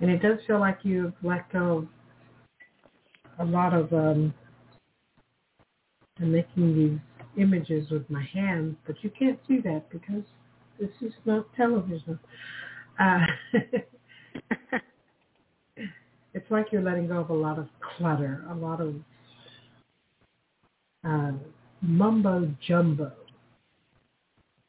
And 0.00 0.10
it 0.10 0.22
does 0.22 0.38
feel 0.46 0.60
like 0.60 0.78
you've 0.82 1.12
let 1.22 1.50
go 1.52 1.86
of 3.38 3.48
a 3.48 3.50
lot 3.50 3.74
of 3.74 3.92
um, 3.92 4.32
I'm 6.20 6.32
making 6.32 6.76
these 6.76 6.98
images 7.42 7.90
with 7.90 8.08
my 8.10 8.24
hands, 8.32 8.76
but 8.86 8.96
you 9.02 9.10
can't 9.18 9.38
see 9.48 9.60
that 9.60 9.90
because 9.90 10.24
this 10.78 10.90
is 11.00 11.12
not 11.24 11.46
television. 11.56 12.18
Uh, 12.98 13.26
it's 16.34 16.50
like 16.50 16.66
you're 16.72 16.82
letting 16.82 17.08
go 17.08 17.20
of 17.20 17.30
a 17.30 17.34
lot 17.34 17.58
of 17.58 17.68
clutter, 17.96 18.44
a 18.50 18.54
lot 18.54 18.80
of 18.80 18.94
uh, 21.04 21.32
mumbo 21.80 22.52
jumbo 22.66 23.12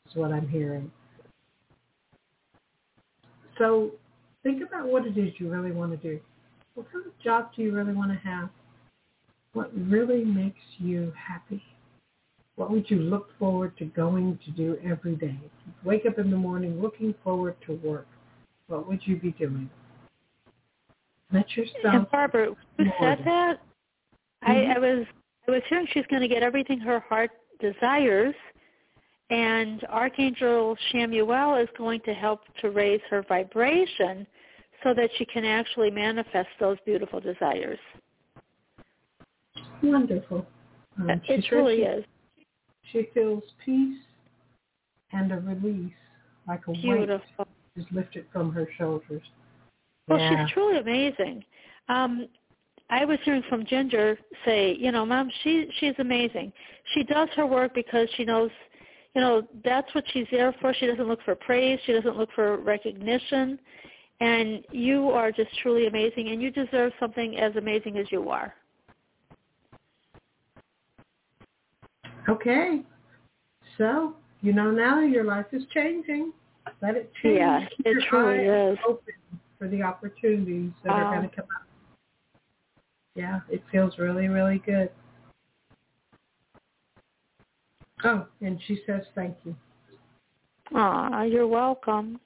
is 0.08 0.16
what 0.16 0.32
I'm 0.32 0.48
hearing. 0.48 0.92
So 3.58 3.92
think 4.44 4.64
about 4.66 4.88
what 4.88 5.06
it 5.06 5.18
is 5.18 5.34
you 5.38 5.50
really 5.52 5.72
want 5.72 5.92
to 5.92 5.98
do. 5.98 6.20
What 6.76 6.92
kind 6.92 7.06
of 7.06 7.12
job 7.22 7.50
do 7.56 7.62
you 7.62 7.74
really 7.74 7.94
want 7.94 8.12
to 8.12 8.18
have? 8.28 8.50
What 9.54 9.72
really 9.76 10.24
makes 10.24 10.60
you 10.78 11.12
happy? 11.16 11.62
What 12.56 12.72
would 12.72 12.90
you 12.90 13.00
look 13.00 13.30
forward 13.40 13.78
to 13.78 13.86
going 13.86 14.40
to 14.46 14.52
do 14.52 14.78
every 14.84 15.16
day? 15.16 15.40
Wake 15.84 16.06
up 16.06 16.20
in 16.20 16.30
the 16.30 16.38
morning 16.38 16.82
looking 16.82 17.14
forward 17.24 17.56
to 17.66 17.74
work. 17.84 18.08
What 18.68 18.88
would 18.88 19.02
you 19.06 19.18
be 19.18 19.32
doing? 19.32 19.70
Let 21.34 21.50
yourself. 21.56 21.76
And 21.84 22.12
Barbara, 22.12 22.56
who 22.78 22.86
said 23.00 23.20
that? 23.26 23.60
Mm-hmm. 24.44 24.52
I, 24.52 24.76
I 24.76 24.80
was 24.80 25.06
I 25.48 25.52
was 25.52 25.62
hearing 25.70 25.88
she's 25.92 26.06
going 26.08 26.22
to 26.22 26.28
get 26.28 26.44
everything 26.44 26.80
her 26.80 27.00
heart 27.00 27.32
desires, 27.60 28.36
and 29.30 29.84
Archangel 29.90 30.78
Chamuel 30.92 31.62
is 31.62 31.70
going 31.78 32.02
to 32.02 32.14
help 32.14 32.42
to 32.62 32.70
raise 32.70 33.02
her 33.10 33.24
vibration 33.28 34.28
so 34.84 34.94
that 34.94 35.10
she 35.18 35.26
can 35.26 35.46
actually 35.46 35.92
manifest 35.92 36.50
those 36.60 36.78
beautiful 36.86 37.20
desires. 37.20 37.80
Wonderful. 39.84 40.46
Um, 41.00 41.10
it 41.10 41.22
she 41.26 41.36
says 41.36 41.46
truly 41.46 41.78
she, 41.78 41.82
is. 41.82 42.06
She 42.92 43.08
feels 43.14 43.44
peace 43.66 43.98
and 45.14 45.32
a 45.32 45.38
release, 45.38 45.94
like 46.48 46.62
a 46.68 46.72
Beautiful. 46.72 47.22
weight 47.38 47.48
is 47.78 47.86
lifted 47.92 48.26
from 48.32 48.52
her 48.54 48.68
shoulders. 48.78 49.22
Well, 50.08 50.20
yeah. 50.20 50.46
she's 50.46 50.54
truly 50.54 50.80
amazing. 50.80 51.44
Um, 51.90 52.28
I 52.90 53.06
was 53.06 53.20
hearing 53.24 53.44
from 53.50 53.66
Ginger 53.66 54.18
say, 54.46 54.76
you 54.78 54.92
know, 54.92 55.06
Mom, 55.06 55.30
she 55.44 55.68
she's 55.80 55.94
amazing. 56.00 56.52
She 56.94 57.04
does 57.04 57.30
her 57.38 57.46
work 57.46 57.74
because 57.74 58.10
she 58.18 58.26
knows, 58.26 58.52
you 59.16 59.22
know, 59.22 59.44
that's 59.64 59.94
what 59.96 60.04
she's 60.12 60.28
there 60.30 60.54
for. 60.60 60.74
She 60.74 60.88
doesn't 60.88 61.08
look 61.08 61.22
for 61.24 61.36
praise. 61.36 61.80
She 61.86 61.94
doesn't 61.94 62.18
look 62.18 62.30
for 62.36 62.58
recognition. 62.58 63.58
And 64.20 64.64
you 64.72 65.10
are 65.10 65.32
just 65.32 65.50
truly 65.64 65.88
amazing, 65.88 66.28
and 66.28 66.42
you 66.42 66.52
deserve 66.52 66.92
something 67.00 67.38
as 67.38 67.56
amazing 67.56 67.98
as 67.98 68.06
you 68.12 68.30
are. 68.30 68.54
Okay. 72.30 72.82
So, 73.78 74.16
you 74.42 74.54
know 74.54 74.72
now 74.72 75.02
your 75.02 75.24
life 75.24 75.48
is 75.52 75.64
changing. 75.74 76.34
Let 76.82 76.96
it 76.96 77.12
change. 77.22 77.38
Yeah, 77.38 77.66
Keep 77.78 77.86
it 77.86 77.92
your 77.92 78.02
truly 78.10 78.50
eyes 78.50 78.74
is. 78.74 78.80
open 78.88 79.14
for 79.58 79.68
the 79.68 79.84
opportunities 79.84 80.72
that 80.84 80.94
are 80.94 81.04
going 81.16 81.22
to 81.22 81.28
uh, 81.28 81.36
come 81.36 81.46
up. 81.56 81.68
Yeah, 83.16 83.40
it 83.50 83.64
feels 83.72 83.98
really, 83.98 84.28
really 84.28 84.60
good. 84.66 84.90
Oh, 88.04 88.26
and 88.42 88.60
she 88.68 88.80
says 88.88 89.02
thank 89.14 89.36
you. 89.44 89.56
Aw, 90.74 91.24
you're 91.24 91.48
welcome. 91.48 92.20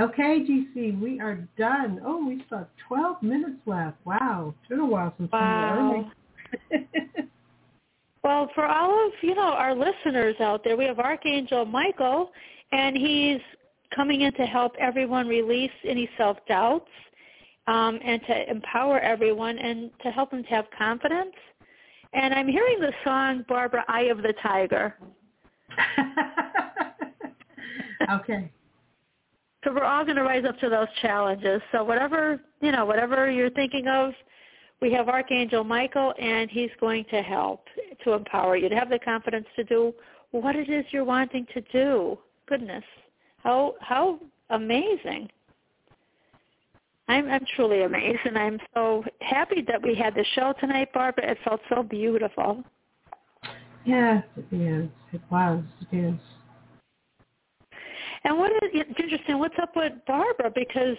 Okay, 0.00 0.46
DC, 0.48 1.00
we 1.00 1.20
are 1.20 1.46
done. 1.58 2.00
Oh, 2.06 2.24
we 2.24 2.42
still 2.46 2.58
have 2.58 2.68
12 2.86 3.22
minutes 3.22 3.58
left. 3.66 3.96
Wow, 4.04 4.54
it's 4.56 4.68
been 4.68 4.78
a 4.78 4.86
while 4.86 5.12
since 5.18 5.30
Wow. 5.32 5.40
we 5.40 5.96
were 5.96 5.98
early. 5.98 6.12
Well, 8.28 8.50
for 8.54 8.66
all 8.66 9.06
of 9.06 9.12
you 9.22 9.34
know 9.34 9.52
our 9.52 9.74
listeners 9.74 10.36
out 10.40 10.62
there, 10.62 10.76
we 10.76 10.84
have 10.84 10.98
Archangel 10.98 11.64
Michael, 11.64 12.30
and 12.72 12.94
he's 12.94 13.40
coming 13.96 14.20
in 14.20 14.34
to 14.34 14.42
help 14.42 14.72
everyone 14.78 15.26
release 15.26 15.70
any 15.86 16.10
self 16.18 16.36
doubts, 16.46 16.90
um, 17.68 17.98
and 18.04 18.20
to 18.26 18.50
empower 18.50 19.00
everyone, 19.00 19.58
and 19.58 19.90
to 20.02 20.10
help 20.10 20.30
them 20.30 20.42
to 20.42 20.48
have 20.50 20.66
confidence. 20.76 21.32
And 22.12 22.34
I'm 22.34 22.48
hearing 22.48 22.80
the 22.80 22.92
song 23.02 23.46
Barbara, 23.48 23.82
"Eye 23.88 24.10
of 24.10 24.18
the 24.18 24.34
Tiger." 24.42 24.94
okay. 28.12 28.52
So 29.64 29.72
we're 29.72 29.84
all 29.84 30.04
going 30.04 30.16
to 30.16 30.22
rise 30.22 30.44
up 30.46 30.60
to 30.60 30.68
those 30.68 30.88
challenges. 31.00 31.62
So 31.72 31.82
whatever 31.82 32.42
you 32.60 32.72
know, 32.72 32.84
whatever 32.84 33.30
you're 33.30 33.50
thinking 33.50 33.88
of, 33.88 34.12
we 34.80 34.92
have 34.92 35.08
Archangel 35.08 35.64
Michael, 35.64 36.14
and 36.20 36.50
he's 36.50 36.70
going 36.80 37.04
to 37.10 37.22
help 37.22 37.64
to 38.04 38.12
empower 38.12 38.56
you 38.56 38.68
to 38.68 38.74
have 38.74 38.90
the 38.90 38.98
confidence 38.98 39.46
to 39.56 39.64
do 39.64 39.92
what 40.30 40.54
it 40.56 40.68
is 40.68 40.84
you're 40.90 41.04
wanting 41.04 41.46
to 41.54 41.60
do. 41.72 42.18
Goodness, 42.46 42.84
how 43.42 43.74
how 43.80 44.18
amazing! 44.50 45.28
I'm 47.08 47.28
I'm 47.28 47.44
truly 47.56 47.82
amazed, 47.82 48.20
and 48.24 48.38
I'm 48.38 48.58
so 48.74 49.04
happy 49.20 49.64
that 49.66 49.82
we 49.82 49.94
had 49.94 50.14
the 50.14 50.24
show 50.34 50.52
tonight, 50.60 50.92
Barbara. 50.92 51.32
It 51.32 51.38
felt 51.44 51.60
so 51.68 51.82
beautiful. 51.82 52.62
Yes, 53.84 54.22
it 54.36 54.54
is. 54.54 54.88
It 55.12 55.22
was. 55.30 55.62
It 55.90 55.96
is. 55.96 56.14
And 58.24 58.38
what 58.38 58.50
is 58.52 58.70
it's 58.74 59.00
interesting? 59.00 59.38
What's 59.38 59.58
up 59.60 59.74
with 59.74 59.92
Barbara? 60.06 60.50
Because 60.54 60.96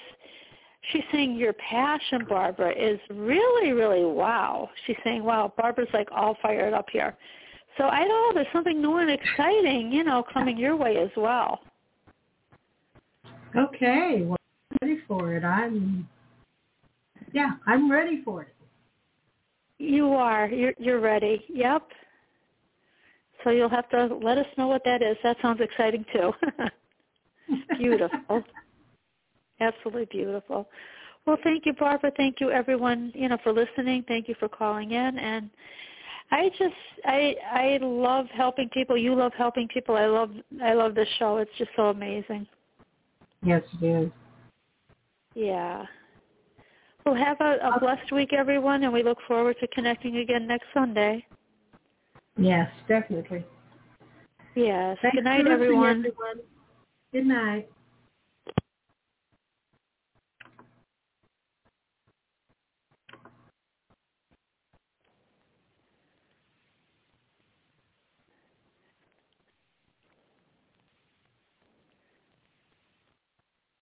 she's 0.91 1.03
saying 1.11 1.35
your 1.35 1.53
passion, 1.53 2.25
Barbara, 2.27 2.71
is 2.71 2.99
really, 3.09 3.71
really 3.71 4.05
wow. 4.05 4.69
She's 4.85 4.95
saying, 5.03 5.23
wow, 5.23 5.53
Barbara's 5.57 5.89
like 5.93 6.07
all 6.11 6.37
fired 6.41 6.73
up 6.73 6.87
here. 6.91 7.15
So 7.77 7.85
I 7.85 7.99
don't 7.99 8.09
know. 8.09 8.31
There's 8.33 8.53
something 8.53 8.81
new 8.81 8.97
and 8.97 9.09
exciting, 9.09 9.91
you 9.91 10.03
know, 10.03 10.23
coming 10.33 10.57
your 10.57 10.75
way 10.75 10.97
as 10.97 11.11
well. 11.15 11.59
Okay, 13.55 14.23
well, 14.23 14.37
I'm 14.71 14.87
ready 14.87 15.01
for 15.07 15.33
it. 15.35 15.43
I'm, 15.43 16.07
yeah, 17.33 17.51
I'm 17.65 17.89
ready 17.91 18.21
for 18.23 18.43
it. 18.43 18.55
You 19.79 20.09
are. 20.13 20.47
You're 20.47 20.73
you're 20.77 20.99
ready. 20.99 21.43
Yep. 21.47 21.87
So 23.43 23.49
you'll 23.49 23.69
have 23.69 23.89
to 23.89 24.13
let 24.21 24.37
us 24.37 24.45
know 24.57 24.67
what 24.67 24.83
that 24.83 25.01
is. 25.01 25.15
That 25.23 25.37
sounds 25.41 25.61
exciting 25.61 26.05
too. 26.13 26.33
beautiful. 27.77 28.43
Absolutely 29.59 30.05
beautiful. 30.05 30.69
Well, 31.25 31.37
thank 31.43 31.65
you, 31.65 31.73
Barbara. 31.73 32.11
Thank 32.15 32.39
you, 32.39 32.49
everyone, 32.49 33.11
you 33.13 33.29
know, 33.29 33.37
for 33.43 33.53
listening. 33.53 34.03
Thank 34.07 34.27
you 34.27 34.35
for 34.39 34.49
calling 34.49 34.91
in. 34.91 35.17
And 35.19 35.49
I 36.31 36.49
just, 36.57 36.73
I, 37.05 37.35
I 37.51 37.79
love 37.81 38.27
helping 38.33 38.69
people. 38.69 38.97
You 38.97 39.15
love 39.15 39.33
helping 39.37 39.67
people. 39.67 39.95
I 39.95 40.05
love, 40.05 40.31
I 40.63 40.73
love 40.73 40.95
this 40.95 41.07
show. 41.17 41.37
It's 41.37 41.51
just 41.57 41.71
so 41.75 41.87
amazing. 41.89 42.47
Yes, 43.43 43.63
it 43.81 43.85
is. 43.85 44.11
Yeah. 45.35 45.85
Well, 47.05 47.15
have 47.15 47.39
a, 47.41 47.57
a 47.63 47.79
blessed 47.79 48.11
week, 48.11 48.33
everyone, 48.33 48.83
and 48.83 48.93
we 48.93 49.03
look 49.03 49.19
forward 49.27 49.55
to 49.61 49.67
connecting 49.67 50.17
again 50.17 50.47
next 50.47 50.65
Sunday. 50.73 51.25
Yes, 52.37 52.69
definitely. 52.87 53.45
Yes. 54.55 54.97
Thanks 55.01 55.15
Good 55.15 55.23
night, 55.23 55.47
everyone. 55.47 56.05
everyone. 56.05 56.39
Good 57.13 57.25
night. 57.25 57.69